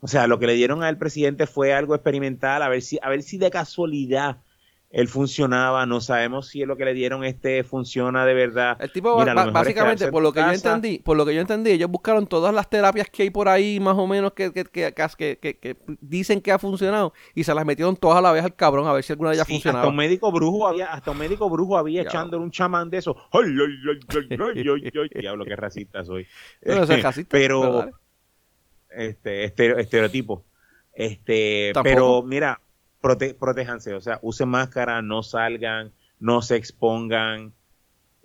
O 0.00 0.08
sea, 0.08 0.28
lo 0.28 0.38
que 0.38 0.46
le 0.46 0.54
dieron 0.54 0.84
al 0.84 0.98
presidente 0.98 1.46
fue 1.48 1.74
algo 1.74 1.94
experimental, 1.94 2.62
a 2.62 2.68
ver 2.68 2.82
si, 2.82 2.98
a 3.02 3.08
ver 3.08 3.22
si 3.22 3.38
de 3.38 3.50
casualidad 3.50 4.38
él 4.98 5.08
funcionaba, 5.08 5.84
no 5.84 6.00
sabemos 6.00 6.48
si 6.48 6.64
lo 6.64 6.74
que 6.78 6.86
le 6.86 6.94
dieron 6.94 7.22
este 7.22 7.64
funciona 7.64 8.24
de 8.24 8.32
verdad. 8.32 8.78
El 8.80 8.90
tipo, 8.90 9.18
Mira, 9.18 9.32
es 9.44 9.52
básicamente, 9.52 10.10
por 10.10 10.22
lo 10.22 10.32
que 10.32 10.40
yo 10.40 10.50
entendí, 10.50 11.00
por 11.00 11.18
lo 11.18 11.26
que 11.26 11.34
yo 11.34 11.42
entendí, 11.42 11.70
ellos 11.72 11.90
buscaron 11.90 12.26
todas 12.26 12.54
las 12.54 12.70
terapias 12.70 13.10
que 13.10 13.24
hay 13.24 13.28
por 13.30 13.46
ahí, 13.50 13.78
más 13.78 13.94
o 13.98 14.06
menos, 14.06 14.32
que, 14.32 14.54
que, 14.54 14.64
que, 14.64 14.94
que, 14.94 15.38
que- 15.38 15.58
que 15.58 15.76
dicen 16.00 16.40
que 16.40 16.50
ha 16.50 16.58
funcionado, 16.58 17.12
y 17.34 17.44
se 17.44 17.52
las 17.54 17.66
metieron 17.66 17.94
todas 17.94 18.16
a 18.16 18.22
la 18.22 18.32
vez 18.32 18.42
al 18.42 18.56
cabrón 18.56 18.86
a 18.86 18.94
ver 18.94 19.04
si 19.04 19.12
alguna 19.12 19.28
de 19.30 19.36
ellas 19.36 19.46
Sí, 19.46 19.52
funcionaba. 19.52 19.80
hasta 19.82 19.90
un 19.90 19.96
médico 19.96 20.32
brujo 20.32 20.66
había, 20.66 20.86
hasta 20.86 21.10
un 21.10 21.18
médico 21.18 21.50
brujo 21.50 21.76
había 21.76 22.02
Ya. 22.02 22.08
echándole 22.08 22.42
un 22.42 22.50
chamán 22.50 22.88
de 22.88 22.96
eso. 22.96 23.14
Ay, 23.32 23.42
ay, 23.44 23.56
ay, 23.58 24.00
ay, 24.08 24.38
ay, 24.56 24.68
ay, 24.70 24.90
ay. 24.94 25.08
Diablo, 25.20 25.44
qué 25.44 25.56
racista 25.56 26.04
soy. 26.06 26.26
No 26.64 26.86
soy 26.86 27.02
racista, 27.02 27.28
pero 27.30 27.60
pero 27.60 27.90
este 28.90 29.44
estere- 29.44 29.78
estereotipo. 29.78 30.42
Este, 30.94 31.72
Tampoco. 31.74 31.94
pero 31.94 32.22
mira, 32.22 32.60
prote, 33.06 33.34
protéjanse, 33.34 33.94
o 33.94 34.00
sea, 34.00 34.18
usen 34.20 34.48
máscara, 34.48 35.00
no 35.00 35.22
salgan, 35.22 35.92
no 36.18 36.42
se 36.42 36.56
expongan. 36.56 37.52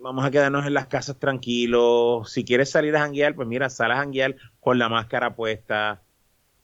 Vamos 0.00 0.24
a 0.24 0.30
quedarnos 0.32 0.66
en 0.66 0.74
las 0.74 0.88
casas 0.88 1.20
tranquilos. 1.20 2.32
Si 2.32 2.44
quieres 2.44 2.70
salir 2.70 2.96
a 2.96 3.00
janguear, 3.00 3.36
pues 3.36 3.46
mira, 3.46 3.70
sal 3.70 3.92
a 3.92 3.98
janguear 3.98 4.34
con 4.58 4.80
la 4.80 4.88
máscara 4.88 5.36
puesta. 5.36 6.02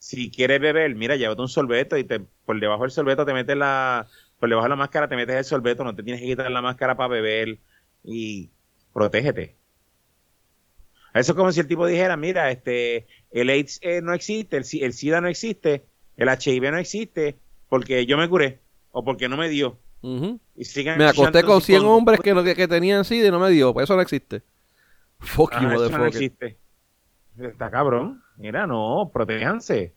Si 0.01 0.33
quieres 0.33 0.61
beber, 0.61 0.97
mira, 0.97 1.15
llévate 1.15 1.43
un 1.43 1.49
sorbeto 1.49 1.97
y 1.97 2.03
te, 2.03 2.19
por 2.19 2.59
debajo 2.59 2.83
del 2.83 2.91
sorbeto 2.91 3.25
te 3.25 3.33
metes 3.33 3.57
la, 3.57 4.09
por 4.41 4.49
debajo 4.49 4.65
de 4.65 4.71
la 4.71 4.77
máscara 4.77 5.09
te 5.09 5.15
metes 5.15 5.37
el 5.37 5.45
sorbeto, 5.45 5.85
no 5.85 5.95
te 5.95 6.03
tienes 6.03 6.21
que 6.21 6.27
quitar 6.27 6.51
la 6.51 6.61
máscara 6.61 6.97
para 6.97 7.09
beber 7.09 7.61
y 8.03 8.51
protégete. 8.93 9.57
Eso 11.15 11.33
es 11.33 11.37
como 11.37 11.53
si 11.53 11.61
el 11.61 11.69
tipo 11.69 11.87
dijera, 11.87 12.17
mira, 12.17 12.51
este, 12.51 13.07
el 13.31 13.49
AIDS 13.49 13.79
eh, 13.83 14.03
no 14.03 14.13
existe, 14.13 14.57
el, 14.57 14.65
el 14.83 14.93
SIDA 14.93 15.21
no 15.21 15.29
existe, 15.29 15.85
el 16.17 16.29
HIV 16.29 16.73
no 16.73 16.79
existe, 16.79 17.39
porque 17.69 18.07
yo 18.07 18.17
me 18.17 18.29
curé 18.29 18.61
o 18.91 19.05
porque 19.05 19.29
no 19.29 19.37
me 19.37 19.49
dio. 19.49 19.79
Ujú. 20.03 20.39
Y 20.55 20.65
sigan 20.65 20.97
Me 20.99 21.07
acosté 21.07 21.43
con 21.43 21.61
100 21.61 21.85
hombres 21.85 22.21
que, 22.21 22.33
que, 22.45 22.55
que 22.55 22.69
tenían 22.69 23.05
SIDA 23.05 23.29
y 23.29 23.31
no 23.31 23.41
me 23.41 23.51
dio, 23.51 23.73
pues 23.75 23.85
eso 23.85 23.97
no 23.97 24.03
existe. 24.03 24.43
Fuck 25.19 25.53
Ah, 25.55 25.63
you, 25.63 25.83
eso 25.85 25.99
no 25.99 26.07
existe. 26.07 26.59
Está 27.39 27.71
cabrón. 27.71 28.23
Mira, 28.37 28.67
no, 28.67 29.11
protéjanse. 29.13 29.93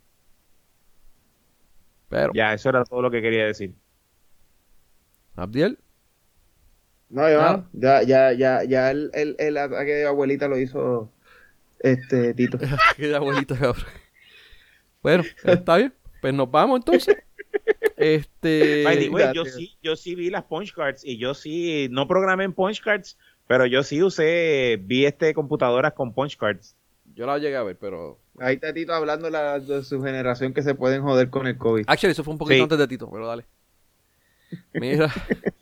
Pero, 2.09 2.31
Ya, 2.33 2.53
eso 2.53 2.69
era 2.69 2.83
todo 2.83 3.01
lo 3.01 3.11
que 3.11 3.21
quería 3.21 3.45
decir. 3.45 3.73
Abdiel, 5.35 5.79
No, 7.09 7.27
ya, 7.29 7.37
Nada. 7.37 7.65
ya, 7.73 8.03
ya, 8.03 8.33
ya, 8.33 8.63
ya 8.63 8.91
el, 8.91 9.11
el, 9.13 9.35
el 9.39 9.57
ataque 9.57 9.91
de 9.93 10.05
abuelita 10.07 10.47
lo 10.47 10.57
hizo 10.59 11.11
este 11.79 12.33
Tito. 12.33 12.57
Qué 12.97 13.15
abuelita, 13.15 13.57
cabrón. 13.57 13.85
Bueno, 15.01 15.23
está 15.43 15.77
bien. 15.77 15.93
Pues 16.21 16.33
nos 16.33 16.49
vamos 16.51 16.79
entonces. 16.79 17.17
Este. 18.01 18.83
By 18.83 18.97
the 18.99 19.09
way, 19.09 19.25
yo 19.33 19.45
sí, 19.45 19.77
yo 19.81 19.95
sí 19.95 20.15
vi 20.15 20.29
las 20.29 20.43
punch 20.43 20.73
cards 20.73 21.05
y 21.05 21.17
yo 21.17 21.33
sí, 21.33 21.87
no 21.91 22.07
programé 22.07 22.43
en 22.43 22.53
punch 22.53 22.81
cards, 22.81 23.17
pero 23.47 23.65
yo 23.65 23.83
sí 23.83 24.01
usé, 24.01 24.79
vi 24.81 25.05
este 25.05 25.33
computadoras 25.33 25.93
con 25.93 26.13
punch 26.13 26.37
cards. 26.37 26.75
Yo 27.13 27.25
la 27.25 27.37
llegué 27.37 27.55
a 27.57 27.63
ver, 27.63 27.77
pero. 27.77 28.19
Ahí 28.39 28.55
está 28.55 28.73
Tito 28.73 28.93
hablando 28.93 29.29
la- 29.29 29.59
de 29.59 29.83
su 29.83 30.01
generación 30.01 30.53
que 30.53 30.63
se 30.63 30.73
pueden 30.73 31.01
joder 31.03 31.29
con 31.29 31.45
el 31.47 31.57
COVID. 31.57 31.83
Actually, 31.87 32.11
eso 32.13 32.23
fue 32.23 32.33
un 32.33 32.37
poquito 32.37 32.55
Sí. 32.55 32.61
antes 32.63 32.77
de 32.77 32.87
Tito, 32.87 33.09
pero 33.11 33.27
dale. 33.27 33.45
Mira. 34.73 35.11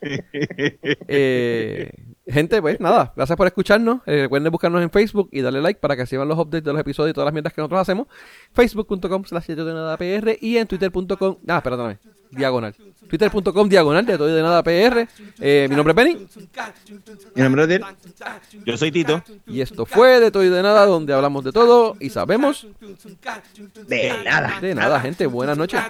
eh, 1.08 1.90
Gente, 2.26 2.62
pues 2.62 2.78
nada, 2.78 3.12
gracias 3.16 3.36
por 3.36 3.46
escucharnos. 3.46 4.02
Eh, 4.06 4.22
recuerden 4.22 4.52
buscarnos 4.52 4.82
en 4.82 4.90
Facebook 4.90 5.28
y 5.32 5.40
darle 5.40 5.60
like 5.60 5.80
para 5.80 5.96
que 5.96 6.02
reciban 6.02 6.28
los 6.28 6.38
updates 6.38 6.62
de 6.64 6.72
los 6.72 6.80
episodios 6.80 7.10
y 7.10 7.14
todas 7.14 7.26
las 7.26 7.32
mierdas 7.32 7.52
que 7.52 7.60
nosotros 7.60 7.80
hacemos. 7.80 8.06
Facebook.com 8.52 9.24
slash 9.24 9.50
y 10.40 10.56
en 10.56 10.66
Twitter.com. 10.68 11.38
Ah, 11.48 11.60
perdóname. 11.62 11.98
Diagonal. 12.30 12.74
Twitter.com 13.08 13.68
diagonal 13.68 14.06
de 14.06 14.16
todo 14.16 14.28
y 14.28 14.32
de 14.32 14.42
nada 14.42 14.62
PR. 14.62 15.08
Eh, 15.40 15.66
mi 15.68 15.74
nombre 15.74 15.92
es 15.92 15.96
Penny. 15.96 16.26
Mi 17.34 17.42
nombre 17.42 17.62
es 17.62 17.68
Diel. 17.68 17.84
Yo 18.64 18.76
soy 18.76 18.92
Tito. 18.92 19.22
Y 19.46 19.60
esto 19.60 19.84
fue 19.84 20.20
de 20.20 20.30
todo 20.30 20.44
y 20.44 20.48
de 20.48 20.62
nada, 20.62 20.86
donde 20.86 21.12
hablamos 21.12 21.42
de 21.44 21.52
todo 21.52 21.96
y 21.98 22.10
sabemos 22.10 22.66
De 23.86 24.22
nada. 24.24 24.60
de 24.60 24.74
nada, 24.74 25.00
gente. 25.00 25.26
Buenas 25.26 25.58
noches. 25.58 25.80